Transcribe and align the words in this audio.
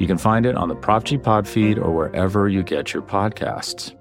You 0.00 0.06
can 0.06 0.16
find 0.16 0.46
it 0.46 0.56
on 0.56 0.68
the 0.68 0.74
Prop 0.74 1.04
G 1.04 1.18
Pod 1.18 1.46
feed 1.46 1.78
or 1.78 1.94
wherever 1.94 2.48
you 2.48 2.62
get 2.62 2.94
your 2.94 3.02
podcasts. 3.02 3.94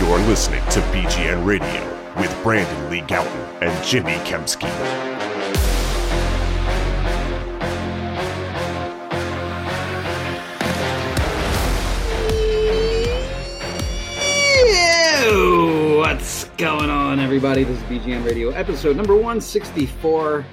You're 0.00 0.18
listening 0.20 0.62
to 0.70 0.80
BGN 0.80 1.44
Radio 1.44 2.18
with 2.18 2.34
Brandon 2.42 2.90
Lee 2.90 3.02
Gowton 3.02 3.62
and 3.62 3.84
Jimmy 3.84 4.14
Kempski. 4.24 4.70
What's 15.98 16.44
going 16.56 16.88
on, 16.88 17.20
everybody? 17.20 17.64
This 17.64 17.76
is 17.76 17.82
BGN 17.84 18.24
Radio, 18.24 18.48
episode 18.52 18.96
number 18.96 19.14
164. 19.14 20.46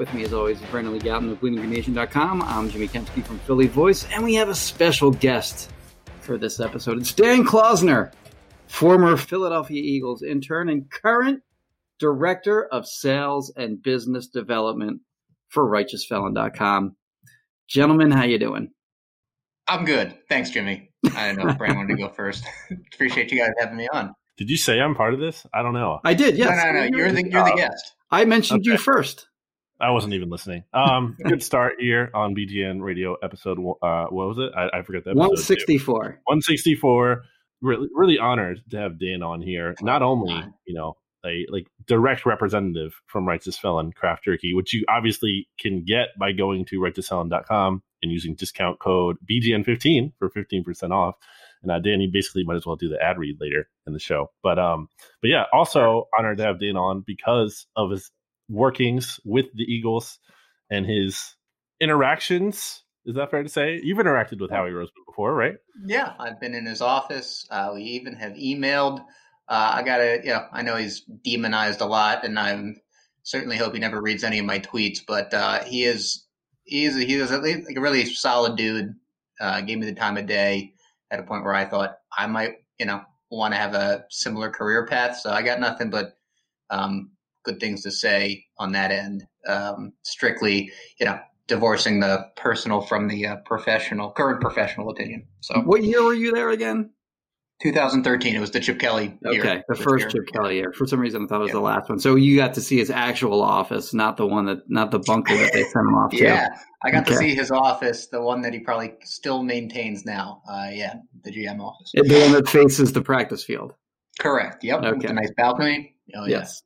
With 0.00 0.14
me, 0.14 0.24
as 0.24 0.32
always, 0.32 0.58
is 0.58 0.66
Brandon 0.70 0.94
Lee 0.94 0.98
Gowton 0.98 1.30
of 1.30 1.42
BleedingGreenNation.com. 1.42 2.40
I'm 2.40 2.70
Jimmy 2.70 2.88
Kempski 2.88 3.22
from 3.22 3.38
Philly 3.40 3.66
Voice, 3.66 4.06
and 4.10 4.24
we 4.24 4.34
have 4.36 4.48
a 4.48 4.54
special 4.54 5.10
guest 5.10 5.70
for 6.22 6.38
this 6.38 6.58
episode. 6.58 6.96
It's 6.96 7.12
Dan 7.12 7.44
Klausner, 7.44 8.10
former 8.66 9.18
Philadelphia 9.18 9.82
Eagles 9.82 10.22
intern 10.22 10.70
and 10.70 10.90
current 10.90 11.42
Director 11.98 12.64
of 12.64 12.86
Sales 12.86 13.52
and 13.54 13.82
Business 13.82 14.28
Development 14.28 15.02
for 15.48 15.68
RighteousFelon.com. 15.70 16.96
Gentlemen, 17.68 18.10
how 18.10 18.24
you 18.24 18.38
doing? 18.38 18.70
I'm 19.68 19.84
good. 19.84 20.16
Thanks, 20.30 20.48
Jimmy. 20.48 20.92
I 21.14 21.26
don't 21.26 21.44
know 21.44 21.50
if 21.50 21.58
Brandon 21.58 21.76
wanted 21.76 21.98
to 21.98 22.02
go 22.04 22.08
first. 22.08 22.42
Appreciate 22.94 23.30
you 23.30 23.38
guys 23.38 23.50
having 23.58 23.76
me 23.76 23.86
on. 23.92 24.14
Did 24.38 24.48
you 24.48 24.56
say 24.56 24.80
I'm 24.80 24.94
part 24.94 25.12
of 25.12 25.20
this? 25.20 25.46
I 25.52 25.62
don't 25.62 25.74
know. 25.74 26.00
I 26.06 26.14
did, 26.14 26.38
yes. 26.38 26.48
No, 26.48 26.72
no, 26.72 26.88
no. 26.88 26.96
You're 26.96 27.12
the 27.12 27.28
you're 27.28 27.44
the 27.44 27.52
uh, 27.52 27.56
guest. 27.56 27.92
I 28.10 28.24
mentioned 28.24 28.64
you 28.64 28.78
first. 28.78 29.26
I 29.80 29.90
wasn't 29.90 30.14
even 30.14 30.30
listening. 30.30 30.64
Um, 30.72 31.16
good 31.24 31.42
start 31.42 31.74
here 31.78 32.10
on 32.14 32.34
BGN 32.34 32.82
Radio 32.82 33.16
episode. 33.22 33.58
Uh, 33.58 34.06
what 34.06 34.28
was 34.28 34.38
it? 34.38 34.52
I, 34.56 34.78
I 34.78 34.82
forget 34.82 35.04
that. 35.04 35.10
episode. 35.10 35.18
164. 35.18 35.96
164. 36.24 37.22
Really, 37.62 37.88
really 37.92 38.18
honored 38.18 38.62
to 38.70 38.78
have 38.78 38.98
Dan 38.98 39.22
on 39.22 39.42
here. 39.42 39.74
Not 39.82 40.02
only 40.02 40.44
you 40.66 40.74
know 40.74 40.96
a 41.24 41.46
like 41.50 41.66
direct 41.86 42.24
representative 42.24 42.94
from 43.06 43.26
Righteous 43.26 43.58
Felon 43.58 43.92
Craft 43.92 44.24
Jerky, 44.24 44.54
which 44.54 44.72
you 44.72 44.84
obviously 44.88 45.48
can 45.58 45.84
get 45.84 46.08
by 46.18 46.32
going 46.32 46.64
to 46.66 46.80
righteousfelon.com 46.80 47.82
and 48.02 48.12
using 48.12 48.34
discount 48.34 48.78
code 48.78 49.16
BGN15 49.30 50.12
for 50.18 50.30
15% 50.30 50.90
off. 50.90 51.16
And 51.62 51.70
uh, 51.70 51.78
Dan, 51.78 52.00
you 52.00 52.08
basically 52.10 52.44
might 52.44 52.56
as 52.56 52.64
well 52.64 52.76
do 52.76 52.88
the 52.88 53.02
ad 53.02 53.18
read 53.18 53.36
later 53.38 53.68
in 53.86 53.92
the 53.92 53.98
show. 53.98 54.30
But 54.42 54.58
um, 54.58 54.88
but 55.20 55.28
yeah, 55.28 55.44
also 55.52 56.08
honored 56.18 56.38
to 56.38 56.44
have 56.44 56.60
Dan 56.60 56.76
on 56.76 57.04
because 57.06 57.66
of 57.76 57.90
his 57.90 58.10
workings 58.50 59.20
with 59.24 59.46
the 59.54 59.64
Eagles 59.64 60.18
and 60.70 60.84
his 60.84 61.36
interactions. 61.80 62.82
Is 63.06 63.14
that 63.14 63.30
fair 63.30 63.42
to 63.42 63.48
say? 63.48 63.80
You've 63.82 63.98
interacted 63.98 64.40
with 64.40 64.50
Howie 64.50 64.70
Roseman 64.70 65.06
before, 65.06 65.34
right? 65.34 65.54
Yeah, 65.86 66.12
I've 66.18 66.40
been 66.40 66.54
in 66.54 66.66
his 66.66 66.82
office. 66.82 67.46
Uh, 67.50 67.70
we 67.74 67.82
even 67.82 68.14
have 68.14 68.32
emailed. 68.32 69.00
Uh, 69.48 69.72
I 69.74 69.82
gotta, 69.82 70.20
you 70.22 70.30
know, 70.30 70.46
I 70.52 70.62
know 70.62 70.76
he's 70.76 71.00
demonized 71.00 71.80
a 71.80 71.86
lot, 71.86 72.24
and 72.24 72.38
I'm 72.38 72.76
certainly 73.22 73.56
hope 73.56 73.72
he 73.72 73.80
never 73.80 74.00
reads 74.00 74.22
any 74.22 74.38
of 74.38 74.44
my 74.44 74.58
tweets. 74.58 74.98
But 75.06 75.32
uh, 75.32 75.64
he 75.64 75.84
is, 75.84 76.26
he 76.64 76.84
is, 76.84 76.94
he 76.96 77.14
is 77.14 77.32
at 77.32 77.42
least 77.42 77.66
like 77.66 77.76
a 77.76 77.80
really 77.80 78.04
solid 78.04 78.56
dude. 78.56 78.94
Uh, 79.40 79.62
gave 79.62 79.78
me 79.78 79.86
the 79.86 79.94
time 79.94 80.18
of 80.18 80.26
day 80.26 80.74
at 81.10 81.18
a 81.18 81.22
point 81.22 81.44
where 81.44 81.54
I 81.54 81.64
thought 81.64 81.96
I 82.16 82.26
might, 82.26 82.56
you 82.78 82.84
know, 82.84 83.00
want 83.30 83.54
to 83.54 83.58
have 83.58 83.74
a 83.74 84.04
similar 84.10 84.50
career 84.50 84.86
path. 84.86 85.16
So 85.16 85.30
I 85.30 85.42
got 85.42 85.58
nothing 85.58 85.88
but 85.88 86.16
um, 86.68 87.12
good 87.44 87.60
things 87.60 87.82
to 87.82 87.90
say 87.90 88.44
on 88.58 88.72
that 88.72 88.90
end. 88.90 89.24
Um, 89.46 89.92
strictly, 90.02 90.70
you 90.98 91.06
know, 91.06 91.18
divorcing 91.46 92.00
the 92.00 92.26
personal 92.36 92.80
from 92.80 93.08
the 93.08 93.26
uh, 93.26 93.36
professional, 93.46 94.10
current 94.12 94.40
professional 94.40 94.90
opinion. 94.90 95.26
So 95.40 95.60
What 95.62 95.82
year 95.82 96.02
were 96.04 96.14
you 96.14 96.32
there 96.32 96.50
again? 96.50 96.90
2013, 97.62 98.34
it 98.34 98.40
was 98.40 98.50
the 98.52 98.60
Chip 98.60 98.78
Kelly 98.78 99.18
year. 99.22 99.40
Okay, 99.40 99.62
the 99.68 99.74
first 99.74 100.02
year. 100.04 100.08
Chip 100.10 100.32
Kelly 100.32 100.56
year. 100.56 100.72
For 100.72 100.86
some 100.86 100.98
reason, 100.98 101.24
I 101.24 101.26
thought 101.26 101.40
it 101.40 101.42
was 101.42 101.48
Yeah. 101.48 101.54
the 101.54 101.60
last 101.60 101.88
one. 101.90 101.98
So 101.98 102.14
you 102.14 102.36
got 102.36 102.54
to 102.54 102.60
see 102.62 102.78
his 102.78 102.90
actual 102.90 103.42
office, 103.42 103.92
not 103.92 104.16
the 104.16 104.26
one 104.26 104.46
that, 104.46 104.58
not 104.68 104.90
the 104.90 104.98
bunker 105.00 105.36
that 105.36 105.52
they 105.52 105.62
sent 105.64 105.74
him 105.86 105.94
off 105.94 106.10
to. 106.12 106.18
Yeah, 106.24 106.48
I 106.82 106.90
got 106.90 107.06
to 107.08 107.16
see 107.16 107.34
his 107.34 107.50
office, 107.50 108.06
the 108.06 108.22
one 108.22 108.40
that 108.42 108.54
he 108.54 108.60
probably 108.60 108.94
still 109.02 109.42
maintains 109.42 110.06
now. 110.06 110.40
Uh, 110.50 110.68
yeah, 110.72 110.94
the 111.22 111.30
GM 111.30 111.60
office. 111.60 111.90
The 111.92 112.20
one 112.20 112.32
that 112.32 112.48
faces 112.48 112.92
the 112.94 113.02
practice 113.02 113.44
field. 113.44 113.74
Correct. 114.18 114.64
Yep. 114.64 114.80
With 114.80 115.04
Okay. 115.04 115.12
nice 115.12 115.32
balcony. 115.36 115.96
Oh, 116.16 116.24
yeah. 116.26 116.38
Yes. 116.38 116.62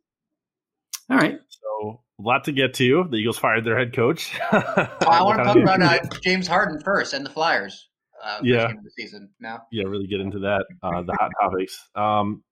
All 1.10 1.16
right. 1.18 1.38
So 1.48 2.00
a 2.18 2.22
lot 2.22 2.44
to 2.44 2.52
get 2.52 2.74
to. 2.74 3.06
The 3.10 3.16
Eagles 3.16 3.38
fired 3.38 3.64
their 3.64 3.78
head 3.78 3.92
coach. 3.94 4.32
Oh, 4.52 5.10
I 5.10 5.22
want 5.22 5.38
to 5.38 5.44
talk 5.44 5.56
about 5.56 5.82
uh, 5.82 5.98
James 6.22 6.46
Harden 6.46 6.80
first 6.80 7.12
and 7.12 7.24
the 7.26 7.30
Flyers. 7.30 7.88
Uh, 8.22 8.38
Yeah. 8.42 8.68
game 8.68 8.78
of 8.78 8.84
the 8.84 8.90
season. 8.96 9.30
Now, 9.40 9.62
yeah, 9.70 9.84
really 9.84 10.06
get 10.06 10.20
into 10.20 10.38
that. 10.40 10.64
Uh, 10.82 11.02
the 11.02 11.12
hot 11.20 11.30
topics. 11.40 11.78
Um, 11.94 12.42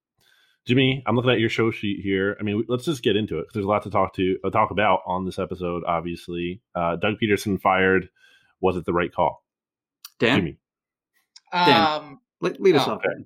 Jimmy, 0.67 1.03
I'm 1.07 1.17
looking 1.17 1.31
at 1.31 1.41
your 1.41 1.49
show 1.49 1.71
sheet 1.71 2.01
here. 2.03 2.37
I 2.39 2.43
mean, 2.43 2.65
let's 2.69 2.85
just 2.85 3.03
get 3.03 3.17
into 3.17 3.39
it. 3.39 3.47
there's 3.55 3.65
a 3.65 3.69
lot 3.69 3.83
to 3.85 3.91
talk 3.91 4.15
to 4.17 4.37
uh, 4.45 4.51
talk 4.51 4.71
about 4.71 5.01
on 5.07 5.25
this 5.25 5.39
episode. 5.39 5.83
Obviously, 5.87 6.61
uh, 6.75 6.97
Doug 6.97 7.15
Pederson 7.23 7.61
fired. 7.61 8.09
Was 8.61 8.77
it 8.77 8.85
the 8.85 8.93
right 8.93 9.13
call, 9.13 9.43
Dan, 10.21 10.39
Jimmy? 10.39 10.59
Dan. 11.53 11.87
um, 11.87 12.21
lead, 12.41 12.61
lead 12.61 12.77
us 12.77 12.87
off. 12.87 12.99
okay. 12.99 13.25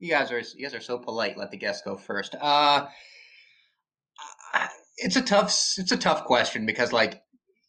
you 0.00 0.10
guys 0.10 0.32
are 0.32 0.40
you 0.40 0.62
guys 0.64 0.74
are 0.74 0.80
so 0.80 0.98
polite. 0.98 1.36
Let 1.38 1.50
the 1.52 1.56
guests 1.56 1.82
go 1.84 1.96
first. 1.96 2.34
Uh, 2.40 2.86
it's 4.96 5.16
a 5.16 5.22
tough 5.22 5.50
it's 5.76 5.92
a 5.92 5.96
tough 5.96 6.24
question 6.24 6.66
because 6.66 6.92
like 6.92 7.22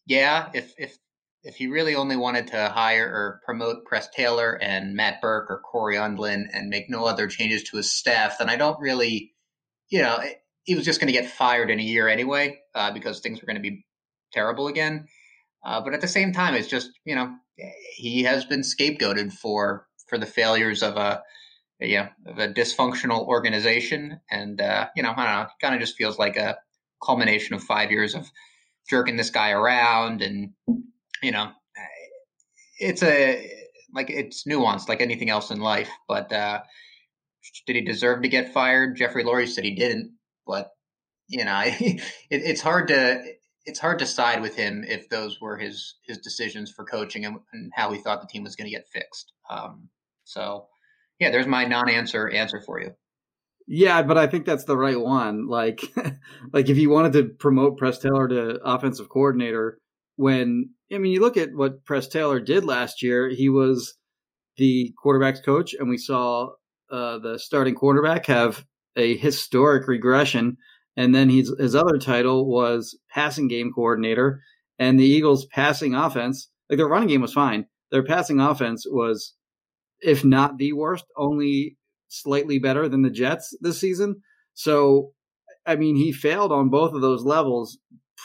yeah, 0.08 0.50
if 0.54 0.74
if 0.78 0.98
if 1.44 1.56
he 1.56 1.68
really 1.68 1.96
only 1.96 2.16
wanted 2.16 2.48
to 2.48 2.70
hire 2.70 3.06
or 3.06 3.42
promote 3.46 3.86
Press 3.86 4.10
Taylor 4.10 4.58
and 4.62 4.96
Matt 4.96 5.22
Burke 5.22 5.50
or 5.50 5.62
Cory 5.62 5.96
Undlin 5.96 6.46
and 6.52 6.70
make 6.70 6.90
no 6.90 7.06
other 7.06 7.28
changes 7.28 7.64
to 7.64 7.78
his 7.78 7.92
staff, 7.92 8.38
then 8.40 8.50
I 8.50 8.56
don't 8.56 8.80
really, 8.80 9.34
you 9.90 10.02
know, 10.02 10.20
he 10.64 10.76
was 10.76 10.86
just 10.86 11.00
going 11.00 11.14
to 11.14 11.20
get 11.20 11.30
fired 11.30 11.70
in 11.70 11.80
a 11.80 11.84
year 11.84 12.08
anyway 12.08 12.60
uh, 12.74 12.92
because 12.92 13.20
things 13.20 13.42
were 13.42 13.46
going 13.46 13.62
to 13.62 13.62
be 13.62 13.86
terrible 14.34 14.68
again. 14.68 15.08
Uh, 15.64 15.82
but 15.82 15.94
at 15.94 16.02
the 16.02 16.08
same 16.08 16.32
time, 16.32 16.56
it's 16.56 16.68
just 16.68 16.90
you 17.06 17.16
know 17.16 17.36
he 17.96 18.24
has 18.24 18.46
been 18.46 18.62
scapegoated 18.62 19.34
for 19.34 19.88
for 20.08 20.18
the 20.18 20.26
failures 20.26 20.82
of 20.84 20.96
a 20.96 21.22
yeah, 21.80 22.10
of 22.26 22.40
a 22.40 22.48
dysfunctional 22.48 23.28
organization, 23.28 24.20
and 24.32 24.60
uh, 24.62 24.88
you 24.96 25.04
know, 25.04 25.12
I 25.12 25.16
don't 25.16 25.36
know, 25.36 25.42
it 25.42 25.50
kind 25.62 25.76
of 25.76 25.82
just 25.82 25.98
feels 25.98 26.18
like 26.18 26.38
a 26.38 26.58
culmination 27.04 27.56
of 27.56 27.64
five 27.64 27.92
years 27.92 28.16
of 28.16 28.30
jerking 28.90 29.18
this 29.18 29.30
guy 29.30 29.52
around, 29.52 30.22
and 30.22 30.52
you 31.22 31.32
know, 31.32 31.52
it's 32.80 33.04
a 33.04 33.52
like 33.94 34.10
it's 34.10 34.46
nuanced, 34.46 34.90
like 34.90 35.02
anything 35.02 35.30
else 35.30 35.52
in 35.52 35.60
life. 35.60 35.90
But 36.08 36.32
uh, 36.32 36.62
did 37.66 37.76
he 37.76 37.82
deserve 37.82 38.22
to 38.24 38.30
get 38.30 38.54
fired? 38.54 38.96
Jeffrey 38.96 39.24
Lurie 39.24 39.48
said 39.48 39.64
he 39.64 39.76
didn't, 39.76 40.14
but 40.46 40.72
you 41.28 41.46
know, 41.46 41.62
it, 41.66 42.02
it's 42.30 42.62
hard 42.62 42.88
to 42.90 43.24
it's 43.66 43.80
hard 43.80 44.00
to 44.00 44.06
side 44.06 44.42
with 44.42 44.56
him 44.56 44.86
if 44.88 45.10
those 45.10 45.42
were 45.42 45.58
his 45.58 45.96
his 46.04 46.18
decisions 46.20 46.72
for 46.72 46.86
coaching 46.86 47.26
and, 47.26 47.38
and 47.54 47.72
how 47.76 47.92
he 47.92 48.00
thought 48.00 48.22
the 48.22 48.28
team 48.28 48.44
was 48.44 48.56
going 48.56 48.70
to 48.70 48.76
get 48.76 48.88
fixed. 48.88 49.34
Um, 49.50 49.90
so 50.24 50.68
yeah, 51.20 51.32
there's 51.32 51.48
my 51.48 51.66
non-answer 51.66 52.30
answer 52.30 52.62
for 52.62 52.82
you. 52.82 52.94
Yeah, 53.68 54.02
but 54.02 54.18
I 54.18 54.28
think 54.28 54.46
that's 54.46 54.64
the 54.64 54.78
right 54.78 55.00
one. 55.00 55.48
Like, 55.48 55.82
like 56.54 56.70
if 56.70 56.78
you 56.78 56.90
wanted 56.90 57.14
to 57.14 57.26
promote 57.26 57.78
Press 57.78 58.00
Taylor 58.00 58.28
to 58.30 58.60
offensive 58.64 59.10
coordinator, 59.10 59.80
when 60.16 60.70
I 60.92 60.98
mean, 60.98 61.12
you 61.12 61.20
look 61.20 61.38
at 61.38 61.54
what 61.54 61.84
Press 61.86 62.08
Taylor 62.08 62.40
did 62.40 62.64
last 62.64 63.04
year. 63.04 63.30
He 63.30 63.50
was 63.50 63.96
the 64.58 64.94
quarterbacks 65.04 65.44
coach, 65.44 65.74
and 65.74 65.90
we 65.90 65.98
saw 65.98 66.52
uh, 66.92 67.20
the 67.20 67.38
starting 67.38 67.76
quarterback 67.76 68.26
have 68.28 68.64
a 68.96 69.18
historic 69.18 69.88
regression. 69.88 70.58
And 70.96 71.14
then 71.14 71.30
his 71.30 71.54
his 71.60 71.76
other 71.76 71.98
title 72.00 72.48
was 72.50 72.98
passing 73.12 73.48
game 73.48 73.72
coordinator, 73.74 74.42
and 74.80 75.00
the 75.00 75.06
Eagles' 75.06 75.46
passing 75.46 75.94
offense, 75.94 76.50
like 76.70 76.78
their 76.78 76.88
running 76.88 77.10
game 77.10 77.22
was 77.22 77.34
fine. 77.34 77.66
Their 77.92 78.04
passing 78.04 78.40
offense 78.40 78.86
was, 78.90 79.34
if 80.02 80.26
not 80.26 80.58
the 80.58 80.74
worst, 80.74 81.06
only 81.16 81.78
slightly 82.08 82.60
better 82.60 82.88
than 82.88 83.02
the 83.02 83.10
Jets 83.10 83.56
this 83.62 83.80
season. 83.80 84.22
So, 84.54 85.12
I 85.66 85.76
mean, 85.76 85.96
he 85.96 86.12
failed 86.12 86.52
on 86.52 86.70
both 86.70 86.94
of 86.94 87.02
those 87.02 87.24
levels 87.24 87.78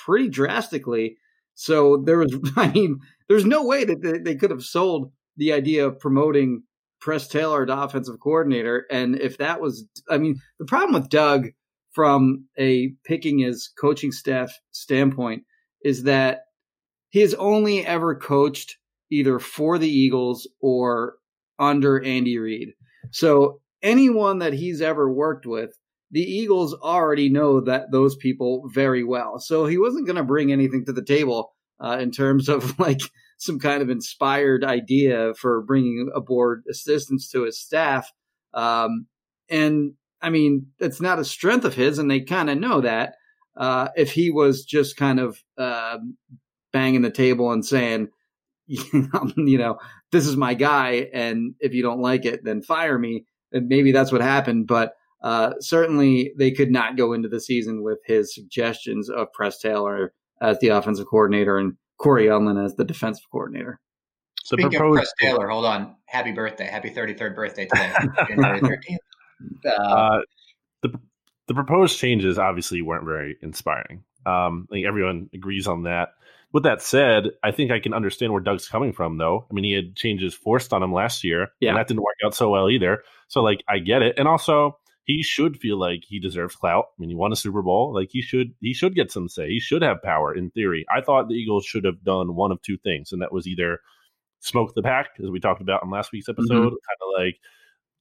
pretty 0.05 0.29
drastically. 0.29 1.17
So 1.55 2.03
there 2.05 2.19
was, 2.19 2.35
I 2.57 2.69
mean, 2.69 3.01
there's 3.29 3.45
no 3.45 3.65
way 3.65 3.85
that 3.85 4.23
they, 4.25 4.35
could 4.35 4.51
have 4.51 4.63
sold 4.63 5.13
the 5.37 5.53
idea 5.53 5.87
of 5.87 5.99
promoting 5.99 6.63
Press 7.01 7.27
Taylor 7.27 7.67
to 7.67 7.83
offensive 7.83 8.21
coordinator. 8.21 8.87
And 8.91 9.19
if 9.19 9.39
that 9.39 9.61
was, 9.61 9.87
I 10.09 10.19
mean, 10.19 10.41
the 10.59 10.67
problem 10.67 10.95
with 10.95 11.11
Doug 11.11 11.49
from 11.93 12.47
a 12.59 12.93
picking 13.05 13.39
his 13.39 13.71
coaching 13.79 14.13
staff 14.13 14.53
standpoint 14.71 15.45
is 15.85 16.05
that 16.05 16.43
he 17.11 17.21
has 17.21 17.35
only 17.35 17.85
ever 17.85 18.15
coached 18.15 18.79
either 19.11 19.39
for 19.39 19.79
the 19.79 19.91
Eagles 19.91 20.49
or 20.61 21.15
under 21.59 22.03
Andy 22.03 22.39
Reid. 22.39 22.71
So 23.11 23.61
anyone 23.83 24.39
that 24.39 24.53
he's 24.53 24.81
ever 24.81 25.13
worked 25.13 25.47
with, 25.47 25.79
the 26.11 26.23
Eagles 26.23 26.75
already 26.75 27.29
know 27.29 27.61
that 27.61 27.91
those 27.91 28.17
people 28.17 28.69
very 28.73 29.03
well. 29.03 29.39
So 29.39 29.67
he 29.67 29.79
wasn't 29.79 30.07
going 30.07 30.17
to 30.17 30.25
bring 30.25 30.53
anything 30.53 30.85
to 30.85 30.93
the 30.93 31.05
table 31.05 31.53
uh, 31.83 31.99
in 32.01 32.11
terms 32.11 32.49
of 32.49 32.79
like 32.79 33.01
some 33.39 33.59
kind 33.59 33.83
of 33.83 33.91
inspired 33.91 34.63
idea 34.63 35.35
for 35.35 35.63
bringing 35.63 36.11
aboard 36.15 36.63
assistants 36.71 37.29
to 37.31 37.45
his 37.45 37.59
staff. 37.59 38.11
Um, 38.55 39.07
and 39.49 39.95
I 40.21 40.31
mean, 40.31 40.67
it's 40.79 41.01
not 41.01 41.19
a 41.19 41.25
strength 41.25 41.65
of 41.65 41.75
his, 41.75 41.99
and 41.99 42.11
they 42.11 42.21
kind 42.21 42.49
of 42.49 42.59
know 42.59 42.83
that. 42.83 43.15
Uh, 43.57 43.89
if 43.97 44.13
he 44.13 44.31
was 44.31 44.65
just 44.65 44.97
kind 44.97 45.19
of 45.19 45.43
uh, 45.59 45.99
banging 46.73 47.03
the 47.03 47.11
table 47.11 47.53
and 47.53 47.67
saying, 47.67 48.09
you 48.67 49.59
know, 49.59 49.79
this 50.13 50.27
is 50.27 50.37
my 50.37 50.55
guy, 50.55 51.09
and 51.13 51.55
if 51.59 51.75
you 51.75 51.83
don't 51.83 52.01
like 52.01 52.25
it, 52.25 52.45
then 52.45 52.63
fire 52.63 52.99
me. 52.99 53.27
And 53.53 53.69
maybe 53.69 53.93
that's 53.93 54.13
what 54.13 54.21
happened. 54.21 54.67
But 54.67 54.95
uh, 55.23 55.55
certainly, 55.61 56.33
they 56.39 56.51
could 56.51 56.71
not 56.71 56.97
go 56.97 57.13
into 57.13 57.29
the 57.29 57.41
season 57.41 57.83
with 57.83 57.99
his 58.05 58.35
suggestions 58.35 59.09
of 59.09 59.33
Press 59.33 59.59
Taylor 59.59 60.13
as 60.41 60.59
the 60.59 60.69
offensive 60.69 61.07
coordinator 61.07 61.59
and 61.59 61.75
Cory 61.99 62.27
Undlin 62.27 62.63
as 62.63 62.75
the 62.75 62.85
defensive 62.85 63.25
coordinator. 63.31 63.81
Speaking 64.43 64.71
proposed- 64.71 64.99
of 64.99 65.05
Press 65.05 65.13
Taylor, 65.21 65.49
hold 65.49 65.65
on. 65.65 65.95
Happy 66.07 66.33
birthday. 66.33 66.67
Happy 66.67 66.91
33rd 66.91 67.35
birthday 67.37 67.67
today, 67.67 67.93
January 68.29 68.61
13th. 68.61 68.97
Uh, 69.65 69.71
uh, 69.71 70.23
the, 70.83 71.01
the 71.47 71.55
proposed 71.55 71.99
changes 71.99 72.39
obviously 72.39 72.83
weren't 72.83 73.05
very 73.05 73.37
inspiring. 73.41 74.05
Um, 74.27 74.67
I 74.71 74.75
think 74.75 74.87
everyone 74.87 75.31
agrees 75.33 75.67
on 75.67 75.85
that. 75.85 76.11
With 76.53 76.65
that 76.65 76.83
said, 76.83 77.31
I 77.43 77.51
think 77.51 77.71
I 77.71 77.81
can 77.81 77.95
understand 77.95 78.33
where 78.33 78.43
Doug's 78.43 78.69
coming 78.69 78.93
from, 78.93 79.17
though. 79.17 79.47
I 79.51 79.55
mean, 79.55 79.65
he 79.65 79.73
had 79.73 79.97
changes 79.97 80.35
forced 80.35 80.73
on 80.73 80.83
him 80.83 80.93
last 80.93 81.25
year, 81.25 81.49
yeah. 81.61 81.71
and 81.71 81.79
that 81.79 81.89
didn't 81.89 82.03
work 82.03 82.17
out 82.25 82.35
so 82.35 82.51
well 82.51 82.69
either. 82.69 83.03
So, 83.33 83.43
like, 83.43 83.65
I 83.67 83.79
get 83.79 84.03
it. 84.03 84.19
And 84.19 84.29
also, 84.29 84.77
he 85.05 85.23
should 85.23 85.57
feel 85.57 85.81
like 85.81 86.03
he 86.07 86.21
deserves 86.21 86.55
clout. 86.55 86.85
I 86.91 86.95
mean, 86.99 87.09
he 87.09 87.17
won 87.17 87.33
a 87.33 87.37
Super 87.37 87.63
Bowl. 87.63 87.95
Like, 87.95 88.11
he 88.11 88.21
should 88.21 88.53
he 88.61 88.75
should 88.75 88.95
get 88.95 89.11
some 89.11 89.27
say. 89.27 89.49
He 89.49 89.59
should 89.59 89.81
have 89.81 90.03
power 90.03 90.35
in 90.35 90.51
theory. 90.51 90.85
I 90.95 91.01
thought 91.01 91.29
the 91.29 91.35
Eagles 91.35 91.65
should 91.65 91.85
have 91.85 92.05
done 92.05 92.35
one 92.35 92.53
of 92.53 92.61
two 92.61 92.77
things, 92.77 93.11
and 93.11 93.23
that 93.23 93.33
was 93.33 93.47
either 93.47 93.81
smoke 94.41 94.75
the 94.75 94.83
pack, 94.83 95.07
as 95.23 95.31
we 95.31 95.41
talked 95.41 95.63
about 95.63 95.83
in 95.83 95.89
last 95.89 96.13
week's 96.13 96.29
episode, 96.29 96.51
mm-hmm. 96.51 96.69
kind 96.69 97.01
of 97.01 97.25
like 97.25 97.37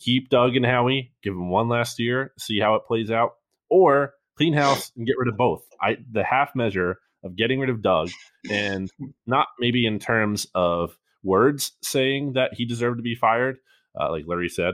keep 0.01 0.27
Doug 0.29 0.57
and 0.57 0.65
Howie, 0.65 1.13
give 1.23 1.33
them 1.33 1.49
one 1.49 1.69
last 1.69 1.97
year, 1.97 2.33
see 2.37 2.59
how 2.59 2.75
it 2.75 2.85
plays 2.85 3.09
out, 3.09 3.35
or 3.69 4.15
clean 4.35 4.53
house 4.53 4.91
and 4.97 5.07
get 5.07 5.15
rid 5.17 5.29
of 5.29 5.37
both. 5.37 5.63
I 5.81 5.95
the 6.11 6.25
half 6.25 6.55
measure 6.55 6.99
of 7.23 7.37
getting 7.37 7.61
rid 7.61 7.69
of 7.69 7.81
Doug 7.81 8.09
and 8.49 8.91
not 9.25 9.47
maybe 9.59 9.85
in 9.85 9.97
terms 9.97 10.45
of 10.55 10.97
words 11.23 11.71
saying 11.81 12.33
that 12.33 12.51
he 12.53 12.65
deserved 12.65 12.97
to 12.97 13.03
be 13.03 13.15
fired, 13.15 13.59
uh, 13.97 14.11
like 14.11 14.25
Lurie 14.25 14.51
said, 14.51 14.73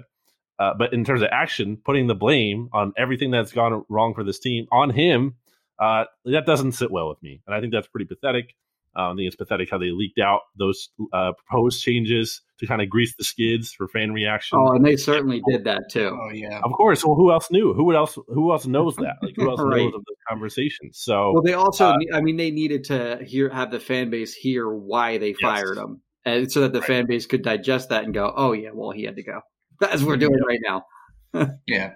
uh, 0.59 0.74
but 0.77 0.94
in 0.94 1.04
terms 1.04 1.21
of 1.21 1.30
action, 1.31 1.77
putting 1.83 2.07
the 2.07 2.15
blame 2.15 2.69
on 2.74 2.94
everything 2.98 3.31
that's 3.31 3.51
gone 3.51 3.83
wrong 3.89 4.13
for 4.13 4.24
this 4.24 4.39
team 4.39 4.65
on 4.71 4.89
him, 4.89 5.36
uh, 5.80 6.06
that 6.25 6.45
doesn't 6.45 6.71
sit 6.71 6.92
well 6.92 7.09
with 7.09 7.21
me, 7.21 7.42
and 7.45 7.56
I 7.56 7.62
think 7.62 7.71
that's 7.71 7.88
pretty 7.88 8.06
pathetic. 8.06 8.56
Um, 8.95 9.12
I 9.12 9.15
think 9.15 9.27
it's 9.27 9.36
pathetic 9.36 9.69
how 9.69 9.77
they 9.77 9.92
leaked 9.92 10.18
out 10.18 10.42
those 10.57 10.89
uh, 11.13 11.33
proposed 11.33 11.83
changes 11.83 12.42
to 12.59 12.65
kind 12.65 12.81
of 12.81 12.89
grease 12.89 13.13
the 13.15 13.24
skids 13.24 13.71
for 13.71 13.88
fan 13.88 14.12
reaction. 14.12 14.57
Oh, 14.59 14.71
and 14.71 14.83
they 14.83 14.95
certainly 14.95 15.44
did 15.48 15.65
that 15.65 15.83
too. 15.92 16.18
Oh 16.19 16.31
yeah, 16.33 16.62
of 16.63 16.71
course. 16.71 17.06
Well, 17.06 17.15
who 17.15 17.31
else 17.31 17.51
knew? 17.51 17.75
Who 17.75 17.94
else? 17.95 18.18
Who 18.27 18.51
else 18.51 18.65
knows 18.65 18.95
that? 18.95 19.18
Like 19.21 19.36
who 19.36 19.48
else 19.50 19.62
right. 19.62 19.83
knows 19.83 19.94
of 19.94 20.04
the 20.04 20.15
conversation? 20.27 20.89
So, 20.94 21.33
well, 21.33 21.44
they 21.44 21.54
also. 21.54 21.89
Uh, 21.89 21.98
I 22.12 22.21
mean, 22.21 22.38
they 22.38 22.50
needed 22.50 22.86
to 22.86 23.19
hear 23.24 23.50
have 23.50 23.69
the 23.69 23.80
fan 23.80 24.09
base 24.09 24.33
hear 24.33 24.68
why 24.68 25.19
they 25.19 25.33
fired 25.33 25.77
him, 25.77 26.01
and 26.25 26.51
so 26.51 26.62
that 26.62 26.74
the 26.74 26.80
right. 26.80 26.88
fan 26.88 27.06
base 27.06 27.27
could 27.27 27.44
digest 27.44 27.89
that 27.89 28.04
and 28.04 28.15
go, 28.15 28.33
"Oh 28.36 28.54
yeah, 28.54 28.71
well 28.74 28.89
he 28.89 29.04
had 29.04 29.18
to 29.18 29.24
go." 29.24 29.42
That's 29.80 30.02
what 30.02 30.08
we're 30.08 30.18
doing 30.18 30.40
right 30.48 30.60
now. 30.64 30.86
yeah. 31.68 31.94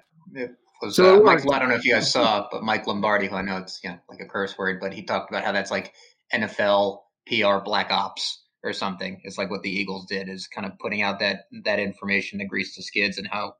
Was, 0.81 0.95
so 0.95 1.19
uh, 1.19 1.23
Mike, 1.23 1.41
I 1.51 1.59
don't 1.59 1.69
know 1.69 1.75
if 1.75 1.85
you 1.85 1.93
guys 1.93 2.11
saw, 2.11 2.47
but 2.51 2.63
Mike 2.63 2.87
Lombardi, 2.87 3.27
who 3.27 3.35
I 3.35 3.41
know 3.41 3.57
it's 3.57 3.79
yeah 3.83 3.97
like 4.09 4.19
a 4.19 4.25
curse 4.25 4.57
word, 4.57 4.79
but 4.79 4.93
he 4.93 5.03
talked 5.03 5.29
about 5.29 5.43
how 5.43 5.51
that's 5.51 5.71
like 5.71 5.93
NFL 6.33 6.99
PR 7.27 7.63
black 7.63 7.91
ops 7.91 8.43
or 8.63 8.73
something. 8.73 9.21
It's 9.23 9.37
like 9.37 9.49
what 9.49 9.61
the 9.61 9.69
Eagles 9.69 10.05
did 10.07 10.27
is 10.27 10.47
kind 10.47 10.65
of 10.65 10.77
putting 10.79 11.01
out 11.01 11.19
that 11.19 11.45
that 11.65 11.79
information 11.79 12.39
to 12.39 12.45
grease 12.45 12.75
the 12.75 12.83
skids 12.83 13.17
and 13.17 13.27
how 13.27 13.55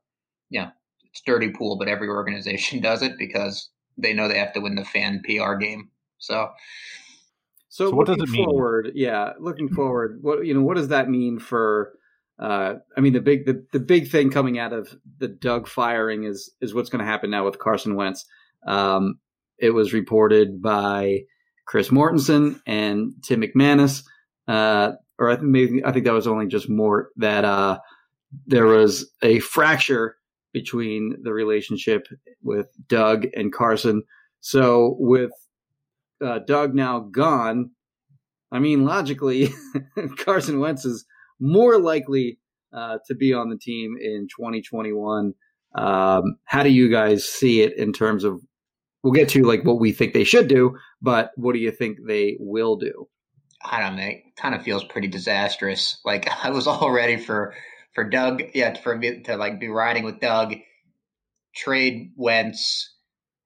yeah 0.50 0.70
it's 1.04 1.22
dirty 1.24 1.50
pool, 1.50 1.76
but 1.76 1.88
every 1.88 2.08
organization 2.08 2.80
does 2.82 3.02
it 3.02 3.12
because 3.18 3.70
they 3.98 4.14
know 4.14 4.28
they 4.28 4.38
have 4.38 4.54
to 4.54 4.60
win 4.60 4.74
the 4.74 4.84
fan 4.84 5.22
PR 5.24 5.54
game. 5.54 5.90
So. 6.18 6.50
So, 7.68 7.88
so 7.88 7.96
what 7.96 8.06
does 8.06 8.18
it 8.18 8.28
mean? 8.28 8.44
Forward, 8.44 8.92
yeah, 8.94 9.32
looking 9.40 9.70
forward, 9.70 10.18
what 10.20 10.44
you 10.44 10.52
know, 10.52 10.60
what 10.60 10.76
does 10.76 10.88
that 10.88 11.08
mean 11.08 11.38
for? 11.38 11.94
Uh, 12.42 12.80
I 12.96 13.00
mean, 13.00 13.12
the 13.12 13.20
big 13.20 13.46
the, 13.46 13.64
the 13.72 13.78
big 13.78 14.10
thing 14.10 14.30
coming 14.30 14.58
out 14.58 14.72
of 14.72 14.96
the 15.18 15.28
Doug 15.28 15.68
firing 15.68 16.24
is 16.24 16.50
is 16.60 16.74
what's 16.74 16.90
going 16.90 16.98
to 16.98 17.10
happen 17.10 17.30
now 17.30 17.44
with 17.44 17.60
Carson 17.60 17.94
Wentz. 17.94 18.26
Um, 18.66 19.20
it 19.58 19.70
was 19.70 19.92
reported 19.92 20.60
by 20.60 21.20
Chris 21.66 21.90
Mortensen 21.90 22.60
and 22.66 23.12
Tim 23.22 23.42
McManus, 23.42 24.02
uh, 24.48 24.92
or 25.20 25.30
I 25.30 25.36
think 25.36 25.48
maybe 25.48 25.84
I 25.84 25.92
think 25.92 26.04
that 26.04 26.14
was 26.14 26.26
only 26.26 26.48
just 26.48 26.68
Mort 26.68 27.10
that 27.16 27.44
uh, 27.44 27.78
there 28.44 28.66
was 28.66 29.08
a 29.22 29.38
fracture 29.38 30.16
between 30.52 31.18
the 31.22 31.32
relationship 31.32 32.08
with 32.42 32.66
Doug 32.88 33.24
and 33.36 33.52
Carson. 33.52 34.02
So 34.40 34.96
with 34.98 35.30
uh, 36.20 36.40
Doug 36.40 36.74
now 36.74 36.98
gone, 36.98 37.70
I 38.50 38.58
mean 38.58 38.84
logically, 38.84 39.50
Carson 40.18 40.58
Wentz 40.58 40.84
is 40.84 41.04
more 41.40 41.78
likely 41.78 42.38
uh, 42.72 42.98
to 43.06 43.14
be 43.14 43.32
on 43.32 43.50
the 43.50 43.58
team 43.58 43.96
in 44.00 44.28
2021. 44.28 45.34
Um, 45.74 46.36
how 46.44 46.62
do 46.62 46.70
you 46.70 46.90
guys 46.90 47.24
see 47.26 47.62
it 47.62 47.76
in 47.76 47.92
terms 47.92 48.24
of 48.24 48.40
we'll 49.02 49.12
get 49.12 49.28
to 49.30 49.42
like 49.42 49.64
what 49.64 49.80
we 49.80 49.92
think 49.92 50.12
they 50.12 50.24
should 50.24 50.48
do, 50.48 50.76
but 51.00 51.30
what 51.36 51.54
do 51.54 51.58
you 51.58 51.70
think 51.70 51.98
they 52.06 52.36
will 52.38 52.76
do? 52.76 53.08
I 53.64 53.80
don't 53.80 53.96
know. 53.96 54.02
It 54.02 54.36
kind 54.36 54.54
of 54.54 54.62
feels 54.62 54.84
pretty 54.84 55.08
disastrous. 55.08 55.98
Like 56.04 56.28
I 56.44 56.50
was 56.50 56.66
all 56.66 56.90
ready 56.90 57.16
for 57.16 57.54
for 57.94 58.04
Doug, 58.04 58.42
yeah, 58.54 58.74
for 58.80 58.96
me 58.96 59.20
to 59.22 59.36
like 59.36 59.60
be 59.60 59.68
riding 59.68 60.04
with 60.04 60.20
Doug, 60.20 60.54
trade 61.54 62.12
Wentz, 62.16 62.94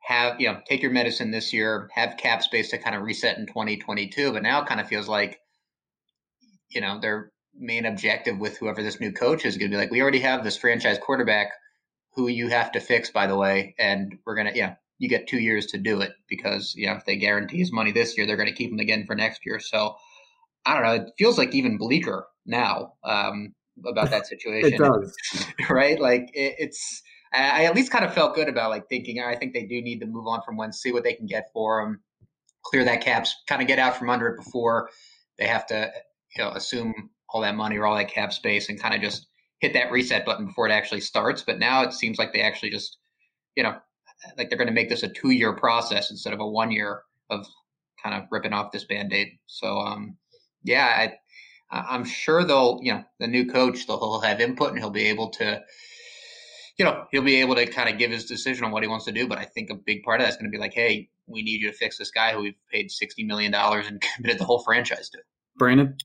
have 0.04 0.40
you 0.40 0.48
know 0.48 0.60
take 0.68 0.82
your 0.82 0.92
medicine 0.92 1.30
this 1.30 1.52
year, 1.52 1.90
have 1.94 2.16
cap 2.16 2.42
space 2.42 2.70
to 2.70 2.78
kind 2.78 2.94
of 2.94 3.02
reset 3.02 3.38
in 3.38 3.46
2022. 3.46 4.32
But 4.32 4.42
now 4.42 4.62
it 4.62 4.68
kind 4.68 4.80
of 4.80 4.88
feels 4.88 5.08
like, 5.08 5.40
you 6.70 6.80
know, 6.80 7.00
their 7.00 7.32
main 7.58 7.86
objective 7.86 8.38
with 8.38 8.58
whoever 8.58 8.82
this 8.82 9.00
new 9.00 9.12
coach 9.12 9.44
is 9.44 9.56
going 9.56 9.70
to 9.70 9.76
be 9.76 9.80
like, 9.80 9.90
we 9.90 10.02
already 10.02 10.20
have 10.20 10.44
this 10.44 10.56
franchise 10.56 10.98
quarterback 10.98 11.48
who 12.14 12.28
you 12.28 12.48
have 12.48 12.72
to 12.72 12.80
fix, 12.80 13.10
by 13.10 13.26
the 13.26 13.36
way, 13.36 13.74
and 13.78 14.18
we're 14.24 14.34
gonna 14.34 14.52
yeah 14.54 14.74
you 14.98 15.08
get 15.08 15.28
two 15.28 15.38
years 15.38 15.66
to 15.66 15.78
do 15.78 16.00
it 16.00 16.12
because 16.28 16.74
you 16.74 16.86
know 16.86 16.94
if 16.94 17.04
they 17.04 17.16
guarantee 17.16 17.58
his 17.58 17.72
money 17.72 17.92
this 17.92 18.16
year, 18.16 18.26
they're 18.26 18.36
going 18.36 18.48
to 18.48 18.54
keep 18.54 18.72
him 18.72 18.78
again 18.78 19.04
for 19.06 19.14
next 19.14 19.44
year. 19.44 19.60
So 19.60 19.96
I 20.64 20.74
don't 20.74 20.82
know. 20.82 21.04
It 21.04 21.12
feels 21.18 21.38
like 21.38 21.54
even 21.54 21.76
bleaker 21.76 22.26
now 22.46 22.94
um, 23.04 23.54
about 23.86 24.10
that 24.10 24.26
situation. 24.26 24.74
it 24.74 24.78
does, 24.78 25.16
right? 25.70 26.00
Like 26.00 26.30
it, 26.32 26.54
it's. 26.58 27.02
I 27.32 27.64
at 27.64 27.74
least 27.74 27.92
kind 27.92 28.04
of 28.04 28.14
felt 28.14 28.34
good 28.34 28.48
about 28.48 28.70
like 28.70 28.88
thinking. 28.88 29.20
I 29.20 29.34
think 29.34 29.52
they 29.52 29.64
do 29.64 29.82
need 29.82 30.00
to 30.00 30.06
move 30.06 30.26
on 30.26 30.40
from 30.42 30.56
one, 30.56 30.72
see 30.72 30.92
what 30.92 31.02
they 31.02 31.12
can 31.12 31.26
get 31.26 31.50
for 31.52 31.80
him, 31.82 32.00
clear 32.64 32.82
that 32.84 33.02
caps, 33.02 33.34
kind 33.46 33.60
of 33.60 33.68
get 33.68 33.78
out 33.78 33.96
from 33.96 34.08
under 34.08 34.28
it 34.28 34.36
before 34.38 34.88
they 35.38 35.46
have 35.46 35.66
to, 35.66 35.90
you 36.34 36.42
know, 36.42 36.52
assume 36.52 37.10
all 37.30 37.40
that 37.40 37.56
money 37.56 37.76
or 37.76 37.86
all 37.86 37.96
that 37.96 38.10
cap 38.10 38.32
space 38.32 38.68
and 38.68 38.80
kind 38.80 38.94
of 38.94 39.00
just 39.00 39.26
hit 39.60 39.72
that 39.72 39.90
reset 39.90 40.24
button 40.24 40.46
before 40.46 40.68
it 40.68 40.72
actually 40.72 41.00
starts. 41.00 41.42
But 41.42 41.58
now 41.58 41.82
it 41.82 41.92
seems 41.92 42.18
like 42.18 42.32
they 42.32 42.42
actually 42.42 42.70
just, 42.70 42.98
you 43.56 43.62
know, 43.62 43.76
like 44.36 44.48
they're 44.48 44.58
going 44.58 44.68
to 44.68 44.74
make 44.74 44.88
this 44.88 45.02
a 45.02 45.08
two 45.08 45.30
year 45.30 45.52
process 45.54 46.10
instead 46.10 46.32
of 46.32 46.40
a 46.40 46.46
one 46.46 46.70
year 46.70 47.02
of 47.30 47.46
kind 48.02 48.14
of 48.14 48.28
ripping 48.30 48.52
off 48.52 48.72
this 48.72 48.84
band 48.84 49.12
aid. 49.12 49.38
So, 49.46 49.78
um, 49.78 50.16
yeah, 50.62 51.08
I, 51.70 51.78
I'm 51.78 52.04
sure 52.04 52.44
they'll, 52.44 52.78
you 52.82 52.92
know, 52.92 53.04
the 53.18 53.26
new 53.26 53.46
coach, 53.46 53.86
they'll 53.86 54.20
have 54.20 54.40
input 54.40 54.70
and 54.70 54.78
he'll 54.78 54.90
be 54.90 55.06
able 55.06 55.30
to, 55.30 55.62
you 56.78 56.84
know, 56.84 57.04
he'll 57.10 57.22
be 57.22 57.40
able 57.40 57.54
to 57.56 57.66
kind 57.66 57.88
of 57.88 57.98
give 57.98 58.10
his 58.10 58.26
decision 58.26 58.64
on 58.64 58.70
what 58.70 58.82
he 58.82 58.88
wants 58.88 59.06
to 59.06 59.12
do. 59.12 59.26
But 59.26 59.38
I 59.38 59.44
think 59.44 59.70
a 59.70 59.74
big 59.74 60.02
part 60.02 60.20
of 60.20 60.26
that's 60.26 60.36
going 60.36 60.50
to 60.50 60.54
be 60.54 60.60
like, 60.60 60.74
hey, 60.74 61.08
we 61.26 61.42
need 61.42 61.60
you 61.60 61.70
to 61.70 61.76
fix 61.76 61.98
this 61.98 62.10
guy 62.10 62.32
who 62.32 62.42
we've 62.42 62.54
paid 62.70 62.90
$60 62.90 63.26
million 63.26 63.52
and 63.54 64.02
committed 64.16 64.38
the 64.38 64.44
whole 64.44 64.62
franchise 64.62 65.08
to. 65.10 65.18
Brandon? 65.56 65.96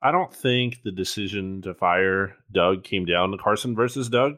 I 0.00 0.12
don't 0.12 0.32
think 0.32 0.82
the 0.84 0.92
decision 0.92 1.62
to 1.62 1.74
fire 1.74 2.36
Doug 2.52 2.84
came 2.84 3.04
down 3.04 3.32
to 3.32 3.38
Carson 3.38 3.74
versus 3.74 4.08
Doug. 4.08 4.34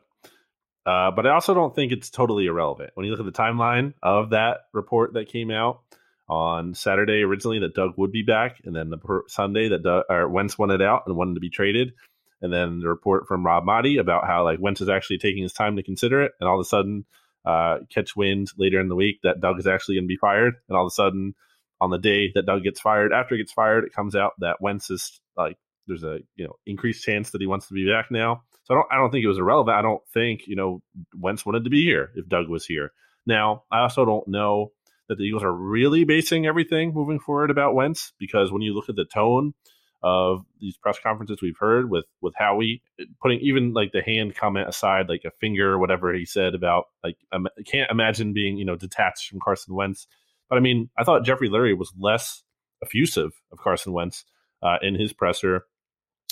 Uh, 0.87 1.11
but 1.11 1.26
I 1.26 1.31
also 1.31 1.52
don't 1.52 1.75
think 1.75 1.93
it's 1.93 2.09
totally 2.09 2.47
irrelevant. 2.47 2.90
When 2.95 3.05
you 3.05 3.12
look 3.12 3.21
at 3.21 3.26
the 3.26 3.43
timeline 3.43 3.93
of 4.02 4.31
that 4.31 4.61
report 4.73 5.12
that 5.12 5.29
came 5.29 5.50
out, 5.50 5.83
on 6.31 6.75
Saturday 6.75 7.23
originally 7.23 7.59
that 7.59 7.75
Doug 7.75 7.95
would 7.97 8.12
be 8.12 8.23
back, 8.23 8.61
and 8.64 8.75
then 8.75 8.88
the 8.88 8.99
per- 8.99 9.25
Sunday 9.26 9.69
that 9.69 9.83
Doug, 9.83 10.05
or 10.09 10.29
Wentz 10.29 10.57
wanted 10.57 10.81
out 10.81 11.02
and 11.07 11.17
wanted 11.17 11.35
to 11.35 11.40
be 11.40 11.50
traded, 11.50 11.93
and 12.40 12.52
then 12.52 12.79
the 12.79 12.88
report 12.88 13.26
from 13.26 13.45
Rob 13.45 13.64
Maaddi 13.64 14.00
about 14.00 14.26
how 14.26 14.45
like 14.45 14.61
Wentz 14.61 14.81
is 14.81 14.88
actually 14.88 15.19
taking 15.19 15.43
his 15.43 15.52
time 15.52 15.75
to 15.76 15.83
consider 15.83 16.23
it, 16.23 16.33
and 16.38 16.49
all 16.49 16.55
of 16.55 16.64
a 16.64 16.69
sudden 16.69 17.05
uh, 17.45 17.79
catch 17.93 18.14
wind 18.14 18.52
later 18.57 18.81
in 18.81 18.88
the 18.88 18.95
week 18.95 19.19
that 19.25 19.40
Doug 19.40 19.59
is 19.59 19.67
actually 19.67 19.97
going 19.97 20.05
to 20.05 20.09
be 20.09 20.17
fired, 20.17 20.55
and 20.69 20.76
all 20.76 20.87
of 20.87 20.90
a 20.90 20.95
sudden 20.95 21.35
on 21.81 21.91
the 21.91 21.99
day 21.99 22.31
that 22.35 22.47
Doug 22.47 22.63
gets 22.63 22.81
fired, 22.81 23.13
after 23.13 23.35
he 23.35 23.41
gets 23.41 23.53
fired, 23.53 23.85
it 23.85 23.93
comes 23.93 24.15
out 24.15 24.33
that 24.39 24.61
Wentz 24.61 24.91
is 24.91 25.21
like 25.37 25.57
there's 25.87 26.05
a 26.05 26.19
you 26.37 26.47
know 26.47 26.55
increased 26.67 27.05
chance 27.05 27.31
that 27.31 27.41
he 27.41 27.47
wants 27.47 27.69
to 27.69 27.75
be 27.75 27.91
back 27.91 28.07
now. 28.11 28.43
So 28.65 28.75
I 28.75 28.77
don't 28.77 28.87
I 28.93 28.97
don't 28.97 29.11
think 29.11 29.25
it 29.25 29.29
was 29.29 29.39
irrelevant. 29.39 29.77
I 29.77 29.83
don't 29.83 30.03
think 30.13 30.43
you 30.47 30.57
know 30.57 30.83
Wentz 31.19 31.45
wanted 31.45 31.65
to 31.65 31.71
be 31.71 31.83
here 31.85 32.11
if 32.15 32.29
Doug 32.29 32.49
was 32.49 32.65
here. 32.65 32.93
Now 33.27 33.65
I 33.71 33.81
also 33.81 34.05
don't 34.05 34.29
know 34.29 34.73
that 35.09 35.19
the 35.19 35.25
Eagles 35.25 35.43
are 35.43 35.53
really 35.53 36.05
basing 36.05 36.47
everything 36.47 36.95
moving 36.95 37.19
forward 37.19 37.51
about 37.51 37.75
Wentz 37.75 38.13
because 38.19 38.53
when 38.53 38.63
you 38.63 38.75
look 38.75 38.89
at 38.89 38.97
the 38.97 39.05
tone 39.05 39.55
of 40.03 40.47
these 40.61 40.79
press 40.79 40.99
conferences 41.03 41.43
we've 41.43 41.59
heard 41.59 41.91
with 41.91 42.07
with 42.23 42.33
Howie 42.37 42.83
putting 43.21 43.41
even 43.41 43.75
like 43.75 43.93
the 43.93 44.03
hand 44.03 44.35
comment 44.35 44.69
aside, 44.69 45.09
like 45.09 45.25
a 45.27 45.31
finger 45.41 45.73
or 45.73 45.79
whatever 45.79 46.15
he 46.15 46.25
said 46.25 46.55
about 46.55 46.85
like 47.05 47.17
I 47.33 47.39
can't 47.67 47.91
imagine 47.91 48.33
being 48.33 48.57
you 48.57 48.65
know 48.65 48.77
detached 48.77 49.29
from 49.29 49.41
Carson 49.41 49.75
Wentz. 49.75 50.07
But 50.50 50.57
I 50.57 50.61
mean, 50.61 50.90
I 50.99 51.04
thought 51.04 51.25
Jeffrey 51.25 51.49
Lurie 51.49 51.78
was 51.78 51.92
less 51.99 52.42
effusive 52.83 53.30
of 53.52 53.59
Carson 53.59 53.92
Wentz 53.92 54.25
uh, 54.62 54.76
in 54.83 54.95
his 54.95 55.12
presser, 55.12 55.64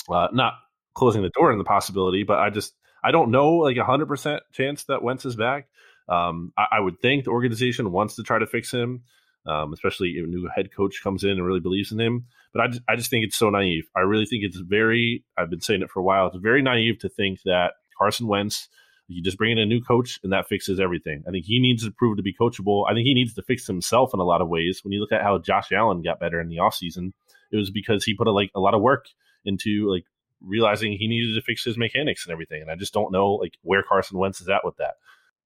uh, 0.09 0.27
not 0.33 0.53
closing 0.93 1.23
the 1.23 1.29
door 1.29 1.51
on 1.51 1.57
the 1.57 1.63
possibility, 1.63 2.23
but 2.23 2.37
I 2.37 2.49
just 2.49 2.73
I 3.03 3.11
don't 3.11 3.31
know 3.31 3.53
like 3.53 3.77
a 3.77 3.85
hundred 3.85 4.07
percent 4.07 4.43
chance 4.51 4.83
that 4.85 5.01
Wentz 5.01 5.25
is 5.25 5.35
back. 5.35 5.67
Um, 6.09 6.51
I, 6.57 6.65
I, 6.73 6.79
would 6.79 6.99
think 7.01 7.23
the 7.23 7.29
organization 7.29 7.91
wants 7.91 8.15
to 8.15 8.23
try 8.23 8.39
to 8.39 8.47
fix 8.47 8.71
him, 8.71 9.03
um, 9.45 9.73
especially 9.73 10.09
if 10.17 10.25
a 10.25 10.27
new 10.27 10.49
head 10.53 10.69
coach 10.75 11.03
comes 11.03 11.23
in 11.23 11.29
and 11.29 11.45
really 11.45 11.59
believes 11.59 11.91
in 11.91 11.99
him. 11.99 12.25
But 12.51 12.63
I 12.63 12.67
just, 12.67 12.81
I 12.89 12.95
just 12.95 13.11
think 13.11 13.25
it's 13.25 13.37
so 13.37 13.51
naive. 13.51 13.83
I 13.95 13.99
really 13.99 14.25
think 14.25 14.43
it's 14.43 14.57
very. 14.57 15.23
I've 15.37 15.51
been 15.51 15.61
saying 15.61 15.83
it 15.83 15.91
for 15.91 15.99
a 15.99 16.03
while. 16.03 16.27
It's 16.27 16.37
very 16.37 16.63
naive 16.63 16.99
to 16.99 17.09
think 17.09 17.39
that 17.45 17.73
Carson 17.97 18.27
Wentz. 18.27 18.67
You 19.11 19.23
just 19.23 19.37
bring 19.37 19.51
in 19.51 19.57
a 19.57 19.65
new 19.65 19.81
coach 19.81 20.19
and 20.23 20.31
that 20.31 20.47
fixes 20.47 20.79
everything. 20.79 21.23
I 21.27 21.31
think 21.31 21.45
he 21.45 21.59
needs 21.59 21.83
to 21.83 21.91
prove 21.91 22.17
to 22.17 22.23
be 22.23 22.33
coachable. 22.39 22.85
I 22.87 22.93
think 22.93 23.05
he 23.05 23.13
needs 23.13 23.33
to 23.33 23.41
fix 23.41 23.65
himself 23.65 24.11
in 24.13 24.19
a 24.19 24.23
lot 24.23 24.41
of 24.41 24.47
ways. 24.47 24.81
When 24.83 24.91
you 24.91 24.99
look 24.99 25.11
at 25.11 25.23
how 25.23 25.39
Josh 25.39 25.71
Allen 25.71 26.03
got 26.03 26.19
better 26.19 26.39
in 26.39 26.47
the 26.47 26.57
offseason, 26.57 27.13
it 27.51 27.57
was 27.57 27.71
because 27.71 28.03
he 28.05 28.15
put 28.15 28.27
a, 28.27 28.31
like 28.31 28.51
a 28.55 28.59
lot 28.59 28.75
of 28.75 28.81
work 28.81 29.07
into 29.45 29.89
like 29.91 30.05
realizing 30.41 30.91
he 30.91 31.07
needed 31.07 31.33
to 31.33 31.41
fix 31.41 31.63
his 31.63 31.77
mechanics 31.77 32.25
and 32.25 32.31
everything. 32.31 32.61
And 32.61 32.69
I 32.69 32.75
just 32.75 32.93
don't 32.93 33.11
know 33.11 33.33
like 33.33 33.53
where 33.63 33.83
Carson 33.83 34.17
Wentz 34.17 34.41
is 34.41 34.49
at 34.49 34.63
with 34.63 34.77
that. 34.77 34.95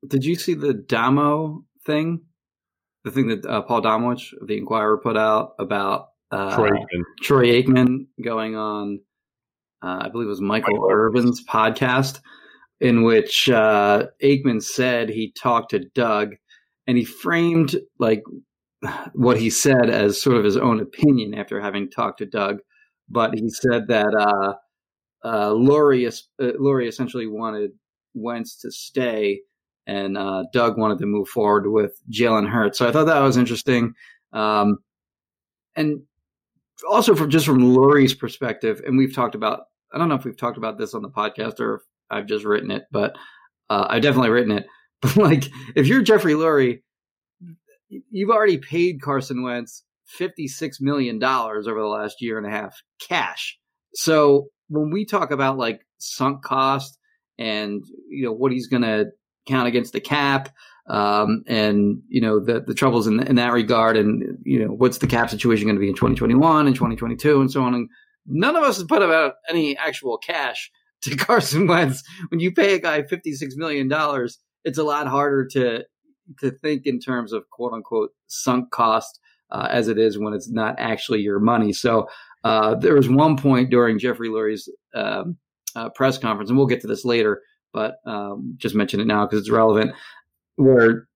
Did 0.05 0.25
you 0.25 0.35
see 0.35 0.53
the 0.53 0.73
Domo 0.73 1.63
thing? 1.85 2.21
The 3.05 3.11
thing 3.11 3.27
that 3.27 3.45
uh, 3.45 3.61
Paul 3.61 3.81
Domowitch 3.81 4.33
of 4.41 4.47
the 4.47 4.57
Inquirer 4.57 4.97
put 4.97 5.17
out 5.17 5.55
about 5.59 6.09
uh, 6.31 6.55
Troy, 6.55 6.69
Aikman. 6.69 7.03
Troy 7.21 7.45
Aikman 7.61 8.07
going 8.21 8.55
on, 8.55 9.01
uh, 9.81 9.99
I 10.03 10.09
believe 10.09 10.27
it 10.27 10.29
was 10.29 10.41
Michael, 10.41 10.73
Michael 10.73 10.89
Irvin's 10.89 11.43
podcast, 11.45 12.21
in 12.79 13.03
which 13.03 13.49
uh, 13.49 14.07
Aikman 14.21 14.61
said 14.61 15.09
he 15.09 15.31
talked 15.31 15.71
to 15.71 15.79
Doug 15.79 16.35
and 16.87 16.97
he 16.97 17.05
framed 17.05 17.75
like 17.99 18.23
what 19.13 19.39
he 19.39 19.49
said 19.49 19.89
as 19.89 20.21
sort 20.21 20.37
of 20.37 20.43
his 20.43 20.57
own 20.57 20.79
opinion 20.79 21.33
after 21.33 21.59
having 21.59 21.89
talked 21.89 22.19
to 22.19 22.25
Doug. 22.25 22.59
But 23.09 23.33
he 23.33 23.49
said 23.49 23.87
that 23.87 24.13
uh, 24.13 24.53
uh, 25.27 25.49
Lurie, 25.51 26.07
uh, 26.07 26.43
Lurie 26.59 26.87
essentially 26.87 27.27
wanted 27.27 27.71
Wentz 28.13 28.57
to 28.61 28.71
stay 28.71 29.41
and 29.85 30.17
uh, 30.17 30.45
Doug 30.53 30.77
wanted 30.77 30.99
to 30.99 31.05
move 31.05 31.27
forward 31.27 31.67
with 31.67 31.99
Jalen 32.09 32.49
Hurts. 32.49 32.77
So 32.77 32.87
I 32.87 32.91
thought 32.91 33.05
that 33.05 33.19
was 33.19 33.37
interesting. 33.37 33.93
Um, 34.31 34.79
and 35.75 36.01
also 36.89 37.15
from 37.15 37.29
just 37.29 37.45
from 37.45 37.59
Lurie's 37.59 38.13
perspective, 38.13 38.81
and 38.85 38.97
we've 38.97 39.13
talked 39.13 39.35
about, 39.35 39.63
I 39.91 39.97
don't 39.97 40.09
know 40.09 40.15
if 40.15 40.25
we've 40.25 40.37
talked 40.37 40.57
about 40.57 40.77
this 40.77 40.93
on 40.93 41.01
the 41.01 41.09
podcast 41.09 41.59
or 41.59 41.81
I've 42.13 42.27
just 42.27 42.45
written 42.45 42.71
it, 42.71 42.83
but 42.91 43.15
uh, 43.69 43.87
I've 43.89 44.01
definitely 44.01 44.29
written 44.29 44.51
it. 44.51 44.65
But 45.03 45.17
like, 45.17 45.49
if 45.75 45.85
you're 45.85 46.01
Jeffrey 46.01 46.31
Lurie, 46.31 46.79
you've 47.89 48.29
already 48.29 48.57
paid 48.57 49.01
Carson 49.01 49.43
Wentz 49.43 49.83
$56 50.17 50.75
million 50.79 51.21
over 51.21 51.61
the 51.61 51.85
last 51.85 52.21
year 52.21 52.37
and 52.37 52.47
a 52.47 52.49
half 52.49 52.73
cash. 53.05 53.59
So 53.95 54.47
when 54.69 54.91
we 54.91 55.03
talk 55.03 55.31
about 55.31 55.57
like 55.57 55.81
sunk 55.97 56.41
cost 56.41 56.97
and, 57.37 57.83
you 58.07 58.23
know, 58.23 58.31
what 58.31 58.53
he's 58.53 58.67
going 58.67 58.83
to 58.83 59.07
count 59.45 59.67
against 59.67 59.91
the 59.91 59.99
cap, 59.99 60.53
um, 60.89 61.43
and 61.47 62.01
you 62.09 62.19
know 62.19 62.39
the 62.39 62.59
the 62.59 62.73
troubles 62.73 63.07
in, 63.07 63.21
in 63.23 63.35
that 63.35 63.53
regard, 63.53 63.95
and 63.95 64.37
you 64.43 64.59
know 64.59 64.73
what's 64.73 64.97
the 64.97 65.07
cap 65.07 65.29
situation 65.29 65.65
going 65.65 65.75
to 65.75 65.79
be 65.79 65.87
in 65.87 65.95
2021 65.95 66.67
and 66.67 66.75
2022 66.75 67.39
and 67.39 67.51
so 67.51 67.63
on. 67.63 67.73
And 67.73 67.89
none 68.25 68.55
of 68.55 68.63
us 68.63 68.77
has 68.77 68.85
put 68.85 69.01
about 69.01 69.35
any 69.49 69.77
actual 69.77 70.17
cash 70.17 70.69
to 71.03 71.15
Carson 71.17 71.67
Wentz. 71.67 72.03
When 72.29 72.39
you 72.39 72.51
pay 72.51 72.75
a 72.75 72.79
guy 72.79 73.03
56 73.03 73.55
million 73.55 73.87
dollars, 73.87 74.39
it's 74.63 74.77
a 74.77 74.83
lot 74.83 75.07
harder 75.07 75.45
to 75.53 75.83
to 76.39 76.51
think 76.51 76.85
in 76.85 76.99
terms 76.99 77.33
of 77.33 77.49
quote 77.49 77.73
unquote 77.73 78.11
sunk 78.27 78.71
cost 78.71 79.19
uh, 79.51 79.67
as 79.69 79.87
it 79.87 79.97
is 79.97 80.17
when 80.17 80.33
it's 80.33 80.49
not 80.49 80.75
actually 80.77 81.19
your 81.19 81.39
money. 81.39 81.73
So 81.73 82.07
uh, 82.43 82.75
there 82.75 82.95
was 82.95 83.09
one 83.09 83.37
point 83.37 83.69
during 83.69 83.99
Jeffrey 83.99 84.29
Lurie's 84.29 84.69
um, 84.95 85.37
uh, 85.75 85.89
press 85.89 86.17
conference, 86.17 86.49
and 86.49 86.57
we'll 86.57 86.67
get 86.67 86.81
to 86.81 86.87
this 86.87 87.05
later 87.05 87.41
but 87.73 87.95
um, 88.05 88.55
just 88.57 88.75
mention 88.75 88.99
it 88.99 89.07
now 89.07 89.25
because 89.25 89.39
it's 89.39 89.49
relevant. 89.49 89.91
Where 90.55 91.07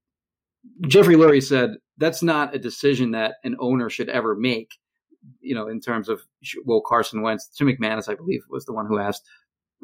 Jeffrey 0.87 1.15
Lurie 1.15 1.43
said 1.43 1.75
that's 1.97 2.23
not 2.23 2.55
a 2.55 2.59
decision 2.59 3.11
that 3.11 3.35
an 3.43 3.55
owner 3.59 3.89
should 3.89 4.09
ever 4.09 4.35
make. 4.35 4.71
You 5.39 5.55
know, 5.55 5.67
in 5.67 5.79
terms 5.79 6.09
of 6.09 6.21
will 6.65 6.81
Carson 6.81 7.21
Wentz, 7.21 7.47
Tim 7.47 7.67
McManus, 7.67 8.09
I 8.09 8.15
believe, 8.15 8.41
was 8.49 8.65
the 8.65 8.73
one 8.73 8.87
who 8.87 8.97
asked 8.97 9.23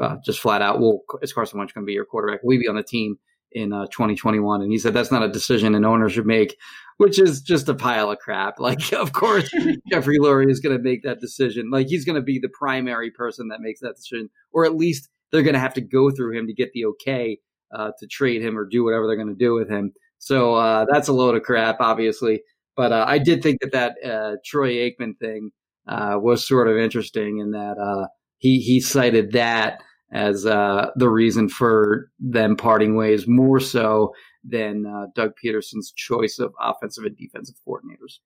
uh, 0.01 0.17
just 0.25 0.39
flat 0.39 0.61
out, 0.61 0.79
"Well, 0.79 1.01
is 1.21 1.33
Carson 1.33 1.59
Wentz 1.59 1.73
going 1.73 1.85
to 1.85 1.87
be 1.87 1.93
your 1.93 2.05
quarterback? 2.05 2.43
Will 2.43 2.53
he 2.53 2.59
be 2.59 2.67
on 2.67 2.75
the 2.75 2.83
team 2.83 3.17
in 3.51 3.73
uh, 3.73 3.85
2021?" 3.87 4.61
And 4.61 4.71
he 4.71 4.77
said 4.77 4.93
that's 4.93 5.11
not 5.11 5.23
a 5.23 5.29
decision 5.29 5.75
an 5.75 5.85
owner 5.85 6.09
should 6.09 6.25
make, 6.25 6.57
which 6.97 7.19
is 7.19 7.41
just 7.41 7.69
a 7.69 7.75
pile 7.75 8.11
of 8.11 8.19
crap. 8.19 8.55
Like, 8.59 8.93
of 8.93 9.13
course, 9.13 9.49
Jeffrey 9.89 10.17
Lurie 10.19 10.49
is 10.49 10.59
going 10.59 10.77
to 10.77 10.83
make 10.83 11.03
that 11.03 11.19
decision. 11.19 11.69
Like, 11.69 11.87
he's 11.87 12.05
going 12.05 12.15
to 12.15 12.21
be 12.21 12.39
the 12.39 12.49
primary 12.49 13.11
person 13.11 13.49
that 13.49 13.61
makes 13.61 13.81
that 13.81 13.95
decision, 13.95 14.29
or 14.51 14.65
at 14.65 14.75
least 14.75 15.09
they're 15.31 15.43
going 15.43 15.55
to 15.55 15.59
have 15.59 15.73
to 15.73 15.81
go 15.81 16.11
through 16.11 16.37
him 16.37 16.47
to 16.47 16.53
get 16.53 16.71
the 16.73 16.85
okay 16.85 17.39
uh, 17.73 17.91
to 17.99 18.07
trade 18.07 18.41
him 18.41 18.57
or 18.57 18.65
do 18.65 18.83
whatever 18.83 19.07
they're 19.07 19.15
going 19.15 19.27
to 19.27 19.35
do 19.35 19.53
with 19.53 19.69
him. 19.69 19.93
So 20.19 20.55
uh, 20.55 20.85
that's 20.89 21.07
a 21.07 21.13
load 21.13 21.35
of 21.35 21.43
crap, 21.43 21.77
obviously. 21.79 22.41
But 22.75 22.91
uh, 22.91 23.05
I 23.07 23.17
did 23.17 23.43
think 23.43 23.59
that 23.61 23.71
that 23.73 23.95
uh, 24.09 24.35
Troy 24.45 24.73
Aikman 24.73 25.17
thing 25.19 25.51
uh, 25.87 26.17
was 26.19 26.47
sort 26.47 26.67
of 26.67 26.77
interesting 26.77 27.39
in 27.39 27.51
that 27.51 27.77
uh, 27.77 28.07
he 28.43 28.59
he 28.59 28.81
cited 28.81 29.31
that 29.31 29.81
as 30.11 30.43
the 30.43 31.09
reason 31.09 31.47
for 31.47 32.11
them 32.19 32.57
parting 32.57 32.97
ways 32.97 33.25
more 33.25 33.61
so 33.61 34.13
than 34.43 34.83
Doug 35.15 35.31
Pederson's 35.43 35.93
choice 35.95 36.39
of 36.39 36.53
offensive 36.59 37.05
and 37.05 37.17
defensive 37.17 37.55
coordinators. 37.65 38.19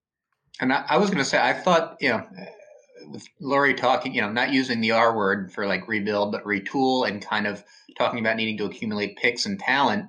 And 0.60 0.74
I, 0.74 0.84
I 0.90 0.98
was 0.98 1.12
going 1.12 1.20
to 1.20 1.30
say, 1.30 1.40
I 1.40 1.54
thought, 1.54 1.98
you 2.02 2.10
know, 2.10 2.26
with 3.12 3.28
Lurie 3.40 3.78
talking, 3.78 4.16
you 4.16 4.22
know, 4.22 4.32
not 4.32 4.52
using 4.52 4.82
the 4.82 4.90
R 4.90 5.16
word 5.16 5.54
for 5.54 5.68
like 5.68 5.88
rebuild, 5.88 6.32
but 6.32 6.44
retool 6.44 7.08
and 7.08 7.24
kind 7.24 7.46
of 7.46 7.64
talking 7.96 8.20
about 8.20 8.38
needing 8.38 8.58
to 8.58 8.66
accumulate 8.66 9.18
picks 9.18 9.46
and 9.46 9.60
talent. 9.60 10.08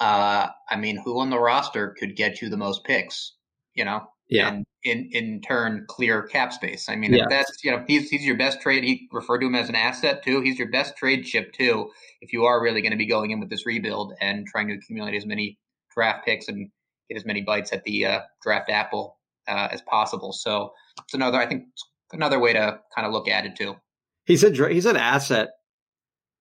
Uh, 0.00 0.48
I 0.68 0.76
mean, 0.76 1.00
who 1.04 1.20
on 1.20 1.30
the 1.30 1.38
roster 1.38 1.94
could 1.96 2.16
get 2.16 2.42
you 2.42 2.48
the 2.48 2.56
most 2.56 2.82
picks? 2.82 3.34
You 3.74 3.84
know, 3.84 4.02
yeah. 4.28 4.48
And 4.48 4.66
in 4.90 5.08
in 5.12 5.40
turn, 5.40 5.84
clear 5.88 6.22
cap 6.22 6.52
space. 6.52 6.88
I 6.88 6.96
mean, 6.96 7.12
yeah. 7.12 7.24
if 7.24 7.28
that's 7.28 7.64
you 7.64 7.70
know, 7.70 7.84
he's 7.86 8.10
he's 8.10 8.24
your 8.24 8.36
best 8.36 8.60
trade. 8.60 8.84
He 8.84 9.08
referred 9.12 9.40
to 9.40 9.46
him 9.46 9.54
as 9.54 9.68
an 9.68 9.74
asset 9.74 10.22
too. 10.24 10.40
He's 10.40 10.58
your 10.58 10.70
best 10.70 10.96
trade 10.96 11.24
chip 11.24 11.52
too. 11.52 11.90
If 12.20 12.32
you 12.32 12.44
are 12.44 12.62
really 12.62 12.82
going 12.82 12.92
to 12.92 12.98
be 12.98 13.06
going 13.06 13.30
in 13.30 13.40
with 13.40 13.50
this 13.50 13.66
rebuild 13.66 14.14
and 14.20 14.46
trying 14.46 14.68
to 14.68 14.74
accumulate 14.74 15.16
as 15.16 15.26
many 15.26 15.58
draft 15.94 16.24
picks 16.24 16.48
and 16.48 16.70
get 17.08 17.16
as 17.16 17.24
many 17.24 17.42
bites 17.42 17.72
at 17.72 17.84
the 17.84 18.06
uh, 18.06 18.20
draft 18.42 18.70
apple 18.70 19.18
uh, 19.48 19.68
as 19.70 19.80
possible. 19.82 20.32
So 20.32 20.72
it's 21.02 21.14
another, 21.14 21.38
I 21.38 21.46
think, 21.46 21.64
another 22.12 22.38
way 22.38 22.52
to 22.52 22.80
kind 22.94 23.06
of 23.06 23.12
look 23.12 23.28
at 23.28 23.46
it 23.46 23.56
too. 23.56 23.76
He 24.26 24.36
said 24.36 24.56
he's 24.56 24.86
an 24.86 24.96
asset 24.96 25.48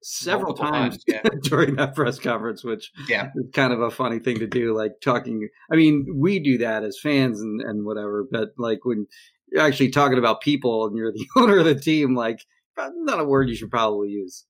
several 0.01 0.54
times, 0.54 1.04
times 1.04 1.04
yeah. 1.08 1.22
during 1.44 1.75
that 1.75 1.96
press 1.96 2.20
conference, 2.20 2.63
which 2.63 2.92
yeah. 3.08 3.30
is 3.36 3.46
kind 3.54 3.74
of 3.74 3.82
a 3.82 3.92
funny 3.92 4.20
thing 4.20 4.39
to 4.39 4.48
do. 4.48 4.75
Like 4.75 4.94
talking, 5.01 5.48
I 5.72 5.75
mean, 5.75 6.06
we 6.16 6.39
do 6.39 6.58
that 6.60 6.84
as 6.84 7.00
fans 7.00 7.42
and, 7.42 7.62
and 7.62 7.86
whatever, 7.86 8.25
but 8.30 8.50
like 8.58 8.86
when 8.86 9.08
you're 9.51 9.66
actually 9.66 9.89
talking 9.89 10.18
about 10.18 10.42
people 10.42 10.86
and 10.86 10.96
you're 10.96 11.12
the 11.12 11.25
owner 11.38 11.60
of 11.60 11.66
the 11.66 11.75
team, 11.75 12.16
like 12.16 12.39
not 12.77 13.20
a 13.20 13.25
word 13.25 13.50
you 13.50 13.56
should 13.56 13.72
probably 13.72 14.10
use. 14.10 14.46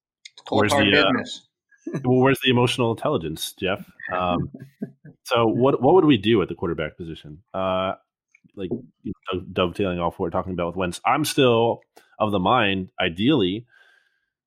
Where's 0.50 0.72
the, 0.72 1.06
uh, 1.06 2.00
well, 2.06 2.20
where's 2.20 2.40
the 2.44 2.50
emotional 2.50 2.92
intelligence, 2.92 3.54
Jeff? 3.60 3.90
Um, 4.14 4.52
so 5.24 5.48
what 5.48 5.82
what 5.82 5.96
would 5.96 6.06
we 6.06 6.18
do 6.18 6.42
at 6.42 6.48
the 6.48 6.56
quarterback 6.56 6.98
position? 6.98 7.40
Uh, 7.54 7.94
like 8.56 8.70
you 9.04 9.14
know, 9.34 9.42
dovetailing 9.52 10.00
off 10.00 10.14
what 10.14 10.26
we're 10.26 10.30
talking 10.30 10.54
about 10.54 10.68
with 10.68 10.76
Wentz, 10.76 11.02
I'm 11.06 11.26
still 11.26 11.82
of 12.20 12.32
the 12.32 12.40
mind, 12.40 12.90
ideally, 13.00 13.66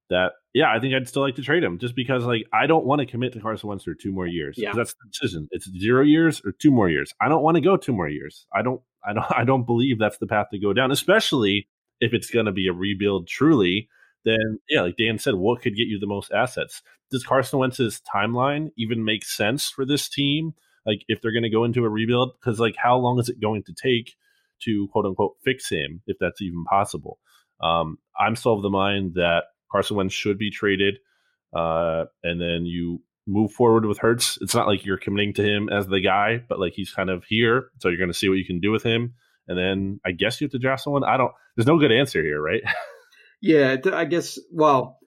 that 0.09 0.33
yeah, 0.53 0.73
I 0.73 0.81
think 0.81 0.95
I'd 0.95 1.09
still 1.09 1.23
like 1.23 1.37
to 1.37 1.43
trade 1.43 1.63
him 1.63 1.79
just 1.79 1.95
because 1.95 2.25
like 2.25 2.45
I 2.53 2.67
don't 2.67 2.85
want 2.85 3.01
to 3.01 3.07
commit 3.07 3.33
to 3.35 3.41
Carson 3.41 3.69
Wentz 3.69 3.85
for 3.85 3.95
two 3.95 4.13
more 4.13 4.27
years. 4.27 4.57
Yeah. 4.59 4.73
That's 4.75 4.95
the 4.95 5.09
decision. 5.11 5.49
It's 5.53 5.71
zero 5.79 6.03
years 6.03 6.43
or 6.45 6.53
two 6.53 6.73
more 6.73 6.89
years. 6.89 7.15
I 7.21 7.29
don't 7.29 7.43
want 7.43 7.57
to 7.57 7.61
go 7.61 7.77
two 7.77 7.93
more 7.93 8.09
years. 8.09 8.47
I 8.53 8.63
don't 8.63 8.81
I 9.07 9.13
don't 9.13 9.27
I 9.31 9.45
don't 9.45 9.65
believe 9.65 9.99
that's 9.99 10.19
the 10.19 10.27
path 10.27 10.49
to 10.51 10.59
go 10.59 10.73
down, 10.73 10.91
especially 10.91 11.69
if 12.01 12.13
it's 12.13 12.31
gonna 12.31 12.53
be 12.53 12.67
a 12.67 12.73
rebuild 12.73 13.29
truly. 13.29 13.89
Then 14.25 14.59
yeah, 14.69 14.83
like 14.83 14.97
Dan 14.97 15.19
said, 15.19 15.35
what 15.35 15.63
could 15.63 15.77
get 15.77 15.87
you 15.87 15.99
the 15.99 16.07
most 16.07 16.33
assets? 16.33 16.83
Does 17.11 17.25
Carson 17.25 17.59
Wentz's 17.59 18.03
timeline 18.13 18.71
even 18.77 19.05
make 19.05 19.25
sense 19.25 19.71
for 19.71 19.87
this 19.87 20.09
team? 20.09 20.55
Like 20.85 21.05
if 21.09 21.21
they're 21.23 21.33
gonna 21.33 21.51
go 21.51 21.65
into 21.65 21.85
a 21.85 21.89
rebuild? 21.89 22.33
Because 22.41 22.59
like 22.59 22.75
how 22.77 22.97
long 22.97 23.21
is 23.21 23.29
it 23.29 23.41
going 23.41 23.63
to 23.65 23.73
take 23.73 24.17
to 24.65 24.89
quote 24.89 25.07
unquote 25.07 25.37
fix 25.45 25.71
him, 25.71 26.03
if 26.09 26.17
that's 26.19 26.43
even 26.43 26.65
possible? 26.65 27.21
Um, 27.61 27.99
I'm 28.19 28.37
still 28.37 28.55
of 28.55 28.63
the 28.63 28.71
mind 28.71 29.15
that 29.15 29.45
Carson 29.71 29.97
Wentz 29.97 30.15
should 30.15 30.39
be 30.39 30.51
traded, 30.51 30.99
uh, 31.57 32.05
and 32.23 32.41
then 32.41 32.65
you 32.65 33.03
move 33.27 33.53
forward 33.53 33.85
with 33.85 33.99
Hurts. 33.99 34.39
It's 34.41 34.55
not 34.55 34.67
like 34.67 34.85
you're 34.85 34.99
committing 34.99 35.35
to 35.35 35.43
him 35.43 35.69
as 35.69 35.87
the 35.87 36.01
guy, 36.01 36.43
but 36.49 36.59
like 36.59 36.73
he's 36.75 36.93
kind 36.93 37.11
of 37.11 37.25
here, 37.29 37.71
so 37.79 37.89
you're 37.89 37.99
going 37.99 38.13
to 38.13 38.19
see 38.19 38.29
what 38.29 38.39
you 38.39 38.45
can 38.45 38.61
do 38.61 38.71
with 38.71 38.83
him. 38.83 39.15
And 39.49 39.59
then 39.59 40.01
I 40.05 40.13
guess 40.13 40.41
you 40.41 40.47
have 40.47 40.53
to 40.53 40.59
draft 40.59 40.83
someone. 40.83 41.05
I 41.05 41.17
don't. 41.17 41.33
There's 41.57 41.67
no 41.67 41.79
good 41.79 41.93
answer 41.93 42.23
here, 42.23 42.41
right? 42.41 42.63
Yeah, 43.43 43.77
I 43.93 44.05
guess. 44.05 44.39
Well, 44.53 44.99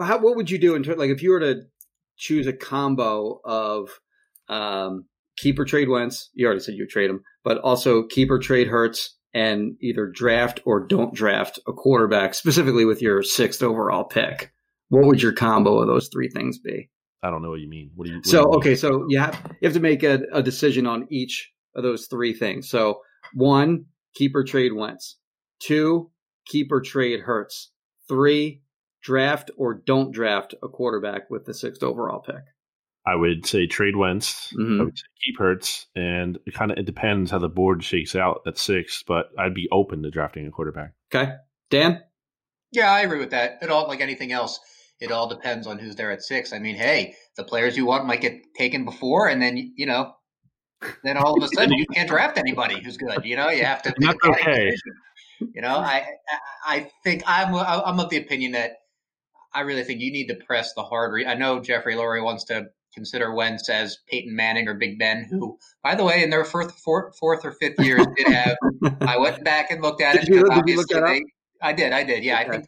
how, 0.00 0.18
what 0.18 0.36
would 0.36 0.50
you 0.50 0.58
do 0.58 0.74
in 0.74 0.82
terms 0.82 0.98
like 0.98 1.10
if 1.10 1.22
you 1.22 1.30
were 1.30 1.40
to 1.40 1.62
choose 2.16 2.46
a 2.46 2.52
combo 2.52 3.40
of 3.44 3.90
um, 4.48 5.06
keeper 5.36 5.64
trade 5.64 5.88
Wentz? 5.88 6.30
You 6.34 6.46
already 6.46 6.60
said 6.60 6.74
you 6.74 6.86
trade 6.86 7.10
him, 7.10 7.22
but 7.42 7.58
also 7.58 8.04
keeper 8.04 8.38
trade 8.38 8.68
Hurts 8.68 9.16
and 9.34 9.76
either 9.80 10.06
draft 10.06 10.60
or 10.64 10.86
don't 10.86 11.14
draft 11.14 11.58
a 11.66 11.72
quarterback, 11.72 12.34
specifically 12.34 12.84
with 12.84 13.00
your 13.00 13.22
sixth 13.22 13.62
overall 13.62 14.04
pick. 14.04 14.52
What 14.88 15.06
would 15.06 15.22
your 15.22 15.32
combo 15.32 15.78
of 15.78 15.86
those 15.86 16.08
three 16.12 16.28
things 16.28 16.58
be? 16.58 16.90
I 17.22 17.30
don't 17.30 17.42
know 17.42 17.50
what 17.50 17.60
you 17.60 17.68
mean. 17.68 17.92
What 17.94 18.06
do 18.06 18.10
you? 18.10 18.18
What 18.18 18.26
so 18.26 18.42
do 18.42 18.48
you 18.50 18.56
okay, 18.58 18.74
so 18.74 19.06
you 19.08 19.18
have 19.18 19.40
you 19.60 19.66
have 19.66 19.74
to 19.74 19.80
make 19.80 20.02
a, 20.02 20.20
a 20.32 20.42
decision 20.42 20.86
on 20.86 21.06
each 21.10 21.50
of 21.74 21.82
those 21.82 22.06
three 22.06 22.34
things. 22.34 22.68
So 22.68 23.00
one, 23.32 23.86
keeper 24.14 24.44
trade 24.44 24.72
Wentz. 24.74 25.18
Two, 25.60 26.10
keeper 26.46 26.80
trade 26.80 27.20
Hurts. 27.20 27.70
Three, 28.08 28.62
draft 29.02 29.50
or 29.56 29.74
don't 29.74 30.12
draft 30.12 30.54
a 30.62 30.68
quarterback 30.68 31.30
with 31.30 31.46
the 31.46 31.54
sixth 31.54 31.82
overall 31.82 32.20
pick. 32.20 32.42
I 33.04 33.16
would 33.16 33.46
say 33.46 33.66
trade 33.66 33.96
Wentz. 33.96 34.52
Mhm. 34.52 34.80
I 34.80 34.84
would 34.84 34.96
say 34.98 35.04
keep 35.24 35.38
Hurts, 35.38 35.86
and 35.96 36.38
it 36.46 36.54
kind 36.54 36.70
of 36.70 36.78
it 36.78 36.86
depends 36.86 37.30
how 37.30 37.38
the 37.38 37.48
board 37.48 37.82
shakes 37.82 38.14
out 38.14 38.42
at 38.46 38.58
six. 38.58 39.02
But 39.02 39.30
I'd 39.38 39.54
be 39.54 39.68
open 39.72 40.02
to 40.02 40.10
drafting 40.10 40.46
a 40.46 40.50
quarterback. 40.50 40.92
Okay, 41.14 41.32
Dan. 41.70 42.02
Yeah, 42.70 42.92
I 42.92 43.00
agree 43.00 43.18
with 43.18 43.30
that. 43.30 43.58
It 43.62 43.70
all 43.70 43.88
like 43.88 44.00
anything 44.00 44.32
else. 44.32 44.60
It 45.00 45.10
all 45.10 45.28
depends 45.28 45.66
on 45.66 45.78
who's 45.78 45.96
there 45.96 46.12
at 46.12 46.22
six. 46.22 46.52
I 46.52 46.58
mean, 46.60 46.76
hey, 46.76 47.16
the 47.36 47.44
players 47.44 47.76
you 47.76 47.84
want 47.86 48.06
might 48.06 48.20
get 48.20 48.40
taken 48.56 48.84
before, 48.84 49.28
and 49.28 49.42
then 49.42 49.72
you 49.76 49.86
know, 49.86 50.14
then 51.02 51.16
all 51.16 51.36
of 51.36 51.42
a 51.42 51.48
sudden 51.54 51.76
you 51.76 51.86
can't 51.92 52.08
draft 52.08 52.38
anybody 52.38 52.80
who's 52.80 52.96
good. 52.96 53.24
You 53.24 53.34
know, 53.36 53.48
you 53.50 53.64
have 53.64 53.82
to. 53.82 53.94
And 53.94 54.06
that's 54.06 54.18
okay. 54.24 54.70
decision. 54.70 55.52
You 55.54 55.60
know, 55.62 55.76
I 55.76 56.06
I 56.66 56.76
I 56.76 56.90
think 57.02 57.24
I'm 57.26 57.52
I'm 57.52 57.98
of 57.98 58.10
the 58.10 58.18
opinion 58.18 58.52
that 58.52 58.76
I 59.52 59.62
really 59.62 59.82
think 59.82 60.00
you 60.00 60.12
need 60.12 60.28
to 60.28 60.36
press 60.36 60.72
the 60.74 60.84
hard. 60.84 61.12
Re- 61.12 61.26
I 61.26 61.34
know 61.34 61.60
Jeffrey 61.60 61.96
Lurie 61.96 62.22
wants 62.22 62.44
to 62.44 62.66
consider 62.94 63.32
Wentz 63.34 63.68
as 63.68 63.98
Peyton 64.08 64.34
Manning 64.34 64.68
or 64.68 64.74
Big 64.74 64.98
Ben, 64.98 65.24
who, 65.30 65.58
by 65.82 65.94
the 65.94 66.04
way, 66.04 66.22
in 66.22 66.30
their 66.30 66.44
fourth 66.44 66.74
fourth, 66.78 67.16
fourth 67.18 67.44
or 67.44 67.52
fifth 67.52 67.78
years 67.80 68.06
did 68.16 68.28
have. 68.28 68.56
I 69.00 69.16
went 69.18 69.44
back 69.44 69.70
and 69.70 69.82
looked 69.82 70.02
at 70.02 70.14
Did 70.14 70.22
it. 70.24 70.28
you- 70.28 70.42
because 70.42 70.56
did 70.62 70.68
you 70.68 70.76
look 70.76 70.88
obviously 70.94 71.00
they- 71.20 71.24
I 71.64 71.72
did. 71.72 71.92
I 71.92 72.02
did. 72.04 72.24
Yeah, 72.24 72.38
I 72.38 72.48
think 72.48 72.66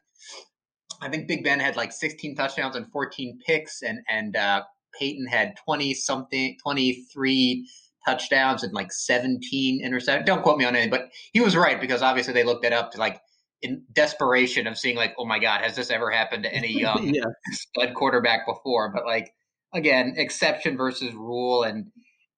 I 1.02 1.08
think 1.08 1.26
Big 1.28 1.42
Ben 1.44 1.60
had 1.60 1.76
like 1.76 1.92
16 1.92 2.36
touchdowns 2.36 2.76
and 2.76 2.90
14 2.92 3.38
picks, 3.46 3.82
and 3.82 3.98
and 4.08 4.36
uh, 4.36 4.62
Peyton 4.98 5.26
had 5.26 5.54
20 5.64 5.92
something, 5.94 6.56
23 6.62 7.68
touchdowns 8.06 8.62
and 8.62 8.72
like 8.72 8.92
17 8.92 9.84
interceptions. 9.84 10.26
Don't 10.26 10.42
quote 10.42 10.58
me 10.58 10.64
on 10.64 10.76
it, 10.76 10.90
but 10.90 11.08
he 11.32 11.40
was 11.40 11.56
right 11.56 11.80
because 11.80 12.02
obviously 12.02 12.32
they 12.34 12.44
looked 12.44 12.62
that 12.62 12.72
up 12.72 12.92
to 12.92 12.98
like 12.98 13.20
in 13.62 13.82
desperation 13.92 14.66
of 14.66 14.78
seeing 14.78 14.94
like, 14.96 15.14
oh 15.18 15.24
my 15.24 15.38
god, 15.38 15.62
has 15.62 15.74
this 15.74 15.90
ever 15.90 16.10
happened 16.10 16.44
to 16.44 16.54
any 16.54 16.68
young 16.80 17.12
yeah, 17.14 17.24
stud 17.50 17.94
quarterback 17.94 18.46
before? 18.46 18.92
But 18.94 19.04
like 19.06 19.32
again, 19.74 20.14
exception 20.16 20.76
versus 20.76 21.14
rule, 21.14 21.64
and 21.64 21.86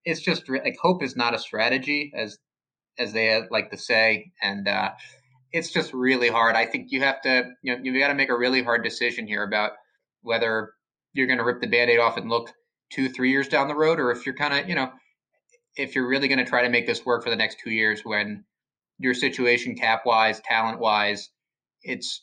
it's 0.04 0.20
just 0.20 0.48
like 0.48 0.76
hope 0.80 1.02
is 1.02 1.16
not 1.16 1.34
a 1.34 1.38
strategy 1.38 2.12
as 2.16 2.38
as 2.98 3.12
they 3.12 3.42
like 3.50 3.70
to 3.70 3.76
say, 3.76 4.32
and 4.42 4.66
uh, 4.66 4.90
it's 5.52 5.70
just 5.72 5.92
really 5.92 6.28
hard. 6.28 6.56
I 6.56 6.66
think 6.66 6.90
you 6.90 7.00
have 7.02 7.20
to 7.22 7.50
you 7.62 7.76
know 7.76 7.82
you 7.82 7.98
got 7.98 8.08
to 8.08 8.14
make 8.14 8.30
a 8.30 8.36
really 8.36 8.62
hard 8.62 8.82
decision 8.82 9.26
here 9.26 9.42
about 9.42 9.72
whether 10.22 10.72
you're 11.12 11.26
going 11.26 11.38
to 11.38 11.44
rip 11.44 11.60
the 11.60 11.66
band-aid 11.66 11.98
off 11.98 12.16
and 12.16 12.28
look 12.28 12.52
two 12.90 13.08
three 13.08 13.30
years 13.30 13.48
down 13.48 13.68
the 13.68 13.74
road, 13.74 14.00
or 14.00 14.10
if 14.10 14.26
you're 14.26 14.34
kind 14.34 14.54
of 14.54 14.68
you 14.68 14.74
know 14.74 14.90
if 15.76 15.94
you're 15.94 16.08
really 16.08 16.28
going 16.28 16.38
to 16.38 16.44
try 16.44 16.62
to 16.62 16.70
make 16.70 16.86
this 16.86 17.04
work 17.04 17.22
for 17.22 17.30
the 17.30 17.36
next 17.36 17.58
two 17.62 17.70
years 17.70 18.00
when 18.02 18.44
your 18.98 19.12
situation 19.12 19.76
cap 19.76 20.06
wise, 20.06 20.40
talent 20.40 20.80
wise, 20.80 21.28
it's 21.82 22.22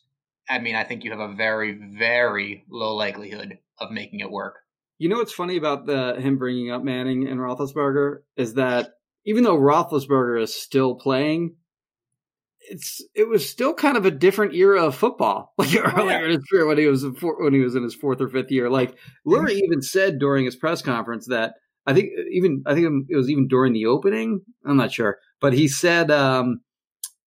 I 0.50 0.60
mean, 0.60 0.76
I 0.76 0.84
think 0.84 1.04
you 1.04 1.12
have 1.12 1.20
a 1.20 1.34
very, 1.34 1.80
very 1.98 2.66
low 2.70 2.96
likelihood 2.96 3.60
of 3.80 3.92
making 3.92 4.20
it 4.20 4.30
work. 4.30 4.63
You 4.98 5.10
know 5.10 5.18
what's 5.18 5.34
funny 5.34 5.58
about 5.58 5.86
the 5.86 6.16
him 6.20 6.38
bringing 6.38 6.72
up 6.72 6.84
Manning 6.84 7.28
and 7.28 7.40
Roethlisberger 7.40 8.20
is 8.38 8.54
that 8.56 8.92
even 9.26 9.44
though 9.44 9.58
Roethlisberger 9.58 10.42
is 10.42 10.54
still 10.54 10.96
playing, 10.96 11.56
it's 12.70 13.04
it 13.14 13.28
was 13.28 13.48
still 13.48 13.74
kind 13.74 13.98
of 13.98 14.06
a 14.06 14.12
different 14.12 14.54
era 14.54 14.84
of 14.84 14.96
football. 14.96 15.54
Like 15.58 15.76
earlier 15.76 16.26
in 16.26 16.32
his 16.32 16.44
career 16.50 16.66
when 16.68 16.78
he 16.78 16.88
was 16.88 17.04
when 17.04 17.54
he 17.54 17.60
was 17.60 17.76
in 17.76 17.84
his 17.84 17.96
fourth 17.96 18.22
or 18.22 18.30
fifth 18.30 18.52
year. 18.52 18.70
Like 18.70 18.98
Lurie 19.26 19.62
even 19.62 19.82
said 19.82 20.20
during 20.20 20.46
his 20.46 20.56
press 20.56 20.82
conference 20.82 21.28
that 21.28 21.56
I 21.86 21.94
think 21.94 22.10
even 22.32 22.64
I 22.66 22.74
think 22.74 23.08
it 23.10 23.16
was 23.16 23.30
even 23.30 23.48
during 23.48 23.74
the 23.74 23.86
opening. 23.86 24.42
I'm 24.66 24.78
not 24.78 24.92
sure, 24.92 25.18
but 25.42 25.54
he 25.54 25.68
said 25.68 26.12
um, 26.12 26.62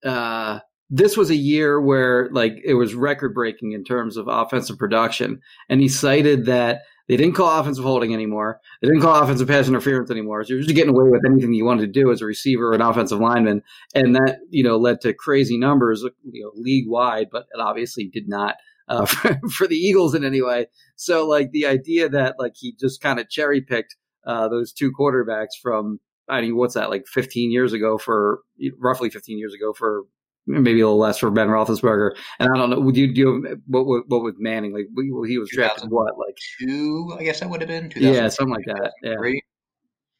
uh, 0.05 0.61
this 0.89 1.17
was 1.17 1.31
a 1.31 1.37
year 1.37 1.81
where 1.81 2.29
like 2.33 2.55
it 2.65 2.75
was 2.75 2.95
record 2.95 3.35
breaking 3.35 3.73
in 3.73 3.85
terms 3.85 4.17
of 4.17 4.29
offensive 4.29 4.79
production, 4.79 5.41
and 5.69 5.81
he 5.81 5.89
cited 5.89 6.47
that 6.47 6.83
they 7.09 7.17
didn't 7.17 7.35
call 7.35 7.61
offensive 7.61 7.85
holding 7.85 8.13
anymore. 8.13 8.61
They 8.81 8.89
didn't 8.89 9.03
call 9.03 9.23
offensive 9.23 9.47
pass 9.49 9.69
interference 9.69 10.11
anymore. 10.11 10.43
So 10.45 10.55
you're 10.55 10.63
just 10.63 10.75
getting 10.75 10.95
away 10.95 11.09
with 11.09 11.25
anything 11.25 11.55
you 11.55 11.65
wanted 11.65 11.93
to 11.93 12.01
do 12.01 12.11
as 12.11 12.21
a 12.21 12.27
receiver 12.27 12.69
or 12.71 12.75
an 12.75 12.81
offensive 12.81 13.21
lineman, 13.21 13.63
and 13.95 14.15
that 14.17 14.39
you 14.51 14.65
know 14.65 14.77
led 14.77 15.01
to 15.03 15.15
crazy 15.15 15.59
numbers, 15.59 16.05
you 16.31 16.43
know, 16.45 16.53
league 16.55 16.89
wide. 16.89 17.29
But 17.31 17.47
it 17.53 17.61
obviously 17.61 18.09
did 18.09 18.29
not 18.29 18.57
uh, 18.89 19.05
for, 19.07 19.41
for 19.51 19.67
the 19.67 19.77
Eagles 19.77 20.15
in 20.15 20.25
any 20.25 20.43
way. 20.43 20.67
So 20.97 21.27
like 21.27 21.51
the 21.53 21.67
idea 21.67 22.09
that 22.09 22.37
like 22.39 22.55
he 22.57 22.75
just 22.79 23.01
kind 23.01 23.21
of 23.21 23.29
cherry 23.29 23.61
picked 23.61 23.97
uh, 24.27 24.49
those 24.49 24.73
two 24.73 24.93
quarterbacks 24.93 25.55
from 25.63 26.01
I 26.29 26.41
mean, 26.41 26.57
what's 26.57 26.75
that 26.75 26.91
like 26.91 27.07
15 27.07 27.53
years 27.53 27.73
ago 27.73 27.99
for 27.99 28.41
roughly 28.79 29.11
15 29.11 29.39
years 29.39 29.55
ago 29.55 29.73
for 29.73 30.05
maybe 30.47 30.81
a 30.81 30.87
little 30.87 30.99
less 30.99 31.19
for 31.19 31.31
Ben 31.31 31.49
Roethlisberger. 31.49 32.17
And 32.39 32.49
I 32.53 32.57
don't 32.57 32.71
know, 32.71 32.81
would 32.81 32.97
you 32.97 33.13
do 33.13 33.57
what, 33.67 33.87
what, 33.87 34.09
what 34.09 34.23
with 34.23 34.37
Manning? 34.39 34.73
Like 34.73 34.87
he 34.97 35.39
was 35.39 35.51
drafted 35.51 35.91
what, 35.91 36.19
like 36.19 36.37
two? 36.59 37.17
I 37.19 37.25
guess 37.25 37.41
that 37.41 37.51
would 37.51 37.61
have 37.61 37.69
been 37.69 37.93
yeah, 37.97 38.29
something 38.29 38.55
like 38.55 38.67
that. 38.67 38.93
Yeah, 39.03 39.17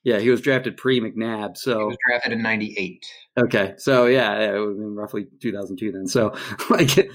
yeah, 0.07 0.21
he 0.21 0.31
was 0.31 0.41
drafted 0.41 0.77
pre 0.77 1.01
McNabb. 1.01 1.57
He 1.57 1.63
So 1.63 1.87
was 1.87 1.97
drafted 2.09 2.33
in 2.33 2.41
'98. 2.41 3.05
okay, 3.39 3.75
so 3.77 4.07
yeah, 4.07 4.39
yeah, 4.39 4.55
it 4.55 4.61
would 4.61 4.69
have 4.69 4.77
been 4.77 4.95
roughly 4.95 5.27
2002 5.41 5.91
then. 5.93 6.07
So 6.07 6.33
like 6.71 7.11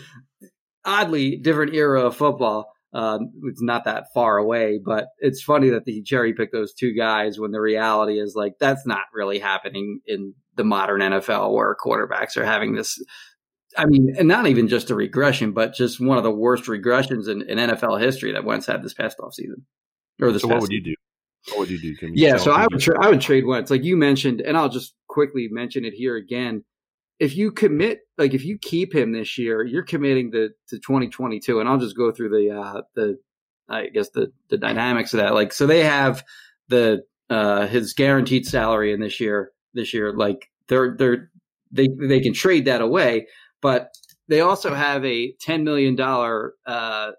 oddly 0.83 1.37
different 1.37 1.73
era 1.73 2.01
of 2.01 2.17
football. 2.17 2.73
Um, 2.93 3.31
it's 3.43 3.61
not 3.61 3.85
that 3.85 4.07
far 4.13 4.37
away, 4.37 4.79
but 4.83 5.07
it's 5.19 5.41
funny 5.41 5.69
that 5.69 5.83
he 5.85 6.03
cherry 6.03 6.33
picked 6.33 6.51
those 6.51 6.73
two 6.73 6.93
guys 6.93 7.39
when 7.39 7.51
the 7.51 7.61
reality 7.61 8.19
is 8.19 8.33
like 8.35 8.53
that's 8.59 8.85
not 8.85 9.05
really 9.13 9.39
happening 9.39 10.01
in 10.05 10.33
the 10.55 10.65
modern 10.65 10.99
NFL 10.99 11.53
where 11.53 11.75
quarterbacks 11.75 12.35
are 12.35 12.45
having 12.45 12.75
this. 12.75 13.01
I 13.77 13.85
mean, 13.85 14.13
and 14.17 14.27
not 14.27 14.47
even 14.47 14.67
just 14.67 14.89
a 14.89 14.95
regression, 14.95 15.53
but 15.53 15.73
just 15.73 16.01
one 16.01 16.17
of 16.17 16.25
the 16.25 16.31
worst 16.31 16.65
regressions 16.65 17.29
in, 17.29 17.41
in 17.43 17.57
NFL 17.57 18.01
history 18.01 18.33
that 18.33 18.43
Wentz 18.43 18.65
had 18.65 18.83
this 18.83 18.93
past 18.93 19.17
offseason. 19.19 19.63
Or 20.21 20.33
this 20.33 20.41
So 20.41 20.49
what 20.49 20.61
would 20.61 20.71
you 20.71 20.83
do? 20.83 20.95
What 21.49 21.59
would 21.59 21.69
you 21.69 21.79
do? 21.79 21.95
Can 21.95 22.09
you 22.09 22.27
yeah, 22.27 22.35
so 22.35 22.51
I 22.51 22.67
would 22.69 22.81
tra- 22.81 23.03
I 23.03 23.09
would 23.09 23.21
trade 23.21 23.45
Wentz, 23.45 23.71
like 23.71 23.83
you 23.83 23.95
mentioned, 23.95 24.41
and 24.41 24.57
I'll 24.57 24.69
just 24.69 24.93
quickly 25.07 25.47
mention 25.49 25.85
it 25.85 25.93
here 25.93 26.17
again. 26.17 26.65
If 27.21 27.37
you 27.37 27.51
commit, 27.51 27.99
like 28.17 28.33
if 28.33 28.43
you 28.43 28.57
keep 28.57 28.95
him 28.95 29.11
this 29.11 29.37
year, 29.37 29.63
you're 29.63 29.83
committing 29.83 30.31
to 30.31 30.49
to 30.69 30.79
2022, 30.79 31.59
and 31.59 31.69
I'll 31.69 31.77
just 31.77 31.95
go 31.95 32.11
through 32.11 32.29
the 32.29 32.49
uh 32.49 32.81
the 32.95 33.19
I 33.69 33.87
guess 33.87 34.09
the 34.09 34.33
the 34.49 34.57
dynamics 34.57 35.13
of 35.13 35.19
that. 35.19 35.35
Like, 35.35 35.53
so 35.53 35.67
they 35.67 35.83
have 35.83 36.23
the 36.67 37.03
uh 37.29 37.67
his 37.67 37.93
guaranteed 37.93 38.47
salary 38.47 38.91
in 38.91 38.99
this 38.99 39.19
year. 39.19 39.51
This 39.75 39.93
year, 39.93 40.13
like 40.13 40.49
they're 40.67 40.95
they're 40.97 41.29
they 41.71 41.89
they 41.99 42.21
can 42.21 42.33
trade 42.33 42.65
that 42.65 42.81
away, 42.81 43.27
but 43.61 43.89
they 44.27 44.41
also 44.41 44.73
have 44.73 45.05
a 45.05 45.33
10 45.41 45.63
million 45.63 45.95
dollar 45.95 46.55
uh 46.65 47.11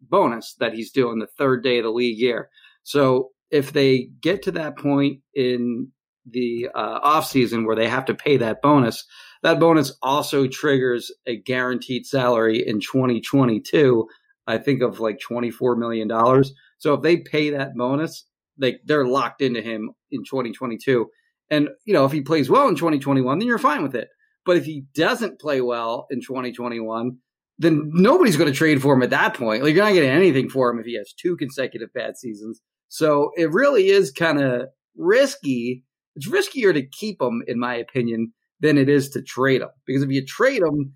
bonus 0.00 0.54
that 0.60 0.72
he's 0.72 0.90
doing 0.92 1.18
the 1.18 1.26
third 1.26 1.62
day 1.62 1.78
of 1.78 1.84
the 1.84 1.90
league 1.90 2.18
year. 2.18 2.48
So 2.84 3.32
if 3.50 3.72
they 3.72 4.08
get 4.20 4.42
to 4.44 4.52
that 4.52 4.78
point 4.78 5.20
in 5.34 5.92
the 6.28 6.68
uh, 6.74 7.00
off 7.02 7.26
season 7.28 7.66
where 7.66 7.76
they 7.76 7.88
have 7.88 8.06
to 8.06 8.14
pay 8.14 8.36
that 8.38 8.62
bonus, 8.62 9.04
That 9.42 9.58
bonus 9.58 9.92
also 10.02 10.46
triggers 10.46 11.10
a 11.26 11.36
guaranteed 11.36 12.06
salary 12.06 12.66
in 12.66 12.80
2022. 12.80 14.08
I 14.46 14.58
think 14.58 14.82
of 14.82 15.00
like 15.00 15.20
24 15.20 15.76
million 15.76 16.08
dollars. 16.08 16.52
So 16.78 16.94
if 16.94 17.02
they 17.02 17.18
pay 17.18 17.50
that 17.50 17.74
bonus, 17.74 18.24
they 18.58 18.78
they're 18.84 19.06
locked 19.06 19.40
into 19.42 19.60
him 19.60 19.90
in 20.10 20.24
2022. 20.24 21.08
And 21.50 21.68
you 21.84 21.94
know, 21.94 22.04
if 22.04 22.12
he 22.12 22.22
plays 22.22 22.48
well 22.48 22.68
in 22.68 22.76
2021, 22.76 23.38
then 23.38 23.48
you're 23.48 23.58
fine 23.58 23.82
with 23.82 23.94
it. 23.94 24.08
But 24.44 24.56
if 24.56 24.64
he 24.64 24.84
doesn't 24.94 25.40
play 25.40 25.60
well 25.60 26.06
in 26.10 26.20
2021, 26.20 27.18
then 27.58 27.90
nobody's 27.92 28.36
going 28.36 28.50
to 28.50 28.56
trade 28.56 28.82
for 28.82 28.94
him 28.94 29.02
at 29.02 29.10
that 29.10 29.34
point. 29.34 29.62
Like 29.62 29.74
you're 29.74 29.84
not 29.84 29.92
getting 29.92 30.10
anything 30.10 30.48
for 30.48 30.70
him 30.70 30.80
if 30.80 30.86
he 30.86 30.96
has 30.96 31.12
two 31.12 31.36
consecutive 31.36 31.92
bad 31.92 32.16
seasons. 32.16 32.60
So 32.88 33.30
it 33.36 33.50
really 33.52 33.88
is 33.88 34.10
kind 34.10 34.40
of 34.40 34.68
risky. 34.96 35.84
It's 36.16 36.28
riskier 36.28 36.74
to 36.74 36.86
keep 36.86 37.22
him, 37.22 37.42
in 37.46 37.58
my 37.58 37.74
opinion, 37.74 38.32
than 38.62 38.78
it 38.78 38.88
is 38.88 39.10
to 39.10 39.20
trade 39.20 39.60
him. 39.60 39.68
Because 39.86 40.02
if 40.02 40.10
you 40.10 40.24
trade 40.24 40.62
him, 40.62 40.94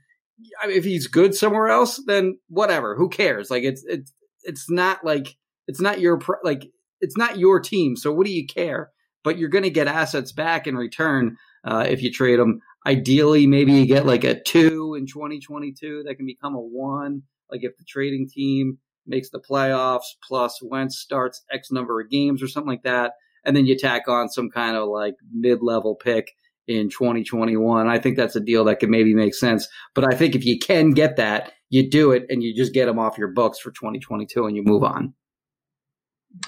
I 0.63 0.69
mean, 0.69 0.77
if 0.77 0.85
he's 0.85 1.09
good 1.09 1.35
somewhere 1.35 1.69
else, 1.69 2.03
then 2.07 2.39
whatever. 2.49 2.97
Who 2.97 3.09
cares? 3.09 3.51
Like 3.51 3.65
it's 3.65 3.85
it's 3.87 4.13
it's 4.45 4.71
not 4.71 5.05
like 5.05 5.37
it's 5.67 5.81
not 5.81 6.01
your 6.01 6.21
like 6.45 6.71
it's 7.01 7.17
not 7.17 7.39
your 7.39 7.61
team. 7.61 7.97
So 7.97 8.13
what 8.13 8.27
do 8.27 8.33
you 8.33 8.47
care? 8.47 8.91
But 9.25 9.39
you're 9.39 9.49
going 9.49 9.65
to 9.65 9.71
get 9.71 9.89
assets 9.89 10.31
back 10.31 10.69
in 10.69 10.77
return 10.77 11.37
uh, 11.65 11.85
if 11.89 12.01
you 12.01 12.13
trade 12.13 12.39
them. 12.39 12.61
Ideally, 12.87 13.49
maybe 13.49 13.73
you 13.73 13.85
get 13.85 14.07
like 14.07 14.23
a 14.23 14.41
two 14.41 14.95
in 14.97 15.07
2022 15.07 16.05
that 16.07 16.15
can 16.15 16.27
become 16.27 16.55
a 16.55 16.61
one. 16.61 17.23
Like 17.51 17.65
if 17.65 17.77
the 17.77 17.85
trading 17.85 18.29
team 18.33 18.79
makes 19.05 19.31
the 19.31 19.41
playoffs 19.41 20.15
plus 20.27 20.61
Wentz 20.63 20.99
starts 20.99 21.43
X 21.51 21.73
number 21.73 22.01
of 22.01 22.11
games 22.11 22.43
or 22.43 22.49
something 22.49 22.71
like 22.71 22.85
that. 22.85 23.15
And 23.45 23.57
then 23.57 23.67
you 23.67 23.77
tack 23.77 24.09
on 24.09 24.29
some 24.29 24.51
kind 24.51 24.77
of 24.77 24.89
like 24.89 25.15
mid 25.33 25.59
level 25.63 25.97
pick 25.97 26.33
in 26.69 26.91
2021. 26.91 27.89
I 27.89 27.99
think 27.99 28.17
that's 28.17 28.37
a 28.37 28.41
deal 28.41 28.65
that 28.65 28.81
could 28.81 28.91
maybe 28.91 29.15
make 29.15 29.35
sense. 29.35 29.69
But 29.95 30.13
I 30.13 30.17
think 30.17 30.35
if 30.35 30.45
you 30.45 30.59
can 30.59 30.91
get 30.91 31.17
that, 31.17 31.53
you 31.71 31.89
do 31.89 32.13
it 32.13 32.27
and 32.29 32.43
you 32.43 32.55
just 32.55 32.73
get 32.73 32.87
them 32.87 32.99
off 32.99 33.19
your 33.19 33.29
books 33.29 33.59
for 33.59 33.71
2022 33.71 34.47
and 34.47 34.57
you 34.57 34.63
move 34.63 34.85
on. 34.85 35.15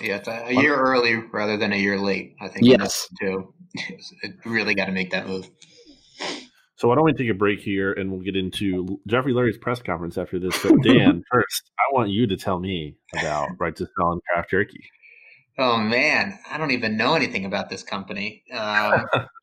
Yeah, 0.00 0.16
it's 0.16 0.28
a, 0.28 0.48
a 0.48 0.52
year 0.52 0.76
early 0.76 1.16
rather 1.32 1.56
than 1.56 1.72
a 1.72 1.76
year 1.76 1.98
late. 1.98 2.36
I 2.40 2.48
think. 2.48 2.66
Yes. 2.66 3.08
Too. 3.20 3.54
It 4.22 4.34
really 4.46 4.74
got 4.74 4.86
to 4.86 4.92
make 4.92 5.10
that 5.10 5.28
move. 5.28 5.48
So 6.76 6.88
why 6.88 6.94
don't 6.94 7.04
we 7.04 7.12
take 7.12 7.28
a 7.28 7.34
break 7.34 7.60
here 7.60 7.92
and 7.92 8.10
we'll 8.10 8.22
get 8.22 8.36
into 8.36 9.00
Jeffrey 9.06 9.32
Lurie's 9.32 9.58
press 9.58 9.82
conference 9.82 10.16
after 10.16 10.38
this. 10.38 10.54
So 10.56 10.74
Dan, 10.76 11.24
first, 11.32 11.70
I 11.76 11.92
want 11.92 12.10
you 12.10 12.26
to 12.28 12.36
tell 12.36 12.60
me 12.60 12.96
about 13.18 13.48
Righteous 13.58 13.88
Felon 13.98 14.20
Craft 14.32 14.50
Jerky. 14.50 14.80
Oh 15.58 15.76
man, 15.78 16.38
I 16.48 16.56
don't 16.56 16.70
even 16.70 16.96
know 16.96 17.14
anything 17.14 17.44
about 17.44 17.68
this 17.68 17.82
company. 17.82 18.44
Um, 18.52 19.04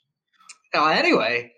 uh, 0.75 0.89
anyway, 0.89 1.53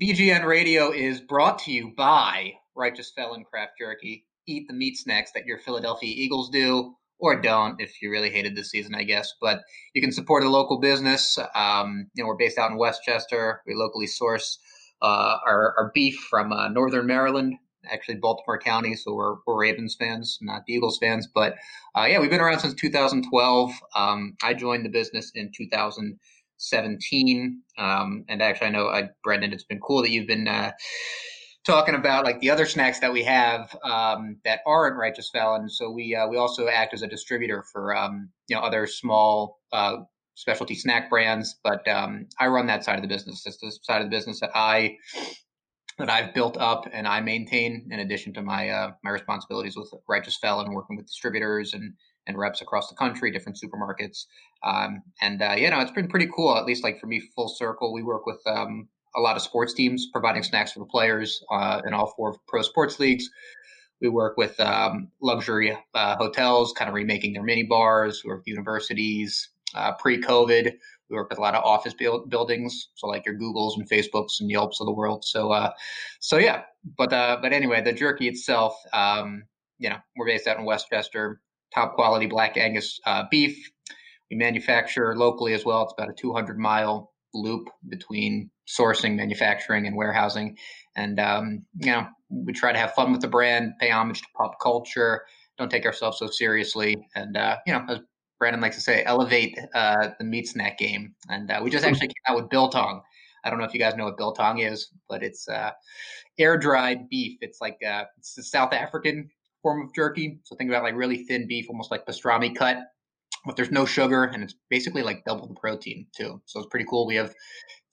BGN 0.00 0.44
Radio 0.44 0.92
is 0.92 1.20
brought 1.20 1.58
to 1.60 1.72
you 1.72 1.92
by 1.96 2.52
Righteous 2.76 3.10
Felon 3.16 3.44
Craft 3.44 3.72
Jerky. 3.78 4.26
Eat 4.46 4.68
the 4.68 4.74
meat 4.74 4.98
snacks 4.98 5.32
that 5.32 5.46
your 5.46 5.58
Philadelphia 5.58 6.12
Eagles 6.14 6.50
do, 6.50 6.94
or 7.18 7.40
don't 7.40 7.80
if 7.80 8.02
you 8.02 8.10
really 8.10 8.30
hated 8.30 8.54
this 8.54 8.70
season, 8.70 8.94
I 8.94 9.04
guess. 9.04 9.32
But 9.40 9.62
you 9.94 10.02
can 10.02 10.12
support 10.12 10.44
a 10.44 10.50
local 10.50 10.78
business. 10.78 11.38
Um, 11.54 12.10
you 12.14 12.22
know, 12.22 12.28
we're 12.28 12.36
based 12.36 12.58
out 12.58 12.70
in 12.70 12.76
West 12.76 13.00
Chester. 13.02 13.62
We 13.66 13.74
locally 13.74 14.06
source 14.06 14.58
uh, 15.00 15.38
our, 15.46 15.74
our, 15.78 15.90
beef 15.94 16.16
from 16.28 16.52
uh, 16.52 16.68
Northern 16.68 17.06
Maryland, 17.06 17.54
actually 17.90 18.16
Baltimore 18.16 18.58
County. 18.58 18.94
So 18.94 19.14
we're, 19.14 19.36
we're 19.46 19.58
Ravens 19.58 19.96
fans, 19.98 20.38
not 20.42 20.64
Eagles 20.68 20.98
fans. 21.00 21.26
But 21.34 21.54
uh, 21.96 22.04
yeah, 22.04 22.20
we've 22.20 22.28
been 22.28 22.40
around 22.40 22.60
since 22.60 22.74
2012. 22.74 23.72
Um, 23.96 24.36
I 24.42 24.52
joined 24.52 24.84
the 24.84 24.90
business 24.90 25.32
in 25.34 25.50
2017. 26.60 27.62
Um, 27.78 28.24
and 28.28 28.42
actually, 28.42 28.68
I 28.68 28.70
know, 28.70 28.88
I, 28.88 29.08
Brandon, 29.24 29.52
it's 29.52 29.64
been 29.64 29.80
cool 29.80 30.02
that 30.02 30.10
you've 30.10 30.26
been 30.26 30.48
uh, 30.48 30.72
talking 31.64 31.94
about 31.94 32.24
like 32.24 32.40
the 32.40 32.50
other 32.50 32.66
snacks 32.66 33.00
that 33.00 33.12
we 33.12 33.22
have 33.24 33.74
um, 33.84 34.36
that 34.44 34.60
aren't 34.66 34.96
righteous 34.96 35.30
felons. 35.32 35.76
So 35.78 35.90
we 35.90 36.14
uh, 36.14 36.28
we 36.28 36.36
also 36.36 36.68
act 36.68 36.94
as 36.94 37.02
a 37.02 37.06
distributor 37.06 37.64
for 37.72 37.96
um, 37.96 38.30
you 38.48 38.56
know 38.56 38.62
other 38.62 38.86
small 38.86 39.60
uh, 39.72 39.96
specialty 40.34 40.74
snack 40.74 41.10
brands, 41.10 41.56
but 41.62 41.86
um, 41.88 42.26
I 42.38 42.46
run 42.48 42.66
that 42.66 42.84
side 42.84 42.96
of 42.96 43.02
the 43.02 43.08
business. 43.08 43.44
It's 43.46 43.58
the 43.58 43.72
side 43.82 44.02
of 44.02 44.10
the 44.10 44.16
business 44.16 44.40
that 44.40 44.50
I 44.54 44.96
that 45.98 46.10
I've 46.10 46.32
built 46.32 46.56
up 46.56 46.88
and 46.92 47.06
I 47.06 47.20
maintain, 47.20 47.86
in 47.90 48.00
addition 48.00 48.32
to 48.34 48.42
my 48.42 48.68
uh, 48.68 48.90
my 49.04 49.10
responsibilities 49.10 49.76
with 49.76 49.92
Righteous 50.08 50.38
Felon, 50.38 50.72
working 50.72 50.96
with 50.96 51.06
distributors 51.06 51.74
and 51.74 51.94
and 52.30 52.38
reps 52.38 52.62
across 52.62 52.88
the 52.88 52.94
country, 52.94 53.30
different 53.30 53.58
supermarkets. 53.62 54.24
Um, 54.64 55.02
and 55.20 55.42
uh, 55.42 55.54
you 55.58 55.68
know, 55.68 55.80
it's 55.80 55.90
been 55.90 56.08
pretty 56.08 56.28
cool. 56.34 56.56
At 56.56 56.64
least 56.64 56.82
like 56.82 56.98
for 56.98 57.06
me, 57.06 57.20
full 57.34 57.48
circle. 57.48 57.92
We 57.92 58.02
work 58.02 58.24
with 58.24 58.40
um, 58.46 58.88
a 59.14 59.20
lot 59.20 59.36
of 59.36 59.42
sports 59.42 59.74
teams, 59.74 60.08
providing 60.12 60.42
snacks 60.42 60.72
for 60.72 60.78
the 60.78 60.86
players 60.86 61.42
uh, 61.50 61.82
in 61.86 61.92
all 61.92 62.12
four 62.16 62.36
pro 62.48 62.62
sports 62.62 62.98
leagues. 62.98 63.28
We 64.00 64.08
work 64.08 64.38
with 64.38 64.58
um, 64.60 65.10
luxury 65.20 65.76
uh, 65.94 66.16
hotels, 66.16 66.72
kind 66.72 66.88
of 66.88 66.94
remaking 66.94 67.34
their 67.34 67.42
mini 67.42 67.64
bars. 67.64 68.22
We 68.24 68.30
work 68.30 68.40
with 68.40 68.46
universities, 68.46 69.50
uh, 69.74 69.92
pre-COVID. 69.98 70.72
We 71.10 71.16
work 71.16 71.28
with 71.28 71.38
a 71.38 71.42
lot 71.42 71.54
of 71.54 71.64
office 71.64 71.92
build, 71.92 72.30
buildings, 72.30 72.88
so 72.94 73.08
like 73.08 73.26
your 73.26 73.34
Googles 73.34 73.72
and 73.76 73.88
Facebooks 73.90 74.40
and 74.40 74.48
Yelps 74.48 74.80
of 74.80 74.86
the 74.86 74.92
world. 74.92 75.24
So, 75.24 75.52
uh, 75.52 75.72
so 76.20 76.38
yeah. 76.38 76.62
But 76.96 77.12
uh, 77.12 77.38
but 77.42 77.52
anyway, 77.52 77.82
the 77.82 77.92
jerky 77.92 78.28
itself, 78.28 78.74
um, 78.94 79.42
you 79.78 79.90
know, 79.90 79.96
we're 80.16 80.26
based 80.26 80.46
out 80.46 80.58
in 80.58 80.64
West 80.64 80.86
Chester. 80.90 81.40
Top 81.74 81.94
quality 81.94 82.26
Black 82.26 82.56
Angus 82.56 83.00
uh, 83.06 83.24
beef. 83.30 83.70
We 84.30 84.36
manufacture 84.36 85.16
locally 85.16 85.52
as 85.54 85.64
well. 85.64 85.82
It's 85.82 85.92
about 85.92 86.10
a 86.10 86.14
200 86.14 86.58
mile 86.58 87.12
loop 87.34 87.68
between 87.88 88.50
sourcing, 88.68 89.16
manufacturing, 89.16 89.86
and 89.86 89.96
warehousing. 89.96 90.56
And 90.96 91.18
um, 91.18 91.64
you 91.78 91.92
know, 91.92 92.06
we 92.28 92.52
try 92.52 92.72
to 92.72 92.78
have 92.78 92.92
fun 92.94 93.12
with 93.12 93.20
the 93.20 93.28
brand, 93.28 93.72
pay 93.80 93.90
homage 93.90 94.20
to 94.20 94.28
pop 94.36 94.60
culture, 94.60 95.22
don't 95.58 95.70
take 95.70 95.84
ourselves 95.84 96.18
so 96.18 96.26
seriously, 96.26 96.96
and 97.14 97.36
uh, 97.36 97.56
you 97.66 97.72
know, 97.72 97.84
as 97.88 98.00
Brandon 98.38 98.62
likes 98.62 98.76
to 98.76 98.82
say, 98.82 99.04
elevate 99.04 99.58
uh, 99.74 100.08
the 100.18 100.24
meat 100.24 100.48
snack 100.48 100.78
game. 100.78 101.14
And 101.28 101.50
uh, 101.50 101.60
we 101.62 101.70
just 101.70 101.84
actually 101.84 102.08
came 102.08 102.22
out 102.26 102.36
with 102.36 102.48
biltong. 102.48 103.02
I 103.44 103.50
don't 103.50 103.58
know 103.58 103.66
if 103.66 103.74
you 103.74 103.80
guys 103.80 103.94
know 103.96 104.06
what 104.06 104.16
biltong 104.16 104.60
is, 104.60 104.90
but 105.08 105.22
it's 105.22 105.46
uh, 105.48 105.70
air 106.38 106.56
dried 106.56 107.08
beef. 107.10 107.38
It's 107.42 107.60
like 107.60 107.78
uh, 107.86 108.04
it's 108.18 108.50
South 108.50 108.72
African 108.72 109.28
form 109.62 109.86
of 109.86 109.94
jerky. 109.94 110.40
So 110.44 110.56
think 110.56 110.70
about 110.70 110.82
like 110.82 110.94
really 110.94 111.24
thin 111.24 111.46
beef, 111.46 111.66
almost 111.68 111.90
like 111.90 112.06
pastrami 112.06 112.54
cut, 112.54 112.78
but 113.46 113.56
there's 113.56 113.70
no 113.70 113.84
sugar, 113.84 114.24
and 114.24 114.42
it's 114.42 114.54
basically 114.68 115.02
like 115.02 115.24
double 115.24 115.46
the 115.46 115.54
protein 115.54 116.06
too. 116.16 116.40
So 116.46 116.60
it's 116.60 116.68
pretty 116.68 116.86
cool. 116.88 117.06
We 117.06 117.16
have 117.16 117.34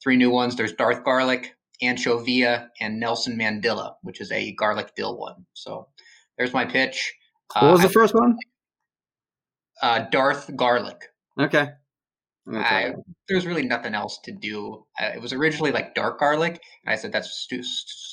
three 0.02 0.16
new 0.16 0.30
ones. 0.30 0.56
There's 0.56 0.72
Darth 0.72 1.04
Garlic, 1.04 1.54
Anchovia, 1.82 2.68
and 2.80 3.00
Nelson 3.00 3.38
Mandilla, 3.38 3.94
which 4.02 4.20
is 4.20 4.30
a 4.32 4.52
garlic 4.52 4.94
dill 4.96 5.16
one. 5.16 5.46
So 5.54 5.88
there's 6.36 6.52
my 6.52 6.64
pitch. 6.64 7.14
What 7.54 7.72
was 7.72 7.82
the 7.82 7.88
first 7.88 8.14
one? 8.14 8.36
uh, 9.82 10.00
Darth 10.10 10.54
Garlic. 10.56 11.00
Okay. 11.38 11.68
I, 12.50 12.94
there's 13.28 13.46
really 13.46 13.66
nothing 13.66 13.94
else 13.94 14.20
to 14.24 14.32
do. 14.32 14.86
Uh, 15.00 15.10
it 15.14 15.20
was 15.20 15.32
originally 15.34 15.70
like 15.70 15.94
dark 15.94 16.18
garlic, 16.18 16.60
and 16.84 16.92
I 16.92 16.96
said 16.96 17.12
that's 17.12 17.30
stu- 17.30 17.62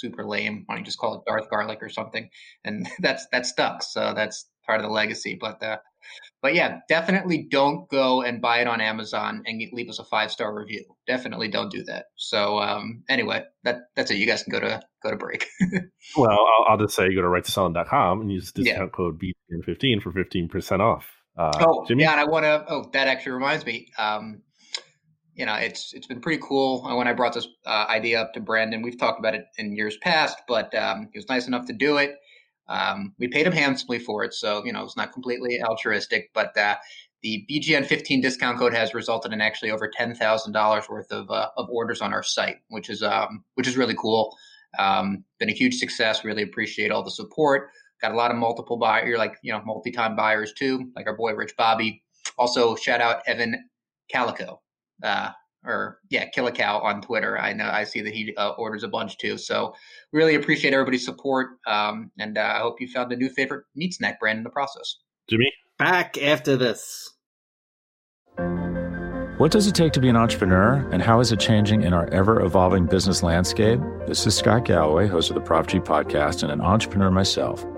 super 0.05 0.25
lame. 0.25 0.63
Why 0.65 0.75
don't 0.75 0.81
you 0.81 0.85
just 0.85 0.99
call 0.99 1.15
it 1.15 1.21
Darth 1.27 1.49
Garlic 1.49 1.79
or 1.81 1.89
something? 1.89 2.29
And 2.63 2.87
that's 2.99 3.27
that 3.31 3.45
stuck. 3.45 3.83
So 3.83 4.13
that's 4.15 4.47
part 4.65 4.79
of 4.79 4.85
the 4.85 4.91
legacy. 4.91 5.37
But 5.39 5.61
uh, 5.63 5.77
but 6.41 6.53
yeah, 6.53 6.79
definitely 6.87 7.47
don't 7.49 7.89
go 7.89 8.21
and 8.21 8.41
buy 8.41 8.59
it 8.59 8.67
on 8.67 8.81
Amazon 8.81 9.43
and 9.45 9.61
leave 9.73 9.89
us 9.89 9.99
a 9.99 10.03
five 10.03 10.31
star 10.31 10.53
review. 10.53 10.85
Definitely 11.07 11.49
don't 11.49 11.71
do 11.71 11.83
that. 11.85 12.05
So 12.15 12.59
um, 12.59 13.03
anyway, 13.09 13.43
that 13.63 13.81
that's 13.95 14.11
it. 14.11 14.17
You 14.17 14.27
guys 14.27 14.43
can 14.43 14.51
go 14.51 14.59
to 14.59 14.81
go 15.03 15.11
to 15.11 15.17
break. 15.17 15.47
well, 16.17 16.31
I'll, 16.31 16.65
I'll, 16.69 16.77
just 16.77 16.95
say 16.95 17.13
go 17.13 17.21
to 17.21 17.27
righteousfelon.com 17.27 18.21
and 18.21 18.31
use 18.31 18.51
discount 18.51 18.91
yeah. 18.91 18.95
code 18.95 19.19
BGN15 19.19 20.01
for 20.01 20.11
15% 20.11 20.79
off. 20.79 21.07
Uh, 21.37 21.51
oh, 21.61 21.85
Jimmy? 21.85 22.03
yeah, 22.03 22.11
and 22.11 22.21
I 22.21 22.25
want 22.25 22.43
to. 22.43 22.63
Oh, 22.69 22.89
that 22.93 23.07
actually 23.07 23.33
reminds 23.33 23.65
me. 23.65 23.91
Um, 23.97 24.41
you 25.35 25.45
know, 25.45 25.55
it's 25.55 25.93
it's 25.93 26.07
been 26.07 26.21
pretty 26.21 26.41
cool. 26.41 26.83
When 26.83 27.07
I 27.07 27.13
brought 27.13 27.33
this 27.33 27.47
uh, 27.65 27.85
idea 27.89 28.21
up 28.21 28.33
to 28.33 28.39
Brandon, 28.39 28.81
we've 28.81 28.97
talked 28.97 29.19
about 29.19 29.35
it 29.35 29.45
in 29.57 29.75
years 29.75 29.97
past, 29.97 30.37
but 30.47 30.73
um, 30.73 31.09
he 31.11 31.19
was 31.19 31.27
nice 31.27 31.47
enough 31.47 31.65
to 31.67 31.73
do 31.73 31.97
it. 31.97 32.15
Um, 32.67 33.13
we 33.19 33.27
paid 33.27 33.45
him 33.45 33.53
handsomely 33.53 33.99
for 33.99 34.23
it, 34.23 34.33
so 34.33 34.65
you 34.65 34.71
know 34.71 34.83
it's 34.83 34.97
not 34.97 35.11
completely 35.11 35.61
altruistic. 35.61 36.31
But 36.33 36.57
uh, 36.57 36.75
the 37.21 37.45
BGN 37.51 37.85
15 37.85 38.21
discount 38.21 38.57
code 38.57 38.73
has 38.73 38.93
resulted 38.93 39.33
in 39.33 39.41
actually 39.41 39.71
over 39.71 39.89
ten 39.89 40.15
thousand 40.15 40.53
dollars 40.53 40.85
worth 40.89 41.11
of 41.11 41.29
uh, 41.29 41.49
of 41.57 41.67
orders 41.69 42.01
on 42.01 42.13
our 42.13 42.23
site, 42.23 42.57
which 42.69 42.89
is 42.89 43.03
um, 43.03 43.43
which 43.55 43.67
is 43.67 43.75
really 43.75 43.95
cool. 43.95 44.35
Um, 44.79 45.25
been 45.39 45.49
a 45.49 45.53
huge 45.53 45.75
success. 45.75 46.23
Really 46.23 46.43
appreciate 46.43 46.91
all 46.91 47.03
the 47.03 47.11
support. 47.11 47.69
Got 48.01 48.13
a 48.13 48.15
lot 48.15 48.31
of 48.31 48.37
multiple 48.37 48.77
buyer, 48.77 49.17
like 49.17 49.35
you 49.43 49.51
know 49.51 49.61
multi-time 49.65 50.15
buyers 50.15 50.53
too, 50.53 50.91
like 50.95 51.07
our 51.07 51.15
boy 51.15 51.33
Rich 51.33 51.55
Bobby. 51.57 52.03
Also, 52.37 52.75
shout 52.75 53.01
out 53.01 53.21
Evan 53.27 53.69
Calico, 54.09 54.61
uh, 55.03 55.31
or 55.65 55.99
yeah, 56.09 56.27
Kill 56.29 56.47
a 56.47 56.51
Cow 56.51 56.79
on 56.79 57.01
Twitter. 57.01 57.39
I 57.39 57.53
know 57.53 57.65
I 57.65 57.83
see 57.83 58.01
that 58.01 58.13
he 58.13 58.35
uh, 58.37 58.51
orders 58.51 58.83
a 58.83 58.87
bunch 58.87 59.17
too. 59.17 59.37
So 59.37 59.73
really 60.13 60.35
appreciate 60.35 60.73
everybody's 60.73 61.05
support, 61.05 61.51
um, 61.67 62.11
and 62.19 62.37
uh, 62.37 62.53
I 62.55 62.59
hope 62.59 62.79
you 62.79 62.87
found 62.87 63.11
a 63.11 63.15
new 63.15 63.29
favorite 63.29 63.65
meat 63.75 63.93
snack 63.93 64.19
brand 64.19 64.37
in 64.37 64.43
the 64.43 64.49
process. 64.49 64.97
Jimmy, 65.29 65.51
back 65.77 66.17
after 66.17 66.55
this. 66.55 67.11
What 69.37 69.51
does 69.51 69.67
it 69.67 69.75
take 69.75 69.91
to 69.93 69.99
be 69.99 70.07
an 70.07 70.15
entrepreneur, 70.15 70.87
and 70.91 71.01
how 71.01 71.19
is 71.19 71.33
it 71.33 71.41
changing 71.41 71.81
in 71.81 71.93
our 71.93 72.07
ever 72.07 72.41
evolving 72.41 72.85
business 72.85 73.21
landscape? 73.21 73.81
This 74.07 74.25
is 74.25 74.33
Scott 74.35 74.63
Galloway, 74.63 75.07
host 75.07 75.29
of 75.29 75.35
the 75.35 75.41
Prop 75.41 75.67
G 75.67 75.79
podcast, 75.79 76.43
and 76.43 76.51
an 76.53 76.61
entrepreneur 76.61 77.11
myself. 77.11 77.65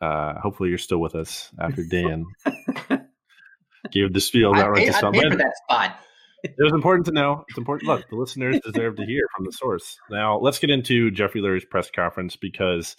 Uh, 0.00 0.34
hopefully, 0.40 0.70
you're 0.70 0.78
still 0.78 0.98
with 1.00 1.14
us 1.14 1.50
after 1.58 1.84
Dan 1.84 2.24
gave 3.90 4.12
the 4.12 4.20
spiel 4.20 4.52
about 4.52 4.70
right 4.70 4.88
I 4.88 5.10
paid 5.10 5.32
for 5.32 5.36
that 5.36 5.52
spot. 5.64 5.96
It 6.42 6.54
was 6.58 6.72
important 6.72 7.06
to 7.06 7.12
know. 7.12 7.44
It's 7.48 7.58
important. 7.58 7.88
Look, 7.88 8.08
the 8.08 8.16
listeners 8.16 8.60
deserve 8.64 8.96
to 8.96 9.04
hear 9.04 9.22
from 9.36 9.44
the 9.44 9.52
source. 9.52 9.98
Now, 10.10 10.38
let's 10.38 10.58
get 10.58 10.70
into 10.70 11.10
Jeffrey 11.10 11.40
Lurie's 11.42 11.64
press 11.64 11.90
conference 11.90 12.36
because 12.36 12.96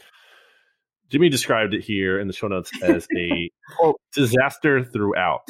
Jimmy 1.09 1.29
described 1.29 1.73
it 1.73 1.81
here 1.81 2.19
in 2.19 2.27
the 2.27 2.33
show 2.33 2.47
notes 2.47 2.71
as 2.83 3.07
a 3.17 3.49
quote, 3.77 3.99
disaster 4.13 4.83
throughout. 4.83 5.41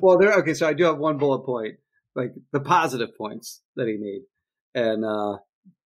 well, 0.00 0.18
there. 0.18 0.34
Okay, 0.40 0.54
so 0.54 0.68
I 0.68 0.74
do 0.74 0.84
have 0.84 0.98
one 0.98 1.16
bullet 1.16 1.44
point, 1.44 1.76
like 2.14 2.34
the 2.52 2.60
positive 2.60 3.16
points 3.16 3.62
that 3.76 3.88
he 3.88 3.96
made, 3.96 4.22
and 4.74 5.04
uh, 5.04 5.38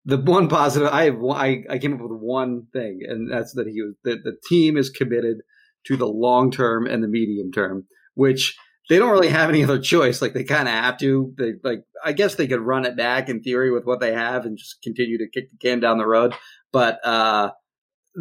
the 0.04 0.18
one 0.18 0.48
positive 0.48 0.88
I. 0.88 1.08
I, 1.08 1.64
I 1.70 1.78
came 1.78 1.94
up 1.94 2.00
with 2.00 2.18
one 2.20 2.66
thing, 2.72 3.00
and 3.06 3.30
that's 3.30 3.52
that 3.54 3.68
he 3.68 3.82
was 3.82 3.94
that 4.04 4.24
the 4.24 4.36
team 4.48 4.76
is 4.76 4.90
committed 4.90 5.38
to 5.86 5.96
the 5.96 6.06
long 6.06 6.50
term 6.50 6.86
and 6.86 7.02
the 7.02 7.08
medium 7.08 7.52
term, 7.52 7.86
which 8.14 8.56
they 8.88 8.98
don't 8.98 9.10
really 9.10 9.28
have 9.28 9.48
any 9.48 9.62
other 9.62 9.78
choice. 9.78 10.20
Like 10.20 10.32
they 10.32 10.44
kind 10.44 10.68
of 10.68 10.74
have 10.74 10.98
to. 10.98 11.32
They 11.38 11.52
like 11.62 11.84
I 12.04 12.12
guess 12.12 12.34
they 12.34 12.48
could 12.48 12.60
run 12.60 12.84
it 12.84 12.96
back 12.96 13.28
in 13.28 13.42
theory 13.42 13.70
with 13.70 13.84
what 13.84 14.00
they 14.00 14.12
have 14.12 14.44
and 14.44 14.58
just 14.58 14.82
continue 14.82 15.18
to 15.18 15.28
kick 15.28 15.50
the 15.50 15.56
can 15.56 15.80
down 15.80 15.98
the 15.98 16.06
road. 16.06 16.34
But 16.72 16.98
uh, 17.04 17.50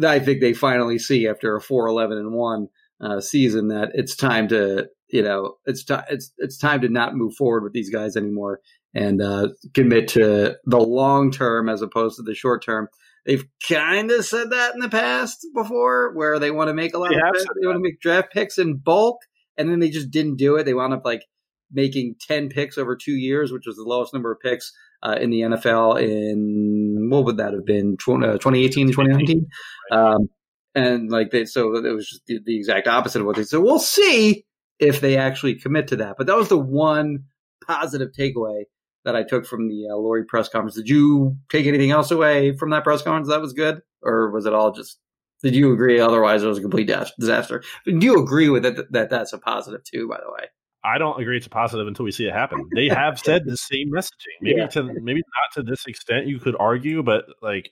I 0.06 0.18
think 0.20 0.40
they 0.40 0.52
finally 0.52 0.98
see 0.98 1.26
after 1.26 1.56
a 1.56 1.60
4 1.60 1.86
11 1.88 2.18
and 2.18 2.32
1 2.32 2.68
uh, 3.00 3.20
season 3.20 3.68
that 3.68 3.90
it's 3.94 4.14
time 4.14 4.48
to, 4.48 4.88
you 5.08 5.22
know, 5.22 5.56
it's, 5.66 5.84
t- 5.84 5.94
it's, 6.08 6.32
it's 6.38 6.56
time 6.56 6.80
to 6.82 6.88
not 6.88 7.16
move 7.16 7.34
forward 7.34 7.64
with 7.64 7.72
these 7.72 7.90
guys 7.90 8.16
anymore 8.16 8.60
and 8.94 9.22
uh, 9.22 9.48
commit 9.74 10.08
to 10.08 10.56
the 10.64 10.78
long 10.78 11.30
term 11.30 11.68
as 11.68 11.82
opposed 11.82 12.16
to 12.16 12.22
the 12.22 12.34
short 12.34 12.64
term. 12.64 12.88
They've 13.24 13.44
kind 13.68 14.10
of 14.10 14.24
said 14.24 14.50
that 14.50 14.74
in 14.74 14.80
the 14.80 14.88
past 14.88 15.46
before, 15.54 16.12
where 16.14 16.38
they 16.38 16.50
want 16.50 16.68
to 16.68 16.74
make 16.74 16.94
a 16.94 16.98
lot 16.98 17.12
yeah, 17.12 17.28
of 17.28 17.32
picks, 17.32 17.44
they 17.60 17.66
want 17.66 17.76
to 17.76 17.82
make 17.82 18.00
draft 18.00 18.32
picks 18.32 18.58
in 18.58 18.78
bulk, 18.78 19.18
and 19.56 19.70
then 19.70 19.78
they 19.78 19.90
just 19.90 20.10
didn't 20.10 20.36
do 20.36 20.56
it. 20.56 20.64
They 20.64 20.74
wound 20.74 20.92
up 20.92 21.04
like 21.04 21.24
making 21.70 22.16
ten 22.20 22.48
picks 22.48 22.76
over 22.76 22.96
two 22.96 23.12
years, 23.12 23.52
which 23.52 23.66
was 23.66 23.76
the 23.76 23.84
lowest 23.84 24.12
number 24.12 24.32
of 24.32 24.40
picks 24.40 24.72
uh, 25.02 25.16
in 25.20 25.30
the 25.30 25.40
NFL 25.40 26.00
in 26.02 27.08
what 27.10 27.24
would 27.24 27.36
that 27.38 27.52
have 27.52 27.64
been? 27.64 27.96
2018 27.98 28.88
uh, 28.88 28.92
2019 28.92 29.46
um, 29.90 30.28
and 30.74 31.10
like 31.10 31.30
they 31.30 31.44
so 31.44 31.74
it 31.76 31.92
was 31.92 32.08
just 32.08 32.22
the, 32.26 32.40
the, 32.44 32.56
exact 32.56 32.88
opposite 32.88 33.20
of 33.20 33.26
what 33.26 33.36
they 33.36 33.44
said. 33.44 33.60
We'll 33.60 33.78
see 33.78 34.44
if 34.78 35.00
they 35.00 35.16
actually 35.16 35.56
commit 35.56 35.88
to 35.88 35.96
that 35.96 36.14
but 36.16 36.26
that 36.26 36.36
was 36.36 36.48
the 36.48 36.58
one 36.58 37.24
positive 37.66 38.08
takeaway 38.18 38.64
that 39.04 39.16
I 39.16 39.22
took 39.22 39.46
from 39.46 39.68
the 39.68 39.88
uh, 39.90 39.94
Lurie 39.94 40.26
press 40.26 40.48
conference 40.48 40.76
did 40.76 40.88
you 40.88 41.36
take 41.50 41.66
anything 41.66 41.90
else 41.90 42.10
away 42.10 42.56
from 42.56 42.70
that 42.70 42.84
press 42.84 43.02
conference 43.02 43.28
that 43.28 43.40
was 43.40 43.52
good 43.52 43.82
or 44.02 44.30
was 44.30 44.46
it 44.46 44.52
all 44.52 44.72
just 44.72 44.98
did 45.42 45.54
you 45.54 45.72
agree 45.72 45.98
otherwise 45.98 46.42
it 46.42 46.48
was 46.48 46.58
a 46.58 46.62
complete 46.62 46.90
disaster 47.18 47.62
do 47.84 47.98
you 48.00 48.22
agree 48.22 48.48
with 48.48 48.64
it 48.64 48.76
that, 48.76 48.92
that 48.92 49.10
that's 49.10 49.32
a 49.32 49.38
positive 49.38 49.82
too 49.84 50.08
by 50.08 50.18
the 50.18 50.30
way 50.32 50.48
I 50.84 50.98
don't 50.98 51.20
agree 51.20 51.36
it's 51.36 51.46
a 51.46 51.50
positive 51.50 51.86
until 51.86 52.04
we 52.04 52.10
see 52.10 52.26
it 52.26 52.32
happen. 52.32 52.68
They 52.74 52.88
have 52.88 53.18
said 53.18 53.44
the 53.44 53.56
same 53.56 53.92
messaging. 53.92 54.34
Maybe 54.40 54.58
yeah. 54.58 54.66
to 54.68 54.82
maybe 54.82 55.20
not 55.20 55.54
to 55.54 55.62
this 55.62 55.86
extent 55.86 56.26
you 56.26 56.40
could 56.40 56.56
argue, 56.58 57.02
but 57.02 57.26
like 57.40 57.70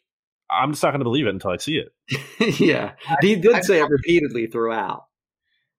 I'm 0.50 0.72
just 0.72 0.82
not 0.82 0.90
going 0.90 1.00
to 1.00 1.04
believe 1.04 1.26
it 1.26 1.30
until 1.30 1.50
I 1.50 1.56
see 1.56 1.78
it. 1.78 2.60
yeah, 2.60 2.92
he 3.20 3.36
did 3.36 3.54
I, 3.54 3.60
say 3.62 3.80
I, 3.80 3.84
it 3.84 3.90
repeatedly 3.90 4.46
throughout. 4.46 5.04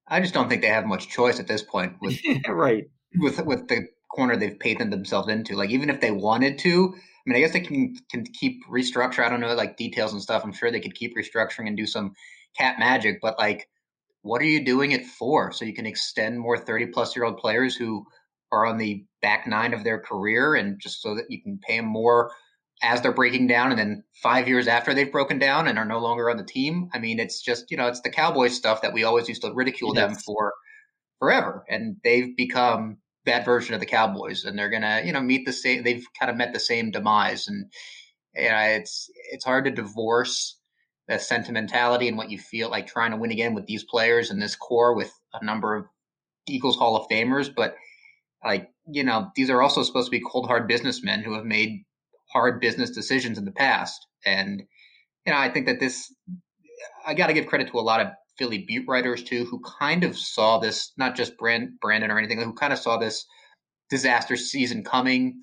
I 0.08 0.20
just 0.20 0.34
don't 0.34 0.50
think 0.50 0.62
they 0.62 0.68
have 0.68 0.86
much 0.86 1.10
choice 1.10 1.40
at 1.40 1.48
this 1.48 1.62
point 1.62 1.96
with 2.02 2.20
right 2.48 2.86
with 3.18 3.40
with 3.46 3.68
the 3.68 3.88
corner 4.16 4.36
they've 4.36 4.60
painted 4.60 4.92
themselves 4.92 5.30
into. 5.30 5.56
Like 5.56 5.70
even 5.70 5.90
if 5.90 6.02
they 6.02 6.12
wanted 6.12 6.58
to, 6.60 6.94
I 6.96 7.22
mean, 7.26 7.38
I 7.38 7.40
guess 7.40 7.54
they 7.54 7.62
can 7.62 7.96
can 8.10 8.26
keep 8.26 8.66
restructure. 8.70 9.24
I 9.24 9.30
don't 9.30 9.42
know 9.42 9.54
like 9.54 9.78
details 9.78 10.14
and 10.14 10.22
stuff. 10.22 10.44
I'm 10.44 10.54
sure 10.54 10.72
they 10.72 10.80
could 10.80 10.96
keep 10.96 11.16
restructuring 11.16 11.68
and 11.68 11.78
do 11.78 11.86
some 11.86 12.14
cat 12.58 12.80
magic, 12.80 13.20
but 13.22 13.38
like 13.38 13.68
what 14.24 14.42
are 14.42 14.46
you 14.46 14.64
doing 14.64 14.92
it 14.92 15.06
for? 15.06 15.52
So 15.52 15.66
you 15.66 15.74
can 15.74 15.86
extend 15.86 16.40
more 16.40 16.58
30 16.58 16.88
plus 16.88 17.16
year 17.16 17.26
old 17.26 17.38
players 17.38 17.76
who 17.76 18.06
are 18.52 18.66
on 18.66 18.78
the 18.78 19.06
back 19.22 19.48
nine 19.48 19.74
of 19.74 19.84
their 19.84 20.00
career 20.00 20.56
and 20.56 20.80
just 20.80 21.02
so 21.02 21.16
that 21.16 21.26
you 21.30 21.42
can 21.42 21.58
pay 21.58 21.78
them 21.78 21.86
more 21.86 22.32
as 22.84 23.02
they're 23.02 23.12
breaking 23.12 23.48
down 23.48 23.72
and 23.72 23.80
then 23.80 24.04
five 24.22 24.48
years 24.48 24.68
after 24.68 24.94
they've 24.94 25.12
broken 25.12 25.38
down 25.40 25.68
and 25.68 25.78
are 25.78 25.86
no 25.86 26.00
longer 26.00 26.30
on 26.30 26.38
the 26.38 26.44
team. 26.44 26.90
I 26.94 27.00
mean, 27.00 27.20
it's 27.20 27.42
just, 27.42 27.70
you 27.70 27.78
know, 27.78 27.88
it's 27.88 28.02
the 28.02 28.10
Cowboys 28.10 28.56
stuff 28.56 28.82
that 28.82 28.94
we 28.94 29.04
always 29.04 29.30
used 29.30 29.44
to 29.44 29.54
ridicule 29.54 29.94
them 29.94 30.16
for 30.16 30.54
forever. 31.20 31.64
And 31.70 31.98
they've 32.04 32.36
become 32.36 32.98
that 33.26 33.46
version 33.46 33.74
of 33.74 33.80
the 33.80 33.86
Cowboys 33.86 34.46
and 34.46 34.58
they're 34.58 34.70
to, 34.70 35.02
you 35.06 35.14
know, 35.14 35.22
meet 35.22 35.46
the 35.46 35.54
same, 35.54 35.84
they've 35.84 36.06
kind 36.20 36.32
of 36.32 36.38
met 36.38 36.54
the 36.54 36.60
same 36.60 36.92
demise. 36.92 37.48
And, 37.48 37.72
you 38.36 38.50
know, 38.50 38.58
it's, 38.58 39.10
it's 39.32 39.46
hard 39.46 39.66
to 39.66 39.72
divorce 39.72 40.58
the 41.08 41.20
sentimentality 41.20 42.08
and 42.08 42.18
what 42.18 42.32
you 42.32 42.40
feel 42.40 42.70
like 42.70 42.88
trying 42.88 43.12
to 43.12 43.18
win 43.18 43.32
again 43.32 43.54
with 43.54 43.66
these 43.66 43.84
players 43.84 44.32
and 44.32 44.42
this 44.42 44.56
core 44.56 44.96
with 44.96 45.12
a 45.34 45.44
number 45.44 45.76
of 45.76 45.86
Eagles 46.48 46.78
Hall 46.78 46.96
of 46.96 47.08
Famers. 47.10 47.54
But 47.54 47.76
like, 48.44 48.70
you 48.88 49.04
know, 49.04 49.30
these 49.36 49.50
are 49.50 49.62
also 49.62 49.84
supposed 49.84 50.08
to 50.08 50.18
be 50.18 50.24
cold 50.26 50.48
hard 50.48 50.68
businessmen 50.68 51.22
who 51.22 51.36
have 51.36 51.46
made 51.46 51.84
hard 52.32 52.60
business 52.60 52.90
decisions 52.90 53.38
in 53.38 53.46
the 53.46 53.52
past. 53.52 54.08
And, 54.26 54.64
you 55.26 55.34
know, 55.34 55.38
I 55.38 55.50
think 55.50 55.68
that 55.68 55.80
this, 55.80 56.14
I 57.06 57.14
got 57.14 57.28
to 57.28 57.34
give 57.34 57.48
credit 57.48 57.70
to 57.70 57.80
a 57.80 57.82
lot 57.82 58.02
of 58.02 58.08
Philly 58.42 58.66
beat 58.68 58.88
writers 58.88 59.22
too, 59.22 59.46
who 59.46 59.62
kind 59.80 60.04
of 60.04 60.18
saw 60.18 60.58
this, 60.58 60.94
not 60.98 61.16
just 61.16 61.38
Brand, 61.38 61.80
Brandon 61.80 62.10
or 62.10 62.18
anything, 62.18 62.42
who 62.42 62.54
kind 62.54 62.74
of 62.74 62.80
saw 62.80 62.98
this 62.98 63.24
disaster 63.92 64.36
season 64.36 64.84
coming, 64.84 65.42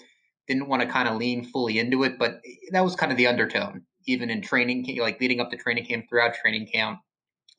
didn't 0.48 0.68
want 0.68 0.82
to 0.82 0.88
kind 0.88 1.08
of 1.08 1.16
lean 1.16 1.44
fully 1.44 1.78
into 1.78 2.02
it, 2.02 2.18
but 2.18 2.40
that 2.72 2.82
was 2.84 2.96
kind 2.96 3.12
of 3.12 3.18
the 3.18 3.28
undertone 3.28 3.84
even 4.08 4.30
in 4.30 4.40
training, 4.40 4.96
like 5.00 5.20
leading 5.20 5.40
up 5.40 5.50
to 5.50 5.56
training 5.56 5.84
camp, 5.84 6.06
throughout 6.08 6.34
training 6.34 6.66
camp, 6.66 6.98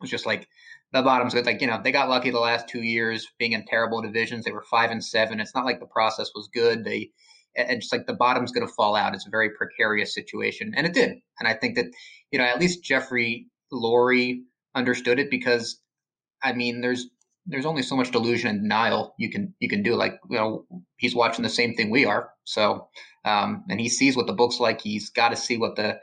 was 0.02 0.10
just 0.10 0.26
like 0.26 0.48
the 0.92 1.02
bottom's 1.02 1.34
good. 1.34 1.46
Like 1.46 1.62
you 1.62 1.68
know, 1.68 1.80
they 1.82 1.92
got 1.92 2.10
lucky 2.10 2.32
the 2.32 2.40
last 2.40 2.68
two 2.68 2.82
years 2.82 3.28
being 3.38 3.54
in 3.54 3.66
terrible 3.66 4.02
divisions. 4.02 4.44
They 4.44 4.52
were 4.52 4.66
five 4.70 4.92
and 4.92 5.04
seven. 5.04 5.40
It's 5.40 5.56
not 5.56 5.66
like 5.66 5.80
the 5.80 5.86
process 5.86 6.32
was 6.36 6.50
good. 6.54 6.84
They 6.84 7.12
and 7.56 7.82
just 7.82 7.94
like 7.94 8.08
the 8.08 8.14
bottom's 8.14 8.52
going 8.52 8.68
to 8.68 8.74
fall 8.74 8.96
out. 8.96 9.14
It's 9.14 9.28
a 9.28 9.32
very 9.32 9.52
precarious 9.52 10.14
situation, 10.14 10.74
and 10.76 10.88
it 10.88 10.94
did. 10.94 11.18
And 11.40 11.48
I 11.48 11.54
think 11.54 11.76
that 11.76 11.86
you 12.32 12.40
know 12.40 12.46
at 12.46 12.60
least 12.60 12.84
Jeffrey 12.84 13.48
Lurie 13.72 14.42
understood 14.76 15.20
it 15.20 15.30
because 15.30 15.80
I 16.42 16.54
mean, 16.54 16.82
there's 16.82 17.08
there's 17.46 17.66
only 17.66 17.82
so 17.82 17.96
much 17.96 18.12
delusion 18.12 18.50
and 18.50 18.62
denial 18.62 19.16
you 19.18 19.30
can 19.32 19.54
you 19.60 19.70
can 19.70 19.84
do. 19.84 19.96
Like 19.96 20.20
you 20.30 20.38
know, 20.38 20.66
he's 20.98 21.16
watching 21.16 21.44
the 21.44 21.50
same 21.50 21.76
thing 21.76 21.90
we 21.90 22.06
are. 22.06 22.30
So, 22.44 22.88
um, 23.26 23.64
and 23.70 23.80
he 23.80 23.90
sees 23.90 24.16
what 24.16 24.28
the 24.28 24.34
book's 24.34 24.60
like. 24.60 24.82
He's 24.82 25.10
got 25.10 25.30
to 25.30 25.36
see 25.36 25.58
what 25.58 25.76
the 25.76 26.00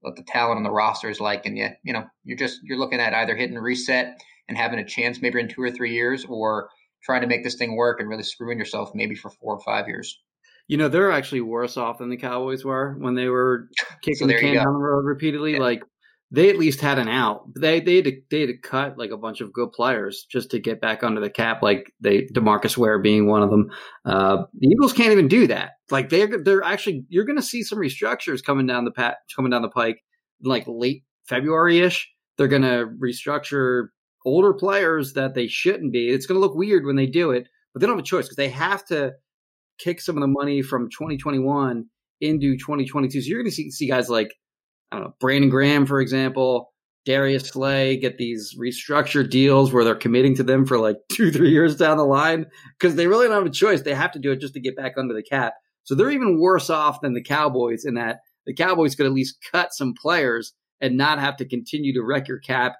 what 0.00 0.16
the 0.16 0.22
talent 0.22 0.58
on 0.58 0.62
the 0.62 0.70
roster 0.70 1.10
is 1.10 1.20
like, 1.20 1.46
and 1.46 1.58
you 1.58 1.68
you 1.82 1.92
know 1.92 2.04
you're 2.24 2.38
just 2.38 2.60
you're 2.62 2.78
looking 2.78 3.00
at 3.00 3.14
either 3.14 3.36
hitting 3.36 3.58
reset 3.58 4.20
and 4.48 4.56
having 4.56 4.78
a 4.78 4.84
chance 4.84 5.20
maybe 5.20 5.40
in 5.40 5.48
two 5.48 5.62
or 5.62 5.70
three 5.70 5.92
years, 5.92 6.24
or 6.28 6.68
trying 7.02 7.22
to 7.22 7.26
make 7.26 7.44
this 7.44 7.56
thing 7.56 7.76
work 7.76 8.00
and 8.00 8.08
really 8.08 8.22
screwing 8.22 8.58
yourself 8.58 8.90
maybe 8.94 9.14
for 9.14 9.30
four 9.30 9.54
or 9.54 9.60
five 9.60 9.88
years. 9.88 10.18
You 10.68 10.78
know 10.78 10.88
they're 10.88 11.12
actually 11.12 11.42
worse 11.42 11.76
off 11.76 11.98
than 11.98 12.08
the 12.08 12.16
Cowboys 12.16 12.64
were 12.64 12.94
when 12.98 13.14
they 13.14 13.28
were 13.28 13.68
kicking 14.02 14.14
so 14.14 14.26
the 14.26 14.38
can 14.38 14.54
down 14.54 14.72
the 14.72 14.78
road 14.78 15.04
repeatedly. 15.04 15.54
Yeah. 15.54 15.58
Like 15.58 15.82
they 16.34 16.50
at 16.50 16.58
least 16.58 16.80
had 16.80 16.98
an 16.98 17.08
out. 17.08 17.48
They 17.54 17.80
they 17.80 17.96
had 17.96 18.04
to, 18.06 18.12
they 18.30 18.40
had 18.40 18.48
to 18.48 18.58
cut 18.58 18.98
like 18.98 19.12
a 19.12 19.16
bunch 19.16 19.40
of 19.40 19.52
good 19.52 19.70
players 19.72 20.26
just 20.28 20.50
to 20.50 20.58
get 20.58 20.80
back 20.80 21.04
under 21.04 21.20
the 21.20 21.30
cap. 21.30 21.62
Like 21.62 21.92
they 22.00 22.22
DeMarcus 22.34 22.76
Ware 22.76 22.98
being 22.98 23.28
one 23.28 23.42
of 23.42 23.50
them. 23.50 23.70
Uh, 24.04 24.44
the 24.58 24.66
Eagles 24.66 24.92
can't 24.92 25.12
even 25.12 25.28
do 25.28 25.46
that. 25.46 25.72
Like 25.90 26.08
they're 26.08 26.42
they're 26.42 26.64
actually 26.64 27.04
you're 27.08 27.24
going 27.24 27.38
to 27.38 27.42
see 27.42 27.62
some 27.62 27.78
restructures 27.78 28.42
coming 28.42 28.66
down 28.66 28.84
the 28.84 28.90
pat 28.90 29.18
coming 29.34 29.50
down 29.50 29.62
the 29.62 29.68
pike 29.68 29.98
like 30.42 30.64
late 30.66 31.04
February 31.28 31.80
ish. 31.80 32.10
They're 32.36 32.48
going 32.48 32.62
to 32.62 32.88
restructure 33.00 33.88
older 34.26 34.52
players 34.52 35.12
that 35.12 35.34
they 35.34 35.46
shouldn't 35.46 35.92
be. 35.92 36.08
It's 36.08 36.26
going 36.26 36.40
to 36.40 36.44
look 36.44 36.56
weird 36.56 36.84
when 36.84 36.96
they 36.96 37.06
do 37.06 37.30
it, 37.30 37.46
but 37.72 37.80
they 37.80 37.86
don't 37.86 37.96
have 37.96 38.04
a 38.04 38.06
choice 38.06 38.24
because 38.24 38.36
they 38.36 38.48
have 38.48 38.84
to 38.86 39.12
kick 39.78 40.00
some 40.00 40.16
of 40.16 40.20
the 40.20 40.26
money 40.26 40.62
from 40.62 40.88
2021 40.90 41.84
into 42.20 42.56
2022. 42.56 43.20
So 43.20 43.28
you're 43.28 43.38
going 43.38 43.50
to 43.50 43.54
see, 43.54 43.70
see 43.70 43.88
guys 43.88 44.08
like 44.08 44.34
I 44.94 44.98
don't 44.98 45.08
know, 45.08 45.14
Brandon 45.18 45.50
Graham, 45.50 45.86
for 45.86 46.00
example, 46.00 46.72
Darius 47.04 47.48
Slay 47.48 47.96
get 47.96 48.16
these 48.16 48.56
restructured 48.58 49.28
deals 49.28 49.72
where 49.72 49.82
they're 49.82 49.94
committing 49.94 50.36
to 50.36 50.42
them 50.42 50.64
for 50.64 50.78
like 50.78 50.96
two, 51.10 51.32
three 51.32 51.50
years 51.50 51.76
down 51.76 51.96
the 51.96 52.04
line 52.04 52.46
because 52.78 52.94
they 52.94 53.06
really 53.06 53.26
don't 53.26 53.36
have 53.36 53.46
a 53.46 53.50
choice. 53.50 53.82
They 53.82 53.94
have 53.94 54.12
to 54.12 54.18
do 54.18 54.30
it 54.32 54.40
just 54.40 54.54
to 54.54 54.60
get 54.60 54.76
back 54.76 54.94
under 54.96 55.14
the 55.14 55.22
cap. 55.22 55.54
So 55.82 55.94
they're 55.94 56.10
even 56.10 56.40
worse 56.40 56.70
off 56.70 57.00
than 57.00 57.14
the 57.14 57.22
Cowboys 57.22 57.84
in 57.84 57.94
that 57.94 58.20
the 58.46 58.54
Cowboys 58.54 58.94
could 58.94 59.06
at 59.06 59.12
least 59.12 59.44
cut 59.50 59.72
some 59.72 59.94
players 60.00 60.54
and 60.80 60.96
not 60.96 61.18
have 61.18 61.36
to 61.38 61.44
continue 61.44 61.92
to 61.94 62.02
wreck 62.02 62.28
your 62.28 62.38
cap, 62.38 62.76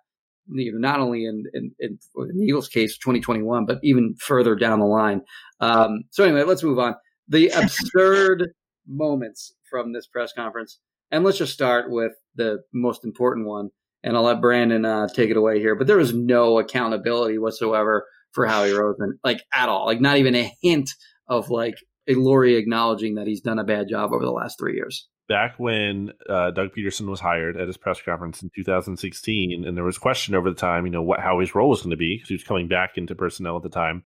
you 0.49 0.73
know, 0.73 0.79
not 0.79 1.01
only 1.01 1.25
in, 1.25 1.45
in, 1.53 1.73
in, 1.81 1.99
in 2.17 2.37
the 2.37 2.45
Eagles 2.45 2.69
case, 2.69 2.97
2021, 2.99 3.67
but 3.67 3.79
even 3.83 4.15
further 4.21 4.55
down 4.55 4.79
the 4.79 4.87
line. 4.87 5.23
Um, 5.61 6.05
so 6.11 6.25
anyway, 6.25 6.45
let's 6.45 6.63
move 6.63 6.79
on. 6.79 6.95
The 7.29 7.49
absurd 7.55 8.53
moments 8.87 9.55
from 9.71 9.93
this 9.93 10.07
press 10.07 10.33
conference. 10.33 10.79
And 11.15 11.23
let's 11.23 11.39
just 11.39 11.53
start 11.53 11.93
with 11.93 12.11
the 12.35 12.65
most 12.73 13.05
important 13.05 13.47
one. 13.47 13.71
And 14.03 14.17
I'll 14.17 14.25
let 14.25 14.41
Brandon 14.41 14.85
uh, 14.85 15.07
take 15.07 15.31
it 15.31 15.37
away 15.37 15.61
here. 15.61 15.77
But 15.77 15.87
there 15.87 15.97
was 15.97 16.13
no 16.13 16.59
accountability 16.59 17.39
whatsoever 17.39 18.09
for 18.33 18.47
Howie 18.47 18.71
Roseman, 18.71 19.13
like 19.23 19.41
at 19.53 19.69
all. 19.69 19.87
Like 19.87 20.01
not 20.01 20.17
even 20.17 20.35
a 20.35 20.53
hint 20.61 20.91
of 21.29 21.51
like 21.51 21.77
a 22.09 22.15
Lurie 22.15 22.59
acknowledging 22.59 23.15
that 23.15 23.29
he's 23.29 23.43
done 23.43 23.61
a 23.61 23.65
bad 23.65 23.87
job 23.89 24.13
over 24.13 24.25
the 24.25 24.33
last 24.33 24.59
three 24.59 24.75
years. 24.75 25.09
Back 25.29 25.55
when 25.57 26.11
uh, 26.29 26.51
Doug 26.51 26.71
Pederson 26.77 27.07
was 27.07 27.21
hired 27.21 27.57
at 27.57 27.69
his 27.69 27.77
press 27.77 28.03
conference 28.03 28.43
in 28.43 28.51
2016, 28.53 29.65
and 29.65 29.77
there 29.77 29.85
was 29.85 29.99
question 29.99 30.35
over 30.35 30.51
the 30.51 30.57
time, 30.57 30.85
you 30.85 30.91
know, 30.91 31.01
what 31.01 31.21
Howie's 31.21 31.55
role 31.55 31.71
was 31.71 31.83
going 31.83 31.93
to 31.93 31.97
be 31.97 32.17
because 32.17 32.29
he 32.29 32.35
was 32.35 32.43
coming 32.43 32.67
back 32.67 32.97
into 32.97 33.15
personnel 33.15 33.57
at 33.57 33.63
the 33.63 33.69
time. 33.69 34.05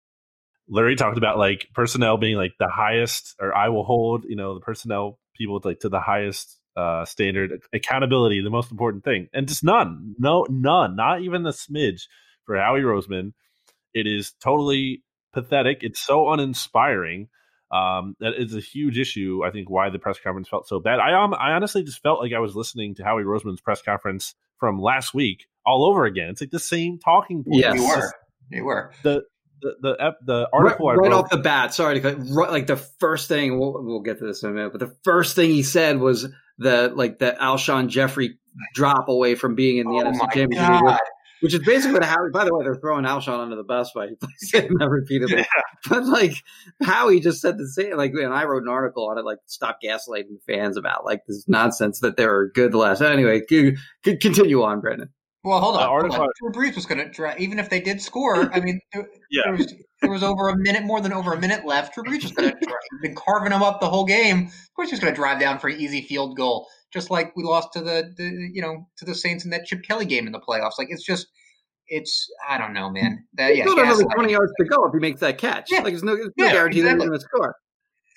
Lurie 0.71 0.95
talked 0.95 1.17
about 1.17 1.37
like 1.37 1.67
personnel 1.75 2.15
being 2.15 2.37
like 2.37 2.53
the 2.59 2.69
highest, 2.69 3.35
or 3.41 3.53
I 3.53 3.67
will 3.67 3.83
hold, 3.83 4.23
you 4.25 4.37
know, 4.37 4.53
the 4.53 4.61
personnel 4.61 5.19
people 5.35 5.59
like 5.65 5.81
to 5.81 5.89
the 5.89 5.99
highest 5.99 6.59
uh, 6.75 7.05
standard. 7.05 7.61
Accountability, 7.73 8.41
the 8.41 8.49
most 8.49 8.71
important 8.71 9.03
thing, 9.03 9.27
and 9.33 9.47
just 9.47 9.63
none, 9.63 10.15
no, 10.17 10.45
none, 10.49 10.95
not 10.95 11.21
even 11.21 11.45
a 11.45 11.51
smidge 11.51 12.03
for 12.45 12.57
Howie 12.57 12.81
Roseman. 12.81 13.33
It 13.93 14.07
is 14.07 14.33
totally 14.41 15.03
pathetic. 15.33 15.79
It's 15.81 15.99
so 15.99 16.31
uninspiring. 16.31 17.29
Um, 17.71 18.15
that 18.19 18.33
is 18.37 18.55
a 18.55 18.59
huge 18.59 18.99
issue. 18.99 19.41
I 19.43 19.49
think 19.49 19.69
why 19.69 19.89
the 19.89 19.97
press 19.97 20.19
conference 20.19 20.47
felt 20.47 20.67
so 20.67 20.79
bad. 20.79 20.99
I 20.99 21.13
um, 21.13 21.33
I 21.33 21.51
honestly 21.51 21.83
just 21.83 22.01
felt 22.01 22.19
like 22.19 22.33
I 22.33 22.39
was 22.39 22.55
listening 22.55 22.95
to 22.95 23.03
Howie 23.03 23.23
Roseman's 23.23 23.61
press 23.61 23.81
conference 23.81 24.35
from 24.59 24.79
last 24.79 25.13
week 25.13 25.47
all 25.65 25.85
over 25.85 26.05
again. 26.05 26.29
It's 26.29 26.41
like 26.41 26.51
the 26.51 26.59
same 26.59 26.99
talking 26.99 27.43
points. 27.43 27.59
Yes. 27.59 27.75
You 27.75 27.87
were. 27.87 28.13
You 28.51 28.63
were. 28.65 28.91
The 29.01 29.23
the 29.61 29.75
the, 29.81 30.13
the 30.25 30.49
article 30.53 30.87
right, 30.87 30.93
I 30.93 30.95
right 30.97 31.11
wrote, 31.11 31.23
off 31.23 31.29
the 31.29 31.37
bat. 31.37 31.73
Sorry 31.73 31.95
to 31.95 32.01
cut. 32.01 32.17
Right, 32.29 32.51
like 32.51 32.67
the 32.67 32.77
first 32.77 33.27
thing 33.27 33.59
we'll, 33.59 33.83
we'll 33.83 34.01
get 34.01 34.19
to 34.19 34.25
this 34.25 34.43
in 34.43 34.49
a 34.49 34.53
minute, 34.53 34.71
but 34.71 34.79
the 34.79 34.95
first 35.03 35.35
thing 35.35 35.49
he 35.49 35.63
said 35.63 35.99
was 35.99 36.27
the 36.57 36.91
like 36.93 37.19
the 37.19 37.35
Alshon 37.39 37.87
Jeffery 37.87 38.37
drop 38.75 39.07
away 39.09 39.35
from 39.35 39.55
being 39.55 39.77
in 39.77 39.87
the 39.87 39.93
Oh 39.93 40.03
NFC 40.03 40.33
Championship, 40.33 40.83
which, 40.83 40.99
which 41.41 41.53
is 41.53 41.59
basically 41.65 41.93
what 41.93 42.03
Howie. 42.03 42.29
By 42.31 42.45
the 42.45 42.53
way, 42.53 42.63
they're 42.63 42.75
throwing 42.75 43.05
Alshon 43.05 43.39
under 43.39 43.55
the 43.55 43.63
bus 43.63 43.91
by 43.93 44.09
saying 44.37 44.73
that 44.79 44.89
repeatedly. 44.89 45.37
Yeah. 45.37 45.45
But 45.89 46.05
like 46.05 46.35
Howie 46.81 47.19
just 47.19 47.41
said 47.41 47.57
the 47.57 47.67
same. 47.67 47.97
Like, 47.97 48.11
and 48.13 48.33
I 48.33 48.45
wrote 48.45 48.63
an 48.63 48.69
article 48.69 49.09
on 49.09 49.17
it, 49.17 49.25
like 49.25 49.39
stop 49.47 49.79
gaslighting 49.83 50.37
fans 50.47 50.77
about 50.77 51.05
like 51.05 51.21
this 51.27 51.45
nonsense 51.47 51.99
that 51.99 52.15
they're 52.15 52.49
good 52.49 52.71
the 52.71 52.77
last. 52.77 53.01
Anyway, 53.01 53.41
continue 54.03 54.63
on, 54.63 54.79
Brandon. 54.79 55.09
Well, 55.43 55.59
hold 55.59 55.75
on. 55.75 55.81
The 56.07 56.15
hold 56.15 56.21
on. 56.21 56.29
Drew 56.39 56.51
Brees 56.51 56.75
was 56.75 56.85
going 56.85 56.99
to 56.99 57.09
drive, 57.09 57.39
even 57.39 57.59
if 57.59 57.69
they 57.69 57.81
did 57.81 58.01
score. 58.01 58.53
I 58.53 58.59
mean, 58.61 58.79
there, 58.93 59.07
Yeah. 59.29 59.41
there, 59.45 59.53
was, 59.53 59.73
there 60.01 60.11
was 60.11 60.23
over 60.23 60.47
a 60.49 60.57
minute, 60.57 60.83
more 60.83 61.01
than 61.01 61.11
over 61.11 61.33
a 61.33 61.39
minute 61.39 61.65
left. 61.65 61.93
Drew 61.95 62.03
Brees 62.03 62.23
was 62.23 62.31
going 62.31 62.49
to 62.51 62.57
drive. 62.65 62.77
He'd 62.91 63.07
been 63.09 63.15
carving 63.15 63.49
them 63.51 63.61
up 63.61 63.81
the 63.81 63.89
whole 63.89 64.05
game. 64.05 64.45
Of 64.47 64.73
course, 64.75 64.89
he 64.89 64.93
was 64.93 64.99
going 65.01 65.13
to 65.13 65.15
drive 65.19 65.39
down 65.39 65.59
for 65.59 65.67
an 65.67 65.79
easy 65.79 66.01
field 66.01 66.37
goal, 66.37 66.67
just 66.93 67.09
like 67.11 67.35
we 67.35 67.43
lost 67.43 67.73
to 67.73 67.81
the, 67.81 68.13
the, 68.17 68.49
you 68.53 68.61
know, 68.61 68.87
to 68.97 69.05
the 69.05 69.13
Saints 69.15 69.43
in 69.43 69.51
that 69.51 69.65
Chip 69.65 69.83
Kelly 69.83 70.05
game 70.05 70.27
in 70.27 70.31
the 70.31 70.39
playoffs. 70.39 70.77
Like 70.77 70.87
it's 70.89 71.03
just, 71.03 71.27
it's, 71.87 72.25
I 72.47 72.57
don't 72.57 72.73
know, 72.73 72.89
man. 72.89 73.25
That, 73.33 73.57
yeah, 73.57 73.63
Still 73.63 73.75
got 73.75 73.85
another 73.87 74.05
twenty 74.15 74.31
yards 74.31 74.53
to 74.59 74.65
go 74.65 74.85
if 74.85 74.93
he 74.93 74.99
makes 74.99 75.19
that 75.19 75.37
catch. 75.37 75.69
Yeah. 75.69 75.79
Like, 75.79 75.87
there's 75.93 76.03
no, 76.03 76.15
there's 76.15 76.29
no 76.37 76.45
Yeah, 76.45 76.53
guarantee 76.53 76.79
that 76.81 76.85
he's 76.87 76.93
exactly. 76.93 77.07
going 77.07 77.19
to 77.19 77.25
score. 77.25 77.55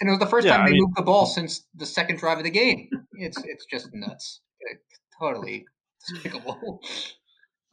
And 0.00 0.08
it 0.08 0.12
was 0.12 0.20
the 0.20 0.26
first 0.26 0.46
Yeah, 0.46 0.58
time 0.58 0.66
I 0.66 0.68
they 0.68 0.72
mean- 0.74 0.82
moved 0.82 0.96
the 0.96 1.02
ball 1.02 1.26
since 1.26 1.66
the 1.74 1.86
second 1.86 2.18
drive 2.20 2.38
of 2.38 2.44
the 2.44 2.50
game. 2.50 2.88
It's, 3.14 3.36
it's 3.44 3.64
just 3.66 3.88
nuts. 3.92 4.40
Like, 4.70 4.80
totally 5.20 5.64
despicable. 6.08 6.80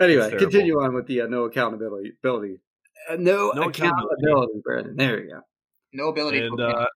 Anyway, 0.02 0.36
continue 0.38 0.82
on 0.82 0.96
with 0.96 1.06
the 1.06 1.22
uh, 1.22 1.28
no 1.28 1.44
accountability. 1.44 2.14
Ability. 2.20 2.58
Uh, 3.10 3.16
no, 3.20 3.52
No 3.52 3.64
accountability, 3.64 4.24
accountability. 4.24 4.62
Brandon. 4.64 4.96
There 4.96 5.24
you 5.24 5.30
go. 5.30 5.42
No 5.94 6.08
ability 6.10 6.40
and 6.40 6.60
uh, 6.60 6.88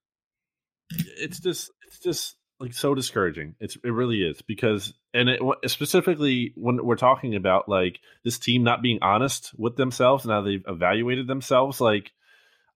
it's 0.89 1.39
just 1.39 1.71
it's 1.85 1.99
just 1.99 2.35
like 2.59 2.73
so 2.73 2.95
discouraging. 2.95 3.55
It's 3.59 3.77
it 3.83 3.89
really 3.89 4.23
is 4.23 4.41
because 4.41 4.93
and 5.13 5.29
it 5.29 5.39
specifically 5.67 6.53
when 6.55 6.83
we're 6.83 6.95
talking 6.95 7.35
about 7.35 7.69
like 7.69 7.99
this 8.23 8.39
team 8.39 8.63
not 8.63 8.81
being 8.81 8.99
honest 9.01 9.51
with 9.57 9.75
themselves 9.75 10.25
and 10.25 10.31
how 10.31 10.41
they've 10.41 10.63
evaluated 10.67 11.27
themselves, 11.27 11.79
like 11.79 12.11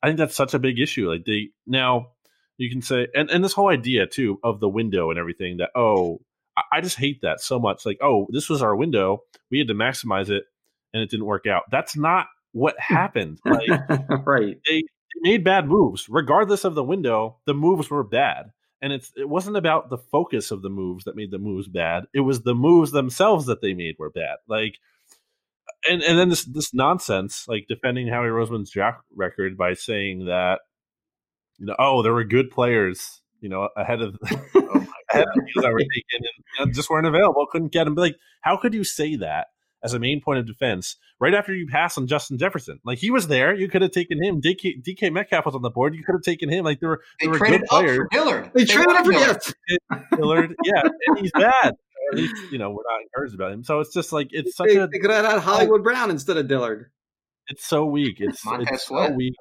I 0.04 0.08
think 0.08 0.20
that's 0.20 0.36
such 0.36 0.54
a 0.54 0.60
big 0.60 0.80
issue. 0.80 1.10
Like 1.10 1.26
they 1.26 1.50
now 1.66 2.12
you 2.58 2.70
can 2.70 2.84
say 2.84 3.08
and 3.16 3.32
and 3.32 3.44
this 3.44 3.54
whole 3.54 3.70
idea 3.70 4.06
too 4.06 4.40
of 4.44 4.60
the 4.60 4.70
window 4.70 5.10
and 5.10 5.18
everything 5.18 5.58
that 5.58 5.72
oh 5.76 6.22
I, 6.72 6.82
just 6.82 6.98
hate 6.98 7.22
that 7.22 7.42
so 7.42 7.60
much. 7.60 7.86
Like 7.86 8.00
oh 8.02 8.28
this 8.30 8.50
was 8.50 8.62
our 8.62 8.76
window, 8.76 9.24
we 9.50 9.60
had 9.60 9.68
to 9.68 9.74
maximize 9.74 10.30
it 10.30 10.44
and 10.94 11.02
it 11.02 11.10
didn't 11.10 11.26
work 11.26 11.48
out. 11.48 11.64
That's 11.72 11.96
not 11.96 12.28
what 12.52 12.76
hmm. 12.80 12.94
happened. 12.94 13.40
Like 13.46 13.70
right. 14.26 14.58
they 14.68 14.84
made 15.22 15.44
bad 15.44 15.68
moves 15.68 16.08
regardless 16.10 16.64
of 16.64 16.74
the 16.74 16.84
window 16.84 17.38
the 17.46 17.54
moves 17.54 17.90
were 17.90 18.04
bad 18.04 18.52
and 18.82 18.92
it's 18.92 19.12
it 19.16 19.30
wasn't 19.30 19.56
about 19.56 19.90
the 19.90 19.98
focus 19.98 20.52
of 20.52 20.62
the 20.62 20.70
moves 20.70 21.04
that 21.04 21.16
made 21.16 21.32
the 21.32 21.38
moves 21.38 21.68
bad 21.68 22.06
it 22.14 22.22
was 22.22 22.42
the 22.42 22.56
moves 22.56 22.92
themselves 22.92 23.46
that 23.46 23.62
they 23.62 23.74
made 23.74 23.96
were 24.00 24.10
bad 24.10 24.38
like 24.48 24.76
and 25.88 26.02
and 26.02 26.18
then 26.18 26.30
this 26.30 26.46
this 26.46 26.74
nonsense 26.74 27.46
like 27.48 27.66
defending 27.68 28.08
Howie 28.08 28.28
Roseman's 28.28 28.72
draft 28.72 29.02
record 29.16 29.58
by 29.58 29.74
saying 29.74 30.26
that 30.26 30.62
you 31.58 31.66
know 31.66 31.76
oh 31.78 32.02
there 32.02 32.14
were 32.14 32.24
good 32.24 32.50
players 32.50 33.22
you 33.40 33.50
know 33.50 33.70
ahead 33.76 34.02
of 34.02 34.18
ahead 35.14 35.26
of 35.28 35.44
you 35.54 35.62
that 35.62 35.72
were 35.72 35.80
taken 35.80 36.04
and 36.20 36.46
you 36.60 36.66
know, 36.66 36.72
just 36.72 36.90
weren't 36.90 37.08
available 37.08 37.46
couldn't 37.52 37.72
get 37.72 37.86
them 37.86 37.96
like 37.96 38.16
how 38.42 38.58
could 38.58 38.74
you 38.74 38.84
say 38.84 39.16
that 39.16 39.48
as 39.84 39.94
a 39.96 40.00
main 40.00 40.22
point 40.22 40.38
of 40.38 40.46
defense 40.46 40.96
right 41.20 41.34
after 41.34 41.56
you 41.56 41.66
pass 41.68 41.98
on 41.98 42.06
Justin 42.06 42.38
Jefferson. 42.38 42.80
Like 42.86 43.00
he 43.00 43.10
was 43.10 43.28
there, 43.28 43.52
you 43.52 43.68
could 43.68 43.82
have 43.82 43.90
taken 43.90 44.24
him. 44.24 44.40
DK, 44.40 44.84
DK 44.84 45.12
Metcalf 45.12 45.46
was 45.48 45.56
on 45.56 45.64
the 45.64 45.72
board, 45.72 45.96
you 45.96 46.04
could 46.04 46.14
have 46.14 46.22
taken 46.22 46.50
him. 46.50 46.64
Like 46.64 46.80
there 46.80 46.90
were 46.90 47.02
They 47.20 47.26
there 47.26 47.32
were 47.32 47.38
traded 47.40 47.62
good 47.62 47.68
players. 47.70 47.98
for 47.98 48.08
Dillard. 48.12 48.52
They 48.54 48.66
traded 48.66 48.96
him 48.96 49.06
for 49.06 49.12
Dillard. 49.12 49.38
Dillard, 50.16 50.56
yeah, 50.64 50.82
and 51.08 51.18
he's 51.20 51.32
bad. 51.32 51.74
Or 51.74 52.10
at 52.12 52.16
least 52.16 52.36
you 52.52 52.60
know 52.60 52.70
we're 52.70 52.84
not 52.92 53.02
encouraged 53.02 53.34
about 53.34 53.54
him. 53.54 53.64
So 53.64 53.80
it's 53.80 53.92
just 53.92 54.14
like 54.14 54.28
it's 54.30 54.56
such 54.56 54.68
They, 54.68 54.76
a 54.78 54.86
they 54.88 55.00
could 55.00 55.10
have 55.10 55.26
had 55.26 55.40
Hollywood 55.40 55.84
Brown 55.84 56.12
instead 56.12 56.38
of 56.38 56.48
Dillard. 56.48 56.92
it's 57.48 57.66
so 57.66 57.84
weak. 57.86 58.18
It's 58.20 58.44
it's 58.46 58.86
so 58.88 59.10
weak. 59.10 59.34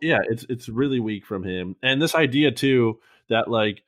Yeah, 0.00 0.20
it's 0.30 0.46
it's 0.48 0.68
really 0.70 1.00
weak 1.00 1.26
from 1.26 1.42
him. 1.44 1.76
And 1.82 2.00
this 2.00 2.14
idea 2.14 2.52
too 2.52 3.00
that 3.28 3.48
like, 3.48 3.82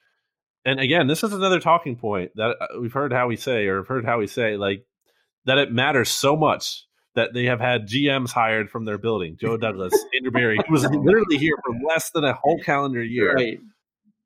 and 0.69 0.81
again, 0.81 1.07
this 1.07 1.23
is 1.25 1.33
another 1.33 1.61
talking 1.61 1.97
point 1.97 2.33
that 2.37 2.57
uh, 2.61 2.67
we've 2.81 2.93
heard 2.93 3.13
how 3.13 3.27
we 3.29 3.37
say 3.37 3.67
or 3.67 3.79
have 3.79 3.89
heard 3.89 4.05
how 4.05 4.19
we 4.19 4.27
say 4.27 4.57
like 4.57 4.85
that 5.45 5.59
it 5.59 5.73
matters 5.73 6.11
so 6.11 6.37
much 6.37 6.85
that 7.15 7.33
they 7.35 7.47
have 7.47 7.61
had 7.61 7.89
GMs 7.89 8.31
hired 8.31 8.71
from 8.71 8.85
their 8.85 8.99
building. 8.99 9.37
Joe 9.41 9.57
Douglas, 9.57 9.93
Andrew 10.15 10.31
Berry, 10.31 10.59
who 10.67 10.73
was 10.73 10.85
literally 10.85 11.37
here 11.39 11.55
for 11.65 11.75
less 11.89 12.11
than 12.11 12.25
a 12.25 12.33
whole 12.35 12.59
calendar 12.61 13.03
year, 13.03 13.35
Right. 13.35 13.59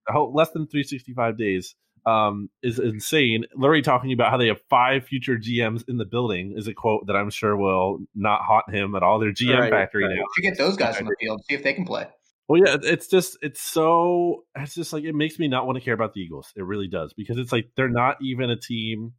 a 0.09 0.13
whole, 0.13 0.33
less 0.35 0.51
than 0.51 0.67
365 0.67 1.39
days. 1.39 1.75
Um, 2.05 2.51
is 2.65 2.81
insane. 2.81 3.45
Lurie 3.57 3.85
talking 3.85 4.13
about 4.13 4.31
how 4.33 4.37
they 4.37 4.49
have 4.49 4.61
five 4.69 5.05
future 5.05 5.37
GMs 5.39 5.85
in 5.89 5.99
the 5.99 6.05
building 6.05 6.55
is 6.57 6.67
a 6.67 6.75
quote 6.75 7.07
that 7.07 7.15
I'm 7.15 7.31
sure 7.31 7.57
will 7.57 8.01
not 8.13 8.41
haunt 8.43 8.69
him 8.75 8.97
at 8.97 9.05
all. 9.05 9.21
Their 9.21 9.31
GM 9.33 9.57
Right, 9.61 9.71
factory 9.71 10.05
right. 10.05 10.17
now. 10.17 10.25
should 10.35 10.43
get 10.43 10.59
those 10.59 10.77
guys 10.77 10.97
on 10.99 11.05
the 11.05 11.15
field, 11.21 11.41
see 11.49 11.55
if 11.55 11.63
they 11.63 11.73
can 11.73 11.85
play. 11.85 12.09
Well, 12.49 12.61
yeah, 12.65 12.77
it's 12.83 13.07
just 13.07 13.39
it's 13.41 13.61
so 13.61 14.45
it's 14.55 14.75
just 14.75 14.93
like 14.93 15.05
it 15.05 15.15
makes 15.15 15.39
me 15.39 15.49
not 15.49 15.67
want 15.67 15.79
to 15.79 15.85
care 15.85 15.95
about 15.95 16.13
the 16.15 16.21
Eagles. 16.21 16.53
It 16.57 16.65
really 16.65 16.89
does 16.89 17.13
because 17.13 17.39
it's 17.39 17.53
like 17.53 17.71
they're 17.77 17.89
not 17.89 18.17
even 18.21 18.51
a 18.51 18.57
team. 18.57 19.13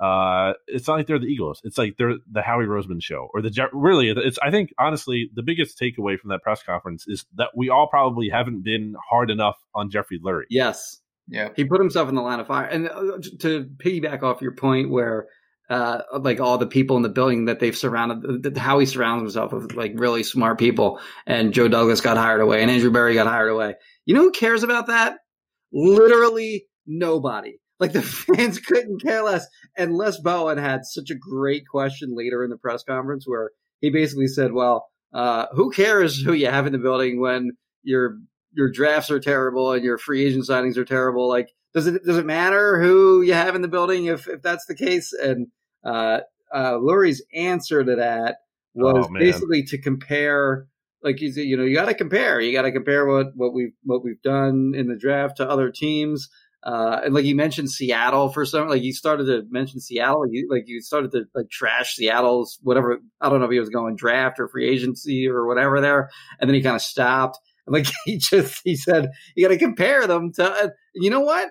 Uh, 0.00 0.54
it's 0.66 0.88
not 0.88 0.96
like 0.96 1.06
they're 1.06 1.18
the 1.18 1.26
Eagles. 1.26 1.60
It's 1.62 1.76
like 1.76 1.96
they're 1.98 2.14
the 2.30 2.40
Howie 2.40 2.64
Roseman 2.64 3.02
show 3.02 3.28
or 3.34 3.42
the 3.42 3.50
Je- 3.50 3.64
really. 3.72 4.08
It's 4.08 4.38
I 4.42 4.50
think 4.50 4.70
honestly 4.78 5.30
the 5.34 5.42
biggest 5.42 5.78
takeaway 5.78 6.18
from 6.18 6.30
that 6.30 6.42
press 6.42 6.62
conference 6.62 7.04
is 7.06 7.26
that 7.34 7.50
we 7.54 7.68
all 7.68 7.86
probably 7.86 8.30
haven't 8.30 8.64
been 8.64 8.94
hard 9.10 9.30
enough 9.30 9.58
on 9.74 9.90
Jeffrey 9.90 10.18
Lurie. 10.18 10.44
Yes. 10.48 11.00
Yeah. 11.28 11.50
He 11.54 11.64
put 11.64 11.80
himself 11.80 12.08
in 12.08 12.14
the 12.14 12.22
line 12.22 12.40
of 12.40 12.46
fire. 12.46 12.64
And 12.64 12.88
uh, 12.88 13.18
to 13.40 13.70
piggyback 13.76 14.22
off 14.22 14.40
your 14.40 14.54
point, 14.54 14.90
where 14.90 15.28
uh, 15.70 16.02
like 16.18 16.40
all 16.40 16.58
the 16.58 16.66
people 16.66 16.96
in 16.96 17.02
the 17.02 17.08
building 17.08 17.44
that 17.44 17.60
they've 17.60 17.76
surrounded, 17.76 18.56
how 18.56 18.80
he 18.80 18.86
surrounds 18.86 19.22
himself 19.22 19.52
with 19.52 19.72
like 19.74 19.92
really 19.94 20.24
smart 20.24 20.58
people, 20.58 21.00
and 21.26 21.54
Joe 21.54 21.68
Douglas 21.68 22.00
got 22.00 22.16
hired 22.16 22.40
away, 22.40 22.60
and 22.60 22.70
Andrew 22.70 22.90
Berry 22.90 23.14
got 23.14 23.28
hired 23.28 23.50
away. 23.50 23.76
You 24.04 24.14
know 24.14 24.22
who 24.22 24.32
cares 24.32 24.64
about 24.64 24.88
that? 24.88 25.18
Literally 25.72 26.66
nobody. 26.86 27.58
Like 27.78 27.92
the 27.92 28.02
fans 28.34 28.58
couldn't 28.58 29.00
care 29.00 29.22
less. 29.22 29.46
And 29.78 29.94
Les 29.94 30.18
Bowen 30.18 30.58
had 30.58 30.80
such 30.84 31.10
a 31.10 31.14
great 31.14 31.62
question 31.70 32.16
later 32.16 32.42
in 32.42 32.50
the 32.50 32.58
press 32.58 32.82
conference 32.82 33.24
where 33.26 33.50
he 33.80 33.90
basically 33.90 34.26
said, 34.26 34.52
"Well, 34.52 34.88
uh, 35.14 35.46
who 35.52 35.70
cares 35.70 36.20
who 36.20 36.32
you 36.32 36.46
have 36.48 36.66
in 36.66 36.72
the 36.72 36.78
building 36.78 37.20
when 37.20 37.52
your 37.84 38.16
your 38.52 38.72
drafts 38.72 39.12
are 39.12 39.20
terrible 39.20 39.70
and 39.70 39.84
your 39.84 39.98
free 39.98 40.26
agent 40.26 40.46
signings 40.48 40.76
are 40.76 40.84
terrible? 40.84 41.28
Like, 41.28 41.46
does 41.74 41.86
it 41.86 42.04
does 42.04 42.18
it 42.18 42.26
matter 42.26 42.82
who 42.82 43.22
you 43.22 43.34
have 43.34 43.54
in 43.54 43.62
the 43.62 43.68
building 43.68 44.06
if 44.06 44.26
if 44.26 44.42
that's 44.42 44.66
the 44.66 44.74
case?" 44.74 45.12
And 45.12 45.46
uh, 45.84 46.20
uh, 46.52 46.72
Lurie's 46.72 47.24
answer 47.34 47.84
to 47.84 47.96
that 47.96 48.38
was 48.74 49.06
Oh, 49.08 49.12
basically 49.18 49.62
to 49.64 49.78
compare. 49.78 50.66
Like 51.02 51.20
you 51.20 51.32
said, 51.32 51.44
you 51.44 51.56
know, 51.56 51.64
you 51.64 51.74
got 51.74 51.86
to 51.86 51.94
compare. 51.94 52.40
You 52.40 52.52
got 52.52 52.62
to 52.62 52.72
compare 52.72 53.06
what 53.06 53.28
what 53.34 53.54
we've 53.54 53.72
what 53.84 54.04
we've 54.04 54.20
done 54.22 54.72
in 54.74 54.88
the 54.88 54.96
draft 54.96 55.38
to 55.38 55.48
other 55.48 55.70
teams. 55.70 56.28
Uh, 56.62 57.00
and 57.04 57.14
like 57.14 57.24
you 57.24 57.34
mentioned 57.34 57.70
Seattle 57.70 58.28
for 58.28 58.44
some, 58.44 58.68
like 58.68 58.82
you 58.82 58.92
started 58.92 59.24
to 59.24 59.44
mention 59.50 59.80
Seattle, 59.80 60.26
you 60.30 60.46
like 60.50 60.64
you 60.66 60.82
started 60.82 61.10
to 61.12 61.24
like 61.34 61.48
trash 61.50 61.94
Seattle's 61.94 62.58
whatever. 62.62 62.98
I 63.20 63.30
don't 63.30 63.40
know 63.40 63.46
if 63.46 63.52
he 63.52 63.58
was 63.58 63.70
going 63.70 63.96
draft 63.96 64.38
or 64.38 64.48
free 64.48 64.68
agency 64.68 65.26
or 65.26 65.46
whatever 65.46 65.80
there, 65.80 66.10
and 66.38 66.48
then 66.48 66.54
he 66.54 66.62
kind 66.62 66.76
of 66.76 66.82
stopped. 66.82 67.38
And 67.66 67.74
like 67.74 67.86
he 68.04 68.18
just 68.18 68.60
he 68.62 68.76
said, 68.76 69.10
you 69.34 69.46
got 69.46 69.54
to 69.54 69.58
compare 69.58 70.06
them 70.06 70.32
to. 70.34 70.50
Uh, 70.50 70.68
you 70.94 71.08
know 71.08 71.20
what? 71.20 71.48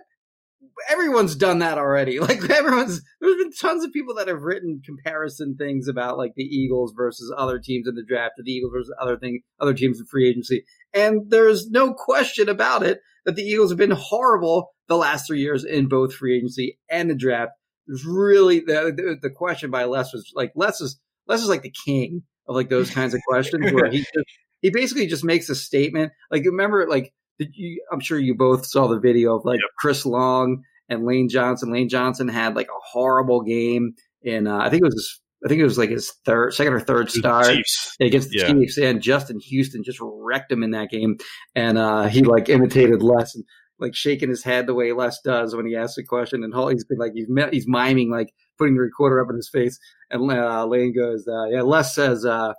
Everyone's 0.90 1.36
done 1.36 1.60
that 1.60 1.78
already. 1.78 2.20
Like 2.30 2.48
everyone's 2.50 3.02
there's 3.20 3.38
been 3.38 3.52
tons 3.52 3.84
of 3.84 3.92
people 3.92 4.16
that 4.16 4.28
have 4.28 4.44
written 4.44 4.82
comparison 4.86 5.56
things 5.58 5.88
about 5.88 6.18
like 6.18 6.34
the 6.36 6.44
Eagles 6.44 6.94
versus 6.96 7.34
other 7.36 7.58
teams 7.60 7.88
in 7.88 7.96
the 7.96 8.04
draft, 8.04 8.34
or 8.38 8.44
the 8.44 8.52
Eagles 8.52 8.72
versus 8.72 8.94
other 9.02 9.18
thing, 9.18 9.42
other 9.60 9.74
teams 9.74 10.00
in 10.00 10.06
free 10.06 10.30
agency, 10.30 10.66
and 10.94 11.30
there's 11.30 11.70
no 11.70 11.94
question 11.94 12.50
about 12.50 12.84
it 12.84 13.00
that 13.26 13.36
the 13.36 13.42
Eagles 13.42 13.72
have 13.72 13.78
been 13.78 13.92
horrible 13.92 14.72
the 14.88 14.98
last 14.98 15.28
three 15.28 15.40
years 15.40 15.64
in 15.64 15.88
both 15.88 16.14
free 16.14 16.38
agency 16.38 16.78
and 16.90 17.10
the 17.10 17.16
draft. 17.16 17.52
There's 17.88 18.06
really 18.06 18.60
the 18.60 18.94
the, 18.96 19.18
the 19.22 19.30
question 19.30 19.72
by 19.72 19.86
Les 19.86 20.14
was 20.14 20.32
like 20.36 20.52
Les 20.56 20.82
is 20.82 21.00
Les 21.28 21.42
is 21.42 21.50
like 21.50 21.64
the 21.64 21.74
king 21.86 22.24
of 22.48 22.56
like 22.56 22.70
those 22.70 22.92
kinds 22.92 23.14
of 23.14 23.22
questions 23.28 23.72
where 23.72 23.90
he 23.90 24.00
just, 24.14 24.26
he 24.62 24.70
basically 24.70 25.08
just 25.08 25.24
makes 25.24 25.50
a 25.50 25.56
statement. 25.56 26.12
Like 26.30 26.44
remember 26.46 26.88
like 26.88 27.14
you 27.40 27.84
I'm 27.92 28.02
sure 28.02 28.20
you 28.20 28.36
both 28.36 28.66
saw 28.66 28.88
the 28.88 29.00
video 29.00 29.36
of 29.36 29.46
like 29.46 29.60
Chris 29.78 30.06
Long 30.06 30.64
and 30.90 31.06
Lane 31.06 31.30
Johnson. 31.30 31.72
Lane 31.72 31.90
Johnson 31.90 32.28
had 32.28 32.56
like 32.56 32.68
a 32.68 32.80
horrible 32.92 33.42
game 33.42 33.94
in 34.22 34.48
uh, 34.48 34.58
I 34.58 34.70
think 34.70 34.82
it 34.82 34.86
was 34.86 34.96
his, 34.96 35.22
I 35.46 35.48
think 35.48 35.62
it 35.62 35.66
was 35.66 35.78
like 35.78 35.90
his 35.90 36.12
third 36.26 36.54
second 36.54 36.74
or 36.74 36.80
third 36.82 37.10
start 37.12 37.46
Chiefs. 37.48 37.96
against 38.02 38.30
the 38.30 38.40
Yeah. 38.40 38.48
Chiefs, 38.52 38.78
and 38.78 39.02
Justin 39.02 39.40
Houston 39.40 39.84
just 39.84 40.00
wrecked 40.02 40.52
him 40.52 40.64
in 40.64 40.72
that 40.72 40.90
game. 40.90 41.18
And 41.56 41.78
uh, 41.78 42.08
he 42.08 42.24
like 42.24 42.50
imitated 42.50 43.02
Les 43.02 43.36
and 43.36 43.46
like 43.80 43.96
shaking 43.96 44.28
his 44.30 44.44
head 44.44 44.68
the 44.68 44.74
way 44.74 44.92
Les 44.92 45.18
does 45.24 45.56
when 45.56 45.66
he 45.66 45.76
asks 45.78 45.98
a 45.98 46.04
question. 46.04 46.44
And 46.44 46.54
he's 46.72 46.84
been 46.84 46.98
like 46.98 47.14
he's 47.16 47.28
he's 47.52 47.68
miming 47.68 48.12
like 48.12 48.34
putting 48.58 48.76
the 48.76 48.82
recorder 48.82 49.22
up 49.22 49.30
in 49.30 49.38
his 49.38 49.50
face. 49.50 49.80
And 50.12 50.30
uh, 50.30 50.66
Lane 50.66 50.94
goes, 50.94 51.26
uh, 51.28 51.46
"Yeah." 51.46 51.62
Les 51.62 51.96
says, 51.96 52.26
uh, 52.26 52.54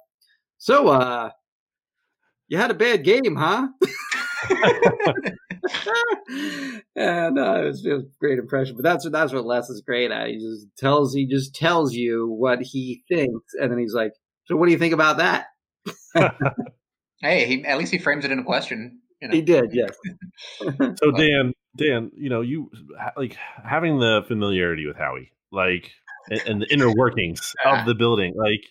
"So, 0.56 0.88
uh, 0.88 1.30
you 2.48 2.56
had 2.56 2.70
a 2.70 2.74
bad 2.74 3.04
game, 3.04 3.36
huh?" 3.36 3.68
and 6.96 7.38
uh, 7.38 7.62
it, 7.62 7.66
was, 7.66 7.84
it 7.84 7.92
was 7.92 8.04
a 8.04 8.18
great 8.20 8.38
impression. 8.38 8.76
But 8.76 8.84
that's 8.84 9.04
what 9.04 9.12
that's 9.12 9.32
what 9.32 9.44
Les 9.44 9.68
is 9.70 9.82
great 9.84 10.10
at. 10.10 10.28
He 10.28 10.38
just 10.38 10.66
tells 10.78 11.14
he 11.14 11.26
just 11.26 11.54
tells 11.54 11.94
you 11.94 12.28
what 12.28 12.60
he 12.62 13.02
thinks, 13.08 13.54
and 13.60 13.70
then 13.70 13.78
he's 13.78 13.94
like, 13.94 14.12
"So, 14.46 14.56
what 14.56 14.66
do 14.66 14.72
you 14.72 14.78
think 14.78 14.94
about 14.94 15.18
that?" 15.18 15.46
Hey, 17.22 17.46
he, 17.46 17.64
at 17.64 17.78
least 17.78 17.92
he 17.92 17.98
frames 17.98 18.24
it 18.24 18.32
in 18.32 18.38
a 18.38 18.44
question. 18.44 19.00
You 19.20 19.28
know? 19.28 19.34
He 19.34 19.42
did, 19.42 19.70
yes. 19.72 19.90
So 20.58 21.10
Dan, 21.10 21.52
Dan, 21.76 22.10
you 22.16 22.30
know, 22.30 22.40
you 22.40 22.70
like 23.16 23.36
having 23.64 23.98
the 23.98 24.22
familiarity 24.26 24.86
with 24.86 24.96
Howie, 24.96 25.32
like, 25.52 25.90
and, 26.30 26.40
and 26.46 26.62
the 26.62 26.72
inner 26.72 26.92
workings 26.94 27.54
of 27.64 27.84
the 27.86 27.94
building, 27.94 28.34
like, 28.36 28.64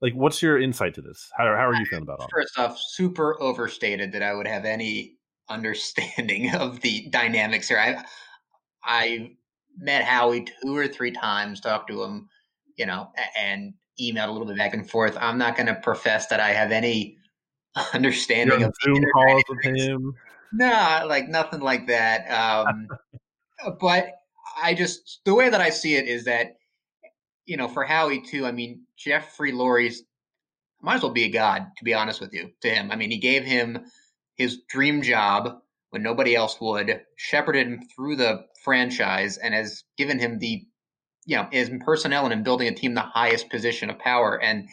like, 0.00 0.14
what's 0.14 0.42
your 0.42 0.60
insight 0.60 0.94
to 0.94 1.02
this? 1.02 1.30
How, 1.36 1.44
how 1.44 1.68
are 1.68 1.74
you 1.74 1.86
feeling 1.86 2.02
about 2.02 2.20
it 2.20 2.28
First 2.30 2.58
off, 2.58 2.78
super 2.78 3.40
overstated 3.40 4.12
that 4.12 4.22
I 4.22 4.34
would 4.34 4.46
have 4.46 4.64
any 4.64 5.16
understanding 5.48 6.54
of 6.54 6.80
the 6.80 7.08
dynamics 7.10 7.68
here. 7.68 7.78
I 7.78 8.04
I 8.84 9.32
met 9.78 10.04
Howie 10.04 10.46
two 10.62 10.76
or 10.76 10.88
three 10.88 11.10
times, 11.10 11.60
talked 11.60 11.88
to 11.90 12.02
him, 12.02 12.28
you 12.76 12.86
know, 12.86 13.10
and 13.38 13.74
emailed 14.00 14.28
a 14.28 14.32
little 14.32 14.46
bit 14.46 14.56
back 14.56 14.74
and 14.74 14.88
forth. 14.88 15.16
I'm 15.20 15.38
not 15.38 15.56
going 15.56 15.66
to 15.66 15.74
profess 15.74 16.26
that 16.28 16.40
I 16.40 16.50
have 16.50 16.72
any 16.72 17.16
understanding 17.94 18.62
of 18.62 18.72
the 18.72 18.94
Zoom 18.94 19.04
calls 19.12 19.42
with 19.48 19.64
him. 19.64 20.14
No, 20.52 21.04
like 21.06 21.28
nothing 21.28 21.60
like 21.60 21.86
that. 21.88 22.26
Um, 22.30 22.88
but 23.80 24.08
I 24.62 24.74
just 24.74 25.20
the 25.24 25.34
way 25.34 25.48
that 25.48 25.60
I 25.60 25.70
see 25.70 25.96
it 25.96 26.06
is 26.06 26.24
that 26.24 26.56
you 27.46 27.56
know 27.56 27.68
for 27.68 27.84
Howie 27.84 28.20
too. 28.20 28.46
I 28.46 28.52
mean 28.52 28.82
Jeffrey 28.96 29.52
Lurie's 29.52 30.02
might 30.82 30.96
as 30.96 31.02
well 31.02 31.12
be 31.12 31.24
a 31.24 31.30
god 31.30 31.66
to 31.78 31.84
be 31.84 31.94
honest 31.94 32.20
with 32.20 32.32
you. 32.32 32.50
To 32.62 32.68
him, 32.68 32.90
I 32.90 32.96
mean 32.96 33.10
he 33.10 33.18
gave 33.18 33.44
him 33.44 33.86
his 34.36 34.60
dream 34.68 35.02
job 35.02 35.60
when 35.90 36.02
nobody 36.02 36.34
else 36.34 36.60
would, 36.60 37.00
shepherded 37.16 37.66
him 37.66 37.80
through 37.94 38.16
the 38.16 38.44
franchise, 38.62 39.38
and 39.38 39.54
has 39.54 39.84
given 39.96 40.18
him 40.18 40.38
the 40.38 40.66
you 41.24 41.36
know 41.36 41.48
his 41.50 41.70
personnel 41.84 42.24
and 42.24 42.32
in 42.32 42.42
building 42.42 42.68
a 42.68 42.74
team 42.74 42.94
the 42.94 43.00
highest 43.00 43.48
position 43.50 43.90
of 43.90 43.98
power 43.98 44.40
and 44.40 44.68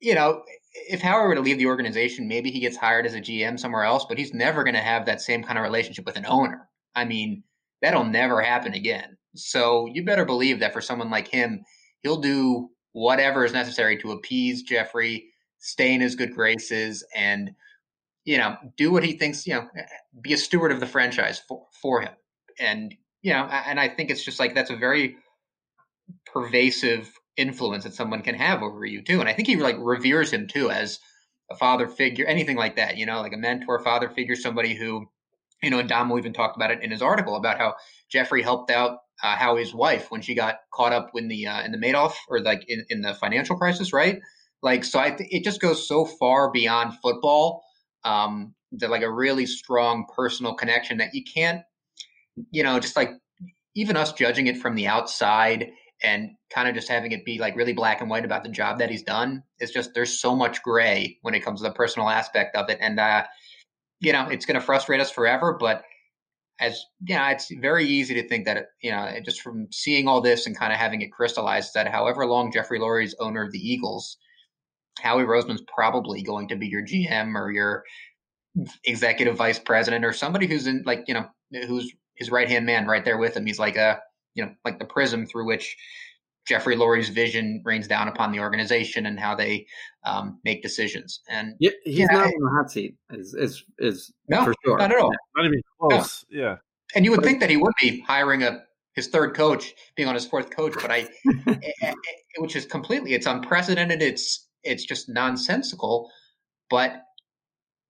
you 0.00 0.14
know, 0.14 0.42
if 0.72 1.00
Howard 1.00 1.28
were 1.28 1.34
to 1.34 1.40
leave 1.40 1.58
the 1.58 1.66
organization, 1.66 2.26
maybe 2.26 2.50
he 2.50 2.60
gets 2.60 2.76
hired 2.76 3.06
as 3.06 3.14
a 3.14 3.20
GM 3.20 3.58
somewhere 3.58 3.84
else, 3.84 4.06
but 4.08 4.18
he's 4.18 4.34
never 4.34 4.64
going 4.64 4.74
to 4.74 4.80
have 4.80 5.06
that 5.06 5.20
same 5.20 5.42
kind 5.42 5.58
of 5.58 5.62
relationship 5.62 6.06
with 6.06 6.16
an 6.16 6.26
owner. 6.26 6.68
I 6.94 7.04
mean, 7.04 7.44
that'll 7.82 8.04
never 8.04 8.40
happen 8.40 8.74
again. 8.74 9.16
So 9.34 9.86
you 9.86 10.04
better 10.04 10.24
believe 10.24 10.60
that 10.60 10.72
for 10.72 10.80
someone 10.80 11.10
like 11.10 11.28
him, 11.28 11.64
he'll 12.02 12.20
do 12.20 12.70
whatever 12.92 13.44
is 13.44 13.52
necessary 13.52 13.96
to 13.98 14.12
appease 14.12 14.62
Jeffrey, 14.62 15.26
stay 15.58 15.94
in 15.94 16.00
his 16.00 16.16
good 16.16 16.34
graces, 16.34 17.04
and 17.14 17.52
you 18.24 18.36
know, 18.36 18.56
do 18.76 18.90
what 18.90 19.04
he 19.04 19.12
thinks. 19.12 19.46
You 19.46 19.54
know, 19.54 19.68
eh, 19.76 19.82
eh, 19.82 19.86
be 20.20 20.32
a 20.32 20.38
steward 20.38 20.72
of 20.72 20.80
the 20.80 20.86
franchise 20.86 21.40
for 21.46 21.66
for 21.80 22.00
him. 22.00 22.12
And 22.58 22.94
you 23.22 23.32
know, 23.32 23.44
and 23.44 23.78
I 23.80 23.88
think 23.88 24.10
it's 24.10 24.24
just 24.24 24.40
like 24.40 24.54
that's 24.54 24.70
a 24.70 24.76
very 24.76 25.16
pervasive 26.26 27.12
influence 27.36 27.84
that 27.84 27.94
someone 27.94 28.22
can 28.22 28.34
have 28.34 28.62
over 28.62 28.84
you 28.84 29.02
too. 29.02 29.20
And 29.20 29.28
I 29.28 29.32
think 29.32 29.48
he 29.48 29.56
like 29.56 29.76
reveres 29.78 30.32
him 30.32 30.46
too 30.46 30.70
as 30.70 30.98
a 31.50 31.56
father 31.56 31.88
figure, 31.88 32.26
anything 32.26 32.56
like 32.56 32.76
that, 32.76 32.96
you 32.96 33.06
know, 33.06 33.20
like 33.20 33.32
a 33.32 33.36
mentor, 33.36 33.80
father 33.82 34.08
figure, 34.08 34.36
somebody 34.36 34.74
who, 34.74 35.06
you 35.62 35.70
know, 35.70 35.78
and 35.78 35.88
Domo 35.88 36.18
even 36.18 36.32
talked 36.32 36.56
about 36.56 36.70
it 36.70 36.82
in 36.82 36.90
his 36.90 37.02
article 37.02 37.36
about 37.36 37.58
how 37.58 37.74
Jeffrey 38.08 38.42
helped 38.42 38.70
out 38.70 38.98
uh, 39.22 39.56
his 39.56 39.74
wife 39.74 40.10
when 40.10 40.22
she 40.22 40.34
got 40.34 40.56
caught 40.72 40.92
up 40.92 41.10
in 41.14 41.28
the 41.28 41.46
uh, 41.46 41.62
in 41.62 41.72
the 41.72 41.78
Madoff 41.78 42.14
or 42.28 42.40
like 42.40 42.64
in, 42.68 42.84
in 42.88 43.02
the 43.02 43.14
financial 43.14 43.56
crisis, 43.56 43.92
right? 43.92 44.20
Like, 44.62 44.84
so 44.84 44.98
I 44.98 45.10
th- 45.10 45.30
it 45.32 45.44
just 45.44 45.60
goes 45.60 45.86
so 45.88 46.04
far 46.04 46.50
beyond 46.50 46.94
football. 47.02 47.62
Um, 48.04 48.54
that 48.72 48.90
like 48.90 49.02
a 49.02 49.10
really 49.10 49.46
strong 49.46 50.06
personal 50.14 50.54
connection 50.54 50.98
that 50.98 51.14
you 51.14 51.24
can't, 51.24 51.62
you 52.50 52.62
know, 52.62 52.78
just 52.78 52.96
like 52.96 53.10
even 53.74 53.96
us 53.96 54.12
judging 54.12 54.46
it 54.46 54.56
from 54.56 54.74
the 54.74 54.86
outside 54.86 55.70
and 56.02 56.30
kind 56.52 56.68
of 56.68 56.74
just 56.74 56.88
having 56.88 57.12
it 57.12 57.24
be 57.24 57.38
like 57.38 57.56
really 57.56 57.72
black 57.72 58.00
and 58.00 58.08
white 58.08 58.24
about 58.24 58.42
the 58.42 58.48
job 58.48 58.78
that 58.78 58.90
he's 58.90 59.02
done. 59.02 59.42
It's 59.58 59.72
just 59.72 59.90
there's 59.94 60.20
so 60.20 60.34
much 60.34 60.62
gray 60.62 61.18
when 61.22 61.34
it 61.34 61.40
comes 61.40 61.60
to 61.60 61.68
the 61.68 61.74
personal 61.74 62.08
aspect 62.08 62.56
of 62.56 62.70
it, 62.70 62.78
and 62.80 62.98
uh, 62.98 63.24
you 64.00 64.12
know 64.12 64.28
it's 64.28 64.46
going 64.46 64.58
to 64.58 64.64
frustrate 64.64 65.00
us 65.00 65.10
forever. 65.10 65.56
But 65.58 65.82
as 66.60 66.84
you 67.06 67.16
know, 67.16 67.26
it's 67.28 67.50
very 67.60 67.86
easy 67.86 68.14
to 68.14 68.28
think 68.28 68.44
that 68.44 68.66
you 68.82 68.90
know 68.90 69.10
just 69.24 69.40
from 69.40 69.66
seeing 69.72 70.06
all 70.06 70.20
this 70.20 70.46
and 70.46 70.56
kind 70.56 70.72
of 70.72 70.78
having 70.78 71.00
it 71.00 71.12
crystallized 71.12 71.72
that 71.74 71.88
however 71.88 72.26
long 72.26 72.52
Jeffrey 72.52 72.78
Lurie's 72.78 73.16
owner 73.18 73.42
of 73.42 73.52
the 73.52 73.58
Eagles, 73.58 74.18
Howie 75.00 75.24
Roseman's 75.24 75.62
probably 75.74 76.22
going 76.22 76.48
to 76.48 76.56
be 76.56 76.68
your 76.68 76.82
GM 76.82 77.34
or 77.34 77.50
your 77.50 77.84
executive 78.84 79.36
vice 79.36 79.58
president 79.58 80.04
or 80.04 80.12
somebody 80.12 80.46
who's 80.46 80.66
in 80.66 80.82
like 80.84 81.04
you 81.08 81.14
know 81.14 81.26
who's 81.66 81.92
his 82.16 82.30
right 82.30 82.48
hand 82.48 82.66
man 82.66 82.86
right 82.86 83.04
there 83.04 83.18
with 83.18 83.36
him. 83.36 83.46
He's 83.46 83.58
like 83.58 83.76
a 83.76 84.00
you 84.34 84.44
know 84.44 84.52
like 84.64 84.78
the 84.78 84.84
prism 84.84 85.26
through 85.26 85.46
which 85.46 85.76
Jeffrey 86.50 86.74
Lurie's 86.76 87.08
vision 87.08 87.62
rains 87.64 87.86
down 87.86 88.08
upon 88.08 88.32
the 88.32 88.40
organization 88.40 89.06
and 89.06 89.18
how 89.18 89.34
they 89.36 89.66
um, 90.04 90.40
make 90.44 90.62
decisions. 90.62 91.20
And 91.28 91.54
Yeah, 91.60 91.70
he's 91.84 91.98
Yeah, 92.00 92.06
not 92.10 92.26
I- 92.26 92.30
on 92.30 92.42
the 92.44 92.50
hot 92.50 92.70
seat. 92.70 92.96
Is 93.10 93.34
is 93.34 93.64
is 93.78 94.12
no, 94.28 94.44
for 94.44 94.54
sure. 94.64 94.76
not 94.78 94.90
at 94.92 94.98
all. 94.98 95.12
Not 95.36 95.46
even 95.46 95.60
close. 95.80 96.24
Yeah. 96.28 96.56
And 96.94 97.04
you 97.04 97.12
would 97.12 97.22
think 97.22 97.38
that 97.40 97.50
he 97.50 97.56
would 97.56 97.72
be 97.80 98.00
hiring 98.00 98.42
a 98.42 98.58
his 98.96 99.06
third 99.06 99.34
coach, 99.36 99.72
being 99.94 100.08
on 100.08 100.14
his 100.16 100.26
fourth 100.26 100.50
coach, 100.50 100.74
but 100.82 100.90
I, 100.90 101.06
eh, 101.46 101.54
eh, 101.82 101.92
which 102.38 102.56
is 102.56 102.66
completely, 102.66 103.14
it's 103.14 103.26
unprecedented. 103.26 104.02
It's 104.02 104.48
it's 104.64 104.84
just 104.84 105.08
nonsensical, 105.08 106.10
but 106.68 107.00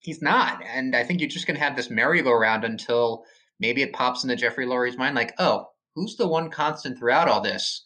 he's 0.01 0.21
not. 0.21 0.63
And 0.67 0.95
I 0.95 1.03
think 1.05 1.21
you're 1.21 1.29
just 1.31 1.47
going 1.47 1.57
to 1.59 1.65
have 1.65 1.77
this 1.77 1.89
merry-go-round 1.91 2.65
until 2.65 3.25
maybe 3.59 3.81
it 3.83 3.93
pops 3.95 4.23
into 4.23 4.37
Jeffrey 4.37 4.67
Lurie's 4.67 4.97
mind, 4.99 5.15
like, 5.17 5.33
oh, 5.39 5.67
who's 5.95 6.17
the 6.17 6.29
one 6.29 6.51
constant 6.51 6.99
throughout 6.99 7.29
all 7.29 7.41
this, 7.41 7.85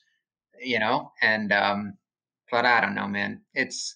you 0.62 0.78
know? 0.78 1.12
And 1.22 1.52
um, 1.52 1.94
but 2.50 2.64
I 2.64 2.80
don't 2.80 2.94
know, 2.94 3.08
man. 3.08 3.42
It's 3.54 3.94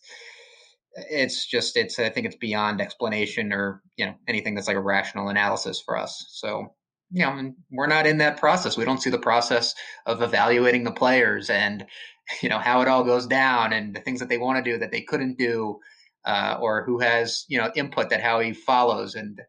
it's 1.11 1.47
just 1.47 1.77
it's 1.77 1.99
I 1.99 2.11
think 2.11 2.27
it's 2.27 2.37
beyond 2.37 2.81
explanation 2.81 3.53
or 3.53 3.83
you 3.97 4.07
know 4.07 4.15
anything 4.27 4.55
that's 4.55 4.69
like 4.69 4.77
a 4.77 4.81
rational 4.81 5.29
analysis 5.29 5.81
for 5.81 5.97
us. 5.97 6.27
So 6.31 6.75
you 7.11 7.25
know, 7.25 7.55
we're 7.71 7.87
not 7.87 8.07
in 8.07 8.19
that 8.19 8.37
process. 8.37 8.77
We 8.77 8.85
don't 8.85 9.01
see 9.01 9.11
the 9.11 9.19
process 9.19 9.75
of 10.05 10.21
evaluating 10.21 10.85
the 10.85 10.93
players 10.93 11.49
and 11.49 11.87
you 12.43 12.49
know 12.49 12.59
how 12.59 12.83
it 12.83 12.89
all 12.89 13.05
goes 13.05 13.27
down 13.27 13.73
and 13.73 13.95
the 13.95 14.01
things 14.01 14.21
that 14.21 14.29
they 14.29 14.39
want 14.39 14.63
to 14.63 14.71
do 14.71 14.79
that 14.79 14.91
they 14.91 15.03
couldn't 15.03 15.39
do, 15.39 15.79
uh, 16.25 16.59
or 16.61 16.85
who 16.85 16.99
has 16.99 17.45
you 17.49 17.59
know 17.59 17.71
input 17.75 18.11
that 18.11 18.23
how 18.23 18.41
he 18.41 18.53
follows 18.53 19.15
and 19.15 19.41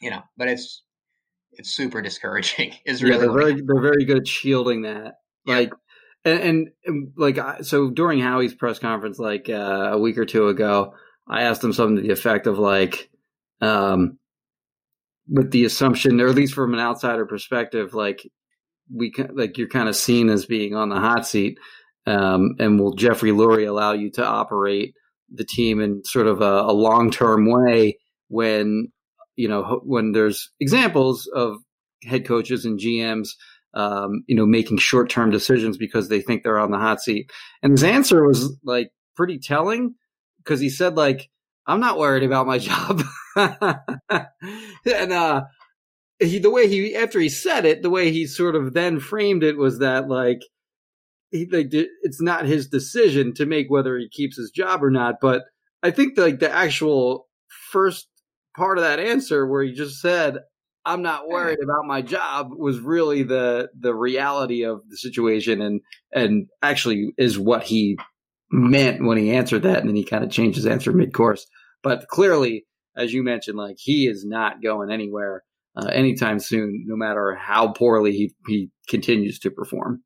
you 0.00 0.10
know. 0.10 0.22
But 0.36 0.48
it's 0.48 0.82
it's 1.52 1.70
super 1.70 2.00
discouraging. 2.00 2.74
Is 2.86 3.02
Yeah, 3.02 3.10
really 3.10 3.26
they're 3.26 3.32
very 3.32 3.62
they're 3.62 3.82
very 3.82 4.04
good 4.04 4.18
at 4.18 4.28
shielding 4.28 4.82
that. 4.82 5.14
Yeah. 5.44 5.66
And, 6.24 6.68
and, 6.84 7.12
like 7.16 7.38
so 7.62 7.90
during 7.90 8.18
Howie's 8.18 8.54
press 8.54 8.78
conference, 8.78 9.18
like 9.18 9.48
uh, 9.48 9.90
a 9.92 9.98
week 9.98 10.18
or 10.18 10.26
two 10.26 10.48
ago, 10.48 10.94
I 11.28 11.42
asked 11.42 11.64
him 11.64 11.72
something 11.72 11.96
to 11.96 12.02
the 12.02 12.12
effect 12.12 12.46
of 12.46 12.58
like, 12.58 13.10
um, 13.60 14.18
with 15.28 15.50
the 15.50 15.64
assumption, 15.64 16.20
or 16.20 16.28
at 16.28 16.34
least 16.34 16.54
from 16.54 16.74
an 16.74 16.80
outsider 16.80 17.24
perspective, 17.24 17.94
like 17.94 18.28
we 18.92 19.12
like 19.32 19.56
you're 19.56 19.68
kind 19.68 19.88
of 19.88 19.96
seen 19.96 20.28
as 20.28 20.46
being 20.46 20.74
on 20.74 20.88
the 20.88 20.96
hot 20.96 21.26
seat. 21.26 21.58
Um, 22.06 22.56
and 22.58 22.80
will 22.80 22.94
Jeffrey 22.94 23.30
Lurie 23.30 23.68
allow 23.68 23.92
you 23.92 24.10
to 24.12 24.24
operate 24.24 24.94
the 25.32 25.44
team 25.44 25.80
in 25.80 26.02
sort 26.04 26.26
of 26.26 26.40
a, 26.40 26.62
a 26.62 26.72
long 26.72 27.10
term 27.10 27.46
way 27.46 27.98
when 28.28 28.88
you 29.36 29.48
know 29.48 29.80
when 29.84 30.12
there's 30.12 30.50
examples 30.60 31.30
of 31.34 31.58
head 32.04 32.26
coaches 32.26 32.64
and 32.64 32.80
GMs 32.80 33.30
um, 33.74 34.24
you 34.26 34.34
know 34.36 34.46
making 34.46 34.78
short 34.78 35.10
term 35.10 35.30
decisions 35.30 35.76
because 35.76 36.08
they 36.08 36.20
think 36.20 36.42
they're 36.42 36.58
on 36.58 36.70
the 36.70 36.78
hot 36.78 37.00
seat. 37.00 37.30
And 37.62 37.72
his 37.72 37.84
answer 37.84 38.26
was 38.26 38.56
like 38.64 38.90
pretty 39.16 39.38
telling 39.38 39.94
because 40.38 40.60
he 40.60 40.70
said 40.70 40.96
like 40.96 41.28
I'm 41.66 41.80
not 41.80 41.98
worried 41.98 42.24
about 42.24 42.46
my 42.46 42.58
job. 42.68 43.02
and 43.36 45.12
uh, 45.12 45.42
he, 46.18 46.38
the 46.38 46.50
way 46.50 46.68
he, 46.68 46.96
after 46.96 47.20
he 47.20 47.28
said 47.28 47.64
it, 47.64 47.82
the 47.82 47.90
way 47.90 48.10
he 48.10 48.26
sort 48.26 48.56
of 48.56 48.74
then 48.74 48.98
framed 48.98 49.44
it 49.44 49.56
was 49.56 49.78
that 49.78 50.08
like, 50.08 50.40
he, 51.30 51.46
like 51.46 51.68
it's 51.70 52.20
not 52.20 52.44
his 52.44 52.68
decision 52.68 53.32
to 53.34 53.46
make 53.46 53.70
whether 53.70 53.96
he 53.96 54.08
keeps 54.08 54.36
his 54.36 54.50
job 54.50 54.82
or 54.82 54.90
not. 54.90 55.16
But 55.20 55.44
I 55.82 55.92
think 55.92 56.18
like 56.18 56.40
the 56.40 56.50
actual 56.50 57.28
first 57.70 58.08
part 58.56 58.78
of 58.78 58.84
that 58.84 58.98
answer 58.98 59.46
where 59.46 59.62
he 59.62 59.72
just 59.72 60.00
said, 60.00 60.38
I'm 60.90 61.02
not 61.02 61.28
worried 61.28 61.60
about 61.62 61.86
my 61.86 62.02
job 62.02 62.50
was 62.56 62.80
really 62.80 63.22
the 63.22 63.68
the 63.78 63.94
reality 63.94 64.64
of 64.64 64.82
the 64.88 64.96
situation 64.96 65.62
and 65.62 65.80
and 66.12 66.48
actually 66.62 67.12
is 67.16 67.38
what 67.38 67.62
he 67.62 67.96
meant 68.50 69.04
when 69.04 69.16
he 69.16 69.30
answered 69.30 69.62
that 69.62 69.78
and 69.78 69.88
then 69.88 69.94
he 69.94 70.04
kind 70.04 70.24
of 70.24 70.30
changed 70.30 70.56
his 70.56 70.66
answer 70.66 70.92
mid 70.92 71.14
course. 71.14 71.46
But 71.82 72.08
clearly, 72.08 72.66
as 72.96 73.12
you 73.12 73.22
mentioned, 73.22 73.56
like 73.56 73.76
he 73.78 74.06
is 74.06 74.24
not 74.26 74.62
going 74.62 74.90
anywhere 74.90 75.44
uh, 75.76 75.86
anytime 75.86 76.40
soon, 76.40 76.84
no 76.86 76.96
matter 76.96 77.36
how 77.36 77.68
poorly 77.68 78.12
he, 78.12 78.34
he 78.48 78.70
continues 78.88 79.38
to 79.40 79.50
perform. 79.50 80.02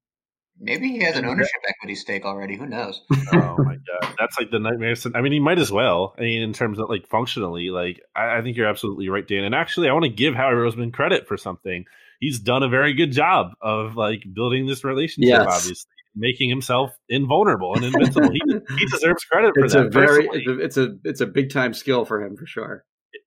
Maybe 0.61 0.88
he 0.88 1.02
has 1.02 1.16
an 1.16 1.24
ownership 1.24 1.61
equity 1.68 1.96
stake 1.96 2.24
already. 2.24 2.57
Who 2.57 2.66
knows? 2.66 3.02
oh 3.32 3.57
my 3.59 3.74
god, 3.74 4.14
that's 4.18 4.38
like 4.38 4.50
the 4.50 4.61
nightmare. 4.61 4.94
I 5.14 5.20
mean, 5.20 5.32
he 5.32 5.40
might 5.40 5.59
as 5.59 5.72
well. 5.72 6.14
I 6.16 6.22
mean, 6.22 6.42
in 6.42 6.52
terms 6.52 6.78
of 6.78 6.88
like 6.88 7.09
functionally, 7.09 7.70
like 7.70 8.00
I, 8.14 8.38
I 8.38 8.42
think 8.42 8.57
you're 8.57 8.68
absolutely 8.68 9.09
right, 9.09 9.26
Dan. 9.26 9.44
And 9.44 9.55
actually, 9.55 9.88
I 9.88 9.92
want 9.92 10.05
to 10.05 10.11
give 10.11 10.34
Howie 10.34 10.55
Roseman 10.55 10.92
credit 10.92 11.26
for 11.26 11.36
something. 11.36 11.84
He's 12.20 12.38
done 12.38 12.62
a 12.62 12.68
very 12.68 12.94
good 12.94 13.12
job 13.12 13.52
of 13.61 13.96
like 13.96 14.22
building 14.32 14.66
this 14.66 14.84
relationship. 14.84 15.28
Yes. 15.28 15.46
Obviously, 15.46 15.90
making 16.14 16.48
himself 16.48 16.96
invulnerable 17.09 17.74
and 17.74 17.84
invincible. 17.84 18.30
he, 18.30 18.40
he 18.78 18.86
deserves 18.86 19.24
credit 19.24 19.55
for 19.55 19.64
it's 19.64 19.74
that. 19.74 19.86
A 19.86 19.90
very, 19.90 20.28
it's 20.32 20.46
a, 20.46 20.61
it's 20.61 20.76
a 20.76 20.96
it's 21.05 21.20
a 21.20 21.26
big 21.26 21.50
time 21.50 21.74
skill 21.74 22.05
for 22.05 22.22
him 22.22 22.36
for 22.36 22.46
sure. 22.46 22.84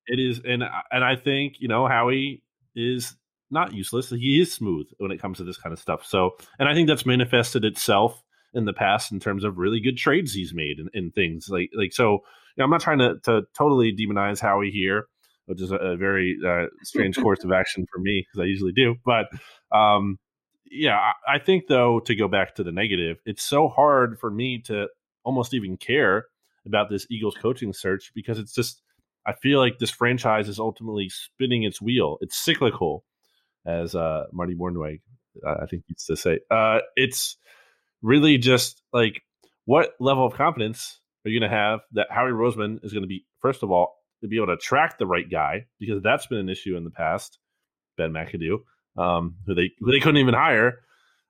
It 0.08 0.20
is, 0.20 0.40
and 0.46 0.64
and 0.92 1.04
I 1.04 1.18
think 1.18 1.56
you 1.60 1.68
know 1.68 1.88
Howie 1.88 2.42
is 2.76 3.16
not 3.50 3.74
useless. 3.74 4.10
He 4.10 4.42
is 4.42 4.54
smooth 4.54 4.88
when 4.98 5.12
it 5.12 5.22
comes 5.22 5.38
to 5.38 5.44
this 5.44 5.58
kind 5.58 5.74
of 5.74 5.80
stuff. 5.80 6.06
So, 6.06 6.32
and 6.60 6.68
I 6.68 6.74
think 6.74 6.88
that's 6.88 7.06
manifested 7.06 7.64
itself 7.66 8.24
in 8.54 8.66
the 8.66 8.74
past 8.74 9.12
in 9.12 9.20
terms 9.20 9.44
of 9.44 9.58
really 9.58 9.80
good 9.80 9.98
trades 9.98 10.34
he's 10.34 10.54
made 10.54 10.80
and, 10.80 10.90
and 10.94 11.14
things 11.14 11.50
like 11.50 11.70
like 11.76 11.94
so. 11.94 12.20
You 12.56 12.62
know, 12.62 12.66
I'm 12.66 12.72
not 12.72 12.82
trying 12.82 13.00
to 13.00 13.16
to 13.24 13.44
totally 13.58 13.96
demonize 13.96 14.40
Howie 14.40 14.72
here, 14.72 15.08
which 15.46 15.62
is 15.62 15.72
a, 15.72 15.76
a 15.76 15.98
very 15.98 16.38
uh, 16.46 16.66
strange 16.84 17.18
course 17.22 17.44
of 17.44 17.52
action 17.52 17.86
for 17.92 18.00
me 18.00 18.26
because 18.26 18.44
I 18.44 18.46
usually 18.46 18.74
do, 18.74 18.96
but. 19.06 19.28
um 19.72 20.18
yeah, 20.70 20.98
I, 20.98 21.36
I 21.36 21.40
think 21.40 21.68
though 21.68 22.02
to 22.02 22.14
go 22.14 22.28
back 22.28 22.56
to 22.56 22.64
the 22.64 22.74
negative, 22.74 23.20
it's 23.26 23.42
so 23.42 23.70
hard 23.70 24.20
for 24.20 24.30
me 24.30 24.60
to 24.66 24.88
almost 25.24 25.54
even 25.54 25.78
care 25.78 26.26
about 26.66 26.90
this 26.90 27.08
Eagles 27.10 27.36
coaching 27.42 27.74
search 27.74 28.12
because 28.14 28.40
it's 28.40 28.54
just 28.54 28.82
I 29.26 29.34
feel 29.34 29.60
like 29.60 29.80
this 29.80 29.90
franchise 29.90 30.48
is 30.48 30.60
ultimately 30.60 31.10
spinning 31.10 31.64
its 31.64 31.82
wheel. 31.82 32.18
It's 32.22 32.38
cyclical, 32.38 33.04
as 33.66 33.96
uh, 33.96 34.26
Marty 34.32 34.56
Mornhinweg, 34.56 35.02
uh, 35.46 35.56
I 35.62 35.66
think 35.66 35.84
used 35.88 36.08
to 36.08 36.18
say. 36.18 36.40
Uh, 36.50 36.80
it's 36.96 37.38
really 38.02 38.38
just 38.38 38.82
like 38.94 39.22
what 39.66 39.92
level 40.00 40.26
of 40.26 40.34
confidence 40.34 41.00
are 41.26 41.30
you 41.30 41.40
going 41.40 41.50
to 41.50 41.56
have 41.56 41.82
that 41.94 42.08
Howie 42.10 42.32
Roseman 42.32 42.84
is 42.84 42.94
going 42.94 43.04
to 43.04 43.08
be, 43.08 43.26
first 43.42 43.64
of 43.64 43.72
all, 43.72 43.96
to 44.22 44.28
be 44.28 44.38
able 44.38 44.48
to 44.48 44.54
attract 44.54 44.98
the 44.98 45.06
right 45.06 45.30
guy 45.30 45.66
because 45.80 46.02
that's 46.02 46.28
been 46.28 46.40
an 46.40 46.50
issue 46.50 46.76
in 46.78 46.84
the 46.84 46.90
past. 46.90 47.38
Ben 47.98 48.12
McAdoo, 48.12 48.60
um, 48.98 49.36
who 49.46 49.56
they 49.56 49.72
who 49.80 49.92
they 49.92 50.00
couldn't 50.00 50.18
even 50.22 50.36
hire 50.36 50.80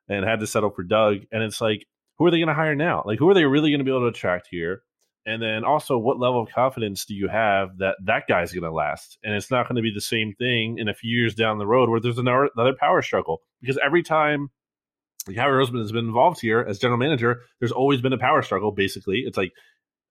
and 0.09 0.25
had 0.25 0.39
to 0.41 0.47
settle 0.47 0.69
for 0.69 0.83
Doug. 0.83 1.17
And 1.31 1.43
it's 1.43 1.61
like, 1.61 1.85
who 2.17 2.25
are 2.25 2.31
they 2.31 2.37
going 2.37 2.47
to 2.47 2.53
hire 2.53 2.75
now? 2.75 3.03
Like, 3.05 3.19
who 3.19 3.29
are 3.29 3.33
they 3.33 3.45
really 3.45 3.71
going 3.71 3.79
to 3.79 3.85
be 3.85 3.91
able 3.91 4.01
to 4.01 4.07
attract 4.07 4.47
here? 4.49 4.81
And 5.27 5.41
then 5.41 5.65
also, 5.65 5.97
what 5.97 6.19
level 6.19 6.41
of 6.41 6.49
confidence 6.49 7.03
do 7.03 7.13
you 7.13 7.27
have 7.27 7.79
that 7.79 7.97
that 8.05 8.23
guy's 8.29 8.53
going 8.53 8.63
to 8.63 8.71
last? 8.71 9.17
And 9.23 9.35
it's 9.35 9.51
not 9.51 9.67
going 9.67 9.75
to 9.75 9.81
be 9.81 9.91
the 9.93 9.99
same 9.99 10.33
thing 10.39 10.77
in 10.79 10.87
a 10.87 10.93
few 10.93 11.15
years 11.15 11.35
down 11.35 11.57
the 11.57 11.67
road 11.67 11.89
where 11.89 11.99
there's 11.99 12.17
another, 12.17 12.49
another 12.55 12.75
power 12.79 13.01
struggle. 13.01 13.41
Because 13.59 13.77
every 13.83 14.03
time 14.03 14.49
like 15.27 15.35
Roseman 15.35 15.81
has 15.81 15.91
been 15.91 16.07
involved 16.07 16.39
here 16.39 16.65
as 16.67 16.79
general 16.79 16.97
manager, 16.97 17.41
there's 17.59 17.73
always 17.73 18.01
been 18.01 18.13
a 18.13 18.17
power 18.17 18.41
struggle. 18.41 18.71
Basically, 18.71 19.23
it's 19.25 19.37
like 19.37 19.51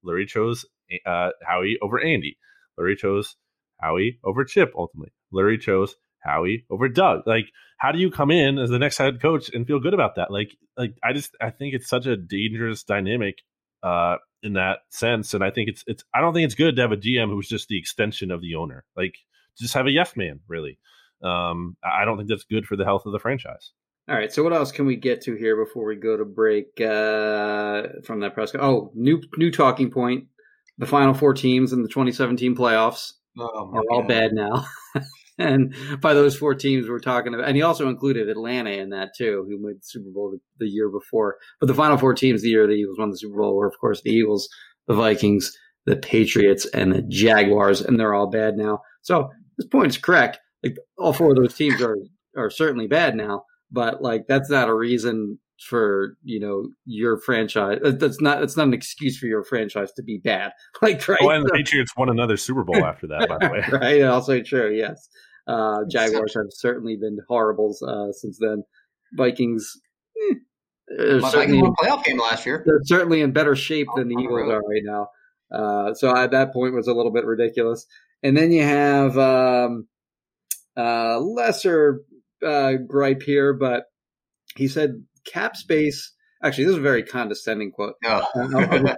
Lurie 0.04 0.28
chose 0.28 0.66
uh, 1.06 1.30
Howie 1.42 1.78
over 1.80 1.98
Andy. 1.98 2.36
Lurie 2.78 2.98
chose 2.98 3.36
Howie 3.80 4.18
over 4.22 4.44
Chip. 4.44 4.74
Ultimately, 4.76 5.12
Lurie 5.32 5.58
chose 5.58 5.96
Howie 6.22 6.66
over 6.70 6.90
Doug. 6.90 7.22
Like, 7.26 7.46
how 7.78 7.92
do 7.92 7.98
you 7.98 8.10
come 8.10 8.30
in 8.30 8.58
as 8.58 8.68
the 8.68 8.78
next 8.78 8.98
head 8.98 9.22
coach 9.22 9.48
and 9.52 9.66
feel 9.66 9.80
good 9.80 9.94
about 9.94 10.16
that? 10.16 10.30
Like, 10.30 10.56
like 10.76 10.92
I 11.02 11.14
just 11.14 11.34
I 11.40 11.50
think 11.50 11.74
it's 11.74 11.88
such 11.88 12.06
a 12.06 12.16
dangerous 12.16 12.82
dynamic 12.84 13.36
uh, 13.86 14.16
in 14.42 14.54
that 14.54 14.80
sense, 14.90 15.32
and 15.32 15.44
I 15.44 15.50
think 15.50 15.68
it's 15.68 15.84
it's 15.86 16.04
I 16.14 16.20
don't 16.20 16.34
think 16.34 16.44
it's 16.44 16.54
good 16.54 16.76
to 16.76 16.82
have 16.82 16.92
a 16.92 16.96
GM 16.96 17.30
who's 17.30 17.48
just 17.48 17.68
the 17.68 17.78
extension 17.78 18.30
of 18.30 18.40
the 18.40 18.56
owner. 18.56 18.84
Like, 18.96 19.14
just 19.58 19.74
have 19.74 19.86
a 19.86 19.90
yes 19.90 20.16
man, 20.16 20.40
really. 20.48 20.78
Um, 21.22 21.76
I 21.84 22.04
don't 22.04 22.16
think 22.16 22.28
that's 22.28 22.44
good 22.44 22.66
for 22.66 22.76
the 22.76 22.84
health 22.84 23.06
of 23.06 23.12
the 23.12 23.18
franchise. 23.18 23.72
All 24.08 24.14
right. 24.14 24.32
So 24.32 24.44
what 24.44 24.52
else 24.52 24.70
can 24.70 24.86
we 24.86 24.96
get 24.96 25.20
to 25.22 25.34
here 25.34 25.56
before 25.56 25.86
we 25.86 25.96
go 25.96 26.16
to 26.16 26.24
break 26.24 26.80
uh, 26.80 28.00
from 28.04 28.20
that 28.20 28.34
press? 28.34 28.54
Oh, 28.54 28.90
new 28.94 29.22
new 29.36 29.50
talking 29.50 29.90
point: 29.90 30.26
the 30.78 30.86
final 30.86 31.14
four 31.14 31.32
teams 31.32 31.72
in 31.72 31.82
the 31.82 31.88
2017 31.88 32.56
playoffs 32.56 33.12
oh, 33.38 33.70
are 33.72 33.84
all 33.90 34.02
bad 34.02 34.32
now. 34.32 34.66
and 35.38 35.74
by 36.00 36.14
those 36.14 36.36
four 36.36 36.54
teams 36.54 36.88
we're 36.88 36.98
talking 36.98 37.34
about, 37.34 37.46
and 37.46 37.56
he 37.56 37.62
also 37.62 37.88
included 37.88 38.28
Atlanta 38.28 38.70
in 38.70 38.90
that 38.90 39.10
too, 39.16 39.44
who 39.48 39.58
made 39.58 39.76
the 39.76 39.84
Super 39.84 40.10
Bowl 40.10 40.30
the, 40.30 40.64
the, 40.64 40.70
year 40.70 40.88
before. 40.88 41.36
But 41.60 41.66
the 41.66 41.74
final 41.74 41.98
four 41.98 42.14
teams 42.14 42.42
the 42.42 42.48
year 42.48 42.66
the 42.66 42.72
Eagles 42.72 42.98
won 42.98 43.10
the 43.10 43.18
Super 43.18 43.36
Bowl 43.36 43.56
were, 43.56 43.66
of 43.66 43.78
course, 43.80 44.00
the 44.02 44.10
Eagles, 44.10 44.48
the 44.86 44.94
Vikings, 44.94 45.56
the 45.84 45.96
Patriots, 45.96 46.66
and 46.66 46.92
the 46.92 47.02
Jaguars, 47.02 47.80
and 47.80 48.00
they're 48.00 48.14
all 48.14 48.30
bad 48.30 48.56
now. 48.56 48.80
So 49.02 49.28
this 49.58 49.68
point 49.68 49.88
is 49.88 49.98
correct. 49.98 50.38
Like 50.64 50.76
all 50.98 51.12
four 51.12 51.30
of 51.30 51.36
those 51.36 51.54
teams 51.54 51.82
are 51.82 51.96
are 52.36 52.50
certainly 52.50 52.86
bad 52.86 53.14
now, 53.14 53.44
but 53.70 54.02
like 54.02 54.22
that's 54.28 54.50
not 54.50 54.68
a 54.68 54.74
reason 54.74 55.38
for 55.60 56.16
you 56.22 56.40
know 56.40 56.68
your 56.84 57.18
franchise. 57.18 57.78
Uh, 57.84 57.92
that's 57.92 58.20
not 58.20 58.40
that's 58.40 58.56
not 58.56 58.66
an 58.66 58.74
excuse 58.74 59.18
for 59.18 59.26
your 59.26 59.44
franchise 59.44 59.92
to 59.92 60.02
be 60.02 60.18
bad. 60.18 60.52
Like 60.82 61.06
right. 61.08 61.18
Oh, 61.22 61.30
and 61.30 61.44
the 61.44 61.52
Patriots 61.52 61.92
won 61.96 62.10
another 62.10 62.36
Super 62.36 62.62
Bowl 62.62 62.84
after 62.84 63.06
that, 63.06 63.28
by 63.28 63.38
the 63.38 63.52
way. 63.52 63.64
right. 63.72 64.02
Also 64.02 64.40
true. 64.42 64.74
Yes. 64.74 65.08
Uh, 65.46 65.80
Jaguars 65.90 66.34
have 66.34 66.46
certainly 66.50 66.96
been 66.96 67.18
horribles 67.28 67.82
uh, 67.82 68.12
since 68.12 68.38
then. 68.40 68.62
Vikings. 69.14 69.72
Eh, 70.30 71.18
Vikings 71.18 71.62
won 71.62 71.72
playoff 71.80 72.04
game 72.04 72.18
last 72.18 72.44
year. 72.44 72.62
They're 72.66 72.80
certainly 72.84 73.22
in 73.22 73.32
better 73.32 73.56
shape 73.56 73.86
than 73.96 74.08
the 74.08 74.16
Eagles 74.20 74.50
are 74.50 74.60
right 74.60 74.82
now. 74.82 75.08
Uh, 75.50 75.94
so 75.94 76.14
at 76.14 76.32
that 76.32 76.52
point 76.52 76.74
was 76.74 76.88
a 76.88 76.94
little 76.94 77.12
bit 77.12 77.24
ridiculous. 77.24 77.86
And 78.22 78.36
then 78.36 78.50
you 78.50 78.62
have 78.62 79.16
um, 79.16 79.86
uh, 80.76 81.18
lesser 81.20 82.02
uh, 82.44 82.74
gripe 82.86 83.22
here, 83.22 83.54
but 83.54 83.84
he 84.56 84.68
said 84.68 85.02
cap 85.32 85.56
space. 85.56 86.12
Actually, 86.42 86.64
this 86.64 86.72
is 86.72 86.78
a 86.78 86.82
very 86.82 87.02
condescending 87.02 87.72
quote. 87.72 87.94
Oh. 88.04 88.94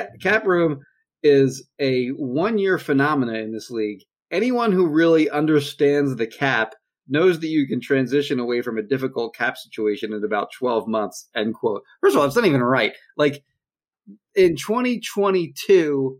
cap 0.20 0.46
room 0.46 0.80
is 1.22 1.66
a 1.78 2.08
one 2.08 2.58
year 2.58 2.78
phenomena 2.78 3.34
in 3.34 3.52
this 3.52 3.70
league. 3.70 4.00
Anyone 4.30 4.72
who 4.72 4.86
really 4.86 5.28
understands 5.30 6.16
the 6.16 6.26
cap 6.26 6.74
knows 7.08 7.40
that 7.40 7.48
you 7.48 7.66
can 7.66 7.80
transition 7.80 8.38
away 8.38 8.62
from 8.62 8.78
a 8.78 8.82
difficult 8.82 9.34
cap 9.34 9.56
situation 9.56 10.12
in 10.12 10.24
about 10.24 10.52
12 10.58 10.88
months. 10.88 11.28
End 11.34 11.54
quote. 11.54 11.82
First 12.00 12.14
of 12.14 12.20
all, 12.20 12.26
it's 12.26 12.36
not 12.36 12.46
even 12.46 12.62
right. 12.62 12.92
Like 13.16 13.42
in 14.34 14.56
2022, 14.56 16.18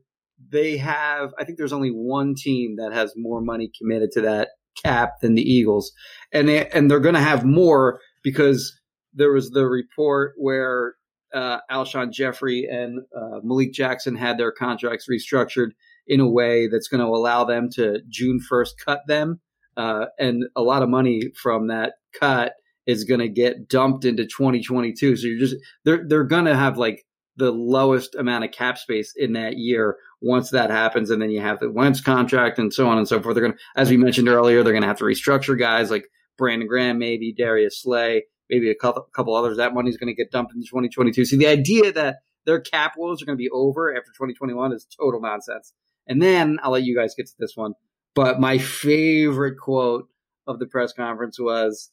they 0.50 0.76
have, 0.76 1.32
I 1.38 1.44
think 1.44 1.56
there's 1.56 1.72
only 1.72 1.90
one 1.90 2.34
team 2.36 2.76
that 2.76 2.92
has 2.92 3.14
more 3.16 3.40
money 3.40 3.70
committed 3.78 4.10
to 4.12 4.22
that 4.22 4.48
cap 4.82 5.20
than 5.20 5.34
the 5.34 5.42
Eagles. 5.42 5.92
And 6.32 6.48
they, 6.48 6.68
and 6.68 6.90
they're 6.90 7.00
going 7.00 7.14
to 7.14 7.20
have 7.20 7.44
more 7.44 8.00
because 8.22 8.78
there 9.14 9.32
was 9.32 9.50
the 9.50 9.66
report 9.66 10.32
where 10.36 10.94
uh, 11.32 11.58
Alshon 11.70 12.12
Jeffery 12.12 12.66
and 12.70 13.00
uh, 13.16 13.40
Malik 13.42 13.72
Jackson 13.72 14.16
had 14.16 14.38
their 14.38 14.52
contracts 14.52 15.06
restructured 15.10 15.70
in 16.06 16.20
a 16.20 16.28
way 16.28 16.68
that's 16.68 16.88
going 16.88 17.00
to 17.00 17.06
allow 17.06 17.44
them 17.44 17.68
to 17.70 18.00
June 18.08 18.40
1st 18.50 18.72
cut 18.84 19.00
them. 19.06 19.40
Uh, 19.76 20.06
and 20.18 20.44
a 20.54 20.62
lot 20.62 20.82
of 20.82 20.88
money 20.88 21.32
from 21.40 21.68
that 21.68 21.94
cut 22.18 22.52
is 22.86 23.04
going 23.04 23.20
to 23.20 23.28
get 23.28 23.68
dumped 23.68 24.04
into 24.04 24.24
2022. 24.24 25.16
So 25.16 25.26
you're 25.26 25.38
just 25.38 25.56
they're 25.84 26.04
they're 26.06 26.24
going 26.24 26.44
to 26.44 26.56
have 26.56 26.76
like 26.76 27.04
the 27.36 27.50
lowest 27.50 28.14
amount 28.14 28.44
of 28.44 28.50
cap 28.50 28.76
space 28.76 29.14
in 29.16 29.32
that 29.32 29.56
year 29.56 29.96
once 30.20 30.50
that 30.50 30.70
happens, 30.70 31.10
and 31.10 31.22
then 31.22 31.30
you 31.30 31.40
have 31.40 31.60
the 31.60 31.70
Wentz 31.70 32.00
contract 32.00 32.58
and 32.58 32.72
so 32.72 32.86
on 32.88 32.98
and 32.98 33.08
so 33.08 33.22
forth. 33.22 33.34
They're 33.34 33.44
going 33.44 33.56
to, 33.56 33.80
as 33.80 33.88
we 33.88 33.96
mentioned 33.96 34.28
earlier, 34.28 34.62
they're 34.62 34.72
going 34.72 34.82
to 34.82 34.88
have 34.88 34.98
to 34.98 35.04
restructure 35.04 35.58
guys 35.58 35.90
like 35.90 36.04
Brandon 36.36 36.68
Graham, 36.68 36.98
maybe 36.98 37.32
Darius 37.32 37.80
Slay, 37.80 38.24
maybe 38.52 38.70
a 38.70 38.74
couple, 38.74 39.02
couple 39.14 39.34
others. 39.34 39.56
That 39.56 39.72
money's 39.74 39.96
going 39.96 40.14
to 40.14 40.14
get 40.14 40.30
dumped 40.30 40.54
into 40.54 40.66
2022. 40.66 41.24
So 41.24 41.36
the 41.36 41.46
idea 41.46 41.90
that 41.92 42.18
their 42.44 42.60
cap 42.60 42.94
woes 42.96 43.22
are 43.22 43.24
going 43.24 43.36
to 43.36 43.42
be 43.42 43.48
over 43.50 43.90
after 43.90 44.10
2021 44.10 44.72
is 44.72 44.86
total 44.98 45.20
nonsense. 45.20 45.72
And 46.06 46.20
then 46.20 46.58
I'll 46.62 46.72
let 46.72 46.84
you 46.84 46.94
guys 46.94 47.14
get 47.16 47.26
to 47.26 47.32
this 47.38 47.56
one. 47.56 47.72
But 48.14 48.40
my 48.40 48.58
favorite 48.58 49.58
quote 49.58 50.08
of 50.46 50.58
the 50.58 50.66
press 50.66 50.92
conference 50.92 51.40
was 51.40 51.90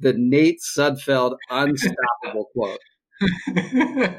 the 0.00 0.12
Nate 0.12 0.60
Sudfeld 0.60 1.36
unstoppable 1.50 2.50
quote. 2.52 2.80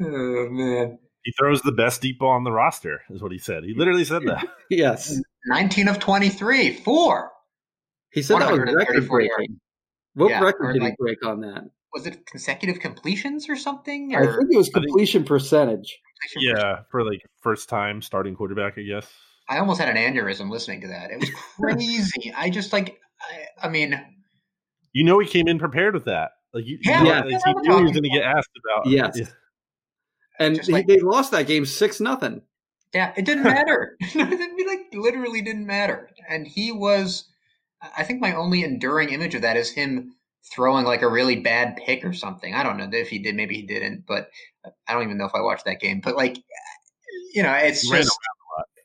oh 0.00 0.48
man. 0.50 0.98
He 1.24 1.32
throws 1.38 1.62
the 1.62 1.72
best 1.72 2.00
deep 2.00 2.20
ball 2.20 2.30
on 2.30 2.44
the 2.44 2.52
roster, 2.52 3.00
is 3.10 3.20
what 3.20 3.32
he 3.32 3.38
said. 3.38 3.64
He 3.64 3.74
literally 3.74 4.04
said 4.04 4.22
that. 4.26 4.46
yes. 4.70 5.20
19 5.46 5.88
of 5.88 5.98
23, 5.98 6.74
four. 6.76 7.32
He 8.12 8.22
said 8.22 8.40
that 8.40 8.52
was 8.52 8.60
record 8.60 9.08
breaking. 9.08 9.58
What 10.14 10.30
Yeah, 10.30 10.40
record 10.40 10.74
did 10.74 10.82
like- 10.82 10.94
he 10.98 11.02
break 11.02 11.24
on 11.24 11.40
that? 11.42 11.64
Was 11.94 12.06
it 12.06 12.26
consecutive 12.26 12.80
completions 12.80 13.48
or 13.48 13.56
something? 13.56 14.14
I 14.14 14.20
think 14.26 14.48
it 14.52 14.56
was 14.56 14.68
I 14.68 14.72
think- 14.72 14.86
completion 14.86 15.24
percentage. 15.24 15.98
completion 16.30 16.52
percent? 16.52 16.68
Yeah, 16.68 16.82
for 16.90 17.04
like 17.04 17.22
first 17.40 17.68
time 17.68 18.02
starting 18.02 18.34
quarterback, 18.36 18.74
I 18.76 18.82
guess. 18.82 19.10
I 19.48 19.58
almost 19.58 19.80
had 19.80 19.88
an 19.88 19.96
aneurysm 19.96 20.50
listening 20.50 20.82
to 20.82 20.88
that. 20.88 21.10
It 21.10 21.20
was 21.20 21.30
crazy. 21.58 22.32
I 22.36 22.50
just 22.50 22.72
like, 22.74 23.00
I, 23.62 23.66
I 23.66 23.68
mean, 23.70 23.98
You 24.92 25.04
know, 25.04 25.18
he 25.18 25.26
came 25.26 25.48
in 25.48 25.58
prepared 25.58 25.94
with 25.94 26.04
that. 26.04 26.32
Like, 26.52 26.66
you, 26.66 26.78
Yeah, 26.82 26.98
you 26.98 27.04
know, 27.04 27.10
yeah. 27.14 27.20
like, 27.36 27.42
he 27.46 27.52
knew 27.68 27.76
he 27.78 27.82
was 27.84 27.92
going 27.92 28.02
to 28.02 28.10
get 28.10 28.22
asked 28.24 28.50
about. 28.62 28.86
Yes. 28.90 29.12
Yeah. 29.18 29.26
And 30.38 30.60
he- 30.60 30.72
like- 30.72 30.86
they 30.86 30.98
lost 31.00 31.30
that 31.32 31.46
game 31.46 31.64
six 31.64 32.00
nothing. 32.00 32.42
yeah, 32.94 33.12
it 33.16 33.24
didn't 33.24 33.44
matter. 33.44 33.96
it 34.00 34.66
like 34.66 35.02
literally 35.02 35.40
didn't 35.40 35.66
matter. 35.66 36.10
And 36.28 36.46
he 36.46 36.70
was, 36.72 37.24
I 37.96 38.02
think 38.04 38.20
my 38.20 38.34
only 38.34 38.64
enduring 38.64 39.10
image 39.10 39.34
of 39.34 39.42
that 39.42 39.56
is 39.56 39.70
him 39.70 40.14
throwing 40.52 40.84
like 40.84 41.02
a 41.02 41.08
really 41.08 41.36
bad 41.36 41.76
pick 41.84 42.04
or 42.04 42.12
something. 42.12 42.54
I 42.54 42.62
don't 42.62 42.76
know 42.78 42.88
if 42.92 43.08
he 43.08 43.18
did, 43.18 43.34
maybe 43.36 43.54
he 43.56 43.62
didn't, 43.62 44.04
but 44.06 44.30
I 44.86 44.92
don't 44.94 45.02
even 45.04 45.18
know 45.18 45.26
if 45.26 45.34
I 45.34 45.40
watched 45.42 45.64
that 45.66 45.80
game. 45.80 46.00
But 46.02 46.16
like, 46.16 46.38
you 47.34 47.42
know, 47.42 47.52
it's 47.52 47.82
He 47.82 47.92
ran 47.92 48.02
just 48.02 48.18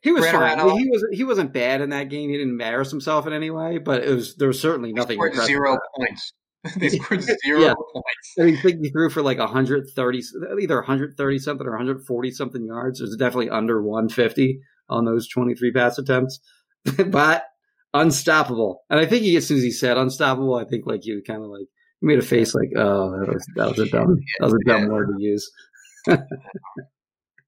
He 0.01 0.11
was 0.11 0.23
Ran 0.23 0.33
fine. 0.33 0.41
around 0.43 0.59
all- 0.59 0.77
He 0.77 0.89
was 0.89 1.05
he 1.11 1.23
wasn't 1.23 1.53
bad 1.53 1.81
in 1.81 1.89
that 1.91 2.09
game. 2.09 2.29
He 2.29 2.37
didn't 2.37 2.51
embarrass 2.51 2.91
himself 2.91 3.25
in 3.25 3.33
any 3.33 3.49
way, 3.49 3.77
but 3.77 4.03
it 4.03 4.13
was 4.13 4.35
there 4.35 4.47
was 4.49 4.59
certainly 4.59 4.89
they 4.91 4.99
nothing. 4.99 5.15
scored 5.17 5.35
zero 5.35 5.71
about 5.73 5.81
points. 5.97 6.33
they 6.77 6.89
scored 6.89 7.21
zero 7.45 7.59
Yeah. 7.61 7.73
points. 7.93 8.33
I 8.39 8.43
mean, 8.43 8.57
I 8.57 8.61
think 8.61 8.79
he 8.81 8.89
threw 8.91 9.09
for 9.09 9.21
like 9.21 9.37
130, 9.39 10.23
either 10.61 10.75
130 10.77 11.39
something 11.39 11.65
or 11.67 11.71
140 11.71 12.31
something 12.31 12.65
yards. 12.65 12.99
It 12.99 13.03
was 13.05 13.15
definitely 13.17 13.49
under 13.49 13.81
150 13.81 14.59
on 14.89 15.05
those 15.05 15.27
23 15.29 15.71
pass 15.71 15.97
attempts, 15.97 16.39
but 17.07 17.45
unstoppable. 17.93 18.83
And 18.89 18.99
I 18.99 19.05
think 19.05 19.23
he, 19.23 19.35
as 19.37 19.47
Susie 19.47 19.71
said 19.71 19.97
unstoppable, 19.97 20.55
I 20.55 20.65
think 20.65 20.85
like 20.85 21.05
you 21.05 21.21
kind 21.25 21.43
of 21.43 21.49
like 21.49 21.67
you 22.01 22.07
made 22.07 22.19
a 22.19 22.23
face 22.23 22.53
like, 22.55 22.69
oh, 22.75 23.11
that 23.19 23.33
was 23.33 23.45
that 23.55 23.69
was 23.69 23.79
a 23.79 23.89
dumb 23.89 24.17
that 24.39 24.45
was 24.45 24.53
a 24.53 24.67
dumb 24.67 24.87
word 24.89 25.09
to 25.15 25.23
use. 25.23 25.51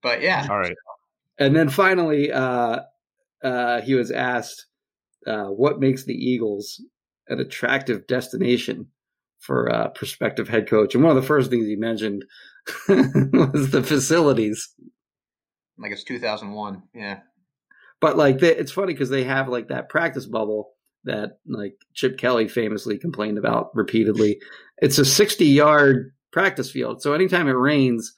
But 0.01 0.21
yeah, 0.21 0.47
All 0.49 0.59
right. 0.59 0.75
And 1.39 1.55
then 1.55 1.69
finally, 1.69 2.31
uh, 2.31 2.81
uh, 3.43 3.81
he 3.81 3.95
was 3.95 4.11
asked 4.11 4.67
uh, 5.25 5.45
what 5.45 5.79
makes 5.79 6.05
the 6.05 6.13
Eagles 6.13 6.79
an 7.27 7.39
attractive 7.39 8.05
destination 8.07 8.87
for 9.39 9.65
a 9.65 9.89
prospective 9.89 10.47
head 10.47 10.69
coach. 10.69 10.93
And 10.93 11.03
one 11.03 11.15
of 11.15 11.21
the 11.21 11.27
first 11.27 11.49
things 11.49 11.65
he 11.65 11.75
mentioned 11.75 12.23
was 12.87 13.71
the 13.71 13.83
facilities. 13.83 14.73
like 15.77 15.91
it's 15.91 16.03
2001. 16.03 16.83
Yeah. 16.93 17.19
But 18.01 18.17
like, 18.17 18.39
they, 18.39 18.55
it's 18.55 18.71
funny 18.71 18.93
because 18.93 19.09
they 19.09 19.23
have 19.23 19.47
like 19.47 19.69
that 19.69 19.89
practice 19.89 20.25
bubble 20.25 20.71
that 21.05 21.37
like 21.47 21.75
Chip 21.93 22.17
Kelly 22.17 22.47
famously 22.47 22.97
complained 22.97 23.37
about 23.37 23.69
repeatedly. 23.73 24.39
It's 24.77 24.97
a 24.97 25.05
60 25.05 25.45
yard 25.45 26.11
practice 26.31 26.69
field. 26.69 27.01
So 27.01 27.13
anytime 27.13 27.47
it 27.47 27.51
rains, 27.51 28.13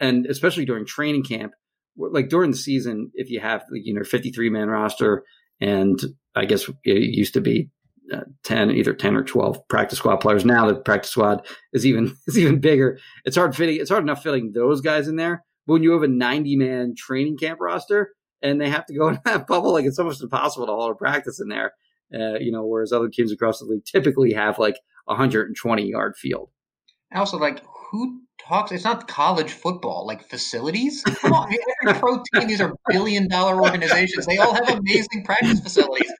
and 0.00 0.26
especially 0.26 0.64
during 0.64 0.84
training 0.84 1.22
camp, 1.22 1.52
like 1.96 2.28
during 2.28 2.50
the 2.50 2.56
season, 2.56 3.10
if 3.14 3.30
you 3.30 3.40
have 3.40 3.64
you 3.72 3.94
know 3.94 4.02
53 4.02 4.50
man 4.50 4.68
roster, 4.68 5.22
and 5.60 6.00
I 6.34 6.46
guess 6.46 6.68
it 6.82 7.14
used 7.16 7.34
to 7.34 7.40
be 7.40 7.70
uh, 8.12 8.22
10, 8.44 8.72
either 8.72 8.92
10 8.92 9.16
or 9.16 9.22
12 9.22 9.68
practice 9.68 9.98
squad 9.98 10.16
players. 10.16 10.44
Now 10.44 10.66
the 10.66 10.74
practice 10.74 11.12
squad 11.12 11.46
is 11.72 11.86
even 11.86 12.16
is 12.26 12.38
even 12.38 12.60
bigger. 12.60 12.98
It's 13.24 13.36
hard 13.36 13.54
fitting. 13.54 13.76
It's 13.80 13.90
hard 13.90 14.02
enough 14.02 14.22
fitting 14.22 14.52
those 14.52 14.80
guys 14.80 15.08
in 15.08 15.16
there. 15.16 15.44
But 15.66 15.74
when 15.74 15.82
you 15.82 15.92
have 15.92 16.02
a 16.02 16.08
90 16.08 16.56
man 16.56 16.94
training 16.96 17.38
camp 17.38 17.60
roster 17.60 18.10
and 18.44 18.60
they 18.60 18.68
have 18.68 18.86
to 18.86 18.94
go 18.94 19.08
in 19.08 19.18
that 19.24 19.46
bubble, 19.46 19.72
like 19.72 19.86
it's 19.86 19.98
almost 19.98 20.22
impossible 20.22 20.66
to 20.66 20.72
hold 20.72 20.92
a 20.92 20.94
practice 20.94 21.40
in 21.40 21.48
there. 21.48 21.72
Uh, 22.14 22.38
you 22.38 22.52
know, 22.52 22.64
whereas 22.64 22.92
other 22.92 23.08
teams 23.08 23.32
across 23.32 23.58
the 23.58 23.64
league 23.64 23.84
typically 23.84 24.34
have 24.34 24.58
like 24.58 24.76
a 25.08 25.12
120 25.12 25.90
yard 25.90 26.14
field. 26.16 26.50
And 27.10 27.18
also, 27.18 27.38
like, 27.38 27.64
who 27.90 28.20
talks? 28.38 28.72
It's 28.72 28.84
not 28.84 29.08
college 29.08 29.52
football, 29.52 30.06
like 30.06 30.28
facilities. 30.28 31.02
Come 31.02 31.32
on, 31.32 31.52
every 31.82 31.98
pro 31.98 32.22
team, 32.32 32.46
these 32.46 32.60
are 32.60 32.74
billion 32.88 33.28
dollar 33.28 33.60
organizations. 33.62 34.26
They 34.26 34.38
all 34.38 34.54
have 34.54 34.78
amazing 34.78 35.24
practice 35.24 35.60
facilities. 35.60 36.12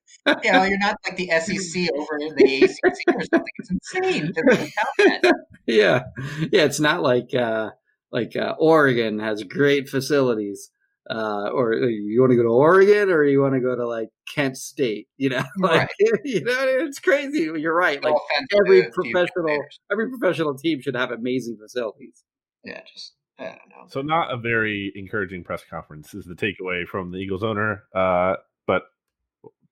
You 0.42 0.52
know, 0.52 0.64
you're 0.64 0.78
not 0.78 0.96
like 1.04 1.16
the 1.16 1.28
SEC 1.28 1.88
over 1.94 2.18
the 2.34 2.62
ACC 2.64 3.14
or 3.14 3.24
something. 3.24 3.52
It's 3.58 3.70
insane 3.70 4.32
to 4.32 4.42
to 4.42 4.56
count 4.56 5.22
that. 5.22 5.34
yeah, 5.66 6.04
yeah. 6.50 6.64
It's 6.64 6.80
not 6.80 7.02
like 7.02 7.34
uh, 7.34 7.70
like 8.10 8.34
uh, 8.36 8.54
Oregon 8.58 9.18
has 9.18 9.42
great 9.42 9.88
facilities, 9.88 10.70
uh, 11.10 11.48
or 11.52 11.74
you 11.74 12.20
want 12.20 12.30
to 12.32 12.36
go 12.36 12.42
to 12.42 12.48
Oregon 12.48 13.10
or 13.10 13.24
you 13.24 13.40
want 13.40 13.54
to 13.54 13.60
go 13.60 13.74
to 13.76 13.86
like 13.86 14.08
Kent 14.34 14.56
State. 14.56 15.08
You 15.16 15.30
know, 15.30 15.44
like 15.58 15.80
Right. 15.80 15.90
you 16.24 16.42
know, 16.44 16.54
it's 16.66 16.98
crazy. 17.00 17.40
You're 17.56 17.74
right. 17.76 18.02
Like 18.02 18.14
No 18.14 18.58
every 18.64 18.82
to- 18.82 18.90
to 18.90 19.06
you 19.06 19.12
professional, 19.12 19.58
every 19.92 20.08
professional 20.10 20.56
team 20.56 20.80
should 20.80 20.96
have 20.96 21.10
amazing 21.10 21.56
facilities. 21.60 22.24
Yeah, 22.64 22.80
just 22.92 23.12
I 23.38 23.44
don't 23.44 23.54
know. 23.70 23.86
So 23.88 24.00
not 24.02 24.32
a 24.32 24.36
very 24.36 24.92
encouraging 24.94 25.44
press 25.44 25.62
conference 25.68 26.14
is 26.14 26.24
the 26.24 26.34
takeaway 26.34 26.86
from 26.86 27.10
the 27.10 27.18
Eagles 27.18 27.42
owner. 27.42 27.82
Uh, 27.94 28.36
but 28.66 28.84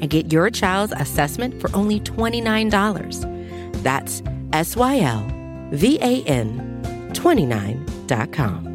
and 0.00 0.10
get 0.10 0.32
your 0.32 0.50
child's 0.50 0.92
assessment 0.96 1.60
for 1.60 1.74
only 1.74 2.00
$29. 2.00 3.82
That's 3.82 4.22
S 4.52 4.76
Y 4.76 5.00
L 5.00 5.26
V 5.70 5.98
A 6.00 6.22
N 6.24 7.10
29.com. 7.12 8.66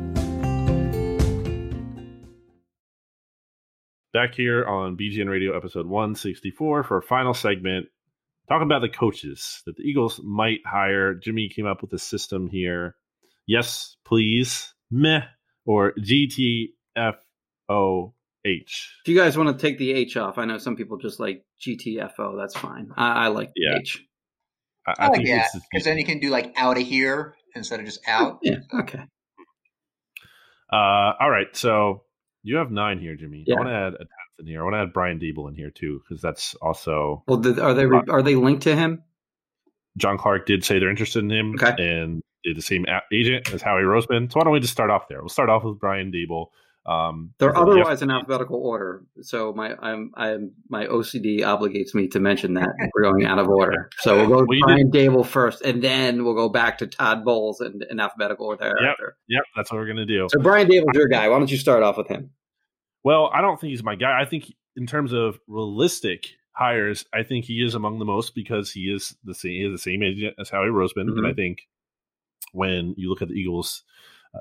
Back 4.14 4.36
here 4.36 4.66
on 4.66 4.98
BGN 4.98 5.30
Radio 5.30 5.56
episode 5.56 5.86
164 5.86 6.84
for 6.84 6.98
a 6.98 7.02
final 7.02 7.34
segment, 7.34 7.88
talking 8.50 8.66
about 8.66 8.82
the 8.82 8.90
coaches 8.90 9.62
that 9.66 9.78
the 9.78 9.84
Eagles 9.84 10.20
might 10.22 10.60
hire. 10.66 11.14
Jimmy 11.14 11.48
came 11.48 11.66
up 11.66 11.82
with 11.82 11.94
a 11.94 11.98
system 11.98 12.50
here. 12.50 12.98
Yes, 13.48 13.96
please, 14.04 14.74
meh, 14.92 15.22
or 15.66 15.94
GTFOH. 18.46 18.88
If 19.04 19.08
you 19.08 19.18
guys 19.18 19.38
want 19.38 19.58
to 19.58 19.62
take 19.68 19.78
the 19.78 19.92
H 19.92 20.18
off, 20.18 20.38
I 20.38 20.46
know 20.46 20.58
some 20.58 20.76
people 20.76 20.98
just 20.98 21.20
like 21.20 21.44
GTFO. 21.66 22.38
That's 22.38 22.58
fine. 22.58 22.90
I, 22.96 23.26
I 23.26 23.28
like 23.28 23.52
the 23.56 23.62
Yeah. 23.64 23.78
H. 23.80 24.04
I, 24.88 24.94
I, 24.98 25.08
like 25.10 25.18
think 25.18 25.28
that 25.30 25.48
because 25.72 25.86
then 25.86 25.98
you 26.00 26.06
can 26.06 26.20
do 26.20 26.30
like 26.30 26.54
out 26.58 26.78
of 26.78 26.84
here 26.84 27.36
instead 27.56 27.80
of 27.80 27.86
just 27.86 28.00
out. 28.08 28.40
Yeah. 28.42 28.58
Okay. 28.74 29.02
Uh, 30.72 31.14
all 31.20 31.30
right, 31.30 31.54
so 31.56 32.04
you 32.44 32.56
have 32.56 32.72
nine 32.72 32.98
here, 33.00 33.16
Jimmy. 33.16 33.44
Yeah. 33.46 33.56
I 33.56 33.60
want 33.60 33.70
to 33.70 33.76
add 33.76 33.94
a 33.94 33.98
tenth 33.98 34.10
in 34.40 34.48
here. 34.48 34.62
I 34.62 34.64
want 34.64 34.74
to 34.76 34.80
add 34.80 34.94
Brian 34.94 35.20
Daboll 35.20 35.50
in 35.50 35.56
here 35.56 35.70
too, 35.70 36.00
because 36.00 36.22
that's 36.22 36.56
also 36.56 37.24
Well, 37.28 37.38
did, 37.38 37.60
are 37.60 37.74
they 37.74 37.84
are 37.86 38.22
they 38.24 38.36
linked 38.36 38.64
to 38.64 38.76
him? 38.76 39.04
John 39.98 40.18
Clark 40.18 40.46
did 40.46 40.64
say 40.64 40.80
they're 40.80 40.90
interested 40.90 41.24
in 41.24 41.30
him, 41.30 41.56
Okay. 41.56 41.74
and 41.78 42.22
the 42.44 42.62
same 42.62 42.86
agent 43.12 43.54
as 43.54 43.62
Howie 43.62 43.82
Roseman. 43.82 44.32
So 44.32 44.40
why 44.40 44.46
don't 44.46 44.54
we 44.54 44.62
just 44.62 44.72
start 44.74 44.90
off 44.90 45.08
there? 45.10 45.20
We'll 45.20 45.30
start 45.30 45.50
off 45.50 45.64
with 45.64 45.80
Brian 45.80 46.12
Daboll. 46.12 46.48
Um, 46.84 47.34
They're 47.38 47.54
so, 47.54 47.60
yes, 47.60 47.70
otherwise 47.70 48.02
in 48.02 48.10
alphabetical 48.10 48.58
order. 48.58 49.04
So 49.22 49.54
my 49.54 49.76
I'm 49.80 50.12
I'm 50.16 50.54
my 50.68 50.88
OCD 50.88 51.42
obligates 51.42 51.94
me 51.94 52.08
to 52.10 52.20
mention 52.20 52.56
that 52.56 52.70
we're 52.96 53.04
going 53.04 53.26
out 53.26 53.38
of 53.38 53.48
order. 53.48 53.90
So 54.00 54.16
we'll 54.18 54.28
go 54.28 54.36
Well, 54.38 54.46
with 54.48 54.58
you 54.58 54.64
Brian 54.66 54.92
Daboll 54.92 55.26
first, 55.26 55.62
and 55.62 55.84
then 55.84 56.24
we'll 56.24 56.34
go 56.34 56.50
back 56.50 56.80
to 56.80 56.88
Todd 56.88 57.24
Bowles 57.24 57.62
in, 57.62 57.82
in 57.90 58.00
alphabetical 58.00 58.48
order 58.48 58.74
thereafter. 58.76 59.16
Yep, 59.30 59.44
that's 59.56 59.72
what 59.72 59.78
we're 59.78 59.88
gonna 59.88 60.08
do. 60.08 60.28
So 60.32 60.40
Brian 60.42 60.68
Daboll's 60.68 60.96
your 60.96 61.08
guy. 61.08 61.30
Why 61.30 61.38
don't 61.38 61.52
you 61.52 61.58
start 61.58 61.84
off 61.84 61.98
with 61.98 62.08
him? 62.08 62.32
Well, 63.04 63.30
I 63.34 63.42
don't 63.42 63.60
think 63.62 63.72
he's 63.72 63.84
my 63.84 63.96
guy. 63.96 64.20
I 64.20 64.26
think 64.26 64.52
in 64.76 64.88
terms 64.88 65.14
of 65.14 65.40
realistic 65.48 66.28
hires, 66.54 67.06
I 67.14 67.24
think 67.24 67.46
he 67.46 67.64
is 67.64 67.76
among 67.76 68.00
the 68.00 68.06
most 68.06 68.34
because 68.34 68.72
he 68.72 68.92
is 68.92 69.16
the 69.24 69.36
same. 69.36 69.52
He 69.52 69.66
is 69.66 69.72
the 69.74 69.92
same 69.92 70.02
agent 70.02 70.36
as 70.40 70.50
Howie 70.50 70.68
Roseman, 70.68 71.10
and 71.10 71.20
Mhm. 71.20 71.30
I 71.30 71.34
think 71.34 71.68
when 72.54 72.96
you 72.98 73.10
look 73.10 73.22
at 73.22 73.28
the 73.28 73.36
Eagles, 73.36 73.84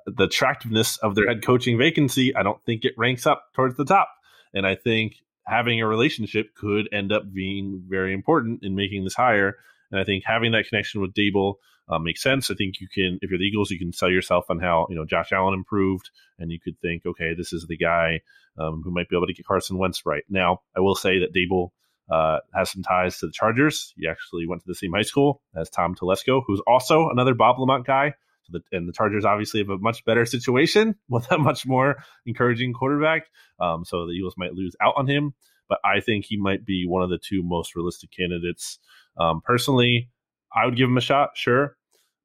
the 0.06 0.24
attractiveness 0.24 0.96
of 0.98 1.14
their 1.14 1.26
head 1.26 1.44
coaching 1.44 1.78
vacancy, 1.78 2.34
I 2.34 2.42
don't 2.42 2.62
think 2.64 2.84
it 2.84 2.94
ranks 2.96 3.26
up 3.26 3.44
towards 3.54 3.76
the 3.76 3.84
top. 3.84 4.08
And 4.54 4.66
I 4.66 4.74
think 4.74 5.16
having 5.46 5.80
a 5.80 5.86
relationship 5.86 6.54
could 6.54 6.88
end 6.92 7.12
up 7.12 7.22
being 7.32 7.82
very 7.88 8.12
important 8.12 8.60
in 8.62 8.74
making 8.74 9.04
this 9.04 9.14
hire. 9.14 9.56
And 9.90 10.00
I 10.00 10.04
think 10.04 10.24
having 10.24 10.52
that 10.52 10.66
connection 10.68 11.00
with 11.00 11.14
Daboll 11.14 11.54
uh, 11.88 11.98
makes 11.98 12.22
sense. 12.22 12.50
I 12.50 12.54
think 12.54 12.80
you 12.80 12.88
can, 12.88 13.18
if 13.20 13.30
you're 13.30 13.38
the 13.38 13.44
Eagles, 13.44 13.70
you 13.70 13.78
can 13.78 13.92
sell 13.92 14.10
yourself 14.10 14.44
on 14.48 14.60
how 14.60 14.86
you 14.88 14.96
know 14.96 15.04
Josh 15.04 15.32
Allen 15.32 15.54
improved, 15.54 16.10
and 16.38 16.50
you 16.52 16.60
could 16.60 16.78
think, 16.80 17.04
okay, 17.04 17.34
this 17.36 17.52
is 17.52 17.66
the 17.66 17.76
guy 17.76 18.20
um, 18.58 18.82
who 18.84 18.92
might 18.92 19.08
be 19.08 19.16
able 19.16 19.26
to 19.26 19.34
get 19.34 19.46
Carson 19.46 19.76
Wentz 19.76 20.06
right. 20.06 20.22
Now, 20.28 20.60
I 20.76 20.80
will 20.80 20.94
say 20.94 21.18
that 21.18 21.34
Daboll 21.34 21.70
uh, 22.08 22.38
has 22.54 22.70
some 22.70 22.82
ties 22.82 23.18
to 23.18 23.26
the 23.26 23.32
Chargers. 23.32 23.92
He 23.96 24.06
actually 24.08 24.46
went 24.46 24.62
to 24.62 24.68
the 24.68 24.74
same 24.74 24.92
high 24.92 25.02
school 25.02 25.42
as 25.56 25.68
Tom 25.68 25.96
Telesco, 25.96 26.42
who's 26.46 26.62
also 26.66 27.08
another 27.10 27.34
Bob 27.34 27.56
LaMonte 27.56 27.86
guy. 27.86 28.14
The, 28.50 28.60
and 28.72 28.88
the 28.88 28.92
Chargers 28.92 29.24
obviously 29.24 29.60
have 29.60 29.70
a 29.70 29.78
much 29.78 30.04
better 30.04 30.24
situation 30.26 30.96
with 31.08 31.30
a 31.30 31.38
much 31.38 31.66
more 31.66 31.96
encouraging 32.26 32.72
quarterback. 32.72 33.26
Um, 33.60 33.84
so 33.84 34.06
the 34.06 34.12
Eagles 34.12 34.34
might 34.36 34.54
lose 34.54 34.74
out 34.82 34.94
on 34.96 35.06
him, 35.06 35.34
but 35.68 35.78
I 35.84 36.00
think 36.00 36.24
he 36.28 36.36
might 36.36 36.64
be 36.64 36.84
one 36.86 37.02
of 37.02 37.10
the 37.10 37.18
two 37.18 37.42
most 37.42 37.74
realistic 37.74 38.10
candidates. 38.16 38.78
Um, 39.18 39.40
personally, 39.44 40.10
I 40.54 40.64
would 40.64 40.76
give 40.76 40.88
him 40.88 40.96
a 40.96 41.02
shot, 41.02 41.30
sure, 41.34 41.76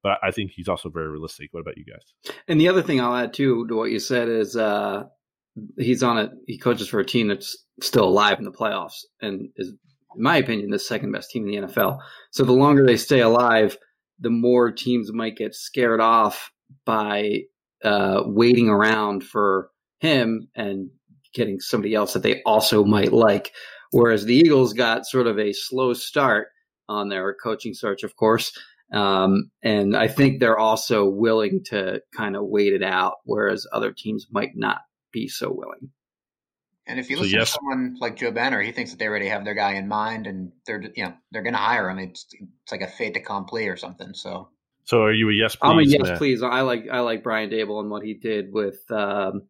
but 0.02 0.18
I 0.22 0.30
think 0.30 0.52
he's 0.52 0.68
also 0.68 0.88
very 0.88 1.08
realistic. 1.08 1.48
What 1.52 1.60
about 1.60 1.76
you 1.76 1.84
guys? 1.84 2.34
And 2.48 2.60
the 2.60 2.68
other 2.68 2.82
thing 2.82 3.00
I'll 3.00 3.14
add 3.14 3.32
too 3.32 3.66
to 3.68 3.76
what 3.76 3.90
you 3.90 3.98
said 3.98 4.28
is 4.28 4.56
uh, 4.56 5.04
he's 5.78 6.02
on 6.02 6.18
a 6.18 6.30
he 6.46 6.58
coaches 6.58 6.88
for 6.88 7.00
a 7.00 7.04
team 7.04 7.28
that's 7.28 7.56
still 7.80 8.04
alive 8.04 8.38
in 8.38 8.44
the 8.44 8.52
playoffs 8.52 9.04
and 9.20 9.48
is, 9.56 9.68
in 9.68 10.22
my 10.22 10.36
opinion, 10.36 10.70
the 10.70 10.78
second 10.78 11.12
best 11.12 11.30
team 11.30 11.46
in 11.48 11.62
the 11.62 11.68
NFL. 11.68 11.98
So 12.30 12.44
the 12.44 12.52
longer 12.52 12.84
they 12.84 12.96
stay 12.96 13.20
alive, 13.20 13.76
the 14.18 14.30
more 14.30 14.70
teams 14.72 15.12
might 15.12 15.36
get 15.36 15.54
scared 15.54 16.00
off 16.00 16.50
by 16.84 17.42
uh, 17.84 18.22
waiting 18.24 18.68
around 18.68 19.24
for 19.24 19.70
him 20.00 20.48
and 20.54 20.90
getting 21.34 21.60
somebody 21.60 21.94
else 21.94 22.14
that 22.14 22.22
they 22.22 22.42
also 22.44 22.84
might 22.84 23.12
like. 23.12 23.52
Whereas 23.90 24.24
the 24.24 24.34
Eagles 24.34 24.72
got 24.72 25.06
sort 25.06 25.26
of 25.26 25.38
a 25.38 25.52
slow 25.52 25.92
start 25.92 26.48
on 26.88 27.08
their 27.08 27.34
coaching 27.34 27.74
search, 27.74 28.02
of 28.02 28.16
course. 28.16 28.52
Um, 28.92 29.50
and 29.62 29.96
I 29.96 30.08
think 30.08 30.38
they're 30.38 30.58
also 30.58 31.08
willing 31.08 31.62
to 31.66 32.00
kind 32.16 32.36
of 32.36 32.44
wait 32.44 32.72
it 32.72 32.82
out, 32.82 33.14
whereas 33.24 33.66
other 33.72 33.92
teams 33.92 34.26
might 34.30 34.52
not 34.54 34.80
be 35.12 35.28
so 35.28 35.52
willing. 35.52 35.90
And 36.86 37.00
if 37.00 37.10
you 37.10 37.16
So 37.16 37.22
listen 37.22 37.38
yes. 37.38 37.48
to 37.52 37.58
someone 37.58 37.96
like 38.00 38.16
Joe 38.16 38.30
Banner, 38.30 38.62
he 38.62 38.70
thinks 38.72 38.92
that 38.92 38.98
they 38.98 39.06
already 39.06 39.28
have 39.28 39.44
their 39.44 39.54
guy 39.54 39.74
in 39.74 39.88
mind, 39.88 40.26
and 40.26 40.52
they're 40.66 40.82
you 40.94 41.04
know 41.04 41.14
they're 41.32 41.42
going 41.42 41.54
to 41.54 41.58
hire 41.58 41.90
him. 41.90 41.98
It's 41.98 42.26
it's 42.32 42.72
like 42.72 42.82
a 42.82 42.86
fait 42.86 43.16
accompli 43.16 43.68
or 43.68 43.76
something. 43.76 44.14
So 44.14 44.50
So 44.84 45.02
are 45.02 45.12
you 45.12 45.28
a 45.30 45.32
yes, 45.32 45.56
please? 45.56 45.68
I'm 45.68 45.78
a 45.78 45.82
yes, 45.82 46.08
Matt? 46.08 46.18
please. 46.18 46.42
I 46.42 46.60
like 46.60 46.86
I 46.90 47.00
like 47.00 47.22
Brian 47.22 47.50
Daboll 47.50 47.80
and 47.80 47.90
what 47.90 48.04
he 48.04 48.14
did 48.14 48.52
with 48.52 48.78
um, 48.90 49.42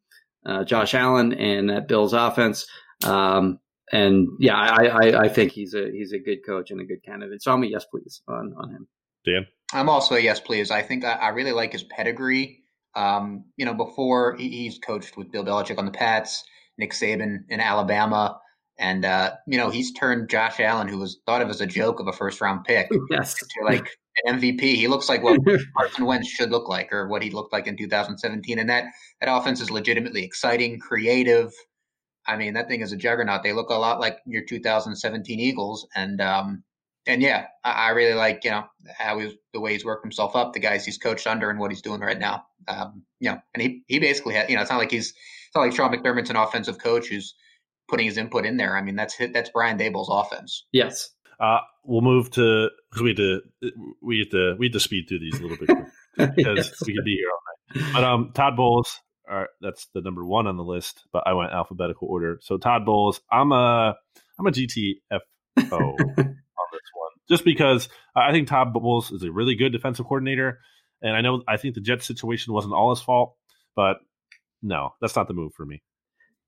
uh, 0.47 0.65
Josh 0.65 0.95
Allen 0.95 1.35
and 1.35 1.69
that 1.71 1.89
Bills 1.89 2.13
offense. 2.15 2.67
Um, 3.05 3.59
and 3.93 4.29
yeah, 4.41 4.57
I, 4.57 4.87
I, 4.87 5.23
I 5.25 5.29
think 5.29 5.53
he's 5.53 5.75
a 5.75 5.91
he's 5.93 6.13
a 6.13 6.19
good 6.19 6.39
coach 6.45 6.71
and 6.71 6.81
a 6.81 6.85
good 6.85 7.05
candidate. 7.05 7.43
So 7.43 7.53
I'm 7.53 7.63
a 7.63 7.67
yes, 7.67 7.85
please 7.85 8.23
on 8.27 8.55
on 8.57 8.71
him. 8.71 8.89
Dan. 9.25 9.47
I'm 9.73 9.89
also 9.89 10.15
a 10.15 10.21
yes, 10.21 10.41
please. 10.41 10.71
I 10.71 10.83
think 10.83 11.05
I, 11.05 11.13
I 11.13 11.29
really 11.31 11.53
like 11.53 11.73
his 11.73 11.83
pedigree. 11.83 12.63
Um, 12.95 13.45
you 13.57 13.67
know, 13.67 13.75
before 13.75 14.37
he, 14.37 14.49
he's 14.49 14.79
coached 14.79 15.17
with 15.17 15.31
Bill 15.31 15.45
Belichick 15.45 15.77
on 15.79 15.85
the 15.85 15.91
Pats, 15.91 16.45
Nick 16.79 16.93
Saban 16.93 17.45
in 17.49 17.61
Alabama, 17.61 18.39
and 18.79 19.05
uh, 19.05 19.33
you 19.47 19.59
know 19.59 19.71
he's 19.71 19.93
turned 19.93 20.29
Josh 20.29 20.61
Allen, 20.61 20.89
who 20.89 20.99
was 20.99 21.19
thought 21.27 21.43
of 21.43 21.49
as 21.49 21.61
a 21.61 21.67
joke 21.67 22.01
of 22.01 22.09
a 22.09 22.13
first 22.13 22.41
round 22.41 22.65
pick, 22.65 22.89
to 22.91 23.65
like 23.65 23.89
an 24.25 24.39
MVP. 24.39 24.61
He 24.61 24.89
looks 24.89 25.09
like 25.09 25.23
what 25.23 25.41
Carson 25.77 26.05
Wentz 26.05 26.29
should 26.29 26.51
look 26.51 26.69
like, 26.69 26.93
or 26.93 27.09
what 27.09 27.23
he 27.23 27.31
looked 27.31 27.53
like 27.53 27.67
in 27.67 27.77
2017. 27.77 28.59
And 28.59 28.69
that 28.69 28.85
that 29.21 29.35
offense 29.35 29.61
is 29.61 29.71
legitimately 29.71 30.25
exciting, 30.25 30.79
creative. 30.79 31.53
I 32.27 32.37
mean, 32.37 32.55
that 32.55 32.69
thing 32.69 32.81
is 32.81 32.93
a 32.93 32.97
juggernaut. 32.97 33.43
They 33.43 33.53
look 33.53 33.71
a 33.71 33.75
lot 33.75 34.01
like 34.01 34.19
your 34.27 34.45
2017 34.45 35.41
Eagles, 35.41 35.87
and 35.95 36.21
um, 36.21 36.65
and 37.07 37.23
yeah, 37.23 37.47
I, 37.65 37.71
I 37.71 37.89
really 37.91 38.15
like 38.15 38.45
you 38.45 38.51
know 38.51 38.65
how 38.97 39.19
he's 39.19 39.33
the 39.53 39.61
way 39.61 39.73
he's 39.73 39.85
worked 39.85 40.05
himself 40.05 40.37
up, 40.37 40.53
the 40.53 40.61
guys 40.61 40.85
he's 40.85 40.99
coached 40.99 41.27
under, 41.27 41.51
and 41.51 41.59
what 41.59 41.71
he's 41.71 41.83
doing 41.83 42.01
right 42.01 42.19
now. 42.19 42.45
Um, 42.69 43.05
you 43.21 43.31
know, 43.31 43.39
and 43.55 43.63
he 43.63 43.83
he 43.87 43.99
basically 44.01 44.35
had 44.35 44.51
you 44.51 44.57
know 44.57 44.63
it's 44.63 44.71
not 44.71 44.79
like 44.79 44.91
he's 44.91 45.15
not 45.57 45.63
like 45.63 45.75
Sean 45.75 45.93
McDermott's 45.93 46.31
an 46.31 46.37
offensive 46.37 46.79
coach 46.79 47.09
who's 47.09 47.35
putting 47.89 48.07
his 48.07 48.17
input 48.17 48.45
in 48.47 48.57
there. 48.57 48.77
I 48.77 48.83
mean, 48.83 48.95
that's 48.97 49.17
that's 49.33 49.51
Brian 49.51 49.79
Daboll's 49.79 50.09
offense. 50.11 50.65
yes. 50.73 51.11
Uh, 51.39 51.59
we'll 51.85 52.01
move 52.01 52.31
to 52.31 52.71
because 52.91 53.03
we 53.03 53.11
had 53.11 53.17
to 53.19 53.41
we 54.01 54.19
had 54.21 54.31
to 54.31 54.55
we 54.59 54.67
had 54.67 54.73
to 54.73 54.81
speed 54.81 55.05
through 55.07 55.19
these 55.19 55.39
a 55.39 55.43
little 55.43 55.59
bit 55.59 55.69
because 56.37 56.57
Yes. 56.69 56.83
we 56.87 56.95
could 56.95 57.05
be 57.05 57.17
here 57.17 57.29
all 57.31 57.83
night. 57.83 57.93
But 57.93 58.05
um, 58.05 58.31
Todd 58.35 58.57
Bowles, 58.57 58.99
are, 59.29 59.49
that's 59.61 59.87
the 59.93 60.01
number 60.01 60.25
one 60.25 60.47
on 60.47 60.57
the 60.57 60.65
list. 60.65 61.05
But 61.13 61.25
I 61.27 61.35
went 61.35 61.53
alphabetical 61.53 62.09
order. 62.09 62.39
So 62.41 62.57
Todd 62.57 62.87
Bowles, 62.87 63.21
I'm 63.31 63.53
a 63.53 63.95
I'm 64.39 64.47
a 64.47 64.51
GTFO 64.51 64.95
on 65.61 65.97
this 66.17 66.91
one, 66.95 67.13
just 67.29 67.45
because 67.45 67.91
I 68.17 68.33
think 68.33 68.49
Todd 68.49 68.73
Bowles 68.73 69.11
is 69.13 69.23
a 69.23 69.31
really 69.31 69.57
good 69.57 69.73
defensive 69.73 70.07
coordinator. 70.07 70.61
And 71.03 71.15
I 71.15 71.21
know 71.21 71.43
I 71.47 71.59
think 71.59 71.75
the 71.75 71.83
Jets 71.83 72.07
situation 72.07 72.55
wasn't 72.55 72.73
all 72.73 72.95
his 72.95 73.03
fault, 73.03 73.37
but 73.75 73.99
no, 74.63 74.91
that's 75.01 75.17
not 75.17 75.29
the 75.29 75.35
move 75.35 75.53
for 75.55 75.65
me. 75.65 75.83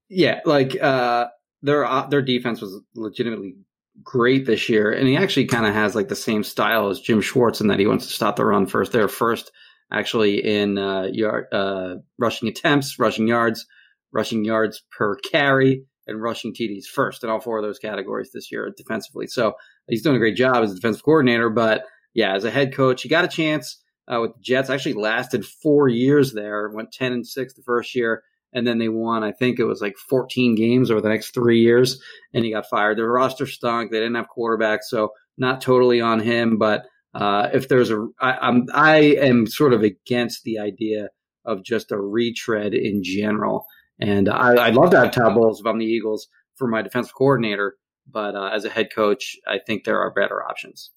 Yeah, 0.08 0.40
like 0.44 0.80
uh, 0.80 1.28
their 1.62 1.84
uh, 1.84 2.06
their 2.06 2.22
defense 2.22 2.60
was 2.60 2.80
legitimately 2.94 3.56
great 4.02 4.46
this 4.46 4.68
year, 4.68 4.90
and 4.90 5.06
he 5.06 5.16
actually 5.16 5.46
kind 5.46 5.66
of 5.66 5.74
has 5.74 5.94
like 5.94 6.08
the 6.08 6.16
same 6.16 6.42
style 6.42 6.88
as 6.88 7.00
Jim 7.00 7.20
Schwartz 7.20 7.60
in 7.60 7.68
that 7.68 7.78
he 7.78 7.86
wants 7.86 8.06
to 8.06 8.12
stop 8.12 8.36
the 8.36 8.44
run 8.44 8.66
first. 8.66 8.92
They're 8.92 9.08
first 9.08 9.52
actually 9.92 10.44
in 10.44 10.78
uh, 10.78 11.08
yard 11.12 11.46
uh, 11.52 11.96
rushing 12.18 12.48
attempts, 12.48 12.98
rushing 12.98 13.28
yards, 13.28 13.66
rushing 14.12 14.44
yards 14.44 14.82
per 14.96 15.16
carry, 15.16 15.84
and 16.06 16.22
rushing 16.22 16.54
TDs 16.54 16.86
first 16.86 17.22
in 17.22 17.30
all 17.30 17.40
four 17.40 17.58
of 17.58 17.64
those 17.64 17.78
categories 17.78 18.30
this 18.32 18.50
year 18.50 18.72
defensively. 18.76 19.26
So 19.26 19.54
he's 19.88 20.02
doing 20.02 20.16
a 20.16 20.20
great 20.20 20.36
job 20.36 20.62
as 20.62 20.72
a 20.72 20.74
defensive 20.74 21.02
coordinator, 21.02 21.50
but 21.50 21.84
yeah, 22.14 22.34
as 22.34 22.44
a 22.44 22.50
head 22.50 22.74
coach, 22.74 23.02
he 23.02 23.08
got 23.08 23.24
a 23.24 23.28
chance 23.28 23.82
uh, 24.12 24.20
with 24.20 24.34
the 24.34 24.40
Jets. 24.40 24.70
Actually, 24.70 24.94
lasted 24.94 25.44
four 25.44 25.88
years 25.88 26.32
there. 26.32 26.68
Went 26.70 26.92
ten 26.92 27.12
and 27.12 27.26
six 27.26 27.54
the 27.54 27.62
first 27.62 27.94
year, 27.94 28.22
and 28.52 28.66
then 28.66 28.78
they 28.78 28.88
won. 28.88 29.22
I 29.22 29.32
think 29.32 29.58
it 29.58 29.64
was 29.64 29.80
like 29.80 29.96
fourteen 29.96 30.54
games 30.54 30.90
over 30.90 31.00
the 31.00 31.08
next 31.08 31.34
three 31.34 31.60
years, 31.60 32.00
and 32.32 32.44
he 32.44 32.52
got 32.52 32.68
fired. 32.68 32.98
Their 32.98 33.10
roster 33.10 33.46
stunk. 33.46 33.90
They 33.90 33.98
didn't 33.98 34.16
have 34.16 34.28
quarterbacks, 34.36 34.84
so 34.88 35.12
not 35.36 35.60
totally 35.60 36.00
on 36.00 36.20
him. 36.20 36.58
But 36.58 36.86
uh, 37.14 37.48
if 37.52 37.68
there's 37.68 37.90
a, 37.90 38.08
I, 38.20 38.32
I'm 38.32 38.66
I 38.74 38.98
am 38.98 39.46
sort 39.46 39.72
of 39.72 39.82
against 39.82 40.44
the 40.44 40.58
idea 40.58 41.08
of 41.44 41.64
just 41.64 41.92
a 41.92 42.00
retread 42.00 42.74
in 42.74 43.02
general. 43.02 43.66
And 44.00 44.28
I, 44.28 44.68
would 44.68 44.76
love 44.76 44.90
to 44.92 45.00
have 45.00 45.10
Todd 45.10 45.34
Bowles 45.34 45.60
if 45.60 45.66
I'm 45.66 45.78
the 45.78 45.84
Eagles 45.84 46.28
for 46.56 46.68
my 46.68 46.82
defensive 46.82 47.14
coordinator, 47.14 47.76
but 48.06 48.36
uh, 48.36 48.50
as 48.54 48.64
a 48.64 48.70
head 48.70 48.88
coach, 48.94 49.36
I 49.46 49.58
think 49.58 49.84
there 49.84 49.98
are 50.00 50.12
better 50.12 50.42
options. 50.42 50.90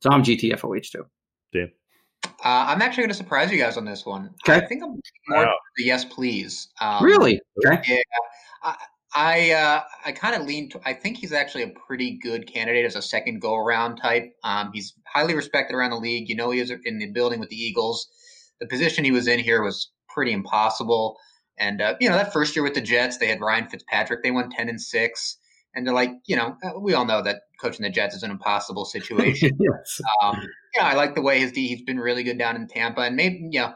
So 0.00 0.10
I'm 0.10 0.22
GTFOH 0.22 0.90
too. 0.92 1.04
Dan. 1.52 1.72
Uh, 2.24 2.30
I'm 2.44 2.82
actually 2.82 3.02
going 3.02 3.10
to 3.10 3.16
surprise 3.16 3.50
you 3.50 3.58
guys 3.58 3.76
on 3.76 3.84
this 3.84 4.06
one. 4.06 4.30
Okay. 4.46 4.62
I 4.62 4.66
think 4.66 4.82
I'm 4.82 5.00
more 5.28 5.46
wow. 5.46 5.54
the 5.76 5.84
yes, 5.84 6.04
please. 6.04 6.68
Um, 6.80 7.04
really? 7.04 7.40
Okay. 7.66 7.80
Yeah. 7.86 8.02
I 8.62 8.76
I, 9.14 9.50
uh, 9.52 9.82
I 10.04 10.12
kind 10.12 10.34
of 10.34 10.46
lean. 10.46 10.68
To, 10.70 10.80
I 10.84 10.92
think 10.92 11.16
he's 11.16 11.32
actually 11.32 11.62
a 11.62 11.68
pretty 11.86 12.18
good 12.22 12.46
candidate 12.46 12.84
as 12.84 12.94
a 12.94 13.02
second 13.02 13.40
go 13.40 13.56
around 13.56 13.96
type. 13.96 14.34
Um, 14.44 14.70
he's 14.74 14.94
highly 15.06 15.34
respected 15.34 15.74
around 15.74 15.90
the 15.90 15.96
league. 15.96 16.28
You 16.28 16.36
know, 16.36 16.50
he 16.50 16.60
was 16.60 16.70
in 16.70 16.98
the 16.98 17.10
building 17.10 17.40
with 17.40 17.48
the 17.48 17.56
Eagles. 17.56 18.06
The 18.60 18.66
position 18.66 19.04
he 19.04 19.10
was 19.10 19.26
in 19.26 19.38
here 19.38 19.62
was 19.62 19.90
pretty 20.08 20.32
impossible. 20.32 21.16
And 21.58 21.80
uh, 21.80 21.94
you 22.00 22.08
know, 22.08 22.16
that 22.16 22.32
first 22.32 22.54
year 22.54 22.62
with 22.62 22.74
the 22.74 22.80
Jets, 22.80 23.16
they 23.16 23.28
had 23.28 23.40
Ryan 23.40 23.68
Fitzpatrick. 23.68 24.22
They 24.22 24.30
won 24.30 24.50
ten 24.50 24.68
and 24.68 24.80
six 24.80 25.38
and 25.78 25.86
they're 25.86 25.94
like, 25.94 26.10
you 26.26 26.34
know, 26.34 26.56
uh, 26.64 26.78
we 26.80 26.92
all 26.92 27.04
know 27.04 27.22
that 27.22 27.42
coaching 27.60 27.84
the 27.84 27.90
Jets 27.90 28.16
is 28.16 28.24
an 28.24 28.32
impossible 28.32 28.84
situation. 28.96 29.56
yes. 29.60 30.00
Um, 30.20 30.36
yeah, 30.74 30.86
I 30.86 30.94
like 30.94 31.14
the 31.14 31.22
way 31.22 31.38
his 31.38 31.52
D. 31.52 31.68
He's 31.68 31.82
been 31.82 32.00
really 32.00 32.24
good 32.24 32.36
down 32.36 32.56
in 32.56 32.66
Tampa, 32.66 33.02
and 33.02 33.14
maybe 33.14 33.48
you 33.52 33.60
know, 33.60 33.72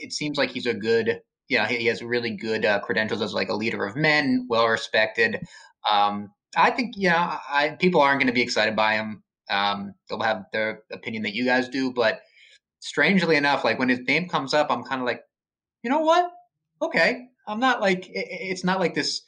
it 0.00 0.12
seems 0.12 0.36
like 0.36 0.50
he's 0.50 0.66
a 0.66 0.74
good. 0.74 1.08
you 1.48 1.56
Yeah, 1.56 1.66
he 1.66 1.86
has 1.86 2.02
really 2.02 2.36
good 2.36 2.66
uh, 2.66 2.80
credentials 2.80 3.22
as 3.22 3.32
like 3.32 3.48
a 3.48 3.54
leader 3.54 3.86
of 3.86 3.96
men, 3.96 4.46
well 4.50 4.68
respected. 4.68 5.40
Um, 5.90 6.30
I 6.56 6.70
think 6.70 6.94
you 6.96 7.08
know, 7.08 7.16
I, 7.16 7.76
people 7.80 8.02
aren't 8.02 8.20
going 8.20 8.28
to 8.28 8.34
be 8.34 8.42
excited 8.42 8.76
by 8.76 8.96
him. 8.96 9.22
Um, 9.48 9.94
they'll 10.08 10.20
have 10.20 10.44
their 10.52 10.82
opinion 10.92 11.22
that 11.22 11.34
you 11.34 11.46
guys 11.46 11.70
do, 11.70 11.90
but 11.90 12.20
strangely 12.80 13.36
enough, 13.36 13.64
like 13.64 13.78
when 13.78 13.88
his 13.88 14.00
name 14.00 14.28
comes 14.28 14.52
up, 14.52 14.70
I'm 14.70 14.84
kind 14.84 15.00
of 15.00 15.06
like, 15.06 15.22
you 15.82 15.90
know 15.90 16.00
what? 16.00 16.30
Okay, 16.82 17.28
I'm 17.48 17.60
not 17.60 17.80
like 17.80 18.08
it, 18.10 18.28
it's 18.30 18.62
not 18.62 18.78
like 18.78 18.94
this 18.94 19.22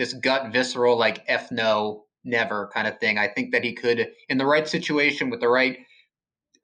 this 0.00 0.14
gut 0.14 0.50
visceral 0.50 0.98
like 0.98 1.22
f 1.28 1.52
no 1.52 2.04
never 2.24 2.70
kind 2.72 2.88
of 2.88 2.98
thing. 2.98 3.18
I 3.18 3.28
think 3.28 3.52
that 3.52 3.62
he 3.62 3.74
could 3.74 4.08
in 4.30 4.38
the 4.38 4.46
right 4.46 4.66
situation 4.66 5.28
with 5.28 5.40
the 5.40 5.48
right 5.48 5.76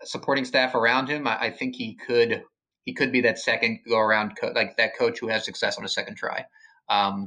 supporting 0.05 0.47
staff 0.47 0.74
around 0.74 1.09
him. 1.09 1.28
I, 1.28 1.39
I 1.39 1.51
think 1.51 1.76
he 1.76 1.97
could 1.97 2.43
he 2.84 2.95
could 2.95 3.12
be 3.12 3.20
that 3.20 3.39
second 3.39 3.80
go 3.87 3.99
around 3.99 4.39
co- 4.41 4.53
like 4.55 4.78
that 4.78 4.97
coach 4.97 5.18
who 5.18 5.28
has 5.28 5.45
success 5.45 5.76
on 5.76 5.84
a 5.84 5.89
second 5.89 6.16
try. 6.16 6.47
Um, 6.89 7.26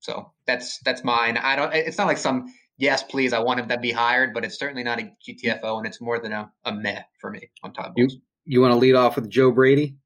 so 0.00 0.30
that's 0.46 0.78
that's 0.80 1.04
mine. 1.04 1.38
I 1.38 1.56
don't. 1.56 1.72
It's 1.72 1.96
not 1.96 2.06
like 2.06 2.18
some 2.18 2.52
yes, 2.76 3.02
please. 3.02 3.32
I 3.32 3.38
want 3.38 3.60
him 3.60 3.68
to 3.70 3.78
be 3.78 3.92
hired, 3.92 4.34
but 4.34 4.44
it's 4.44 4.58
certainly 4.58 4.82
not 4.82 5.00
a 5.00 5.10
GTFO, 5.26 5.78
and 5.78 5.86
it's 5.86 6.02
more 6.02 6.18
than 6.18 6.32
a, 6.32 6.52
a 6.66 6.72
meh 6.74 7.00
for 7.18 7.30
me 7.30 7.48
on 7.62 7.72
top. 7.72 7.94
You 7.96 8.10
you 8.44 8.60
want 8.60 8.72
to 8.72 8.78
lead 8.78 8.94
off 8.94 9.16
with 9.16 9.30
Joe 9.30 9.52
Brady? 9.52 9.96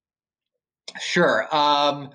Sure. 1.00 1.48
Um, 1.52 2.10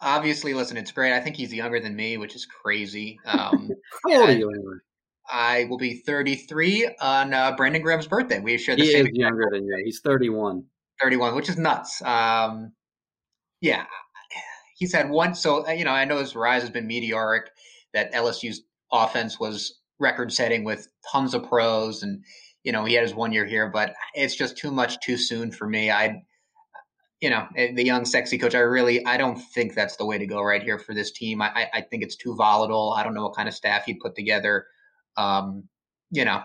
obviously, 0.00 0.54
listen, 0.54 0.76
it's 0.76 0.92
great. 0.92 1.12
I 1.12 1.20
think 1.20 1.36
he's 1.36 1.52
younger 1.52 1.80
than 1.80 1.94
me, 1.94 2.16
which 2.16 2.34
is 2.34 2.46
crazy. 2.46 3.18
Um, 3.26 3.70
How 4.04 4.20
old 4.20 4.30
are 4.30 4.32
you 4.32 4.50
anyway? 4.50 4.74
I 5.28 5.64
will 5.64 5.78
be 5.78 5.98
33 5.98 6.96
on 7.00 7.32
uh, 7.32 7.54
Brandon 7.56 7.82
Graham's 7.82 8.08
birthday. 8.08 8.40
We 8.40 8.58
share 8.58 8.74
the 8.74 8.82
he 8.82 8.92
same. 8.92 9.06
He 9.06 9.12
is 9.12 9.18
younger 9.18 9.48
than 9.52 9.64
you. 9.64 9.82
He's 9.84 10.00
31. 10.00 10.64
31, 11.00 11.34
which 11.36 11.48
is 11.48 11.56
nuts. 11.56 12.02
Um, 12.02 12.72
yeah, 13.60 13.84
he's 14.76 14.92
had 14.92 15.08
one. 15.08 15.34
So 15.34 15.66
uh, 15.66 15.70
you 15.70 15.84
know, 15.84 15.92
I 15.92 16.04
know 16.04 16.18
his 16.18 16.34
rise 16.34 16.62
has 16.62 16.70
been 16.70 16.86
meteoric. 16.86 17.50
That 17.92 18.12
LSU's 18.12 18.62
offense 18.92 19.38
was 19.38 19.80
record-setting 19.98 20.64
with 20.64 20.88
tons 21.12 21.34
of 21.34 21.48
pros, 21.48 22.02
and 22.02 22.24
you 22.64 22.72
know, 22.72 22.84
he 22.84 22.94
had 22.94 23.02
his 23.02 23.14
one 23.14 23.32
year 23.32 23.46
here, 23.46 23.68
but 23.68 23.94
it's 24.14 24.34
just 24.34 24.56
too 24.56 24.70
much 24.70 24.98
too 25.00 25.16
soon 25.16 25.52
for 25.52 25.68
me. 25.68 25.90
I 25.90 26.22
you 27.20 27.30
know, 27.30 27.46
eh, 27.56 27.72
the 27.74 27.84
young, 27.84 28.04
sexy 28.04 28.38
coach. 28.38 28.54
I 28.54 28.60
really, 28.60 29.04
I 29.04 29.16
don't 29.16 29.36
think 29.36 29.74
that's 29.74 29.96
the 29.96 30.06
way 30.06 30.18
to 30.18 30.26
go 30.26 30.42
right 30.42 30.62
here 30.62 30.78
for 30.78 30.94
this 30.94 31.10
team. 31.10 31.42
I, 31.42 31.68
I 31.72 31.80
think 31.82 32.02
it's 32.02 32.16
too 32.16 32.34
volatile. 32.34 32.94
I 32.96 33.02
don't 33.02 33.14
know 33.14 33.22
what 33.22 33.36
kind 33.36 33.48
of 33.48 33.54
staff 33.54 33.84
he'd 33.84 34.00
put 34.00 34.14
together. 34.14 34.66
Um, 35.16 35.68
you 36.10 36.24
know, 36.24 36.42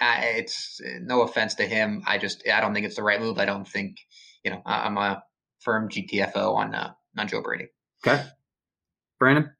I, 0.00 0.24
it's 0.36 0.80
eh, 0.84 0.98
no 1.00 1.22
offense 1.22 1.54
to 1.56 1.66
him. 1.66 2.02
I 2.06 2.18
just, 2.18 2.46
I 2.48 2.60
don't 2.60 2.74
think 2.74 2.86
it's 2.86 2.96
the 2.96 3.02
right 3.02 3.20
move. 3.20 3.38
I 3.38 3.44
don't 3.44 3.66
think, 3.66 3.96
you 4.44 4.50
know, 4.50 4.62
I'm 4.66 4.98
a 4.98 5.22
firm 5.60 5.88
GTFO 5.88 6.54
on 6.54 6.74
uh, 6.74 6.92
on 7.16 7.28
Joe 7.28 7.42
Brady. 7.42 7.68
Okay, 8.06 8.24
Brandon. 9.18 9.52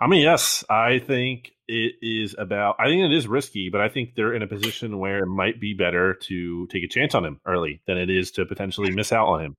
I 0.00 0.06
mean, 0.06 0.22
yes, 0.22 0.64
I 0.68 0.98
think 0.98 1.52
it 1.72 1.94
is 2.02 2.36
about. 2.38 2.76
I 2.78 2.84
think 2.84 3.02
it 3.02 3.16
is 3.16 3.26
risky, 3.26 3.70
but 3.70 3.80
I 3.80 3.88
think 3.88 4.14
they're 4.14 4.34
in 4.34 4.42
a 4.42 4.46
position 4.46 4.98
where 4.98 5.20
it 5.20 5.26
might 5.26 5.58
be 5.58 5.72
better 5.72 6.14
to 6.24 6.66
take 6.66 6.84
a 6.84 6.88
chance 6.88 7.14
on 7.14 7.24
him 7.24 7.40
early 7.46 7.80
than 7.86 7.96
it 7.96 8.10
is 8.10 8.32
to 8.32 8.44
potentially 8.44 8.90
miss 8.90 9.10
out 9.10 9.28
on 9.28 9.40
him. 9.40 9.56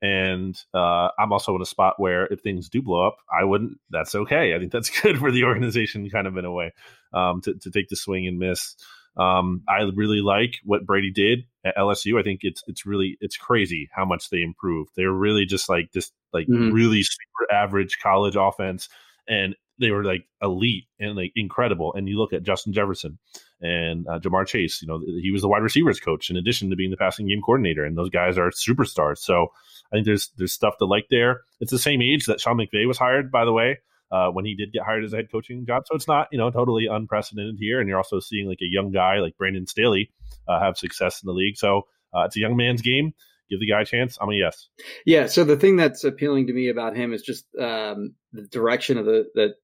And 0.00 0.56
uh, 0.72 1.08
I'm 1.18 1.32
also 1.32 1.56
in 1.56 1.62
a 1.62 1.66
spot 1.66 1.94
where 1.98 2.26
if 2.26 2.40
things 2.40 2.68
do 2.68 2.82
blow 2.82 3.04
up, 3.04 3.16
I 3.32 3.42
wouldn't. 3.42 3.78
That's 3.90 4.14
okay. 4.14 4.54
I 4.54 4.60
think 4.60 4.70
that's 4.70 4.90
good 5.02 5.18
for 5.18 5.32
the 5.32 5.42
organization, 5.42 6.08
kind 6.08 6.28
of 6.28 6.36
in 6.36 6.44
a 6.44 6.52
way, 6.52 6.72
um, 7.12 7.40
to, 7.42 7.54
to 7.54 7.70
take 7.72 7.88
the 7.88 7.96
swing 7.96 8.28
and 8.28 8.38
miss. 8.38 8.76
Um, 9.16 9.62
I 9.68 9.80
really 9.92 10.20
like 10.20 10.58
what 10.62 10.86
Brady 10.86 11.10
did 11.10 11.46
at 11.64 11.76
LSU. 11.76 12.20
I 12.20 12.22
think 12.22 12.40
it's 12.42 12.62
it's 12.68 12.86
really 12.86 13.16
it's 13.20 13.36
crazy 13.36 13.88
how 13.92 14.04
much 14.04 14.30
they 14.30 14.42
improved. 14.42 14.90
They're 14.94 15.10
really 15.10 15.46
just 15.46 15.68
like 15.68 15.90
this 15.90 16.12
like 16.32 16.46
mm-hmm. 16.46 16.70
really 16.70 17.02
super 17.02 17.52
average 17.52 17.98
college 18.00 18.36
offense, 18.36 18.88
and 19.26 19.56
they 19.78 19.90
were 19.90 20.04
like 20.04 20.26
elite 20.42 20.84
and 20.98 21.16
like 21.16 21.32
incredible. 21.36 21.94
And 21.94 22.08
you 22.08 22.18
look 22.18 22.32
at 22.32 22.42
Justin 22.42 22.72
Jefferson 22.72 23.18
and 23.60 24.06
uh, 24.08 24.18
Ja'Marr 24.18 24.46
Chase. 24.46 24.80
You 24.82 24.88
know, 24.88 25.00
he 25.00 25.30
was 25.30 25.42
the 25.42 25.48
wide 25.48 25.62
receivers 25.62 26.00
coach 26.00 26.30
in 26.30 26.36
addition 26.36 26.70
to 26.70 26.76
being 26.76 26.90
the 26.90 26.96
passing 26.96 27.28
game 27.28 27.40
coordinator, 27.40 27.84
and 27.84 27.96
those 27.96 28.10
guys 28.10 28.38
are 28.38 28.50
superstars. 28.50 29.18
So 29.18 29.48
I 29.92 29.96
think 29.96 30.06
there's 30.06 30.30
there's 30.36 30.52
stuff 30.52 30.78
to 30.78 30.86
like 30.86 31.06
there. 31.10 31.42
It's 31.60 31.70
the 31.70 31.78
same 31.78 32.02
age 32.02 32.26
that 32.26 32.40
Sean 32.40 32.56
McVay 32.56 32.86
was 32.86 32.98
hired, 32.98 33.30
by 33.30 33.44
the 33.44 33.52
way. 33.52 33.78
Uh, 34.08 34.28
when 34.28 34.44
he 34.44 34.54
did 34.54 34.72
get 34.72 34.84
hired 34.84 35.02
as 35.02 35.12
a 35.12 35.16
head 35.16 35.32
coaching 35.32 35.66
job, 35.66 35.82
so 35.84 35.96
it's 35.96 36.06
not 36.06 36.28
you 36.30 36.38
know 36.38 36.48
totally 36.48 36.86
unprecedented 36.86 37.56
here, 37.58 37.80
and 37.80 37.88
you're 37.88 37.98
also 37.98 38.20
seeing 38.20 38.48
like 38.48 38.60
a 38.62 38.70
young 38.70 38.92
guy 38.92 39.18
like 39.18 39.36
Brandon 39.36 39.66
Staley 39.66 40.12
uh, 40.46 40.60
have 40.60 40.78
success 40.78 41.22
in 41.22 41.26
the 41.26 41.32
league. 41.32 41.56
So 41.56 41.88
uh, 42.14 42.22
it's 42.22 42.36
a 42.36 42.40
young 42.40 42.56
man's 42.56 42.82
game 42.82 43.14
give 43.50 43.60
the 43.60 43.68
guy 43.68 43.82
a 43.82 43.84
chance? 43.84 44.18
I'm 44.20 44.30
a 44.30 44.34
yes. 44.34 44.68
Yeah. 45.04 45.26
So 45.26 45.44
the 45.44 45.56
thing 45.56 45.76
that's 45.76 46.04
appealing 46.04 46.48
to 46.48 46.52
me 46.52 46.68
about 46.68 46.96
him 46.96 47.12
is 47.12 47.22
just 47.22 47.44
um, 47.58 48.14
the 48.32 48.42
direction 48.42 48.98
of 48.98 49.04
the 49.04 49.26
that 49.34 49.54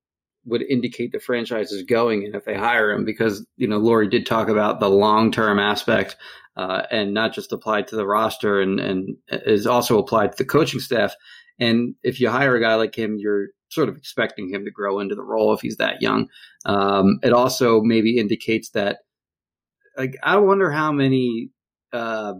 would 0.45 0.63
indicate 0.63 1.13
the 1.13 1.21
franchise 1.21 1.71
is 1.71 1.83
going 1.83 2.25
and 2.25 2.35
if 2.35 2.45
they 2.45 2.55
hire 2.55 2.91
him 2.91 3.05
because 3.05 3.47
you 3.57 3.69
know 3.69 3.81
Lurie 3.81 4.11
did 4.11 4.27
talk 4.27 4.49
about 4.49 4.81
the 4.81 4.91
long 4.91 5.31
term 5.31 5.59
aspect 5.59 6.17
uh, 6.57 6.83
and 6.91 7.15
not 7.15 7.33
just 7.33 7.53
applied 7.53 7.87
to 7.89 7.97
the 7.97 8.07
roster 8.07 8.61
and 8.61 8.81
and 8.81 9.17
is 9.29 9.67
also 9.67 9.99
applied 9.99 10.33
to 10.33 10.39
the 10.39 10.45
coaching 10.45 10.81
staff. 10.81 11.15
And 11.59 11.95
if 12.03 12.21
you 12.21 12.29
hire 12.29 12.57
a 12.57 12.61
guy 12.61 12.75
like 12.75 12.97
him 12.97 13.17
you're 13.19 13.49
sort 13.71 13.89
of 13.89 13.97
expecting 13.97 14.53
him 14.53 14.65
to 14.65 14.71
grow 14.71 14.99
into 15.01 15.15
the 15.15 15.23
role 15.23 15.55
if 15.55 15.61
he's 15.61 15.79
that 15.79 16.03
young. 16.03 16.29
Um, 16.67 17.19
it 17.23 17.33
also 17.33 17.81
maybe 17.81 18.19
indicates 18.19 18.71
that 18.71 18.99
like 19.97 20.17
I 20.23 20.37
wonder 20.39 20.71
how 20.71 20.93
many 20.93 21.51
uh, 21.93 22.35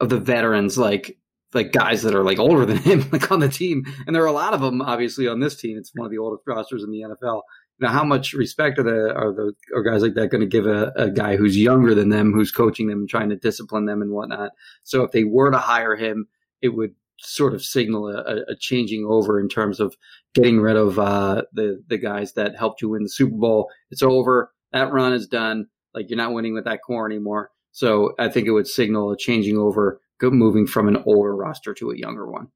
of 0.00 0.08
the 0.08 0.18
veterans 0.18 0.78
like 0.78 1.18
like 1.54 1.72
guys 1.72 2.02
that 2.02 2.14
are 2.14 2.24
like 2.24 2.38
older 2.38 2.64
than 2.66 2.76
him 2.82 3.08
like 3.12 3.30
on 3.30 3.40
the 3.40 3.48
team. 3.48 3.84
And 4.06 4.14
there 4.14 4.22
are 4.22 4.26
a 4.26 4.32
lot 4.32 4.54
of 4.54 4.60
them 4.60 4.82
obviously 4.82 5.28
on 5.28 5.40
this 5.40 5.56
team. 5.56 5.78
It's 5.78 5.92
one 5.94 6.06
of 6.06 6.10
the 6.10 6.18
oldest 6.18 6.44
rosters 6.46 6.82
in 6.82 6.90
the 6.90 7.02
nfl 7.02 7.42
now 7.80 7.90
how 7.90 8.04
much 8.04 8.34
respect 8.34 8.78
are 8.78 8.84
the 8.84 9.12
are 9.14 9.32
the 9.32 9.52
are 9.74 9.82
guys 9.82 10.00
like 10.00 10.14
that 10.14 10.28
going 10.28 10.40
to 10.40 10.46
give 10.46 10.66
a, 10.66 10.92
a 10.94 11.10
guy 11.10 11.36
who's 11.36 11.58
younger 11.58 11.92
than 11.92 12.08
them 12.08 12.32
who's 12.32 12.52
coaching 12.52 12.86
them 12.86 13.00
and 13.00 13.08
trying 13.08 13.30
to 13.30 13.36
discipline 13.36 13.84
them 13.86 14.00
and 14.00 14.12
whatnot? 14.12 14.52
So 14.84 15.02
if 15.02 15.10
they 15.10 15.24
were 15.24 15.50
to 15.50 15.58
hire 15.58 15.96
him 15.96 16.28
it 16.62 16.74
would 16.74 16.94
sort 17.18 17.54
of 17.54 17.62
signal 17.62 18.08
a, 18.08 18.52
a 18.52 18.56
changing 18.58 19.04
over 19.06 19.38
in 19.38 19.48
terms 19.48 19.80
of 19.80 19.96
getting 20.34 20.60
rid 20.60 20.76
of 20.76 20.98
uh, 20.98 21.42
the 21.52 21.82
the 21.88 21.98
guys 21.98 22.32
that 22.34 22.56
helped 22.56 22.80
you 22.82 22.88
win 22.88 23.02
the 23.02 23.08
super 23.08 23.36
bowl. 23.36 23.70
It's 23.90 24.02
over. 24.02 24.52
That 24.72 24.92
run 24.92 25.12
is 25.12 25.26
done. 25.26 25.66
Like 25.94 26.06
you're 26.08 26.16
not 26.16 26.32
winning 26.32 26.54
with 26.54 26.64
that 26.64 26.80
core 26.84 27.06
anymore. 27.06 27.50
So 27.72 28.14
I 28.18 28.28
think 28.28 28.46
it 28.46 28.52
would 28.52 28.66
signal 28.66 29.10
a 29.10 29.16
changing 29.16 29.58
over, 29.58 30.00
moving 30.30 30.66
from 30.66 30.88
an 30.88 31.02
older 31.06 31.34
roster 31.34 31.74
to 31.74 31.90
a 31.90 31.96
younger 31.96 32.30
one. 32.30 32.48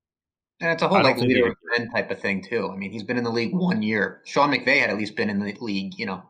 And 0.60 0.72
it's 0.72 0.82
a 0.82 0.88
whole 0.88 1.02
like 1.02 1.18
leader 1.18 1.48
of 1.48 1.56
men 1.76 1.90
type 1.90 2.10
of 2.10 2.20
thing 2.20 2.42
too. 2.42 2.68
I 2.72 2.76
mean, 2.76 2.90
he's 2.90 3.04
been 3.04 3.16
in 3.16 3.24
the 3.24 3.30
league 3.30 3.54
one 3.54 3.82
year. 3.82 4.22
Sean 4.24 4.50
McVay 4.50 4.80
had 4.80 4.90
at 4.90 4.96
least 4.96 5.14
been 5.14 5.30
in 5.30 5.38
the 5.38 5.56
league, 5.60 5.96
you 5.96 6.06
know, 6.06 6.22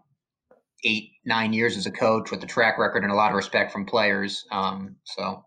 eight, 0.84 1.12
nine 1.24 1.53
years 1.53 1.76
as 1.76 1.86
a 1.86 1.91
coach 1.91 2.30
with 2.30 2.43
a 2.43 2.47
track 2.47 2.78
record 2.78 3.05
and 3.05 3.12
a 3.12 3.16
lot 3.16 3.30
of 3.30 3.36
respect 3.36 3.72
from 3.72 3.86
players. 3.86 4.47
Um, 4.51 4.97
so 5.05 5.45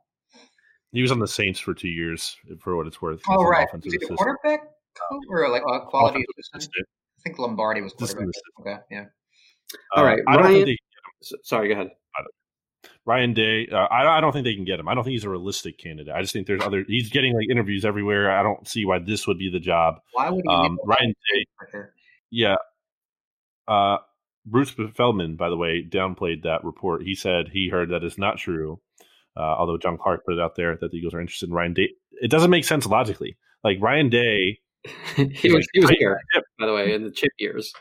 he 0.92 1.02
was 1.02 1.12
on 1.12 1.20
the 1.20 1.28
Saints 1.28 1.60
for 1.60 1.74
two 1.74 1.90
years, 1.90 2.36
for 2.60 2.76
what 2.76 2.88
it's 2.88 3.02
worth. 3.02 3.22
Oh, 3.30 3.44
right. 3.44 3.68
Was 3.72 3.84
he 3.84 3.96
a 3.96 4.16
quarterback 4.16 4.62
coach 4.62 5.24
or 5.30 5.50
like 5.50 5.64
a 5.68 5.86
quality 5.86 6.26
assistant? 6.40 6.86
I 7.20 7.22
think 7.24 7.40
Lombardi 7.40 7.82
was 7.82 7.94
quarterback. 7.94 8.28
Okay, 8.60 8.78
yeah. 8.90 9.06
All 9.96 10.04
right, 10.04 10.20
uh, 10.28 10.38
Ryan. 10.38 10.66
They, 10.66 10.78
sorry, 11.44 11.68
go 11.70 11.76
ahead. 11.76 11.92
Ryan 13.06 13.34
Day, 13.34 13.68
uh, 13.72 13.76
I, 13.76 14.18
I, 14.18 14.22
don't 14.22 14.32
think 14.32 14.44
they 14.44 14.56
can 14.56 14.66
get 14.66 14.80
him. 14.80 14.88
I 14.88 14.94
don't 14.94 15.04
think 15.04 15.14
he's 15.14 15.24
a 15.24 15.30
realistic 15.30 15.78
candidate. 15.78 16.14
I 16.14 16.22
just 16.22 16.34
think 16.34 16.48
there's 16.48 16.62
other. 16.62 16.84
He's 16.88 17.10
getting 17.10 17.34
like 17.36 17.48
interviews 17.50 17.86
everywhere. 17.86 18.32
I 18.32 18.44
don't 18.44 18.68
see 18.68 18.86
why 18.86 19.00
this 19.00 19.28
would 19.28 19.38
be 19.38 19.50
the 19.52 19.60
job. 19.60 19.96
Why 20.14 20.30
would 20.30 20.44
he? 20.44 20.54
Um, 20.54 20.78
Ryan 20.86 21.14
Day? 21.34 21.80
Yeah. 22.34 22.56
Uh, 23.68 23.98
Bruce 24.46 24.74
Feldman, 24.96 25.36
by 25.36 25.50
the 25.50 25.58
way, 25.58 25.86
downplayed 25.88 26.44
that 26.44 26.64
report. 26.64 27.04
He 27.04 27.14
said 27.14 27.50
he 27.52 27.68
heard 27.68 27.90
that 27.90 28.06
is 28.06 28.18
not 28.18 28.38
true. 28.38 28.80
Uh, 29.36 29.42
although 29.42 29.78
John 29.78 29.98
Clark 29.98 30.26
put 30.26 30.36
it 30.36 30.40
out 30.40 30.56
there 30.56 30.78
that 30.80 30.92
the 30.92 30.98
Eagles 30.98 31.14
are 31.14 31.22
interested 31.22 31.50
in 31.50 31.56
Ryan 31.56 31.74
Day. 31.74 31.90
It 32.22 32.32
doesn't 32.32 32.50
make 32.50 32.66
sense 32.66 32.86
logically. 32.86 33.38
Like 33.64 33.78
Ryan 33.82 34.10
Day, 34.10 34.60
he 35.16 35.52
was, 35.52 35.68
he 35.74 35.80
was 35.82 35.90
here, 35.92 36.20
by 36.60 36.66
the 36.66 36.74
way, 36.74 36.94
in 36.94 37.04
the 37.04 37.12
chip 37.12 37.32
years. 37.38 37.74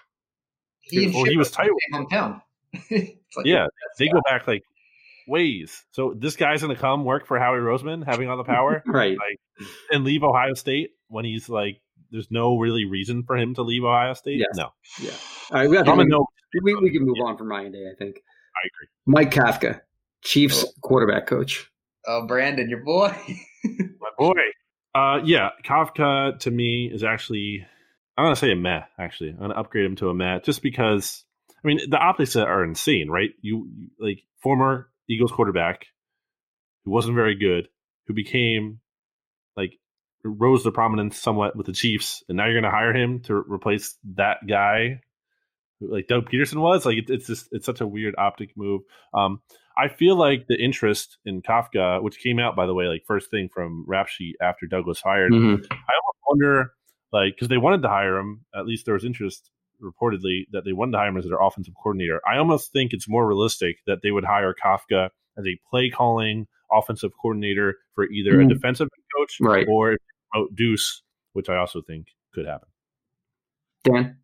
He, 0.80 1.08
well, 1.08 1.24
he 1.24 1.36
was 1.36 1.50
tight. 1.50 1.70
Hometown. 1.94 2.40
like, 2.90 3.16
yeah, 3.44 3.66
they 3.98 4.08
go 4.08 4.20
back 4.28 4.46
like 4.46 4.62
ways. 5.30 5.84
So 5.92 6.14
this 6.16 6.36
guy's 6.36 6.62
going 6.62 6.74
to 6.74 6.80
come 6.80 7.04
work 7.04 7.26
for 7.26 7.38
Howie 7.38 7.58
Roseman, 7.58 8.04
having 8.04 8.28
all 8.28 8.36
the 8.36 8.44
power, 8.44 8.82
right? 8.86 9.16
Like, 9.16 9.68
and 9.90 10.04
leave 10.04 10.22
Ohio 10.22 10.54
State 10.54 10.90
when 11.08 11.24
he's 11.24 11.48
like, 11.48 11.80
there's 12.10 12.30
no 12.30 12.58
really 12.58 12.84
reason 12.84 13.22
for 13.22 13.36
him 13.36 13.54
to 13.54 13.62
leave 13.62 13.84
Ohio 13.84 14.14
State. 14.14 14.38
Yes. 14.38 14.56
No. 14.56 14.70
Yeah. 15.00 15.10
All 15.52 15.60
right. 15.60 15.70
We, 15.70 15.76
have 15.76 15.86
to, 15.86 15.94
we, 15.94 16.74
we, 16.74 16.74
we, 16.82 16.90
can 16.90 17.06
move 17.06 17.16
yeah. 17.18 17.24
on 17.24 17.38
from 17.38 17.48
Ryan 17.48 17.72
Day. 17.72 17.84
I 17.90 17.96
think. 17.96 18.16
I 18.16 18.66
agree. 18.66 18.88
Mike 19.06 19.30
Kafka, 19.30 19.80
Chiefs 20.22 20.64
oh. 20.66 20.72
quarterback 20.82 21.26
coach. 21.26 21.70
Oh, 22.06 22.26
Brandon, 22.26 22.68
your 22.68 22.82
boy. 22.82 23.14
My 23.64 24.10
boy. 24.18 24.32
Uh, 24.92 25.20
yeah, 25.24 25.50
Kafka 25.64 26.38
to 26.40 26.50
me 26.50 26.90
is 26.92 27.04
actually 27.04 27.64
I'm 28.20 28.26
gonna 28.26 28.36
say 28.36 28.52
a 28.52 28.56
meh. 28.56 28.82
Actually, 28.98 29.30
I'm 29.30 29.38
gonna 29.38 29.54
upgrade 29.54 29.86
him 29.86 29.96
to 29.96 30.10
a 30.10 30.14
meh 30.14 30.40
just 30.40 30.62
because. 30.62 31.24
I 31.62 31.66
mean, 31.66 31.80
the 31.90 31.98
optics 31.98 32.36
are 32.36 32.64
insane, 32.64 33.08
right? 33.10 33.30
You, 33.40 33.68
you 33.74 33.88
like 33.98 34.22
former 34.42 34.89
Eagles 35.10 35.32
quarterback 35.32 35.86
who 36.84 36.90
wasn't 36.90 37.14
very 37.14 37.34
good, 37.34 37.68
who 38.06 38.14
became 38.14 38.80
like 39.56 39.78
rose 40.24 40.62
to 40.62 40.70
prominence 40.70 41.18
somewhat 41.18 41.56
with 41.56 41.66
the 41.66 41.72
Chiefs, 41.72 42.22
and 42.28 42.36
now 42.36 42.44
you're 42.44 42.60
going 42.60 42.64
to 42.64 42.70
hire 42.70 42.94
him 42.94 43.20
to 43.20 43.34
replace 43.34 43.96
that 44.16 44.38
guy, 44.48 45.00
like 45.80 46.06
Doug 46.06 46.30
Pederson 46.30 46.60
was. 46.60 46.86
Like 46.86 46.98
it, 46.98 47.10
it's 47.10 47.26
just 47.26 47.48
it's 47.52 47.66
such 47.66 47.80
a 47.80 47.86
weird 47.86 48.14
optic 48.18 48.50
move. 48.56 48.82
Um, 49.14 49.40
I 49.76 49.88
feel 49.88 50.16
like 50.16 50.46
the 50.48 50.62
interest 50.62 51.18
in 51.24 51.42
Kafka, 51.42 52.02
which 52.02 52.18
came 52.18 52.38
out 52.38 52.56
by 52.56 52.66
the 52.66 52.74
way, 52.74 52.86
like 52.86 53.02
first 53.06 53.30
thing 53.30 53.48
from 53.52 53.84
Rap 53.86 54.08
Sheet 54.08 54.36
after 54.40 54.66
Doug 54.66 54.86
was 54.86 55.00
hired, 55.00 55.32
mm-hmm. 55.32 55.64
I 55.70 55.92
wonder, 56.28 56.72
like, 57.12 57.34
because 57.34 57.48
they 57.48 57.56
wanted 57.56 57.82
to 57.82 57.88
hire 57.88 58.18
him. 58.18 58.44
At 58.54 58.66
least 58.66 58.84
there 58.84 58.94
was 58.94 59.04
interest 59.04 59.50
reportedly 59.82 60.46
that 60.52 60.64
they 60.64 60.72
wanted 60.72 60.92
to 60.92 60.98
hire 60.98 61.08
him 61.08 61.16
as 61.16 61.24
their 61.24 61.40
offensive 61.40 61.74
coordinator. 61.74 62.20
I 62.30 62.38
almost 62.38 62.72
think 62.72 62.92
it's 62.92 63.08
more 63.08 63.26
realistic 63.26 63.76
that 63.86 63.98
they 64.02 64.10
would 64.10 64.24
hire 64.24 64.54
Kafka 64.54 65.10
as 65.38 65.46
a 65.46 65.58
play 65.70 65.90
calling 65.90 66.46
offensive 66.72 67.10
coordinator 67.20 67.76
for 67.94 68.04
either 68.04 68.32
mm. 68.32 68.46
a 68.46 68.54
defensive 68.54 68.88
coach 69.16 69.36
right. 69.40 69.66
or 69.68 69.96
Deuce, 70.54 71.02
which 71.32 71.48
I 71.48 71.56
also 71.56 71.82
think 71.82 72.08
could 72.32 72.46
happen. 72.46 72.68
Dan? 73.84 74.18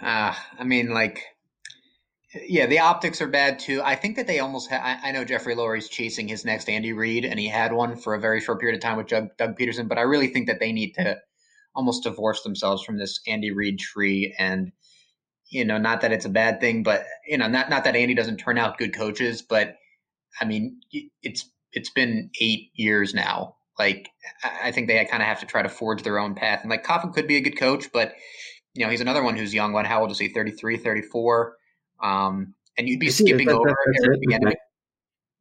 Uh, 0.00 0.34
I 0.58 0.64
mean, 0.64 0.90
like, 0.90 1.24
yeah, 2.46 2.66
the 2.66 2.78
optics 2.78 3.20
are 3.20 3.28
bad 3.28 3.58
too. 3.58 3.82
I 3.82 3.94
think 3.94 4.16
that 4.16 4.26
they 4.26 4.38
almost. 4.38 4.70
Ha- 4.70 4.98
I, 5.02 5.08
I, 5.08 5.12
know 5.12 5.24
Jeffrey 5.24 5.54
Lurie's 5.54 5.88
chasing 5.88 6.28
his 6.28 6.46
next 6.46 6.68
Andy 6.70 6.94
Reid, 6.94 7.26
and 7.26 7.38
he 7.38 7.46
had 7.46 7.72
one 7.72 7.96
for 7.96 8.14
a 8.14 8.20
very 8.20 8.40
short 8.40 8.58
period 8.58 8.76
of 8.76 8.82
time 8.82 8.96
with 8.96 9.08
Doug, 9.08 9.36
Doug 9.36 9.58
Pederson. 9.58 9.86
But 9.86 9.98
I 9.98 10.02
really 10.02 10.28
think 10.28 10.46
that 10.46 10.58
they 10.58 10.72
need 10.72 10.92
to 10.94 11.18
almost 11.74 12.04
divorce 12.04 12.42
themselves 12.42 12.82
from 12.82 12.98
this 12.98 13.20
Andy 13.26 13.50
Reid 13.50 13.78
tree. 13.78 14.34
And 14.38 14.72
you 15.50 15.64
know, 15.64 15.78
not 15.78 16.00
that 16.00 16.12
it's 16.12 16.24
a 16.24 16.30
bad 16.30 16.60
thing, 16.60 16.82
but 16.82 17.04
you 17.26 17.36
know, 17.38 17.48
not 17.48 17.70
not 17.70 17.84
that 17.84 17.96
Andy 17.96 18.14
doesn't 18.14 18.38
turn 18.38 18.58
out 18.58 18.78
good 18.78 18.94
coaches, 18.94 19.42
but 19.42 19.76
I 20.40 20.44
mean, 20.44 20.80
it's 21.22 21.50
it's 21.72 21.90
been 21.90 22.30
eight 22.40 22.70
years 22.74 23.14
now. 23.14 23.56
Like, 23.78 24.10
I 24.62 24.70
think 24.70 24.86
they 24.86 25.02
kind 25.06 25.22
of 25.22 25.26
have 25.26 25.40
to 25.40 25.46
try 25.46 25.62
to 25.62 25.68
forge 25.68 26.02
their 26.02 26.18
own 26.18 26.34
path. 26.34 26.60
And 26.60 26.70
like, 26.70 26.84
Kafka 26.84 27.12
could 27.12 27.26
be 27.26 27.36
a 27.36 27.40
good 27.40 27.58
coach, 27.58 27.86
but 27.92 28.12
you 28.74 28.84
know, 28.84 28.90
he's 28.90 29.00
another 29.00 29.22
one 29.22 29.36
who's 29.36 29.52
young. 29.52 29.72
One, 29.72 29.84
how 29.84 30.02
old 30.02 30.10
is 30.10 30.18
he? 30.18 30.28
33, 30.28 30.78
34. 30.78 31.56
Um, 32.02 32.54
and 32.78 32.88
you'd 32.88 33.00
be 33.00 33.10
skipping 33.10 33.48
that, 33.48 33.54
over 33.54 33.74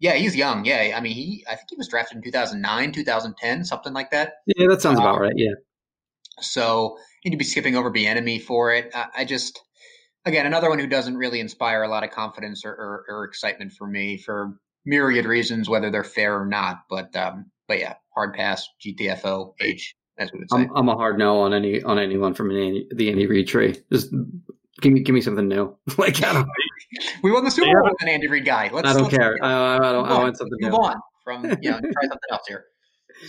yeah, 0.02 0.14
he's 0.14 0.36
young. 0.36 0.66
Yeah, 0.66 0.94
I 0.96 1.00
mean, 1.00 1.14
he. 1.14 1.46
I 1.48 1.56
think 1.56 1.70
he 1.70 1.76
was 1.78 1.88
drafted 1.88 2.18
in 2.18 2.24
2009, 2.24 2.92
2010, 2.92 3.64
something 3.64 3.94
like 3.94 4.10
that. 4.10 4.34
Yeah, 4.48 4.68
that 4.68 4.82
sounds 4.82 4.98
um, 4.98 5.06
about 5.06 5.22
right. 5.22 5.34
Yeah. 5.36 5.52
So 6.40 6.98
you'd 7.24 7.38
be 7.38 7.46
skipping 7.46 7.76
over 7.76 7.92
Bieniemy 7.92 8.42
for 8.42 8.74
it. 8.74 8.92
I, 8.94 9.08
I, 9.18 9.26
just, 9.26 9.62
again, 10.26 10.46
another 10.46 10.70
one 10.70 10.80
who 10.80 10.88
doesn't 10.88 11.18
really 11.18 11.40
inspire 11.40 11.84
a 11.84 11.88
lot 11.88 12.04
of 12.04 12.12
confidence 12.12 12.66
or, 12.66 12.72
or, 12.72 13.06
or, 13.10 13.24
excitement 13.26 13.74
for 13.74 13.88
me 13.88 14.18
for 14.18 14.58
myriad 14.86 15.26
reasons, 15.26 15.70
whether 15.70 15.92
they're 15.92 16.04
fair 16.04 16.40
or 16.40 16.46
not. 16.46 16.84
But, 16.90 17.16
um, 17.16 17.52
but 17.68 17.80
yeah, 17.80 17.96
hard 18.16 18.34
pass, 18.34 18.68
GTFO, 18.86 19.54
H. 19.60 19.96
As 20.18 20.32
we 20.32 20.40
would 20.40 20.52
say. 20.52 20.58
I'm, 20.58 20.70
I'm 20.76 20.90
a 20.90 20.96
hard 20.96 21.18
no 21.18 21.40
on 21.42 21.54
any 21.54 21.82
on 21.82 21.98
anyone 21.98 22.34
from 22.34 22.52
Andy, 22.52 22.88
the 22.94 23.10
Andy 23.10 23.26
Reid 23.28 23.48
tree. 23.48 23.82
Just 23.92 24.12
give 24.82 24.92
me 24.92 25.00
give 25.00 25.16
me 25.16 25.22
something 25.22 25.48
new. 25.48 25.76
like 25.98 26.22
I 26.22 26.34
don't. 26.34 26.48
we 27.24 27.32
won 27.32 27.46
the 27.46 27.50
Super 27.50 27.68
Bowl 27.68 27.90
with 27.90 28.02
an 28.02 28.10
Andy 28.10 28.28
Reid 28.28 28.46
guy. 28.46 28.70
Let's, 28.72 28.88
I 28.88 28.94
don't 28.94 29.04
let's 29.04 29.16
care. 29.16 29.38
I, 29.42 29.78
I, 29.78 29.80
don't. 29.80 30.06
I 30.06 30.20
want 30.20 30.38
something 30.38 30.58
move 30.60 30.72
new. 30.74 30.78
on 30.78 30.96
from 31.24 31.46
you 31.62 31.72
know 31.72 31.80
try 31.80 32.02
something 32.04 32.20
else 32.32 32.44
here. 32.48 32.66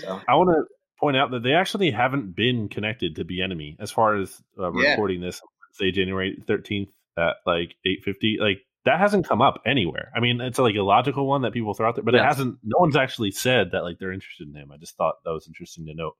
So 0.01 0.21
I 0.29 0.35
want 0.35 0.51
to 0.51 0.65
point 1.03 1.17
out 1.17 1.33
that 1.33 1.43
they 1.43 1.55
actually 1.55 1.91
haven't 1.91 2.37
been 2.37 2.69
connected 2.69 3.17
to 3.17 3.25
Bieniemy 3.25 3.77
as 3.81 3.91
far 3.91 4.17
as 4.17 4.41
uh, 4.59 4.71
recording 4.71 5.21
this 5.21 5.41
say 5.73 5.91
January 5.91 6.43
13th 6.47 6.91
at 7.19 7.35
like 7.45 7.75
8:50 7.85 8.39
like 8.39 8.59
that 8.85 8.99
hasn't 8.99 9.29
come 9.29 9.41
up 9.41 9.63
anywhere. 9.65 10.11
I 10.15 10.21
mean, 10.21 10.41
it's 10.41 10.59
like 10.59 10.75
a 10.75 10.83
logical 10.83 11.27
one 11.27 11.43
that 11.43 11.53
people 11.53 11.75
throw 11.75 11.89
out 11.89 11.95
there, 11.95 12.05
but 12.05 12.15
it 12.15 12.23
hasn't. 12.23 12.59
No 12.65 12.79
one's 12.79 12.97
actually 12.97 13.31
said 13.31 13.71
that 13.73 13.83
like 13.83 13.99
they're 13.99 14.13
interested 14.13 14.49
in 14.49 14.55
him. 14.55 14.73
I 14.73 14.77
just 14.77 14.97
thought 14.97 15.17
that 15.25 15.31
was 15.31 15.47
interesting 15.47 15.87
to 15.87 15.95
note. 15.95 16.17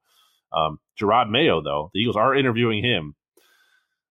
Um, 0.53 0.79
Jerod 1.01 1.31
Mayo, 1.31 1.63
though, 1.63 1.91
the 1.93 2.01
Eagles 2.01 2.17
are 2.17 2.35
interviewing 2.35 2.85
him, 2.85 3.15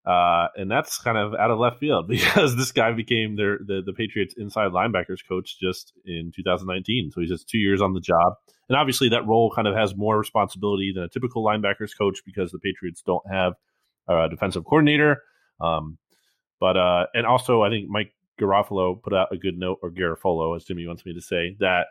uh, 0.06 0.48
and 0.56 0.70
that's 0.70 0.98
kind 0.98 1.18
of 1.18 1.34
out 1.36 1.52
of 1.52 1.60
left 1.60 1.80
field 1.80 2.08
because 2.10 2.56
this 2.56 2.72
guy 2.72 2.92
became 2.92 3.36
their 3.36 3.60
the, 3.66 3.82
the 3.86 3.94
Patriots 3.94 4.34
inside 4.38 4.72
linebackers 4.72 5.20
coach 5.28 5.60
just 5.60 5.94
in 6.06 6.32
2019. 6.36 7.12
So 7.12 7.22
he's 7.22 7.30
just 7.30 7.48
two 7.48 7.60
years 7.60 7.82
on 7.82 7.94
the 7.94 8.02
job. 8.02 8.34
And 8.70 8.78
obviously, 8.78 9.10
that 9.10 9.28
role 9.28 9.52
kind 9.54 9.68
of 9.68 9.76
has 9.76 9.96
more 9.96 10.18
responsibility 10.18 10.92
than 10.94 11.04
a 11.04 11.10
typical 11.10 11.44
linebackers 11.44 11.92
coach 11.98 12.20
because 12.26 12.52
the 12.52 12.60
Patriots 12.60 13.04
don't 13.06 13.24
have 13.30 13.54
a 14.08 14.30
defensive 14.30 14.64
coordinator. 14.64 15.22
Um, 15.60 15.98
but 16.60 16.78
uh, 16.78 17.08
and 17.14 17.26
also, 17.26 17.62
I 17.62 17.70
think 17.70 17.90
Mike 17.90 18.14
Garofalo 18.40 19.02
put 19.02 19.14
out 19.14 19.28
a 19.32 19.38
good 19.38 19.58
note, 19.58 19.80
or 19.82 19.92
Garofalo, 19.92 20.56
as 20.56 20.64
Jimmy 20.64 20.88
wants 20.88 21.06
me 21.06 21.14
to 21.14 21.22
say, 21.22 21.56
that 21.60 21.88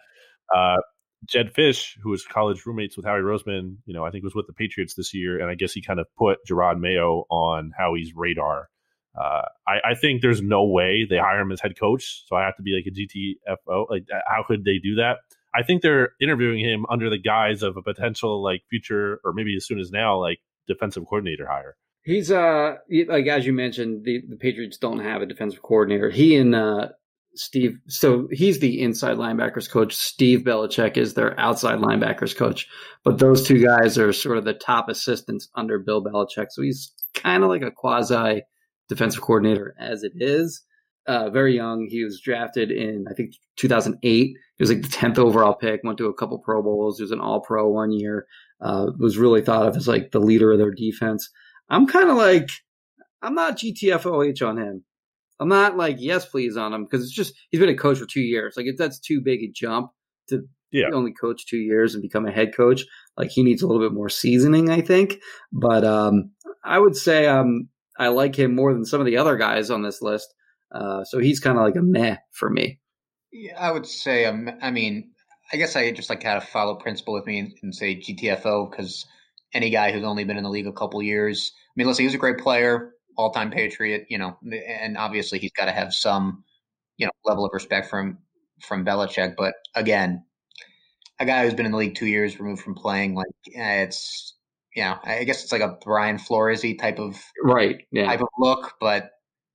uh, 0.54 0.78
Jedd 1.26 1.52
Fish, 1.54 1.98
who 2.02 2.10
was 2.10 2.24
college 2.24 2.64
roommates 2.64 2.96
with 2.96 3.04
Howie 3.06 3.20
Roseman, 3.20 3.76
you 3.84 3.94
know, 3.94 4.04
I 4.04 4.10
think 4.10 4.24
was 4.24 4.34
with 4.34 4.46
the 4.46 4.52
Patriots 4.52 4.94
this 4.94 5.12
year, 5.12 5.40
and 5.40 5.50
I 5.50 5.54
guess 5.54 5.72
he 5.72 5.82
kind 5.82 6.00
of 6.00 6.06
put 6.16 6.38
Jerod 6.48 6.78
Mayo 6.78 7.24
on 7.30 7.72
Howie's 7.76 8.12
radar. 8.14 8.68
Uh, 9.20 9.42
I, 9.66 9.90
I, 9.90 9.94
think 9.96 10.22
there's 10.22 10.40
no 10.40 10.64
way 10.64 11.04
they 11.08 11.18
hire 11.18 11.40
him 11.40 11.50
as 11.50 11.60
head 11.60 11.78
coach, 11.78 12.24
so 12.28 12.36
I 12.36 12.44
have 12.44 12.56
to 12.56 12.62
be 12.62 12.72
like 12.72 12.86
a 12.86 12.94
GTFO. 12.94 13.90
Like, 13.90 14.04
how 14.28 14.44
could 14.46 14.64
they 14.64 14.78
do 14.78 14.94
that? 14.96 15.16
I 15.54 15.62
think 15.62 15.82
they're 15.82 16.10
interviewing 16.20 16.60
him 16.60 16.86
under 16.88 17.10
the 17.10 17.18
guise 17.18 17.62
of 17.62 17.76
a 17.76 17.82
potential 17.82 18.42
like 18.42 18.62
future 18.70 19.20
or 19.24 19.32
maybe 19.32 19.56
as 19.56 19.66
soon 19.66 19.80
as 19.80 19.90
now 19.90 20.18
like 20.18 20.38
defensive 20.68 21.04
coordinator 21.06 21.46
hire. 21.46 21.76
He's 22.02 22.30
uh 22.30 22.76
like 23.08 23.26
as 23.26 23.46
you 23.46 23.52
mentioned, 23.52 24.04
the, 24.04 24.22
the 24.28 24.36
Patriots 24.36 24.78
don't 24.78 25.00
have 25.00 25.22
a 25.22 25.26
defensive 25.26 25.60
coordinator. 25.62 26.10
He 26.10 26.36
and 26.36 26.54
uh 26.54 26.88
Steve 27.34 27.78
so 27.86 28.28
he's 28.32 28.58
the 28.58 28.80
inside 28.82 29.16
linebackers 29.16 29.70
coach. 29.70 29.94
Steve 29.94 30.40
Belichick 30.40 30.96
is 30.96 31.14
their 31.14 31.38
outside 31.38 31.78
linebackers 31.78 32.36
coach. 32.36 32.66
But 33.04 33.18
those 33.18 33.46
two 33.46 33.62
guys 33.64 33.96
are 33.98 34.12
sort 34.12 34.38
of 34.38 34.44
the 34.44 34.54
top 34.54 34.88
assistants 34.88 35.48
under 35.54 35.78
Bill 35.78 36.02
Belichick. 36.02 36.46
So 36.50 36.62
he's 36.62 36.92
kind 37.14 37.42
of 37.42 37.48
like 37.48 37.62
a 37.62 37.70
quasi 37.70 38.42
defensive 38.88 39.22
coordinator 39.22 39.74
as 39.78 40.02
it 40.02 40.12
is 40.16 40.62
uh, 41.06 41.30
very 41.30 41.54
young. 41.54 41.86
He 41.88 42.04
was 42.04 42.20
drafted 42.20 42.70
in 42.70 43.04
I 43.10 43.14
think 43.14 43.34
2008. 43.56 44.00
He 44.02 44.36
was 44.58 44.70
like 44.70 44.82
the 44.82 44.88
10th 44.88 45.18
overall 45.18 45.54
pick. 45.54 45.80
Went 45.84 45.98
to 45.98 46.06
a 46.06 46.14
couple 46.14 46.38
Pro 46.38 46.62
Bowls. 46.62 46.98
He 46.98 47.02
was 47.02 47.12
an 47.12 47.20
All 47.20 47.40
Pro 47.40 47.68
one 47.68 47.92
year. 47.92 48.26
Uh, 48.60 48.90
was 48.98 49.16
really 49.16 49.40
thought 49.40 49.66
of 49.66 49.76
as 49.76 49.88
like 49.88 50.10
the 50.10 50.20
leader 50.20 50.52
of 50.52 50.58
their 50.58 50.70
defense. 50.70 51.30
I'm 51.70 51.86
kind 51.86 52.10
of 52.10 52.16
like 52.16 52.50
I'm 53.22 53.34
not 53.34 53.56
GTFOH 53.56 54.46
on 54.46 54.58
him. 54.58 54.84
I'm 55.40 55.48
not 55.48 55.76
like 55.76 55.96
yes 55.98 56.26
please 56.26 56.56
on 56.56 56.72
him 56.72 56.84
because 56.84 57.02
it's 57.04 57.14
just 57.14 57.34
he's 57.50 57.60
been 57.60 57.68
a 57.68 57.76
coach 57.76 57.98
for 57.98 58.06
two 58.06 58.20
years. 58.20 58.54
Like 58.56 58.66
if 58.66 58.76
that's 58.76 59.00
too 59.00 59.20
big 59.24 59.40
a 59.42 59.50
jump 59.52 59.90
to 60.28 60.42
Yeah. 60.70 60.90
only 60.94 61.12
coach 61.12 61.46
two 61.46 61.56
years 61.58 61.94
and 61.94 62.02
become 62.02 62.26
a 62.26 62.30
head 62.30 62.54
coach. 62.54 62.84
Like 63.16 63.30
he 63.30 63.42
needs 63.42 63.62
a 63.62 63.66
little 63.66 63.82
bit 63.82 63.94
more 63.94 64.08
seasoning, 64.08 64.70
I 64.70 64.80
think. 64.82 65.16
But 65.52 65.84
um, 65.84 66.30
I 66.62 66.78
would 66.78 66.96
say 66.96 67.26
um, 67.26 67.68
I 67.98 68.08
like 68.08 68.36
him 68.36 68.54
more 68.54 68.72
than 68.72 68.84
some 68.84 69.00
of 69.00 69.06
the 69.06 69.16
other 69.16 69.36
guys 69.36 69.70
on 69.70 69.82
this 69.82 70.00
list. 70.02 70.32
Uh, 70.72 71.02
so 71.04 71.18
he's 71.18 71.40
kind 71.40 71.58
of 71.58 71.64
like 71.64 71.76
a 71.76 71.82
meh 71.82 72.16
for 72.32 72.48
me. 72.48 72.78
Yeah, 73.32 73.58
I 73.58 73.72
would 73.72 73.86
say, 73.86 74.24
um, 74.26 74.50
I 74.62 74.70
mean, 74.70 75.10
I 75.52 75.56
guess 75.56 75.74
I 75.74 75.90
just 75.90 76.10
like 76.10 76.20
kind 76.20 76.36
of 76.36 76.44
follow 76.44 76.76
principle 76.76 77.14
with 77.14 77.26
me 77.26 77.38
and, 77.40 77.52
and 77.62 77.74
say 77.74 77.96
GTFO 77.96 78.70
because 78.70 79.04
any 79.52 79.70
guy 79.70 79.90
who's 79.90 80.04
only 80.04 80.24
been 80.24 80.36
in 80.36 80.44
the 80.44 80.50
league 80.50 80.66
a 80.68 80.72
couple 80.72 81.02
years, 81.02 81.52
I 81.56 81.72
mean, 81.76 81.86
listen, 81.88 82.02
he 82.02 82.06
was 82.06 82.14
a 82.14 82.18
great 82.18 82.38
player, 82.38 82.92
all 83.20 83.32
time 83.32 83.50
Patriot, 83.50 84.06
you 84.08 84.18
know, 84.18 84.36
and 84.50 84.96
obviously 84.96 85.38
he's 85.38 85.52
got 85.52 85.66
to 85.66 85.72
have 85.72 85.92
some, 85.92 86.42
you 86.96 87.06
know, 87.06 87.12
level 87.24 87.44
of 87.44 87.50
respect 87.52 87.88
from 87.90 88.18
from 88.60 88.84
Belichick. 88.84 89.34
But 89.36 89.54
again, 89.74 90.24
a 91.18 91.26
guy 91.26 91.44
who's 91.44 91.54
been 91.54 91.66
in 91.66 91.72
the 91.72 91.78
league 91.78 91.94
two 91.94 92.06
years 92.06 92.40
removed 92.40 92.62
from 92.62 92.74
playing, 92.74 93.14
like 93.14 93.26
eh, 93.54 93.82
it's, 93.82 94.34
you 94.74 94.82
know, 94.82 94.96
I 95.04 95.24
guess 95.24 95.42
it's 95.42 95.52
like 95.52 95.60
a 95.62 95.76
Brian 95.84 96.16
Floresy 96.16 96.78
type 96.78 96.98
of 96.98 97.22
Right. 97.44 97.82
Yeah. 97.92 98.06
type 98.06 98.20
of 98.22 98.28
look, 98.38 98.74
but 98.80 99.10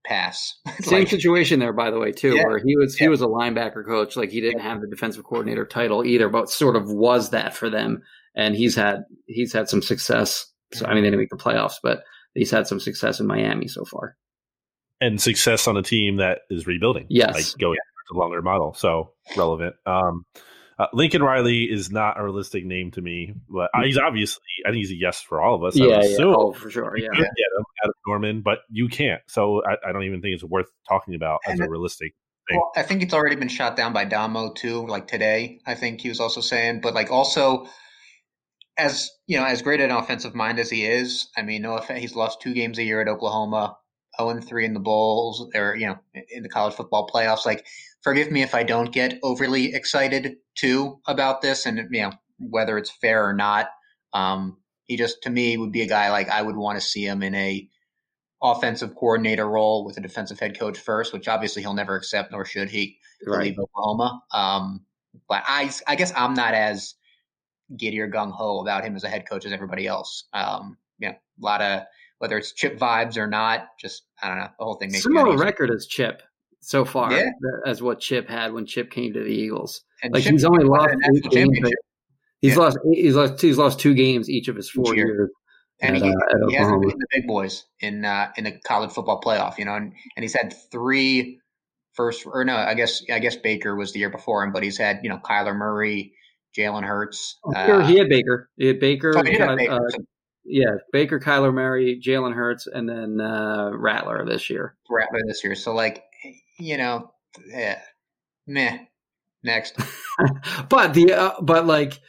pass. 0.06 0.60
Same 0.82 1.00
Like, 1.00 1.08
situation 1.10 1.60
there, 1.60 1.74
by 1.74 1.90
the 1.90 2.00
way, 2.00 2.12
too, 2.12 2.36
Yeah. 2.36 2.46
where 2.46 2.60
he 2.60 2.78
was 2.78 2.96
he 2.96 3.08
was 3.08 3.22
a 3.22 3.28
linebacker 3.28 3.86
coach. 3.86 4.16
Like 4.16 4.30
he 4.30 4.42
didn't 4.42 4.62
have 4.62 4.82
the 4.82 4.88
defensive 4.88 5.24
coordinator 5.24 5.66
title 5.66 6.06
either, 6.06 6.30
but 6.30 6.50
sort 6.50 6.76
of 6.76 6.92
was 6.92 7.32
that 7.32 7.56
for 7.56 7.70
them. 7.70 8.04
And 8.36 8.56
he's 8.56 8.76
had 8.76 9.06
he's 9.26 9.54
had 9.54 9.70
some 9.70 9.82
success. 9.82 10.46
So 10.74 10.86
I 10.86 10.94
mean, 10.94 11.04
they 11.04 11.10
didn't 11.10 11.20
make 11.22 11.30
the 11.30 11.38
playoffs, 11.38 11.76
but 11.82 12.04
he's 12.36 12.52
had 12.52 12.68
some 12.68 12.80
success 12.80 13.20
in 13.20 13.26
Miami 13.28 13.68
so 13.68 13.86
far. 13.86 14.16
and 15.02 15.20
success 15.20 15.68
on 15.68 15.78
a 15.78 15.82
team 15.84 16.18
that 16.18 16.40
is 16.50 16.68
rebuilding. 16.68 17.08
Yes. 17.10 17.34
like 17.34 17.58
going 17.60 17.78
to 18.10 18.18
a 18.18 18.20
longer 18.20 18.42
model. 18.42 18.74
So 18.76 19.14
relevant. 19.36 19.76
Um, 19.86 20.26
uh, 20.78 20.88
Lincoln 20.94 21.24
Riley 21.24 21.64
is 21.64 21.90
not 21.90 22.20
a 22.20 22.24
realistic 22.24 22.66
name 22.66 22.92
to 22.92 23.02
me, 23.02 23.34
but 23.50 23.70
uh, 23.74 23.84
he's 23.84 23.98
obviously. 23.98 24.42
I 24.66 24.70
think 24.72 24.82
he's 24.82 24.92
a 24.92 24.96
yes 24.96 25.22
for 25.22 25.42
all 25.42 25.56
of 25.56 25.64
us. 25.64 25.80
I 25.80 25.86
yeah, 25.86 26.02
yeah, 26.04 26.18
oh 26.26 26.52
for 26.54 26.70
sure, 26.70 26.98
you 26.98 27.06
yeah. 27.06 27.18
get 27.18 27.26
him 27.28 27.66
out 27.84 27.90
of 27.90 27.96
Norman, 28.06 28.42
but 28.42 28.60
you 28.70 28.90
can't. 28.90 29.22
So 29.28 29.62
I, 29.66 29.90
I 29.90 29.94
don't 29.94 30.04
even 30.04 30.22
think 30.22 30.34
it's 30.36 30.44
worth 30.44 30.68
talking 30.88 31.16
about 31.16 31.40
as 31.48 31.54
And 31.54 31.62
a 31.62 31.64
it- 31.64 31.70
realistic. 31.70 32.14
Well, 32.52 32.72
I 32.76 32.84
think 32.84 33.02
it's 33.02 33.14
already 33.14 33.38
been 33.38 33.48
shot 33.48 33.76
down 33.76 33.92
by 33.92 34.06
Domo 34.06 34.54
too. 34.54 34.86
Like 34.86 35.08
today, 35.08 35.62
I 35.66 35.74
think 35.74 36.02
he 36.02 36.10
was 36.10 36.20
also 36.20 36.42
saying, 36.42 36.82
but 36.82 36.94
like 36.94 37.10
also, 37.10 37.66
as 38.78 39.12
you 39.28 39.38
know, 39.38 39.46
as 39.46 39.62
great 39.62 39.82
an 39.82 39.92
offensive 39.92 40.36
mind 40.36 40.60
as 40.60 40.70
he 40.70 40.86
is, 40.86 41.30
I 41.38 41.42
mean, 41.44 41.62
no 41.62 41.76
offense, 41.78 42.02
he's 42.02 42.16
lost 42.16 42.42
two 42.42 42.54
games 42.54 42.78
a 42.78 42.84
year 42.84 43.02
at 43.02 43.08
Oklahoma, 43.08 43.78
zero 44.20 44.30
and 44.30 44.46
three 44.46 44.66
in 44.66 44.74
the 44.74 44.80
bowls, 44.80 45.50
or 45.56 45.76
you 45.76 45.88
know, 45.88 45.98
in 46.30 46.44
the 46.44 46.50
college 46.50 46.74
football 46.76 47.10
playoffs. 47.14 47.46
Like, 47.46 47.66
forgive 48.02 48.32
me 48.32 48.42
if 48.42 48.54
I 48.56 48.64
don't 48.64 48.92
get 48.92 49.20
overly 49.24 49.74
excited 49.74 50.38
too 50.56 51.00
about 51.08 51.42
this, 51.42 51.66
and 51.66 51.78
you 51.92 52.02
know, 52.02 52.12
whether 52.40 52.78
it's 52.78 52.92
fair 52.92 53.28
or 53.28 53.34
not. 53.34 53.68
Um, 54.14 54.58
he 54.86 54.98
just 54.98 55.24
to 55.24 55.30
me 55.30 55.58
would 55.58 55.72
be 55.72 55.82
a 55.82 55.88
guy 55.88 56.12
like 56.12 56.30
I 56.30 56.42
would 56.42 56.56
want 56.56 56.80
to 56.80 56.86
see 56.86 57.06
him 57.06 57.24
in 57.24 57.34
a 57.36 57.68
offensive 58.44 58.96
coordinator 58.96 59.48
role 59.50 59.86
with 59.86 59.98
a 59.98 60.02
defensive 60.02 60.40
head 60.40 60.60
coach 60.60 60.78
first, 60.78 61.14
which 61.14 61.28
obviously 61.28 61.62
he'll 61.62 61.74
never 61.74 61.96
accept, 61.96 62.32
nor 62.32 62.46
should 62.46 62.70
he 62.70 62.98
Right. 63.26 63.46
leave 63.46 63.60
Oklahoma. 63.60 64.22
Um, 64.34 64.86
but 65.28 65.44
I, 65.48 65.72
I 65.88 65.96
guess 65.96 66.14
I'm 66.16 66.34
not 66.34 66.54
as 66.54 66.96
giddy 67.78 68.00
or 68.00 68.10
gung 68.10 68.32
ho 68.32 68.60
about 68.62 68.84
him 68.84 68.96
as 68.96 69.04
a 69.04 69.10
head 69.10 69.28
coach 69.30 69.46
as 69.46 69.52
everybody 69.52 69.88
else. 69.88 70.26
Um, 70.34 70.78
you 71.00 71.10
know, 71.10 71.14
a 71.16 71.44
lot 71.44 71.62
of 71.62 71.82
whether 72.20 72.38
it's 72.38 72.54
chip 72.54 72.78
vibes 72.80 73.18
or 73.18 73.28
not, 73.28 73.68
just 73.80 74.04
I 74.22 74.28
don't 74.30 74.38
know. 74.38 74.48
The 74.58 74.66
whole 74.66 74.76
thing 74.76 74.92
makes 74.92 75.04
Similar 75.04 75.38
record 75.38 75.72
as 75.72 75.86
Chip 75.86 76.22
so 76.62 76.86
far 76.86 77.12
Yeah. 77.12 77.30
as 77.66 77.82
what 77.82 78.00
Chip 78.00 78.30
had 78.30 78.54
when 78.54 78.66
Chip 78.66 78.90
came 78.92 79.14
to 79.14 79.20
the 79.20 79.30
Eagles. 79.30 79.82
And 80.02 80.14
Like 80.14 80.24
Chip 80.24 80.32
he's 80.32 80.46
only 80.46 80.64
lost 80.64 80.96
eight 81.14 81.24
games. 81.32 81.60
He's 82.42 82.54
Yeah. 82.54 82.60
lost 82.60 82.78
he's 82.94 83.16
lost 83.16 83.42
he's 83.42 83.58
lost 83.58 83.80
two 83.80 83.94
games 83.94 84.30
each 84.30 84.48
of 84.48 84.56
his 84.56 84.70
four 84.70 84.96
year. 84.96 85.08
years. 85.08 85.30
and 85.82 85.98
at, 85.98 86.02
he, 86.02 86.10
uh, 86.10 86.48
he 86.50 86.56
hasn't 86.56 86.82
beaten 86.82 87.00
the 87.00 87.08
big 87.12 87.28
boys 87.28 87.66
in 87.82 88.06
uh, 88.06 88.32
in 88.38 88.46
the 88.46 88.54
college 88.66 88.92
football 88.92 89.20
playoff. 89.22 89.58
You 89.58 89.66
know, 89.66 89.76
and, 89.76 89.94
and 90.16 90.24
he's 90.24 90.34
had 90.34 90.54
three 90.72 91.40
first 91.94 92.26
or 92.26 92.46
no, 92.46 92.56
I 92.56 92.74
guess 92.76 93.04
I 93.12 93.20
guess 93.20 93.36
Baker 93.36 93.76
was 93.76 93.92
the 93.94 94.00
year 94.00 94.10
before 94.10 94.44
him, 94.44 94.54
but 94.54 94.64
he's 94.64 94.78
had 94.78 95.00
you 95.04 95.10
know 95.10 95.18
Kyler 95.18 95.56
Murray, 95.56 96.14
Jalen 96.58 96.84
Hurts. 96.84 97.40
Sure, 97.66 97.82
uh, 97.82 97.88
he 97.88 97.98
had 97.98 98.10
Baker. 98.10 98.50
He 98.58 98.68
had 98.68 98.80
Baker. 98.80 99.14
oh, 99.18 99.24
he 99.24 99.40
uh, 99.40 99.56
Baker, 99.56 99.74
uh, 99.74 99.90
so 99.90 99.98
yeah, 100.46 100.76
Baker, 100.92 101.20
Kyler 101.20 101.54
Murray, 101.54 102.00
Jalen 102.00 102.34
Hurts, 102.34 102.68
and 102.68 102.88
then 102.88 103.20
uh, 103.20 103.72
Rattler 103.74 104.26
this 104.26 104.50
year. 104.50 104.76
Rattler 104.90 105.22
this 105.28 105.44
year. 105.44 105.56
So 105.56 105.74
like, 105.74 106.04
you 106.60 106.78
know, 106.78 107.12
eh, 107.54 107.76
meh. 108.48 108.80
Next, 109.44 109.78
but 110.70 110.96
the 110.96 111.14
uh, 111.14 111.34
but 111.40 111.68
like 111.68 112.00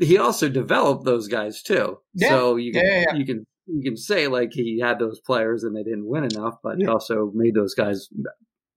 he 0.00 0.16
also 0.16 0.48
developed 0.48 1.04
those 1.04 1.26
guys 1.26 1.60
too. 1.60 1.98
Yeah. 2.14 2.28
So 2.28 2.54
you 2.54 2.72
can 2.72 2.84
Yeah, 2.84 2.90
yeah, 2.90 3.04
yeah. 3.08 3.14
you 3.16 3.26
can 3.26 3.46
you 3.66 3.82
can 3.82 3.96
say 3.96 4.28
like 4.28 4.52
he 4.52 4.78
had 4.78 5.00
those 5.00 5.20
players 5.20 5.64
and 5.64 5.74
they 5.74 5.82
didn't 5.82 6.06
win 6.06 6.22
enough, 6.22 6.58
but 6.62 6.76
he 6.78 6.86
also 6.86 7.32
made 7.34 7.54
those 7.54 7.74
guys. 7.74 8.08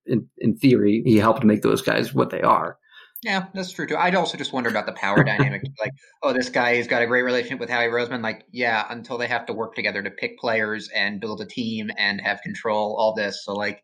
In 0.07 0.29
in 0.39 0.57
theory, 0.57 1.03
he 1.05 1.17
helped 1.17 1.43
make 1.43 1.61
those 1.61 1.83
guys 1.83 2.11
what 2.11 2.31
they 2.31 2.41
are. 2.41 2.79
Yeah, 3.23 3.47
that's 3.53 3.71
true 3.71 3.87
too. 3.87 3.97
I'd 3.97 4.15
also 4.15 4.37
just 4.37 4.53
wonder 4.53 4.69
about 4.69 4.85
the 4.85 4.93
power 4.93 5.23
dynamic. 5.23 5.61
Like, 5.79 5.91
oh, 6.23 6.33
this 6.33 6.49
guy 6.49 6.75
has 6.75 6.87
got 6.87 7.01
a 7.03 7.07
great 7.07 7.21
relationship 7.23 7.59
with 7.59 7.69
Howie 7.69 7.87
Roseman. 7.87 8.23
Like, 8.23 8.45
yeah, 8.51 8.85
until 8.89 9.17
they 9.19 9.27
have 9.27 9.45
to 9.47 9.53
work 9.53 9.75
together 9.75 10.01
to 10.01 10.09
pick 10.09 10.39
players 10.39 10.89
and 10.95 11.19
build 11.21 11.39
a 11.41 11.45
team 11.45 11.91
and 11.97 12.19
have 12.21 12.41
control, 12.41 12.95
all 12.97 13.13
this. 13.13 13.43
So 13.45 13.53
like, 13.53 13.83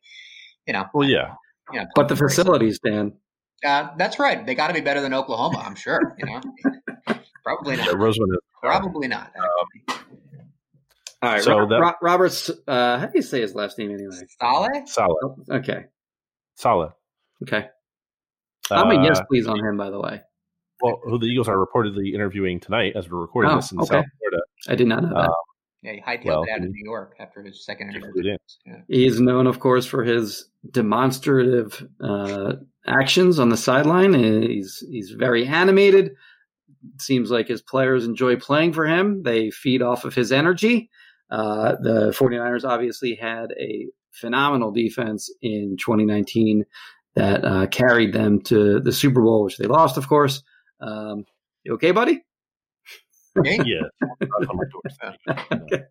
you 0.66 0.74
know, 0.74 0.86
Well, 0.94 1.08
yeah, 1.08 1.34
you 1.72 1.80
know, 1.80 1.86
But 1.96 2.08
the 2.08 2.16
facilities, 2.16 2.80
Dan. 2.80 3.14
Uh, 3.64 3.90
that's 3.98 4.18
right. 4.20 4.46
They 4.46 4.56
got 4.56 4.68
to 4.70 4.74
be 4.74 4.82
better 4.82 5.02
than 5.02 5.14
Oklahoma, 5.14 5.60
I'm 5.66 5.76
sure. 5.76 6.00
You 6.18 6.26
know, 6.26 6.42
probably 7.44 7.76
yeah 7.78 7.86
not. 7.86 7.96
Roseman 7.96 8.34
is 8.34 8.40
Probably 8.62 9.08
not. 9.08 9.32
actually. 9.36 10.04
All 11.22 11.30
right, 11.32 11.42
So 11.44 11.52
Robert, 11.60 11.70
that- 11.70 11.80
Ro- 11.82 11.94
Robert's. 12.02 12.50
Uh, 12.68 12.98
how 13.00 13.06
do 13.06 13.12
you 13.16 13.22
say 13.22 13.40
his 13.42 13.56
last 13.56 13.78
name 13.78 13.92
anyway? 13.92 14.20
Saleh? 14.42 14.88
solid, 14.88 15.16
Oh, 15.24 15.36
okay, 15.58 15.86
solid. 16.56 16.92
okay. 17.44 17.70
I'm 18.72 18.91
a 18.91 19.03
yes, 19.03 19.20
Uh, 19.20 19.24
please 19.30 19.47
on 19.47 19.59
him. 19.59 19.78
By 19.78 19.89
the 19.89 19.99
way, 19.99 20.22
Well, 20.82 20.99
who 21.03 21.18
the 21.20 21.26
Eagles 21.28 21.47
are 21.47 21.57
reportedly 21.57 22.14
interviewing 22.14 22.59
tonight 22.59 22.93
as 22.95 23.09
we're 23.09 23.22
recording 23.22 23.51
Oh, 23.51 23.55
this 23.57 23.72
in 23.72 23.80
okay. 23.80 23.88
South 23.88 24.05
Florida. 24.20 24.41
I 24.68 24.76
did 24.76 24.88
not 24.88 25.03
know 25.03 25.09
that. 25.09 25.30
Uh, 25.30 25.34
Yeah, 25.82 25.93
he 25.93 26.01
hightailed 26.01 26.26
Well, 26.26 26.43
it 26.43 26.49
out 26.51 26.59
of 26.59 26.70
New 26.72 26.84
York 26.86 27.16
after 27.20 27.41
his 27.43 27.66
second 27.66 27.89
He 27.89 27.97
interview. 27.97 28.22
flew. 28.24 28.38
Yeah. 28.66 28.82
He's 28.88 29.20
known, 29.20 29.47
of 29.47 29.59
course, 29.59 29.86
for 29.86 30.03
his 30.03 30.49
demonstrative 30.72 31.86
uh, 32.01 32.53
actions 32.88 33.38
on 33.39 33.49
the 33.49 33.57
sideline. 33.57 34.14
He's 34.14 34.80
he's 34.89 35.11
very 35.11 35.45
animated. 35.45 36.16
Seems 36.99 37.32
like 37.32 37.47
his 37.49 37.61
players 37.61 38.05
enjoy 38.05 38.38
playing 38.38 38.74
for 38.74 38.86
him. 38.86 39.24
They 39.24 39.51
feed 39.51 39.82
off 39.82 40.05
of 40.05 40.16
his 40.16 40.32
energy. 40.32 40.89
Uh, 41.30 41.76
the 41.82 42.11
49ers 42.18 42.64
obviously 42.66 43.16
had 43.16 43.51
a 43.59 43.88
phenomenal 44.11 44.72
defense 44.72 45.30
in 45.41 45.76
2019 45.80 46.66
that 47.16 47.45
uh, 47.45 47.68
carried 47.68 48.14
them 48.14 48.41
to 48.41 48.80
the 48.80 48.91
Super 48.91 49.22
Bowl, 49.22 49.43
which 49.43 49.57
they 49.57 49.68
lost, 49.68 49.97
of 49.97 50.07
course. 50.07 50.41
Um, 50.82 51.26
you 51.64 51.74
okay, 51.74 51.91
buddy? 51.91 52.24
Yeah, 53.43 53.82
that's 54.20 54.47
on 54.47 54.57
my 54.57 54.64
doorstep. 54.72 55.89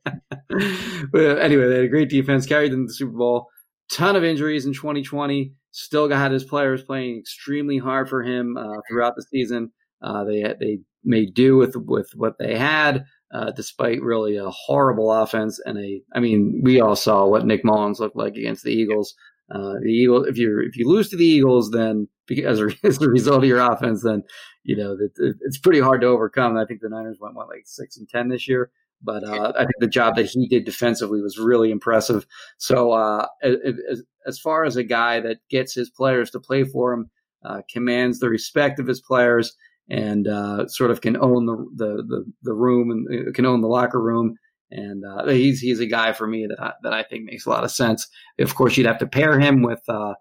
well, 1.12 1.38
anyway, 1.38 1.68
they 1.68 1.74
had 1.76 1.84
a 1.84 1.88
great 1.88 2.08
defense, 2.08 2.47
carried 2.47 2.72
them 2.72 2.84
to 2.84 2.86
the 2.88 2.94
Super 2.94 3.16
Bowl. 3.16 3.48
Ton 3.90 4.14
of 4.16 4.24
injuries 4.24 4.64
in 4.64 4.72
2020. 4.72 5.52
Still 5.72 6.09
got 6.09 6.30
his 6.30 6.44
players 6.44 6.82
playing 6.82 7.18
extremely 7.18 7.78
hard 7.78 8.09
for 8.09 8.22
him 8.22 8.56
uh, 8.56 8.76
throughout 8.88 9.16
the 9.16 9.26
season. 9.30 9.72
Uh, 10.02 10.24
they 10.24 10.42
they 10.60 10.78
made 11.05 11.34
do 11.34 11.56
with 11.56 11.74
with 11.76 12.10
what 12.14 12.38
they 12.38 12.56
had, 12.56 13.05
uh, 13.32 13.51
despite 13.52 14.02
really 14.02 14.36
a 14.36 14.51
horrible 14.51 15.12
offense 15.12 15.60
and 15.64 15.78
a. 15.78 16.02
I 16.14 16.20
mean, 16.20 16.60
we 16.62 16.80
all 16.80 16.97
saw 16.97 17.26
what 17.26 17.47
Nick 17.47 17.64
Mullens 17.64 18.01
looked 18.01 18.16
like 18.16 18.36
against 18.36 18.64
the 18.64 18.72
Eagles. 18.72 19.14
Uh, 19.51 19.74
the 19.82 19.90
Eagles, 19.90 20.27
if 20.28 20.39
you 20.39 20.60
if 20.60 20.77
you 20.77 20.89
lose 20.89 21.09
to 21.10 21.16
the 21.16 21.27
Eagles, 21.27 21.70
then 21.70 22.09
as 22.44 22.60
a, 22.60 22.69
as 22.85 23.01
a 23.01 23.09
result 23.09 23.39
of 23.39 23.48
your 23.48 23.60
offense, 23.60 24.02
then 24.02 24.23
you 24.64 24.77
know 24.77 24.97
it, 24.98 25.12
it's 25.40 25.59
pretty 25.59 25.81
hard 25.81 26.01
to 26.02 26.06
overcome. 26.06 26.56
I 26.56 26.64
think 26.64 26.81
the 26.81 26.89
Niners 26.89 27.19
went 27.20 27.35
what 27.35 27.48
like 27.48 27.62
six 27.64 27.97
and 27.97 28.09
ten 28.09 28.28
this 28.28 28.48
year, 28.48 28.70
but 29.02 29.24
uh, 29.24 29.52
I 29.56 29.60
think 29.60 29.74
the 29.78 29.86
job 29.89 30.16
that 30.16 30.27
he 30.27 30.48
did 30.48 30.64
defensively 30.64 31.20
was 31.20 31.39
really 31.39 31.70
impressive. 31.70 32.27
So 32.59 32.93
uh, 32.93 33.27
as, 33.43 34.02
as 34.27 34.39
far 34.39 34.64
as 34.64 34.77
a 34.77 34.85
guy 34.85 35.20
that 35.20 35.39
gets 35.51 35.74
his 35.74 35.90
players 35.90 36.31
to 36.31 36.40
play 36.40 36.64
for 36.64 36.93
him, 36.93 37.10
uh, 37.44 37.62
commands 37.70 38.20
the 38.20 38.31
respect 38.31 38.78
of 38.78 38.86
his 38.86 39.01
players, 39.01 39.56
and 39.90 40.28
uh, 40.28 40.69
sort 40.69 40.90
of 40.90 41.01
can 41.01 41.16
own 41.16 41.47
the 41.47 41.56
the 41.74 42.02
the, 42.02 42.32
the 42.43 42.55
room 42.55 42.90
and 42.90 43.35
can 43.35 43.47
own 43.47 43.60
the 43.60 43.69
locker 43.69 44.01
room. 44.01 44.36
And 44.74 45.05
uh, 45.05 45.27
he's 45.28 45.61
he's 45.61 45.81
a 45.81 45.86
guy 45.86 46.12
for 46.12 46.27
me 46.27 46.47
that 46.49 46.61
I, 46.61 46.73
that 46.82 46.93
I 46.94 47.03
think 47.03 47.24
makes 47.24 47.44
a 47.44 47.51
lot 47.51 47.65
of 47.65 47.70
sense. 47.70 48.09
Of 48.39 48.55
course, 48.55 48.77
you'd 48.77 48.86
have 48.86 48.99
to 48.99 49.07
pair 49.07 49.39
him 49.39 49.62
with 49.62 49.81
uh, 49.89 50.15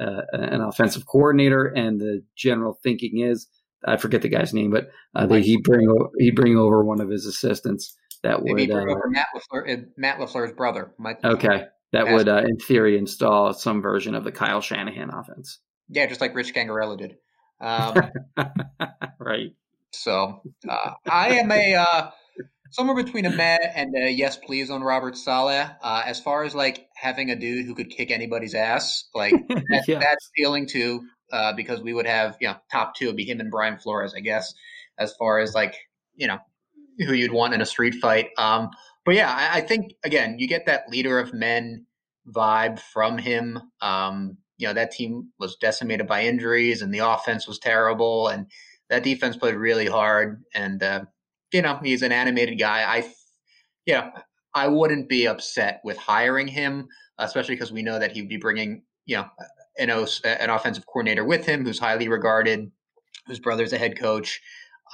uh, 0.00 0.22
an 0.32 0.62
offensive 0.62 1.04
coordinator, 1.06 1.66
and 1.66 2.00
the 2.00 2.22
general 2.36 2.78
thinking 2.82 3.20
is 3.20 3.46
I 3.86 3.96
forget 3.96 4.22
the 4.22 4.28
guy's 4.28 4.54
name, 4.54 4.70
but 4.70 4.88
uh, 5.14 5.26
that 5.26 5.40
he 5.42 5.58
bring 5.58 5.86
he 6.18 6.30
bring 6.30 6.56
over 6.56 6.82
one 6.84 7.00
of 7.00 7.10
his 7.10 7.26
assistants 7.26 7.94
that 8.22 8.42
Maybe 8.42 8.62
would. 8.66 8.72
bring 8.72 8.88
Uh, 8.88 8.92
over 8.92 9.10
Matt 9.10 9.26
LaFleur, 9.36 9.72
uh, 9.78 9.82
Matt 9.96 10.18
LaFleur's 10.18 10.52
brother, 10.52 10.92
Mike. 10.98 11.20
okay, 11.22 11.66
that 11.92 12.08
would, 12.08 12.28
uh, 12.28 12.42
in 12.46 12.56
theory, 12.56 12.96
install 12.98 13.52
some 13.52 13.80
version 13.82 14.14
of 14.14 14.24
the 14.24 14.32
Kyle 14.32 14.60
Shanahan 14.60 15.10
offense. 15.10 15.60
Yeah, 15.88 16.06
just 16.06 16.20
like 16.20 16.34
Rich 16.34 16.54
Scangarello 16.54 16.98
did. 16.98 17.16
Um, 17.60 17.94
right. 19.18 19.50
So 19.90 20.42
uh, 20.68 20.92
I 21.10 21.30
am 21.40 21.50
a 21.50 21.74
uh, 21.74 22.10
somewhere 22.70 22.96
between 22.96 23.26
a 23.26 23.30
meh 23.30 23.58
and 23.74 23.94
a 23.96 24.10
yes 24.10 24.36
please 24.36 24.70
on 24.70 24.82
Robert 24.82 25.16
Saleh. 25.16 25.70
Uh, 25.82 26.02
as 26.04 26.20
far 26.20 26.44
as 26.44 26.54
like 26.54 26.86
having 26.94 27.30
a 27.30 27.36
dude 27.36 27.66
who 27.66 27.74
could 27.74 27.90
kick 27.90 28.10
anybody's 28.10 28.54
ass, 28.54 29.08
like 29.14 29.32
that, 29.48 29.84
yeah. 29.86 29.98
that's 29.98 30.30
appealing 30.30 30.66
too. 30.66 31.02
Uh, 31.30 31.52
because 31.52 31.82
we 31.82 31.92
would 31.92 32.06
have 32.06 32.38
you 32.40 32.48
know 32.48 32.56
top 32.72 32.94
two 32.94 33.06
would 33.06 33.16
be 33.16 33.24
him 33.24 33.40
and 33.40 33.50
Brian 33.50 33.78
Flores, 33.78 34.14
I 34.16 34.20
guess. 34.20 34.54
As 34.98 35.14
far 35.16 35.40
as 35.40 35.54
like 35.54 35.76
you 36.14 36.26
know 36.26 36.38
who 36.98 37.12
you'd 37.12 37.32
want 37.32 37.54
in 37.54 37.60
a 37.60 37.66
street 37.66 37.94
fight. 37.96 38.30
Um, 38.38 38.70
but 39.04 39.14
yeah, 39.14 39.32
I, 39.32 39.58
I, 39.58 39.60
think 39.60 39.92
again 40.04 40.36
you 40.38 40.48
get 40.48 40.66
that 40.66 40.88
leader 40.88 41.18
of 41.18 41.32
men 41.32 41.86
vibe 42.26 42.80
from 42.80 43.18
him. 43.18 43.60
Um, 43.80 44.38
you 44.56 44.66
know 44.66 44.74
that 44.74 44.90
team 44.90 45.30
was 45.38 45.56
decimated 45.56 46.06
by 46.06 46.24
injuries 46.24 46.82
and 46.82 46.92
the 46.92 46.98
offense 46.98 47.46
was 47.46 47.58
terrible 47.58 48.28
and 48.28 48.46
that 48.90 49.04
defense 49.04 49.36
played 49.36 49.54
really 49.54 49.86
hard 49.86 50.42
and 50.54 50.82
uh, 50.82 51.04
you 51.52 51.62
know 51.62 51.78
he's 51.82 52.02
an 52.02 52.12
animated 52.12 52.58
guy. 52.58 52.82
I 52.82 53.12
yeah 53.86 54.10
i 54.54 54.66
wouldn't 54.66 55.08
be 55.08 55.26
upset 55.26 55.80
with 55.84 55.96
hiring 55.96 56.46
him 56.46 56.86
especially 57.18 57.54
because 57.54 57.72
we 57.72 57.82
know 57.82 57.98
that 57.98 58.12
he'd 58.12 58.28
be 58.28 58.36
bringing 58.36 58.82
you 59.06 59.16
know 59.16 59.26
an, 59.78 59.90
an 60.24 60.50
offensive 60.50 60.86
coordinator 60.86 61.24
with 61.24 61.44
him 61.44 61.64
who's 61.64 61.78
highly 61.78 62.08
regarded 62.08 62.70
whose 63.26 63.38
brother's 63.38 63.72
a 63.72 63.78
head 63.78 63.98
coach. 63.98 64.40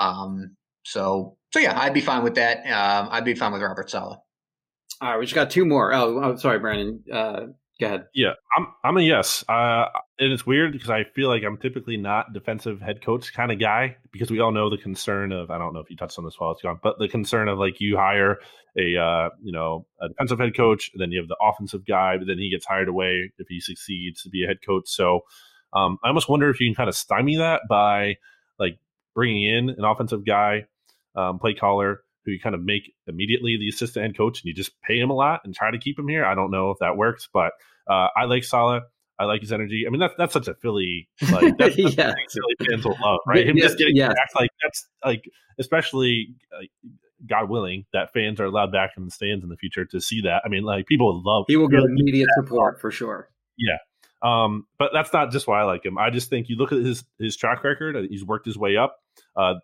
Um, 0.00 0.56
so 0.82 1.36
so 1.52 1.58
yeah 1.60 1.78
i'd 1.80 1.94
be 1.94 2.00
fine 2.00 2.22
with 2.22 2.34
that. 2.34 2.58
Um, 2.66 3.08
i'd 3.12 3.24
be 3.24 3.34
fine 3.34 3.52
with 3.52 3.62
robert 3.62 3.90
Saleh. 3.90 4.18
all 5.00 5.10
right 5.10 5.18
we 5.18 5.24
just 5.24 5.34
got 5.34 5.50
two 5.50 5.64
more. 5.64 5.92
Oh, 5.92 6.22
oh 6.22 6.36
sorry 6.36 6.58
brandon. 6.58 7.02
Uh, 7.10 7.46
Go 7.80 7.86
ahead. 7.86 8.06
Yeah, 8.14 8.34
I'm 8.56 8.68
I'm 8.84 8.96
a 8.96 9.00
yes. 9.00 9.44
Uh, 9.48 9.86
and 10.20 10.32
it's 10.32 10.46
weird 10.46 10.72
because 10.72 10.90
I 10.90 11.02
feel 11.02 11.28
like 11.28 11.42
I'm 11.42 11.56
typically 11.56 11.96
not 11.96 12.32
defensive 12.32 12.80
head 12.80 13.04
coach 13.04 13.34
kind 13.34 13.50
of 13.50 13.58
guy 13.58 13.96
because 14.12 14.30
we 14.30 14.38
all 14.38 14.52
know 14.52 14.70
the 14.70 14.78
concern 14.78 15.32
of 15.32 15.50
I 15.50 15.58
don't 15.58 15.74
know 15.74 15.80
if 15.80 15.90
you 15.90 15.96
touched 15.96 16.16
on 16.16 16.24
this 16.24 16.38
while 16.38 16.52
it's 16.52 16.62
gone, 16.62 16.78
but 16.84 17.00
the 17.00 17.08
concern 17.08 17.48
of 17.48 17.58
like 17.58 17.80
you 17.80 17.96
hire 17.96 18.38
a 18.78 18.96
uh, 18.96 19.30
you 19.42 19.50
know 19.50 19.86
a 20.00 20.08
defensive 20.08 20.38
head 20.38 20.56
coach, 20.56 20.90
and 20.92 21.02
then 21.02 21.10
you 21.10 21.18
have 21.18 21.26
the 21.26 21.36
offensive 21.40 21.84
guy, 21.84 22.16
but 22.16 22.28
then 22.28 22.38
he 22.38 22.48
gets 22.48 22.64
hired 22.64 22.88
away 22.88 23.32
if 23.38 23.48
he 23.48 23.58
succeeds 23.60 24.22
to 24.22 24.28
be 24.28 24.44
a 24.44 24.46
head 24.46 24.58
coach. 24.64 24.88
So 24.88 25.22
um, 25.72 25.98
I 26.04 26.08
almost 26.08 26.28
wonder 26.28 26.48
if 26.50 26.60
you 26.60 26.68
can 26.68 26.76
kind 26.76 26.88
of 26.88 26.94
stymie 26.94 27.38
that 27.38 27.62
by 27.68 28.18
like 28.56 28.78
bringing 29.16 29.42
in 29.42 29.70
an 29.70 29.84
offensive 29.84 30.24
guy, 30.24 30.66
um, 31.16 31.40
play 31.40 31.54
caller 31.54 32.03
who 32.24 32.32
you 32.32 32.40
kind 32.40 32.54
of 32.54 32.62
make 32.62 32.94
immediately 33.06 33.56
the 33.58 33.68
assistant 33.68 34.04
head 34.04 34.16
coach 34.16 34.40
and 34.40 34.46
you 34.46 34.54
just 34.54 34.72
pay 34.82 34.98
him 34.98 35.10
a 35.10 35.14
lot 35.14 35.40
and 35.44 35.54
try 35.54 35.70
to 35.70 35.78
keep 35.78 35.98
him 35.98 36.08
here. 36.08 36.24
I 36.24 36.34
don't 36.34 36.50
know 36.50 36.70
if 36.70 36.78
that 36.80 36.96
works, 36.96 37.28
but 37.32 37.52
uh, 37.88 38.08
I 38.16 38.24
like 38.24 38.44
Saleh. 38.44 38.82
I 39.18 39.24
like 39.24 39.42
his 39.42 39.52
energy. 39.52 39.84
I 39.86 39.90
mean, 39.90 40.00
that's 40.00 40.14
that's 40.18 40.32
such 40.32 40.48
a 40.48 40.54
Philly 40.54 41.08
like 41.30 41.56
that's, 41.58 41.76
that's 41.76 41.96
yeah. 41.96 42.14
Philly 42.28 42.68
fans 42.68 42.84
will 42.84 42.96
love, 43.00 43.20
right? 43.26 43.46
Him 43.46 43.56
just 43.56 43.78
getting 43.78 43.96
yeah. 43.96 44.08
back, 44.08 44.28
like 44.34 44.50
that's 44.62 44.88
like 45.04 45.24
especially 45.58 46.34
uh, 46.52 46.64
God 47.26 47.48
willing 47.48 47.84
that 47.92 48.12
fans 48.12 48.40
are 48.40 48.46
allowed 48.46 48.72
back 48.72 48.90
in 48.96 49.04
the 49.04 49.10
stands 49.10 49.44
in 49.44 49.50
the 49.50 49.56
future 49.56 49.84
to 49.84 50.00
see 50.00 50.22
that. 50.22 50.42
I 50.44 50.48
mean, 50.48 50.64
like 50.64 50.86
people 50.86 51.14
would 51.14 51.24
love. 51.24 51.44
He 51.46 51.56
will 51.56 51.68
get 51.68 51.84
immediate 51.84 52.28
support 52.42 52.80
for 52.80 52.90
sure. 52.90 53.28
Yeah, 53.56 53.78
um, 54.22 54.66
but 54.78 54.90
that's 54.92 55.12
not 55.12 55.30
just 55.30 55.46
why 55.46 55.60
I 55.60 55.64
like 55.64 55.84
him. 55.84 55.96
I 55.96 56.10
just 56.10 56.28
think 56.28 56.48
you 56.48 56.56
look 56.56 56.72
at 56.72 56.78
his 56.78 57.04
his 57.20 57.36
track 57.36 57.62
record. 57.62 57.96
He's 58.10 58.24
worked 58.24 58.46
his 58.46 58.58
way 58.58 58.76
up. 58.76 58.96
Uh, 59.36 59.54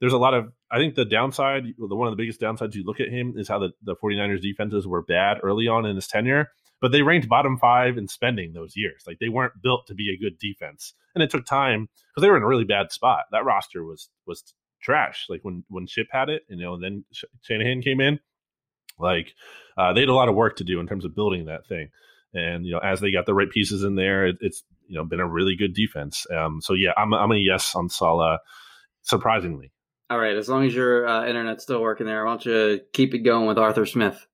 there's 0.00 0.12
a 0.12 0.18
lot 0.18 0.34
of 0.34 0.52
I 0.70 0.78
think 0.78 0.94
the 0.94 1.04
downside, 1.04 1.64
the 1.64 1.96
one 1.96 2.08
of 2.08 2.12
the 2.12 2.22
biggest 2.22 2.40
downsides 2.40 2.74
you 2.74 2.84
look 2.84 3.00
at 3.00 3.08
him 3.08 3.34
is 3.36 3.48
how 3.48 3.58
the, 3.58 3.70
the 3.82 3.96
49ers 3.96 4.42
defenses 4.42 4.86
were 4.86 5.02
bad 5.02 5.38
early 5.42 5.66
on 5.66 5.86
in 5.86 5.96
his 5.96 6.06
tenure, 6.06 6.50
but 6.80 6.92
they 6.92 7.02
ranked 7.02 7.28
bottom 7.28 7.58
five 7.58 7.96
in 7.96 8.06
spending 8.08 8.52
those 8.52 8.76
years. 8.76 9.04
Like 9.06 9.18
they 9.18 9.28
weren't 9.28 9.60
built 9.62 9.86
to 9.86 9.94
be 9.94 10.12
a 10.12 10.22
good 10.22 10.38
defense. 10.38 10.94
And 11.14 11.22
it 11.22 11.30
took 11.30 11.46
time 11.46 11.88
because 12.10 12.22
they 12.22 12.30
were 12.30 12.36
in 12.36 12.42
a 12.42 12.48
really 12.48 12.64
bad 12.64 12.92
spot. 12.92 13.24
That 13.32 13.44
roster 13.44 13.82
was 13.82 14.08
was 14.26 14.42
trash. 14.80 15.26
Like 15.28 15.40
when 15.42 15.64
when 15.68 15.86
Chip 15.86 16.08
had 16.10 16.28
it, 16.28 16.42
you 16.48 16.56
know, 16.56 16.74
and 16.74 16.82
then 16.82 17.04
Shanahan 17.42 17.82
came 17.82 18.00
in, 18.00 18.20
like 18.98 19.34
uh, 19.76 19.92
they 19.92 20.00
had 20.00 20.08
a 20.08 20.14
lot 20.14 20.28
of 20.28 20.34
work 20.34 20.56
to 20.56 20.64
do 20.64 20.80
in 20.80 20.86
terms 20.86 21.04
of 21.04 21.14
building 21.14 21.46
that 21.46 21.66
thing. 21.66 21.90
And 22.34 22.66
you 22.66 22.72
know, 22.72 22.78
as 22.78 23.00
they 23.00 23.10
got 23.10 23.26
the 23.26 23.34
right 23.34 23.50
pieces 23.50 23.82
in 23.82 23.94
there, 23.94 24.26
it, 24.26 24.36
it's 24.40 24.62
you 24.86 24.96
know 24.96 25.04
been 25.04 25.20
a 25.20 25.26
really 25.26 25.56
good 25.56 25.74
defense. 25.74 26.26
Um, 26.30 26.60
so 26.60 26.74
yeah, 26.74 26.92
I'm 26.96 27.14
I'm 27.14 27.32
a 27.32 27.36
yes 27.36 27.74
on 27.74 27.88
Saleh. 27.88 28.38
Surprisingly, 29.02 29.72
all 30.10 30.18
right, 30.18 30.36
as 30.36 30.48
long 30.48 30.64
as 30.64 30.74
your 30.74 31.06
uh, 31.06 31.26
internet's 31.26 31.62
still 31.62 31.82
working 31.82 32.06
there, 32.06 32.24
why 32.24 32.32
don't 32.32 32.46
you 32.46 32.80
keep 32.92 33.14
it 33.14 33.18
going 33.20 33.46
with 33.46 33.58
Arthur 33.58 33.86
Smith? 33.86 34.26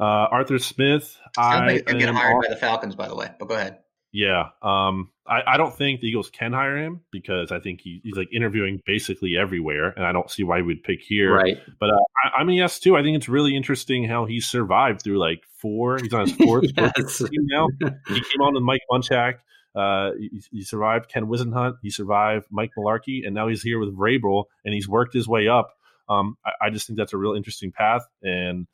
Uh, 0.00 0.26
Arthur 0.30 0.58
Smith, 0.58 1.16
I 1.38 1.80
am 1.86 1.98
getting 1.98 2.14
hired 2.14 2.42
by 2.42 2.48
the 2.48 2.56
Falcons, 2.56 2.96
by 2.96 3.08
the 3.08 3.14
way. 3.14 3.30
But 3.38 3.48
go 3.48 3.54
ahead. 3.54 3.78
Yeah, 4.10 4.48
um, 4.60 5.10
I, 5.26 5.42
I, 5.46 5.56
don't 5.56 5.74
think 5.74 6.00
the 6.00 6.08
Eagles 6.08 6.28
can 6.28 6.52
hire 6.52 6.76
him 6.76 7.00
because 7.10 7.50
I 7.50 7.60
think 7.60 7.80
he, 7.80 8.00
he's 8.04 8.14
like 8.14 8.28
interviewing 8.30 8.82
basically 8.84 9.38
everywhere, 9.38 9.90
and 9.90 10.04
I 10.04 10.12
don't 10.12 10.30
see 10.30 10.42
why 10.42 10.60
we'd 10.60 10.82
pick 10.82 11.00
here. 11.00 11.34
Right. 11.34 11.56
But 11.80 11.90
uh, 11.90 11.98
I, 12.36 12.42
am 12.42 12.48
a 12.50 12.52
yes 12.52 12.78
too. 12.78 12.96
I 12.96 13.02
think 13.02 13.16
it's 13.16 13.28
really 13.28 13.56
interesting 13.56 14.06
how 14.06 14.26
he 14.26 14.40
survived 14.40 15.02
through 15.02 15.18
like 15.18 15.42
four. 15.58 15.98
He's 15.98 16.12
on 16.12 16.28
his 16.28 16.36
fourth 16.44 16.66
yes. 16.76 17.18
team 17.18 17.46
now. 17.46 17.68
He 17.80 18.14
came 18.14 18.42
on 18.42 18.54
with 18.54 18.62
Mike 18.62 18.82
Munchak. 18.90 19.36
Uh, 19.74 20.10
he, 20.18 20.42
he, 20.50 20.62
survived 20.62 21.08
Ken 21.08 21.26
Whisenhunt. 21.26 21.76
He 21.82 21.90
survived 21.90 22.46
Mike 22.50 22.72
Mularkey, 22.76 23.24
and 23.24 23.34
now 23.34 23.48
he's 23.48 23.62
here 23.62 23.78
with 23.78 23.96
Vrabel, 23.96 24.44
and 24.64 24.74
he's 24.74 24.88
worked 24.88 25.14
his 25.14 25.26
way 25.26 25.48
up. 25.48 25.70
Um, 26.08 26.36
I, 26.44 26.66
I, 26.66 26.70
just 26.70 26.86
think 26.86 26.98
that's 26.98 27.14
a 27.14 27.16
real 27.16 27.34
interesting 27.34 27.72
path, 27.72 28.02
and 28.22 28.66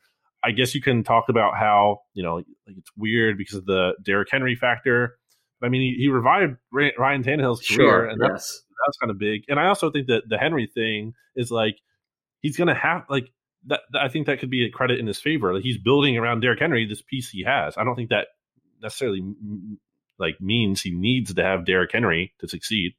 I 0.43 0.51
guess 0.51 0.75
you 0.75 0.83
can 0.83 1.05
talk 1.05 1.29
about 1.29 1.57
how 1.57 2.01
you 2.15 2.25
know 2.25 2.37
like 2.37 2.47
it's 2.67 2.91
weird 2.97 3.39
because 3.39 3.57
of 3.57 3.67
the 3.67 3.93
Derrick 4.05 4.29
Henry 4.31 4.57
factor. 4.57 5.19
I 5.63 5.69
mean, 5.69 5.83
he, 5.83 6.03
he 6.03 6.09
revived 6.09 6.57
Ryan 6.73 7.23
Tannehill's 7.23 7.67
career, 7.67 7.89
sure, 7.89 8.07
and 8.07 8.21
yes. 8.21 8.31
that's 8.31 8.65
that's 8.87 8.97
kind 8.99 9.11
of 9.11 9.19
big. 9.19 9.43
And 9.49 9.61
I 9.61 9.67
also 9.67 9.91
think 9.91 10.09
that 10.09 10.23
the 10.29 10.39
Henry 10.39 10.69
thing 10.73 11.15
is 11.37 11.51
like 11.51 11.77
he's 12.41 12.57
going 12.57 12.69
to 12.69 12.75
have 12.75 13.05
like 13.09 13.31
that, 13.67 13.81
that, 13.93 14.03
I 14.03 14.09
think 14.09 14.27
that 14.27 14.41
could 14.41 14.51
be 14.51 14.65
a 14.65 14.71
credit 14.71 14.99
in 14.99 15.07
his 15.07 15.21
favor. 15.21 15.55
Like 15.55 15.63
he's 15.63 15.79
building 15.79 16.17
around 16.17 16.41
Derrick 16.41 16.61
Henry 16.61 16.87
this 16.87 17.03
piece 17.03 17.31
he 17.31 17.45
has. 17.45 17.77
I 17.77 17.85
don't 17.85 17.97
think 17.97 18.11
that 18.11 18.29
necessarily 18.81 19.23
like 20.19 20.41
means 20.41 20.83
he 20.83 20.91
needs 20.91 21.33
to 21.35 21.43
have 21.43 21.65
Derrick 21.65 21.93
Henry 21.93 22.35
to 22.41 22.49
succeed. 22.49 22.93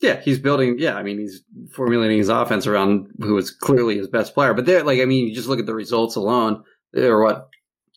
Yeah, 0.00 0.20
he's 0.20 0.38
building. 0.38 0.76
Yeah, 0.78 0.94
I 0.96 1.02
mean, 1.02 1.18
he's 1.18 1.42
formulating 1.72 2.18
his 2.18 2.28
offense 2.28 2.66
around 2.66 3.08
who 3.20 3.36
is 3.38 3.50
clearly 3.50 3.96
his 3.96 4.08
best 4.08 4.34
player. 4.34 4.52
But 4.52 4.66
they're 4.66 4.84
like, 4.84 5.00
I 5.00 5.06
mean, 5.06 5.28
you 5.28 5.34
just 5.34 5.48
look 5.48 5.58
at 5.58 5.66
the 5.66 5.74
results 5.74 6.16
alone. 6.16 6.62
They're 6.92 7.18
what? 7.20 7.48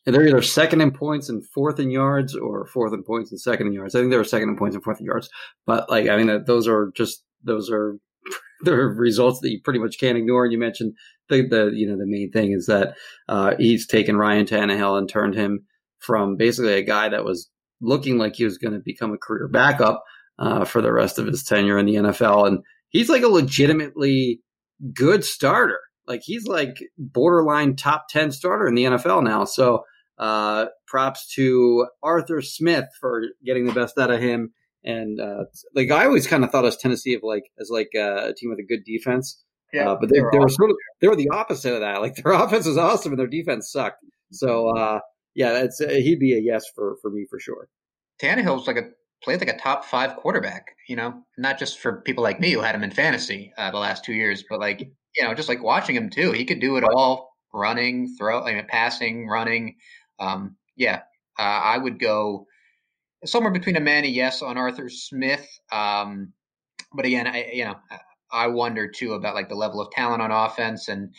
They're 0.06 0.28
either 0.28 0.42
second 0.42 0.82
in 0.82 0.92
points 0.92 1.30
and 1.30 1.46
fourth 1.46 1.80
in 1.80 1.92
yards, 1.92 2.36
or 2.36 2.66
fourth 2.68 2.94
in 2.94 3.04
points 3.04 3.32
and 3.32 3.40
second 3.40 3.68
in 3.68 3.74
yards. 3.74 3.96
I 3.96 4.00
think 4.00 4.12
they 4.12 4.18
were 4.18 4.24
second 4.24 4.50
in 4.50 4.58
points 4.58 4.76
and 4.76 4.84
fourth 4.84 5.00
in 5.00 5.06
yards. 5.06 5.30
But 5.66 5.90
like, 5.90 6.08
I 6.08 6.18
mean, 6.18 6.46
those 6.46 6.68
are 6.68 6.92
just 6.96 7.24
those 7.44 7.70
are 7.70 7.98
the 8.62 8.76
results 8.76 9.42
that 9.42 9.52
you 9.52 9.60
pretty 9.62 9.80
much 9.80 10.00
can't 10.00 10.18
ignore. 10.18 10.46
And 10.46 10.54
you 10.54 10.58
mentioned 10.58 10.94
the 11.28 11.48
the 11.48 11.72
you 11.74 11.86
know 11.86 11.98
the 11.98 12.08
main 12.08 12.32
thing 12.32 12.54
is 12.54 12.66
that 12.68 12.96
uh, 13.28 13.56
he's 13.58 13.86
taken 13.86 14.18
Ryan 14.18 14.46
Tannehill 14.46 14.98
and 14.98 15.10
turned 15.10 15.36
him 15.36 15.66
from 16.00 16.38
basically 16.38 16.74
a 16.74 16.82
guy 16.82 17.10
that 17.10 17.26
was 17.26 17.50
looking 17.82 18.18
like 18.18 18.36
he 18.36 18.44
was 18.44 18.58
going 18.58 18.74
to 18.74 18.80
become 18.80 19.14
a 19.14 19.18
career 19.18 19.48
backup 19.48 20.04
uh, 20.38 20.66
for 20.66 20.82
the 20.82 20.92
rest 20.92 21.20
of 21.20 21.28
his 21.28 21.44
tenure 21.44 21.78
in 21.78 21.86
the 21.86 21.96
NFL. 21.96 22.48
And 22.48 22.60
he's 22.90 23.10
like 23.10 23.24
a 23.24 23.28
legitimately 23.28 24.42
good 24.94 25.24
starter. 25.24 25.80
Like 26.08 26.22
he's 26.24 26.48
like 26.48 26.78
borderline 26.98 27.76
top 27.76 28.08
10 28.10 28.32
starter 28.32 28.68
in 28.68 28.76
the 28.76 28.86
NFL 28.86 29.24
now. 29.24 29.46
So 29.46 29.84
uh, 30.18 30.66
props 30.88 31.34
to 31.36 31.88
Arthur 32.04 32.42
Smith 32.42 32.86
for 33.00 33.24
getting 33.46 33.66
the 33.66 33.74
best 33.74 33.98
out 33.98 34.12
of 34.12 34.20
him. 34.20 34.54
And 34.84 35.20
uh, 35.20 35.46
like 35.76 35.92
I 35.92 36.06
always 36.06 36.28
kind 36.28 36.44
of 36.44 36.52
thought 36.52 36.66
as 36.66 36.78
Tennessee 36.78 37.14
of 37.14 37.22
like 37.24 37.44
as 37.60 37.70
like 37.70 37.90
uh, 37.96 38.30
a 38.30 38.34
team 38.34 38.50
with 38.50 38.60
a 38.60 38.66
good 38.66 38.84
defense. 38.86 39.44
Yeah, 39.74 39.92
uh, 39.92 39.98
but 40.00 40.10
they, 40.10 40.20
they, 40.20 40.26
they 40.32 40.40
were 40.40 40.50
sort 40.50 40.72
of 40.72 40.78
they 41.00 41.08
were 41.08 41.16
the 41.16 41.30
opposite 41.30 41.74
of 41.74 41.82
that. 41.82 42.02
Like 42.02 42.16
their 42.16 42.32
offense 42.34 42.66
was 42.66 42.78
awesome 42.78 43.12
and 43.12 43.20
their 43.20 43.28
defense 43.28 43.72
sucked. 43.72 44.04
So 44.32 44.70
uh, 44.70 45.00
yeah, 45.40 45.54
that's 45.54 45.80
uh, 45.80 45.88
he'd 45.88 46.20
be 46.20 46.34
a 46.34 46.42
yes 46.42 46.66
for 46.76 46.98
for 47.02 47.10
me 47.10 47.26
for 47.30 47.40
sure. 47.40 47.70
Tannehill's 48.22 48.68
like 48.68 48.76
a 48.76 48.90
played 49.24 49.40
like 49.40 49.48
a 49.50 49.58
top 49.58 49.86
five 49.86 50.18
quarterback. 50.18 50.76
You 50.90 50.98
know, 50.98 51.24
not 51.38 51.58
just 51.58 51.80
for 51.80 52.02
people 52.02 52.26
like 52.26 52.42
me 52.42 52.52
who 52.52 52.60
had 52.60 52.76
him 52.76 52.84
in 52.84 52.92
fantasy 52.92 53.54
uh, 53.58 53.72
the 53.72 53.78
last 53.78 54.04
two 54.04 54.12
years, 54.14 54.44
but 54.50 54.60
like 54.60 54.82
you 54.82 55.24
know, 55.24 55.34
just 55.34 55.48
like 55.48 55.64
watching 55.64 55.96
him 55.96 56.10
too. 56.10 56.34
He 56.34 56.44
could 56.44 56.60
do 56.60 56.76
it 56.76 56.84
all: 56.84 57.32
running, 57.54 58.14
throw, 58.18 58.44
I 58.44 58.54
mean, 58.54 58.66
passing, 58.68 59.30
running. 59.30 59.78
Um, 60.20 60.58
yeah, 60.76 61.04
uh, 61.40 61.42
I 61.42 61.78
would 61.78 62.00
go 62.00 62.46
somewhere 63.24 63.54
between 63.54 63.78
a 63.78 63.82
man 63.82 64.04
and 64.04 64.14
yes 64.14 64.42
on 64.42 64.58
Arthur 64.58 64.90
Smith. 64.90 65.48
Um, 65.72 66.34
but 66.94 67.06
again, 67.06 67.28
I 67.28 67.50
you 67.54 67.64
know 67.64 67.76
I 68.30 68.48
wonder 68.48 68.90
too 68.90 69.14
about 69.14 69.36
like 69.36 69.48
the 69.48 69.56
level 69.56 69.80
of 69.80 69.90
talent 69.92 70.22
on 70.22 70.32
offense 70.32 70.90
and 70.90 71.14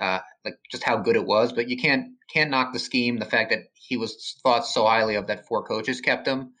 uh, 0.00 0.20
like 0.44 0.58
just 0.70 0.82
how 0.82 0.96
good 0.98 1.16
it 1.16 1.26
was. 1.26 1.52
But 1.52 1.68
you 1.68 1.76
can't 1.76 2.12
can't 2.32 2.50
knock 2.50 2.72
the 2.72 2.78
scheme. 2.78 3.18
The 3.18 3.24
fact 3.24 3.50
that 3.50 3.64
he 3.74 3.96
was 3.96 4.38
thought 4.42 4.66
so 4.66 4.86
highly 4.86 5.16
of 5.16 5.26
that 5.28 5.46
four 5.46 5.64
coaches 5.64 6.00
kept 6.00 6.26
him. 6.26 6.52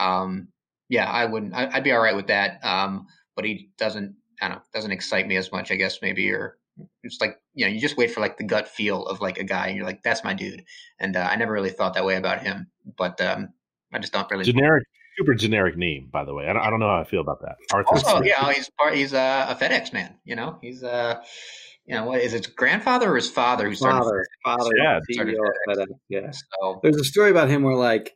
Um, 0.00 0.48
yeah, 0.88 1.10
I 1.10 1.24
wouldn't. 1.24 1.54
I, 1.54 1.74
would 1.74 1.84
be 1.84 1.92
all 1.92 2.02
right 2.02 2.16
with 2.16 2.28
that. 2.28 2.64
Um, 2.64 3.06
but 3.36 3.44
he 3.44 3.70
doesn't. 3.78 4.16
I 4.40 4.48
don't 4.48 4.58
know. 4.58 4.62
Doesn't 4.74 4.92
excite 4.92 5.26
me 5.26 5.36
as 5.36 5.52
much. 5.52 5.70
I 5.70 5.76
guess 5.76 6.00
maybe 6.02 6.30
or 6.32 6.58
it's 7.02 7.20
like 7.20 7.38
you 7.54 7.64
know 7.64 7.72
you 7.72 7.80
just 7.80 7.96
wait 7.96 8.10
for 8.10 8.20
like 8.20 8.36
the 8.36 8.44
gut 8.44 8.68
feel 8.68 9.06
of 9.06 9.20
like 9.20 9.38
a 9.38 9.44
guy 9.44 9.68
and 9.68 9.76
you're 9.76 9.86
like 9.86 10.02
that's 10.02 10.24
my 10.24 10.34
dude 10.34 10.64
and 10.98 11.16
uh, 11.16 11.28
i 11.30 11.36
never 11.36 11.52
really 11.52 11.70
thought 11.70 11.94
that 11.94 12.04
way 12.04 12.16
about 12.16 12.42
him 12.42 12.66
but 12.96 13.20
um 13.20 13.48
i 13.92 13.98
just 13.98 14.12
don't 14.12 14.30
really 14.30 14.44
generic 14.44 14.84
super 15.16 15.34
generic 15.34 15.76
name 15.76 16.08
by 16.12 16.24
the 16.24 16.34
way 16.34 16.48
i 16.48 16.52
don't, 16.52 16.62
I 16.62 16.70
don't 16.70 16.80
know 16.80 16.88
how 16.88 17.00
i 17.00 17.04
feel 17.04 17.20
about 17.20 17.40
that 17.42 17.56
arthur 17.72 17.88
also, 17.90 18.16
Smith. 18.16 18.26
yeah 18.26 18.52
he's 18.52 18.70
part 18.78 18.94
he's 18.94 19.14
uh, 19.14 19.46
a 19.48 19.54
fedex 19.54 19.92
man 19.92 20.14
you 20.24 20.34
know 20.34 20.58
he's 20.60 20.82
uh 20.82 21.22
you 21.86 21.94
know 21.94 22.04
what 22.06 22.20
is 22.20 22.34
it 22.34 22.54
grandfather 22.56 23.12
or 23.12 23.16
his 23.16 23.30
father 23.30 23.68
who 23.68 23.74
started 23.74 23.98
father 23.98 24.26
father 24.44 24.70
yeah, 24.76 25.00
started 25.10 25.36
FedEx. 25.36 25.76
FedEx. 25.76 25.86
yeah 26.08 26.30
so, 26.30 26.80
there's 26.82 26.96
a 26.96 27.04
story 27.04 27.30
about 27.30 27.48
him 27.48 27.62
where 27.62 27.74
like 27.76 28.14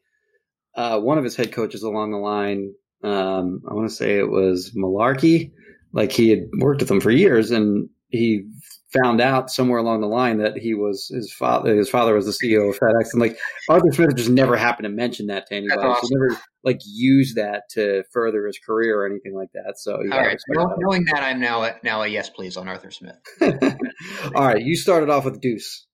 uh, 0.74 1.00
one 1.00 1.18
of 1.18 1.24
his 1.24 1.34
head 1.34 1.52
coaches 1.52 1.82
along 1.82 2.12
the 2.12 2.18
line 2.18 2.72
um, 3.04 3.62
i 3.68 3.74
want 3.74 3.88
to 3.88 3.94
say 3.94 4.18
it 4.18 4.30
was 4.30 4.72
Mularkey 4.76 5.52
like 5.92 6.12
he 6.12 6.30
had 6.30 6.48
worked 6.58 6.80
with 6.80 6.90
him 6.90 7.00
for 7.00 7.10
years 7.10 7.50
and 7.50 7.88
he 8.08 8.44
found 8.92 9.20
out 9.20 9.50
somewhere 9.50 9.78
along 9.78 10.00
the 10.00 10.06
line 10.06 10.38
that 10.38 10.56
he 10.56 10.74
was 10.74 11.08
his 11.08 11.32
father. 11.32 11.76
His 11.76 11.90
father 11.90 12.14
was 12.14 12.26
the 12.26 12.32
CEO 12.32 12.70
of 12.70 12.78
FedEx, 12.78 13.12
and 13.12 13.20
like 13.20 13.38
Arthur 13.68 13.92
Smith 13.92 14.16
just 14.16 14.30
never 14.30 14.56
happened 14.56 14.84
to 14.84 14.90
mention 14.90 15.26
that 15.26 15.46
to 15.48 15.54
anybody. 15.54 15.80
Awesome. 15.80 16.08
He 16.08 16.14
never 16.14 16.40
like 16.64 16.80
used 16.84 17.36
that 17.36 17.64
to 17.72 18.04
further 18.12 18.46
his 18.46 18.58
career 18.58 19.00
or 19.00 19.06
anything 19.06 19.34
like 19.34 19.50
that. 19.52 19.74
So 19.78 19.96
all 19.96 20.20
right, 20.20 20.38
well, 20.54 20.74
knowing 20.78 21.04
that, 21.06 21.22
I'm 21.22 21.40
now 21.40 21.64
a, 21.64 21.74
now 21.82 22.02
a 22.02 22.08
yes, 22.08 22.30
please 22.30 22.56
on 22.56 22.68
Arthur 22.68 22.90
Smith. 22.90 23.16
all 23.40 24.46
right, 24.46 24.62
you 24.62 24.76
started 24.76 25.10
off 25.10 25.24
with 25.24 25.40
Deuce, 25.40 25.86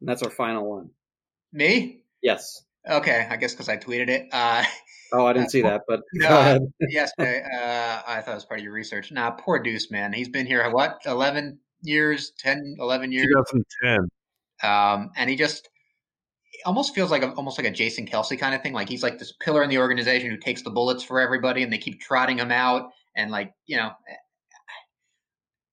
and 0.00 0.08
that's 0.08 0.22
our 0.22 0.30
final 0.30 0.68
one. 0.68 0.90
Me? 1.52 2.04
Yes. 2.22 2.62
Okay, 2.88 3.26
I 3.28 3.36
guess 3.36 3.52
because 3.52 3.68
I 3.68 3.76
tweeted 3.76 4.08
it. 4.08 4.28
Uh, 4.32 4.64
Oh, 5.12 5.26
I 5.26 5.32
didn't 5.32 5.50
see 5.50 5.62
that, 5.62 5.82
but 5.88 6.02
no, 6.14 6.68
yes, 6.88 7.10
uh, 7.18 7.24
I 7.24 8.20
thought 8.20 8.30
it 8.30 8.34
was 8.34 8.44
part 8.44 8.60
of 8.60 8.64
your 8.64 8.72
research. 8.72 9.10
Nah, 9.10 9.32
poor 9.32 9.58
Deuce, 9.58 9.90
man. 9.90 10.12
He's 10.12 10.28
been 10.28 10.46
here, 10.46 10.70
what, 10.70 11.00
11 11.04 11.58
years, 11.82 12.32
10, 12.38 12.76
11 12.78 13.12
years? 13.12 13.26
2010. 13.26 14.08
Um, 14.62 15.10
and 15.16 15.30
he 15.30 15.36
just 15.36 15.68
almost 16.66 16.94
feels 16.94 17.10
like 17.10 17.22
a, 17.22 17.32
almost 17.32 17.58
like 17.58 17.66
a 17.66 17.70
Jason 17.70 18.06
Kelce 18.06 18.38
kind 18.38 18.54
of 18.54 18.62
thing. 18.62 18.72
Like 18.72 18.88
he's 18.88 19.02
like 19.02 19.18
this 19.18 19.32
pillar 19.40 19.62
in 19.62 19.70
the 19.70 19.78
organization 19.78 20.30
who 20.30 20.36
takes 20.36 20.62
the 20.62 20.70
bullets 20.70 21.02
for 21.02 21.20
everybody 21.20 21.62
and 21.62 21.72
they 21.72 21.78
keep 21.78 22.00
trotting 22.00 22.38
him 22.38 22.50
out. 22.50 22.90
And 23.16 23.30
like, 23.30 23.52
you 23.66 23.76
know, 23.76 23.90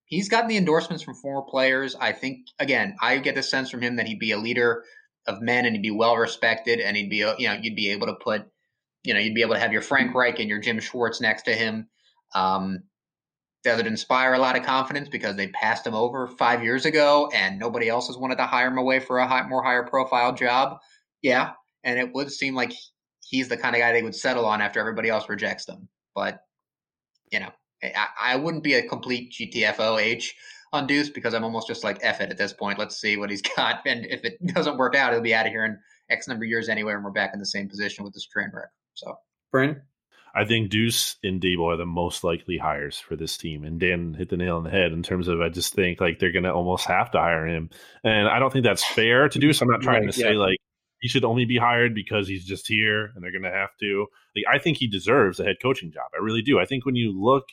he's 0.05 0.29
gotten 0.29 0.49
the 0.49 0.57
endorsements 0.57 1.03
from 1.03 1.15
former 1.15 1.45
players. 1.47 1.95
I 1.95 2.13
think, 2.13 2.47
again, 2.59 2.95
I 3.01 3.17
get 3.17 3.35
the 3.35 3.43
sense 3.43 3.69
from 3.69 3.81
him 3.81 3.97
that 3.97 4.07
he'd 4.07 4.19
be 4.19 4.31
a 4.31 4.38
leader 4.38 4.84
of 5.27 5.41
men 5.41 5.65
and 5.65 5.75
he'd 5.75 5.81
be 5.81 5.91
well 5.91 6.15
respected 6.15 6.79
and 6.79 6.95
he'd 6.95 7.09
be, 7.09 7.17
you 7.17 7.47
know, 7.47 7.57
you'd 7.61 7.75
be 7.75 7.91
able 7.91 8.07
to 8.07 8.15
put– 8.15 8.45
you 9.07 9.13
know, 9.13 9.21
you'd 9.21 9.35
be 9.35 9.41
able 9.41 9.53
to 9.53 9.59
have 9.59 9.71
your 9.71 9.81
Frank 9.81 10.13
Reich 10.13 10.39
and 10.39 10.49
your 10.49 10.59
Jim 10.59 10.81
Schwartz 10.81 11.21
next 11.21 11.43
to 11.43 11.53
him. 11.53 11.88
Um, 12.35 12.84
does 13.68 13.81
it 13.81 13.85
inspire 13.85 14.34
a 14.34 14.39
lot 14.39 14.57
of 14.57 14.64
confidence 14.64 15.10
because 15.10 15.35
they 15.35 15.49
passed 15.49 15.85
him 15.85 15.94
over 15.94 16.26
five 16.26 16.64
years 16.64 16.85
ago 16.85 17.30
and 17.34 17.60
nobody 17.60 17.89
else 17.89 18.07
has 18.07 18.18
wanted 18.18 18.38
to 18.38 18.45
hire 18.45 18.68
him 18.68 18.77
away 18.77 19.02
for 19.02 19.18
a 19.18 19.27
high, 19.27 19.45
more 19.45 19.61
higher 19.61 19.84
profile 19.84 20.34
job? 20.34 20.77
Yeah. 21.22 21.52
And 21.84 21.99
it 21.99 22.14
would 22.14 22.31
seem 22.31 22.56
like 22.56 22.72
he's 23.19 23.49
the 23.49 23.57
kind 23.57 23.76
of 23.76 23.81
guy 23.81 23.91
they 23.91 24.03
would 24.03 24.15
settle 24.15 24.45
on 24.45 24.61
after 24.61 24.80
everybody 24.80 25.10
else 25.10 25.27
rejects 25.27 25.65
them. 25.65 25.89
But, 26.15 26.39
you 27.30 27.41
know, 27.41 27.49
I, 27.84 28.07
I 28.22 28.35
wouldn't 28.38 28.64
be 28.64 28.76
a 28.76 28.88
complete 28.88 29.34
GTFOH 29.34 30.30
on 30.72 30.88
Deuce 30.88 31.10
because 31.10 31.34
I'm 31.34 31.44
almost 31.44 31.68
just 31.68 31.84
like 31.84 31.99
F 32.02 32.22
it 32.22 32.31
at 32.31 32.38
this 32.38 32.53
point. 32.53 32.80
Let's 32.80 33.02
see 33.02 33.18
what 33.18 33.30
he's 33.30 33.41
got. 33.57 33.81
And 33.85 34.06
if 34.06 34.23
it 34.23 34.38
doesn't 34.48 34.77
work 34.77 34.95
out, 34.95 35.11
he'll 35.11 35.22
be 35.22 35.35
out 35.35 35.45
of 35.45 35.52
here 35.52 35.65
in 35.65 35.77
X 36.10 36.30
number 36.30 36.45
of 36.45 36.49
years 36.49 36.69
anyway, 36.69 36.94
and 36.94 37.03
we're 37.03 37.11
back 37.11 37.31
in 37.34 37.39
the 37.39 37.45
same 37.45 37.68
position 37.68 38.06
with 38.06 38.14
this 38.14 38.26
train 38.26 38.49
wreck. 38.53 38.69
So, 38.94 39.18
Brandon? 39.52 39.81
I 40.38 40.45
think 40.45 40.69
Deuce 40.69 41.15
and 41.23 41.41
Daboll 41.41 41.73
are 41.73 41.77
the 41.77 41.85
most 41.85 42.23
likely 42.23 42.59
hires 42.59 42.99
for 42.99 43.15
this 43.15 43.38
team. 43.38 43.64
And 43.64 43.80
Dan 43.80 44.14
hit 44.14 44.30
the 44.30 44.38
nail 44.38 44.57
on 44.57 44.64
the 44.64 44.69
head 44.69 44.91
in 44.91 45.01
terms 45.01 45.27
of 45.27 45.41
I 45.41 45.49
just 45.49 45.73
think 45.73 45.99
like 45.99 46.19
they're 46.19 46.31
going 46.31 46.43
to 46.43 46.53
almost 46.53 46.85
have 46.85 47.09
to 47.11 47.18
hire 47.18 47.47
him. 47.47 47.72
And 48.03 48.27
I 48.27 48.38
don't 48.38 48.53
think 48.53 48.64
that's 48.64 48.85
fair 48.85 49.30
to 49.30 49.39
Deuce. 49.39 49.61
I'm 49.61 49.68
not 49.68 49.81
trying 49.81 50.05
right, 50.05 50.14
to 50.14 50.19
say 50.19 50.34
yeah. 50.34 50.39
like 50.39 50.57
he 51.01 51.07
should 51.07 51.26
only 51.26 51.45
be 51.45 51.57
hired 51.57 51.95
because 51.95 52.27
he's 52.27 52.45
just 52.45 52.68
here 52.68 53.05
and 53.15 53.23
they're 53.23 53.31
going 53.31 53.51
to 53.51 53.51
have 53.51 53.72
to. 53.80 54.05
Like 54.35 54.45
I 54.53 54.59
think 54.59 54.77
he 54.77 54.88
deserves 54.88 55.39
a 55.39 55.43
head 55.43 55.55
coaching 55.59 55.91
job. 55.91 56.05
I 56.14 56.23
really 56.23 56.43
do. 56.43 56.59
I 56.59 56.65
think 56.65 56.85
when 56.85 56.95
you 56.95 57.19
look 57.19 57.45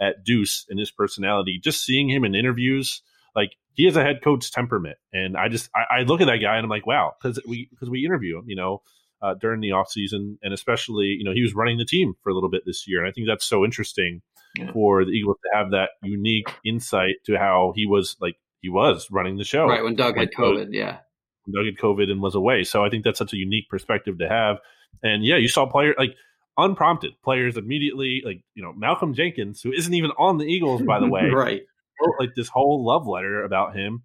at 0.00 0.24
Deuce 0.24 0.66
and 0.68 0.80
his 0.80 0.90
personality, 0.90 1.60
just 1.62 1.84
seeing 1.84 2.10
him 2.10 2.24
in 2.24 2.34
interviews, 2.34 3.02
like 3.36 3.50
he 3.74 3.84
has 3.84 3.94
a 3.94 4.02
head 4.02 4.20
coach 4.20 4.50
temperament. 4.50 4.96
And 5.12 5.36
I 5.36 5.48
just 5.48 5.70
I, 5.76 6.00
I 6.00 6.02
look 6.02 6.20
at 6.20 6.26
that 6.26 6.38
guy 6.38 6.56
and 6.56 6.64
I'm 6.64 6.70
like, 6.70 6.88
wow, 6.88 7.12
because 7.22 7.38
we 7.46 7.68
because 7.70 7.88
we 7.88 8.04
interview 8.04 8.38
him, 8.38 8.46
you 8.48 8.56
know 8.56 8.82
uh, 9.22 9.34
during 9.34 9.60
the 9.60 9.70
offseason. 9.70 10.36
And 10.42 10.52
especially, 10.52 11.16
you 11.18 11.24
know, 11.24 11.32
he 11.32 11.42
was 11.42 11.54
running 11.54 11.78
the 11.78 11.84
team 11.84 12.14
for 12.22 12.30
a 12.30 12.34
little 12.34 12.50
bit 12.50 12.62
this 12.66 12.86
year. 12.86 13.00
And 13.00 13.08
I 13.08 13.12
think 13.12 13.26
that's 13.26 13.46
so 13.46 13.64
interesting 13.64 14.22
yeah. 14.58 14.72
for 14.72 15.04
the 15.04 15.12
Eagles 15.12 15.36
to 15.44 15.58
have 15.58 15.70
that 15.70 15.90
unique 16.02 16.52
insight 16.64 17.16
to 17.26 17.38
how 17.38 17.72
he 17.76 17.86
was 17.86 18.16
like, 18.20 18.36
he 18.60 18.68
was 18.68 19.08
running 19.10 19.38
the 19.38 19.44
show. 19.44 19.66
Right. 19.66 19.82
When 19.82 19.96
Doug 19.96 20.16
had 20.16 20.30
COVID. 20.36 20.68
Yeah. 20.70 20.98
When 21.44 21.54
Doug 21.54 21.66
had 21.66 21.78
COVID 21.82 22.10
and 22.10 22.20
was 22.20 22.34
away. 22.34 22.64
So 22.64 22.84
I 22.84 22.90
think 22.90 23.04
that's 23.04 23.18
such 23.18 23.32
a 23.32 23.36
unique 23.36 23.68
perspective 23.68 24.18
to 24.18 24.28
have. 24.28 24.58
And 25.02 25.24
yeah, 25.24 25.36
you 25.36 25.48
saw 25.48 25.66
player 25.66 25.94
like 25.98 26.14
unprompted 26.56 27.12
players 27.24 27.56
immediately, 27.56 28.22
like, 28.24 28.42
you 28.54 28.62
know, 28.62 28.72
Malcolm 28.72 29.14
Jenkins, 29.14 29.62
who 29.62 29.72
isn't 29.72 29.94
even 29.94 30.10
on 30.18 30.38
the 30.38 30.44
Eagles, 30.44 30.82
by 30.82 31.00
the 31.00 31.08
way. 31.10 31.28
right. 31.30 31.62
Wrote, 32.00 32.14
like 32.18 32.34
this 32.36 32.48
whole 32.48 32.84
love 32.84 33.06
letter 33.06 33.44
about 33.44 33.76
him. 33.76 34.02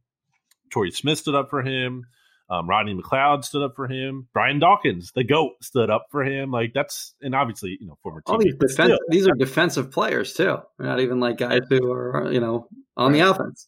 Torrey 0.72 0.92
Smith 0.92 1.20
stood 1.20 1.36
up 1.36 1.50
for 1.50 1.62
him. 1.62 2.06
Um, 2.50 2.70
Rodney 2.70 2.94
McLeod 2.94 3.44
stood 3.44 3.64
up 3.64 3.76
for 3.76 3.88
him. 3.88 4.28
Brian 4.34 4.60
Dawkins, 4.60 5.12
the 5.14 5.24
goat, 5.24 5.54
stood 5.62 5.90
up 5.90 6.08
for 6.12 6.24
him. 6.24 6.52
Like 6.52 6.74
that's 6.74 7.14
and 7.22 7.36
obviously 7.36 7.78
you 7.80 7.88
know 7.88 7.98
former. 8.02 8.24
All 8.26 8.38
these 8.38 8.54
defense, 8.54 8.74
still, 8.74 9.00
these 9.10 9.28
are 9.28 9.36
defensive 9.36 9.92
players 9.92 10.34
too. 10.34 10.58
They're 10.78 10.88
not 10.88 11.02
even 11.02 11.20
like 11.20 11.38
guys 11.38 11.62
who 11.70 11.92
are 11.92 12.32
you 12.32 12.40
know 12.40 12.68
on 12.96 13.12
right. 13.12 13.20
the 13.20 13.30
offense. 13.30 13.68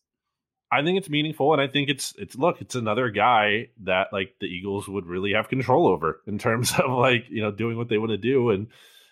I 0.72 0.84
think 0.84 1.00
it's 1.00 1.10
meaningful, 1.10 1.52
and 1.52 1.62
I 1.62 1.68
think 1.68 1.90
it's 1.90 2.14
it's 2.18 2.36
look, 2.36 2.62
it's 2.62 2.76
another 2.76 3.10
guy 3.10 3.70
that 3.84 4.08
like 4.14 4.36
the 4.40 4.48
Eagles 4.48 4.88
would 4.88 5.08
really 5.08 5.34
have 5.34 5.50
control 5.50 5.88
over 5.88 6.22
in 6.28 6.38
terms 6.38 6.72
of 6.80 6.92
like 6.92 7.26
you 7.30 7.42
know 7.42 7.52
doing 7.52 7.78
what 7.78 7.90
they 7.90 7.98
want 7.98 8.12
to 8.12 8.18
do, 8.18 8.52
and 8.52 8.68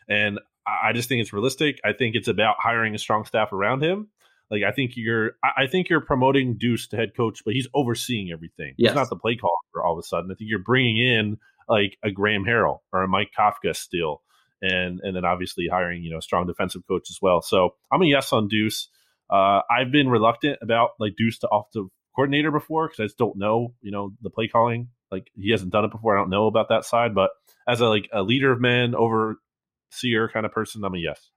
and 0.08 0.40
I 0.66 0.94
just 0.94 1.10
think 1.10 1.22
it's 1.22 1.34
realistic. 1.34 1.80
I 1.84 1.94
think 1.94 2.16
it's 2.16 2.28
about 2.28 2.58
hiring 2.60 2.94
a 2.94 2.98
strong 2.98 3.26
staff 3.26 3.54
around 3.54 3.84
him. 3.84 4.10
Like 4.50 4.64
I 4.64 4.72
think 4.72 4.94
you're, 4.96 5.32
I 5.44 5.68
think 5.68 5.90
you're 5.90 6.02
promoting 6.02 6.58
Deuce 6.58 6.88
to 6.90 6.98
head 6.98 7.16
coach, 7.16 7.42
but 7.44 7.54
he's 7.54 7.68
overseeing 7.74 8.32
everything. 8.32 8.76
Yes. 8.78 8.92
He's 8.92 8.96
not 8.96 9.10
the 9.10 9.18
play 9.18 9.36
caller 9.36 9.86
all 9.86 9.94
of 9.94 10.00
a 10.00 10.04
sudden. 10.04 10.32
I 10.32 10.36
think 10.36 10.50
you're 10.50 10.60
bringing 10.60 10.98
in 10.98 11.38
like 11.68 11.98
a 12.04 12.12
Graham 12.12 12.46
Harrell 12.46 12.80
or 12.94 13.04
a 13.04 13.08
Mike 13.08 13.32
Kafka 13.38 13.76
still, 13.76 14.22
and 14.62 15.00
and 15.02 15.16
then 15.16 15.26
obviously 15.26 15.68
hiring 15.68 16.04
you 16.04 16.12
know 16.12 16.18
a 16.18 16.22
strong 16.22 16.48
defensive 16.48 16.84
coach 16.88 17.10
as 17.10 17.20
well. 17.22 17.42
So 17.42 17.76
I'm 17.92 18.02
a 18.02 18.06
yes 18.06 18.34
on 18.34 18.48
Deuce. 18.48 18.90
Uh, 19.30 19.62
I've 19.70 19.92
been 19.92 20.08
reluctant 20.08 20.60
about 20.62 20.92
like 21.00 21.14
Deuce 21.18 21.40
to 21.40 21.48
off 21.48 21.68
the 21.74 21.88
coordinator 22.16 22.52
before 22.52 22.88
because 22.88 23.00
I 23.00 23.06
just 23.06 23.18
don't 23.18 23.38
know 23.38 23.74
you 23.82 23.92
know 23.92 24.12
the 24.22 24.30
play 24.30 24.48
calling. 24.48 24.90
Like 25.12 25.30
he 25.36 25.52
hasn't 25.52 25.72
done 25.72 25.86
it 25.86 25.92
before. 25.92 26.18
I 26.18 26.22
don't 26.22 26.30
know 26.30 26.48
about 26.48 26.70
that 26.70 26.86
side, 26.86 27.14
but 27.14 27.32
as 27.68 27.82
a 27.82 27.88
like 27.88 28.10
a 28.14 28.24
leader 28.24 28.52
of 28.52 28.62
men, 28.62 28.96
overseer 28.96 30.30
kind 30.32 30.46
of 30.46 30.52
person, 30.52 30.84
I'm 30.84 30.96
a 30.96 30.98
yes. 30.98 31.32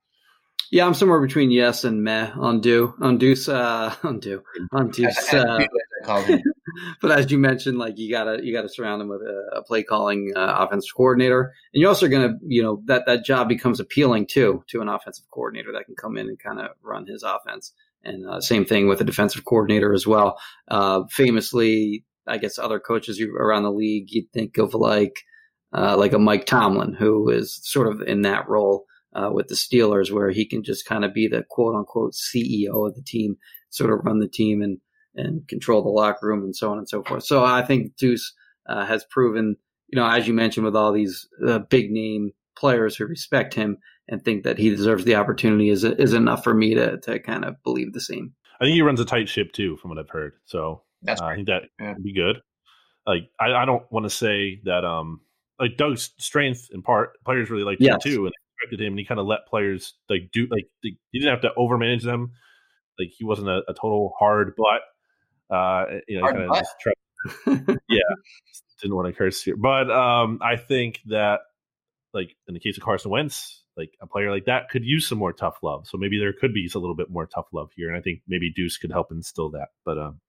Yeah, 0.69 0.85
I'm 0.85 0.93
somewhere 0.93 1.19
between 1.19 1.51
yes 1.51 1.83
and 1.83 2.03
meh 2.03 2.31
on 2.35 2.61
do 2.61 2.93
on 3.01 3.17
Deuce 3.17 3.49
uh, 3.49 3.93
on 4.03 4.19
do 4.19 4.41
on 4.71 4.89
Deuce. 4.91 5.33
Uh, 5.33 5.65
but 7.01 7.11
as 7.11 7.31
you 7.31 7.37
mentioned, 7.37 7.77
like 7.77 7.97
you 7.97 8.11
gotta 8.11 8.39
you 8.43 8.53
gotta 8.53 8.69
surround 8.69 9.01
him 9.01 9.09
with 9.09 9.21
a, 9.21 9.57
a 9.57 9.63
play 9.63 9.83
calling 9.83 10.31
uh, 10.35 10.55
offensive 10.59 10.95
coordinator, 10.95 11.53
and 11.73 11.81
you're 11.81 11.89
also 11.89 12.07
gonna 12.07 12.33
you 12.45 12.61
know 12.61 12.81
that 12.85 13.05
that 13.05 13.25
job 13.25 13.49
becomes 13.49 13.79
appealing 13.79 14.27
too 14.27 14.63
to 14.67 14.81
an 14.81 14.89
offensive 14.89 15.25
coordinator 15.31 15.71
that 15.73 15.85
can 15.85 15.95
come 15.95 16.17
in 16.17 16.27
and 16.27 16.39
kind 16.39 16.59
of 16.59 16.71
run 16.81 17.05
his 17.07 17.23
offense. 17.23 17.73
And 18.03 18.27
uh, 18.27 18.41
same 18.41 18.65
thing 18.65 18.87
with 18.87 18.99
a 19.01 19.05
defensive 19.05 19.45
coordinator 19.45 19.93
as 19.93 20.07
well. 20.07 20.39
Uh, 20.67 21.03
famously, 21.11 22.03
I 22.25 22.39
guess 22.39 22.57
other 22.57 22.79
coaches 22.79 23.21
around 23.21 23.63
the 23.63 23.71
league, 23.71 24.07
you'd 24.09 24.31
think 24.31 24.57
of 24.57 24.73
like 24.73 25.23
uh, 25.73 25.97
like 25.97 26.13
a 26.13 26.19
Mike 26.19 26.45
Tomlin, 26.45 26.93
who 26.93 27.29
is 27.29 27.59
sort 27.63 27.87
of 27.87 28.01
in 28.01 28.21
that 28.23 28.47
role 28.49 28.85
uh, 29.13 29.29
with 29.31 29.47
the 29.47 29.55
Steelers, 29.55 30.11
where 30.11 30.29
he 30.29 30.45
can 30.45 30.63
just 30.63 30.85
kind 30.85 31.05
of 31.05 31.13
be 31.13 31.27
the 31.27 31.43
quote 31.49 31.75
unquote 31.75 32.13
CEO 32.13 32.87
of 32.87 32.95
the 32.95 33.03
team, 33.03 33.37
sort 33.69 33.91
of 33.91 34.05
run 34.05 34.19
the 34.19 34.27
team 34.27 34.61
and 34.61 34.79
and 35.15 35.47
control 35.47 35.81
the 35.81 35.89
locker 35.89 36.27
room 36.27 36.43
and 36.43 36.55
so 36.55 36.71
on 36.71 36.77
and 36.77 36.87
so 36.87 37.03
forth. 37.03 37.23
So 37.23 37.43
I 37.43 37.63
think 37.63 37.97
Deuce 37.97 38.33
uh, 38.69 38.85
has 38.85 39.03
proven, 39.03 39.57
you 39.89 39.99
know, 39.99 40.07
as 40.07 40.27
you 40.27 40.33
mentioned, 40.33 40.65
with 40.65 40.75
all 40.75 40.93
these 40.93 41.27
uh, 41.45 41.59
big 41.59 41.91
name 41.91 42.31
players 42.55 42.95
who 42.95 43.05
respect 43.05 43.53
him 43.53 43.77
and 44.07 44.23
think 44.23 44.43
that 44.43 44.57
he 44.57 44.69
deserves 44.69 45.03
the 45.03 45.15
opportunity 45.15 45.69
is 45.69 45.83
is 45.83 46.13
enough 46.13 46.43
for 46.43 46.53
me 46.53 46.75
to 46.75 46.97
to 46.99 47.19
kind 47.19 47.45
of 47.45 47.61
believe 47.63 47.93
the 47.93 48.01
same. 48.01 48.33
I 48.59 48.65
think 48.65 48.75
he 48.75 48.81
runs 48.81 48.99
a 48.99 49.05
tight 49.05 49.27
ship 49.27 49.51
too, 49.53 49.77
from 49.77 49.89
what 49.89 49.99
I've 49.99 50.09
heard. 50.09 50.33
So 50.45 50.83
that's 51.01 51.21
uh, 51.21 51.25
I 51.25 51.35
think 51.35 51.47
that 51.47 51.63
yeah. 51.79 51.93
would 51.93 52.03
be 52.03 52.13
good. 52.13 52.41
Like 53.05 53.29
I, 53.39 53.53
I 53.53 53.65
don't 53.65 53.83
want 53.91 54.05
to 54.05 54.09
say 54.09 54.61
that 54.65 54.85
um 54.85 55.21
like 55.59 55.77
Doug's 55.77 56.11
strength 56.17 56.67
in 56.71 56.81
part 56.81 57.11
players 57.23 57.49
really 57.49 57.63
like 57.63 57.77
yes. 57.79 57.93
him 57.93 57.99
too, 58.11 58.25
and 58.25 58.33
him, 58.69 58.93
and 58.93 58.99
he 58.99 59.05
kind 59.05 59.19
of 59.19 59.25
let 59.25 59.47
players 59.47 59.93
like 60.09 60.29
do 60.31 60.47
like 60.49 60.67
he 60.81 60.97
didn't 61.13 61.29
have 61.29 61.41
to 61.41 61.51
overmanage 61.57 62.03
them. 62.03 62.31
Like 62.99 63.09
he 63.17 63.23
wasn't 63.23 63.49
a, 63.49 63.61
a 63.67 63.73
total 63.73 64.13
hard 64.17 64.53
butt. 64.55 65.55
Uh, 65.55 65.99
you 66.07 66.19
know, 66.19 66.27
kind 66.27 66.43
of 66.43 66.55
just 66.55 66.75
tried, 66.79 67.77
yeah, 67.89 67.99
didn't 68.81 68.95
want 68.95 69.07
to 69.07 69.13
curse 69.13 69.41
here, 69.43 69.57
but 69.57 69.91
um, 69.91 70.39
I 70.41 70.55
think 70.55 70.99
that 71.07 71.39
like 72.13 72.35
in 72.47 72.53
the 72.53 72.59
case 72.59 72.77
of 72.77 72.83
Carson 72.83 73.11
Wentz, 73.11 73.63
like 73.77 73.91
a 74.01 74.07
player 74.07 74.31
like 74.31 74.45
that 74.45 74.69
could 74.69 74.83
use 74.83 75.07
some 75.07 75.17
more 75.17 75.33
tough 75.33 75.57
love. 75.63 75.87
So 75.87 75.97
maybe 75.97 76.19
there 76.19 76.33
could 76.33 76.53
be 76.53 76.69
a 76.73 76.77
little 76.77 76.95
bit 76.95 77.09
more 77.09 77.25
tough 77.25 77.47
love 77.53 77.69
here, 77.75 77.89
and 77.89 77.97
I 77.97 78.01
think 78.01 78.21
maybe 78.27 78.51
Deuce 78.51 78.77
could 78.77 78.91
help 78.91 79.11
instill 79.11 79.51
that. 79.51 79.69
But 79.85 79.97
um, 79.97 80.19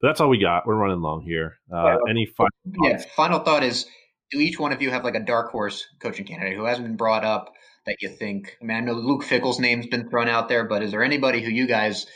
but 0.00 0.08
that's 0.08 0.20
all 0.20 0.28
we 0.28 0.38
got. 0.38 0.66
We're 0.66 0.76
running 0.76 1.00
long 1.00 1.22
here. 1.22 1.58
Uh, 1.72 1.96
any 2.08 2.26
final? 2.26 2.50
Yeah, 2.82 3.02
final 3.16 3.40
thought 3.40 3.62
is: 3.62 3.86
Do 4.30 4.38
each 4.38 4.58
one 4.58 4.72
of 4.72 4.82
you 4.82 4.90
have 4.90 5.04
like 5.04 5.14
a 5.14 5.20
dark 5.20 5.50
horse 5.50 5.86
coaching 6.00 6.26
candidate 6.26 6.56
who 6.56 6.64
hasn't 6.64 6.86
been 6.86 6.96
brought 6.96 7.24
up 7.24 7.52
that 7.86 7.96
you 8.00 8.08
think? 8.08 8.56
I 8.60 8.64
mean, 8.64 8.76
I 8.76 8.80
know 8.80 8.92
Luke 8.92 9.24
Fickell's 9.24 9.58
name's 9.58 9.86
been 9.86 10.08
thrown 10.08 10.28
out 10.28 10.48
there, 10.48 10.64
but 10.64 10.82
is 10.82 10.90
there 10.90 11.02
anybody 11.02 11.42
who 11.42 11.50
you 11.50 11.66
guys 11.66 12.06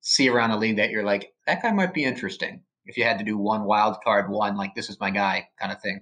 see 0.00 0.28
around 0.28 0.50
the 0.50 0.58
league 0.58 0.76
that 0.76 0.90
you're 0.90 1.04
like 1.04 1.32
that 1.46 1.62
guy 1.62 1.72
might 1.72 1.94
be 1.94 2.04
interesting? 2.04 2.62
If 2.84 2.96
you 2.96 3.04
had 3.04 3.18
to 3.18 3.24
do 3.24 3.38
one 3.38 3.64
wild 3.64 3.96
card, 4.02 4.30
one 4.30 4.56
like 4.56 4.74
this 4.74 4.90
is 4.90 4.98
my 5.00 5.10
guy 5.10 5.48
kind 5.58 5.72
of 5.72 5.80
thing. 5.80 6.00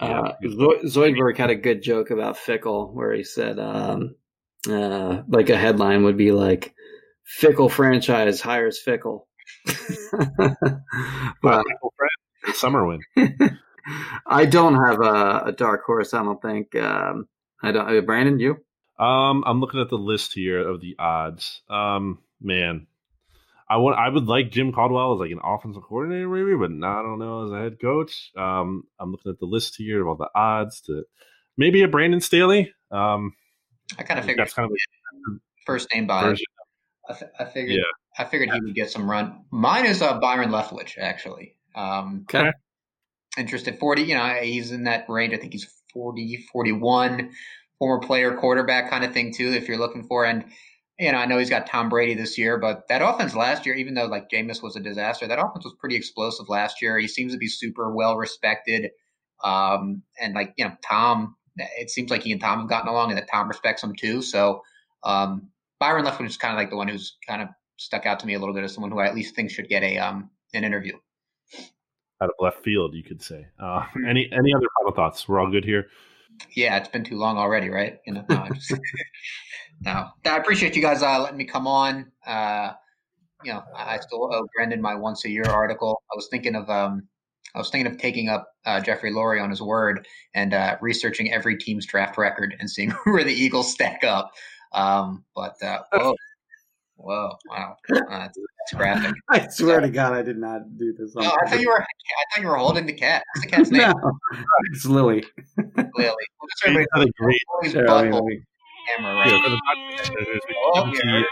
Uh, 0.00 0.32
Zoidberg 0.42 1.36
had 1.36 1.50
a 1.50 1.54
good 1.54 1.82
joke 1.82 2.10
about 2.10 2.36
Fickell 2.36 2.92
where 2.92 3.12
he 3.12 3.22
said, 3.22 3.58
um, 3.58 4.14
uh, 4.68 5.22
like 5.28 5.50
a 5.50 5.58
headline 5.58 6.04
would 6.04 6.16
be 6.16 6.32
like, 6.32 6.74
Fickle 7.24 7.68
franchise 7.68 8.40
hires 8.40 8.82
Fickell. 8.84 9.26
but 11.42 11.64
summer 12.54 12.86
win. 12.86 13.00
I 14.26 14.46
don't 14.46 14.74
have 14.74 15.00
a, 15.00 15.42
a, 15.46 15.52
dark 15.52 15.84
horse. 15.84 16.14
I 16.14 16.22
don't 16.22 16.40
think. 16.40 16.74
Um, 16.76 17.28
I 17.62 17.72
don't. 17.72 17.96
Uh, 17.96 18.00
Brandon, 18.00 18.38
you? 18.38 18.56
Um, 18.98 19.42
I'm 19.46 19.60
looking 19.60 19.80
at 19.80 19.88
the 19.88 19.96
list 19.96 20.34
here 20.34 20.66
of 20.66 20.80
the 20.80 20.96
odds. 20.98 21.62
Um, 21.68 22.18
man, 22.40 22.86
I 23.68 23.78
want. 23.78 23.98
I 23.98 24.08
would 24.08 24.26
like 24.26 24.50
Jim 24.50 24.72
Caldwell 24.72 25.14
as 25.14 25.20
like 25.20 25.30
an 25.30 25.40
offensive 25.42 25.82
coordinator, 25.82 26.28
maybe, 26.28 26.56
but 26.56 26.70
not. 26.70 27.00
I 27.00 27.02
don't 27.02 27.18
know 27.18 27.46
as 27.46 27.52
a 27.52 27.58
head 27.58 27.80
coach. 27.80 28.30
Um, 28.36 28.84
I'm 28.98 29.10
looking 29.10 29.30
at 29.30 29.38
the 29.38 29.46
list 29.46 29.76
here 29.76 30.02
of 30.02 30.08
all 30.08 30.16
the 30.16 30.30
odds 30.34 30.80
to 30.82 31.04
maybe 31.56 31.82
a 31.82 31.88
Brandon 31.88 32.20
Staley. 32.20 32.72
Um, 32.90 33.34
I 33.98 34.02
kind 34.02 34.18
of 34.18 34.26
figured 34.26 34.46
that's 34.46 34.54
kind 34.54 34.70
of 34.70 34.72
a 34.72 35.38
first 35.66 35.88
name 35.94 36.06
by. 36.06 36.34
I, 37.08 37.12
th- 37.14 37.30
I 37.38 37.44
figured. 37.44 37.76
Yeah. 37.76 37.84
I 38.18 38.24
figured 38.24 38.50
he 38.50 38.60
would 38.60 38.74
get 38.74 38.90
some 38.90 39.10
run. 39.10 39.44
Mine 39.50 39.86
is 39.86 40.02
uh, 40.02 40.18
Byron 40.18 40.50
Leftwich, 40.50 40.98
actually. 40.98 41.56
Um, 41.74 42.26
okay. 42.28 42.50
Interested 43.38 43.78
40, 43.78 44.02
you 44.02 44.14
know, 44.14 44.26
he's 44.42 44.72
in 44.72 44.84
that 44.84 45.08
range. 45.08 45.34
I 45.34 45.36
think 45.36 45.52
he's 45.52 45.68
40, 45.92 46.46
41, 46.52 47.30
former 47.78 48.06
player, 48.06 48.34
quarterback 48.34 48.90
kind 48.90 49.04
of 49.04 49.12
thing, 49.12 49.32
too, 49.32 49.52
if 49.52 49.68
you're 49.68 49.78
looking 49.78 50.04
for. 50.04 50.24
And, 50.24 50.44
you 50.98 51.12
know, 51.12 51.18
I 51.18 51.26
know 51.26 51.38
he's 51.38 51.50
got 51.50 51.66
Tom 51.66 51.88
Brady 51.88 52.14
this 52.14 52.36
year, 52.36 52.58
but 52.58 52.88
that 52.88 53.02
offense 53.02 53.34
last 53.34 53.64
year, 53.64 53.74
even 53.76 53.94
though 53.94 54.06
like 54.06 54.28
Jameis 54.30 54.62
was 54.62 54.76
a 54.76 54.80
disaster, 54.80 55.26
that 55.26 55.38
offense 55.38 55.64
was 55.64 55.74
pretty 55.78 55.96
explosive 55.96 56.48
last 56.48 56.82
year. 56.82 56.98
He 56.98 57.08
seems 57.08 57.32
to 57.32 57.38
be 57.38 57.46
super 57.46 57.94
well 57.94 58.16
respected. 58.16 58.90
Um, 59.42 60.02
and 60.20 60.34
like, 60.34 60.52
you 60.58 60.64
know, 60.64 60.74
Tom, 60.84 61.36
it 61.56 61.90
seems 61.90 62.10
like 62.10 62.22
he 62.22 62.32
and 62.32 62.40
Tom 62.40 62.60
have 62.60 62.68
gotten 62.68 62.88
along 62.88 63.10
and 63.10 63.18
that 63.18 63.30
Tom 63.30 63.48
respects 63.48 63.82
him 63.82 63.94
too. 63.94 64.22
So, 64.22 64.62
um, 65.04 65.48
Byron 65.78 66.04
Leftwich 66.04 66.26
is 66.26 66.36
kind 66.36 66.52
of 66.52 66.58
like 66.58 66.70
the 66.70 66.76
one 66.76 66.88
who's 66.88 67.16
kind 67.26 67.40
of 67.42 67.48
stuck 67.78 68.04
out 68.04 68.20
to 68.20 68.26
me 68.26 68.34
a 68.34 68.38
little 68.38 68.54
bit 68.54 68.64
as 68.64 68.74
someone 68.74 68.92
who 68.92 68.98
I 68.98 69.06
at 69.06 69.14
least 69.14 69.34
think 69.34 69.50
should 69.50 69.68
get 69.68 69.82
a 69.82 69.96
um 69.98 70.30
an 70.52 70.64
interview. 70.64 70.92
Out 72.22 72.28
of 72.28 72.34
left 72.38 72.62
field, 72.62 72.94
you 72.94 73.02
could 73.02 73.22
say. 73.22 73.46
Uh, 73.58 73.86
any 74.08 74.28
any 74.32 74.54
other 74.54 74.66
final 74.78 74.94
thoughts? 74.94 75.28
We're 75.28 75.40
all 75.40 75.50
good 75.50 75.64
here. 75.64 75.88
Yeah, 76.54 76.76
it's 76.76 76.88
been 76.88 77.04
too 77.04 77.16
long 77.16 77.36
already, 77.36 77.68
right? 77.68 77.98
You 78.06 78.14
know, 78.14 78.24
no, 78.28 78.46
just, 78.54 78.72
no. 79.80 80.08
I 80.24 80.36
appreciate 80.36 80.74
you 80.74 80.82
guys 80.82 81.02
uh, 81.02 81.20
letting 81.20 81.38
me 81.38 81.44
come 81.44 81.66
on. 81.66 82.10
Uh, 82.26 82.72
you 83.44 83.52
know, 83.52 83.62
I 83.74 83.98
still 84.00 84.32
owe 84.32 84.46
Brendan 84.54 84.80
my 84.80 84.94
once 84.94 85.24
a 85.24 85.30
year 85.30 85.44
article. 85.44 86.02
I 86.12 86.16
was 86.16 86.28
thinking 86.30 86.54
of 86.54 86.68
um, 86.68 87.08
I 87.54 87.58
was 87.58 87.70
thinking 87.70 87.92
of 87.92 87.98
taking 87.98 88.28
up 88.28 88.48
uh, 88.64 88.80
Jeffrey 88.80 89.10
Lurie 89.10 89.42
on 89.42 89.50
his 89.50 89.62
word 89.62 90.06
and 90.34 90.54
uh, 90.54 90.76
researching 90.80 91.32
every 91.32 91.56
team's 91.56 91.86
draft 91.86 92.16
record 92.16 92.54
and 92.60 92.70
seeing 92.70 92.90
where 93.04 93.24
the 93.24 93.32
Eagles 93.32 93.72
stack 93.72 94.04
up. 94.04 94.32
Um, 94.72 95.24
but 95.34 95.60
uh, 95.62 95.80
whoa, 95.92 96.14
Whoa! 97.02 97.30
Wow, 97.48 97.76
uh, 97.90 97.96
that's, 98.10 98.38
graphic. 98.74 99.14
I 99.30 99.48
swear 99.48 99.80
to 99.80 99.88
God, 99.88 100.12
I 100.12 100.22
did 100.22 100.36
not 100.36 100.76
do 100.76 100.92
this. 100.92 101.14
No, 101.16 101.22
I 101.22 101.48
thought 101.48 101.60
you 101.60 101.68
were. 101.68 101.80
I 101.80 101.84
thought 102.34 102.42
you 102.42 102.48
were 102.48 102.56
holding 102.56 102.86
the 102.86 102.92
cat. 102.92 103.24
What's 103.34 103.46
the 103.46 103.50
cat's 103.50 103.70
name? 103.72 103.88
no, 104.02 104.12
it's 104.72 104.84
Lily. 104.84 105.24
Lily. 105.56 105.88
Well, 105.96 106.16
that's 106.64 107.06
a 107.06 107.10
great 107.18 107.38
camera 108.96 109.14
right. 109.14 109.30
Yeah, 109.30 109.56
oh, 110.74 110.92
yeah. 110.92 111.22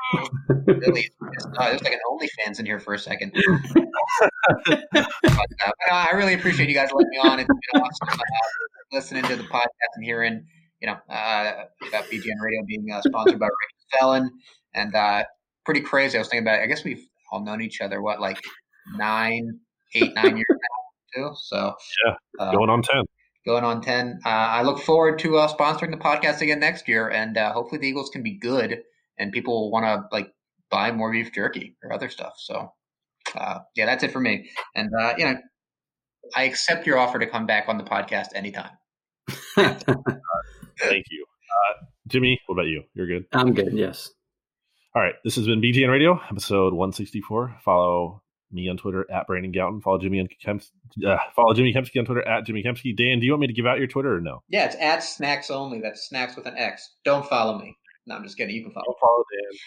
Lily, 0.86 1.10
uh, 1.58 1.68
there's 1.68 1.82
like 1.82 1.92
an 1.92 1.98
OnlyFans 2.10 2.60
in 2.60 2.66
here 2.66 2.80
for 2.80 2.94
a 2.94 2.98
second. 2.98 3.32
but, 3.84 4.74
uh, 4.94 5.72
I 5.90 6.10
really 6.14 6.34
appreciate 6.34 6.68
you 6.68 6.74
guys 6.74 6.90
letting 6.92 7.10
me 7.10 7.18
on. 7.18 7.40
It's 7.40 7.48
been 7.48 7.82
awesome 7.82 8.08
uh, 8.08 8.16
listening 8.92 9.22
to 9.24 9.36
the 9.36 9.44
podcast 9.44 9.68
and 9.96 10.04
hearing, 10.04 10.44
you 10.80 10.88
know, 10.88 10.96
uh, 11.08 11.64
about 11.88 12.04
BGN 12.04 12.40
Radio 12.40 12.62
being 12.66 12.90
uh, 12.92 13.00
sponsored 13.02 13.38
by 13.38 13.46
Rick 13.46 13.98
Felon. 13.98 14.30
And 14.74 14.94
uh, 14.94 15.24
pretty 15.68 15.82
crazy. 15.82 16.16
I 16.16 16.22
was 16.22 16.28
thinking 16.28 16.46
about 16.46 16.60
it. 16.60 16.62
I 16.62 16.66
guess 16.66 16.82
we've 16.82 17.06
all 17.30 17.44
known 17.44 17.60
each 17.60 17.82
other, 17.82 18.00
what, 18.00 18.22
like 18.22 18.40
nine, 18.96 19.60
eight, 19.94 20.14
nine 20.14 20.34
years 20.34 20.46
now, 20.48 21.28
too? 21.28 21.34
So, 21.42 21.74
yeah, 22.06 22.14
uh, 22.38 22.52
going 22.52 22.70
on 22.70 22.80
10. 22.80 23.04
Going 23.44 23.64
on 23.64 23.82
10. 23.82 24.20
Uh, 24.24 24.28
I 24.28 24.62
look 24.62 24.78
forward 24.78 25.18
to 25.18 25.36
uh, 25.36 25.54
sponsoring 25.54 25.90
the 25.90 25.98
podcast 25.98 26.40
again 26.40 26.58
next 26.58 26.88
year, 26.88 27.10
and 27.10 27.36
uh, 27.36 27.52
hopefully 27.52 27.82
the 27.82 27.86
Eagles 27.86 28.08
can 28.08 28.22
be 28.22 28.38
good 28.38 28.82
and 29.18 29.30
people 29.30 29.60
will 29.60 29.70
want 29.70 29.84
to, 29.84 30.08
like, 30.10 30.32
buy 30.70 30.90
more 30.90 31.12
beef 31.12 31.34
jerky 31.34 31.76
or 31.84 31.92
other 31.92 32.08
stuff. 32.08 32.32
So, 32.38 32.72
uh, 33.36 33.58
yeah, 33.76 33.84
that's 33.84 34.02
it 34.04 34.10
for 34.10 34.20
me. 34.20 34.48
And, 34.74 34.88
uh, 34.98 35.16
you 35.18 35.26
know, 35.26 35.36
I 36.34 36.44
accept 36.44 36.86
your 36.86 36.96
offer 36.96 37.18
to 37.18 37.26
come 37.26 37.44
back 37.44 37.68
on 37.68 37.76
the 37.76 37.84
podcast 37.84 38.28
anytime. 38.34 38.70
Thank 39.54 41.04
you. 41.10 41.26
Jimmy, 42.06 42.40
what 42.46 42.54
about 42.54 42.68
you? 42.68 42.84
You're 42.94 43.06
good? 43.06 43.26
I'm 43.32 43.52
good, 43.52 43.74
yes. 43.74 44.10
All 44.94 45.02
right, 45.02 45.14
this 45.22 45.36
has 45.36 45.46
been 45.46 45.60
BGN 45.60 45.90
Radio, 45.90 46.18
episode 46.30 46.72
164. 46.72 47.58
Follow 47.62 48.22
me 48.50 48.68
on 48.70 48.78
Twitter 48.78 49.06
at 49.12 49.26
Brandon 49.26 49.52
Gowton. 49.52 49.82
Follow 49.82 49.98
Jimmy 49.98 50.18
and 50.18 50.28
Kemp, 50.42 50.62
uh, 51.06 51.18
follow 51.36 51.52
Jimmy 51.52 51.74
Kempski 51.74 51.98
on 51.98 52.06
Twitter 52.06 52.26
at 52.26 52.46
Jimmy 52.46 52.62
Kempski. 52.62 52.96
Dan, 52.96 53.20
do 53.20 53.26
you 53.26 53.32
want 53.32 53.42
me 53.42 53.46
to 53.48 53.52
give 53.52 53.66
out 53.66 53.78
your 53.78 53.86
Twitter 53.86 54.16
or 54.16 54.20
no? 54.22 54.42
Yeah, 54.48 54.64
it's 54.64 54.76
at 54.80 55.00
Snacks 55.00 55.50
only. 55.50 55.80
That's 55.82 56.08
Snacks 56.08 56.36
with 56.36 56.46
an 56.46 56.56
X. 56.56 56.94
Don't 57.04 57.26
follow 57.26 57.58
me. 57.58 57.76
No, 58.06 58.14
I'm 58.14 58.22
just 58.24 58.38
kidding. 58.38 58.56
You 58.56 58.62
can 58.62 58.72
follow. 58.72 58.86
Don't 58.86 58.98
follow 58.98 59.24
Dan. 59.30 59.58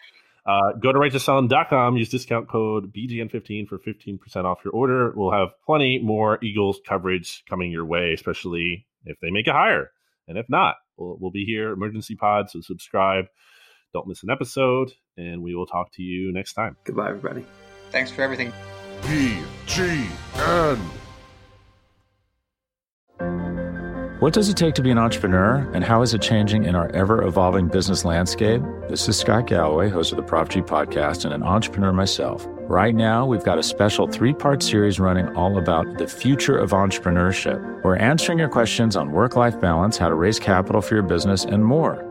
Uh, 0.43 0.79
go 0.79 0.91
to 0.91 0.97
righteousfelon.com. 0.97 1.97
Use 1.97 2.09
discount 2.09 2.49
code 2.49 2.91
BGN15 2.91 3.67
for 3.67 3.77
15% 3.77 4.45
off 4.45 4.59
your 4.65 4.73
order. 4.73 5.13
We'll 5.15 5.31
have 5.31 5.49
plenty 5.63 5.99
more 5.99 6.43
Eagles 6.43 6.79
coverage 6.87 7.43
coming 7.47 7.71
your 7.71 7.85
way, 7.85 8.13
especially 8.13 8.87
if 9.05 9.19
they 9.19 9.29
make 9.29 9.45
a 9.45 9.53
hire. 9.53 9.91
And 10.27 10.39
if 10.39 10.49
not, 10.49 10.77
we'll, 10.97 11.17
we'll 11.19 11.31
be 11.31 11.45
here. 11.45 11.71
Emergency 11.71 12.15
pod. 12.15 12.49
So 12.49 12.61
subscribe. 12.61 13.25
Don't 13.93 14.07
miss 14.07 14.23
an 14.23 14.29
episode, 14.29 14.91
and 15.17 15.43
we 15.43 15.53
will 15.53 15.65
talk 15.65 15.91
to 15.93 16.01
you 16.01 16.31
next 16.31 16.53
time. 16.53 16.77
Goodbye, 16.85 17.09
everybody. 17.09 17.45
Thanks 17.91 18.09
for 18.09 18.21
everything. 18.21 18.53
BGN. 19.01 20.79
What 24.21 24.33
does 24.33 24.49
it 24.49 24.55
take 24.55 24.75
to 24.75 24.83
be 24.83 24.91
an 24.91 24.99
entrepreneur, 24.99 25.67
and 25.73 25.83
how 25.83 26.03
is 26.03 26.13
it 26.13 26.21
changing 26.21 26.65
in 26.65 26.75
our 26.75 26.91
ever 26.91 27.23
evolving 27.23 27.67
business 27.67 28.05
landscape? 28.05 28.61
This 28.87 29.09
is 29.09 29.17
Scott 29.17 29.47
Galloway, 29.47 29.89
host 29.89 30.11
of 30.11 30.17
the 30.17 30.23
Prop 30.23 30.47
G 30.47 30.61
podcast, 30.61 31.25
and 31.25 31.33
an 31.33 31.41
entrepreneur 31.41 31.91
myself. 31.91 32.45
Right 32.69 32.93
now, 32.93 33.25
we've 33.25 33.43
got 33.43 33.57
a 33.57 33.63
special 33.63 34.07
three 34.07 34.33
part 34.33 34.61
series 34.61 34.99
running 34.99 35.27
all 35.35 35.57
about 35.57 35.97
the 35.97 36.07
future 36.07 36.55
of 36.55 36.69
entrepreneurship. 36.69 37.83
We're 37.83 37.95
answering 37.95 38.37
your 38.37 38.47
questions 38.47 38.95
on 38.95 39.11
work 39.11 39.35
life 39.35 39.59
balance, 39.59 39.97
how 39.97 40.09
to 40.09 40.15
raise 40.15 40.39
capital 40.39 40.81
for 40.81 40.93
your 40.93 41.03
business, 41.03 41.43
and 41.43 41.65
more. 41.65 42.10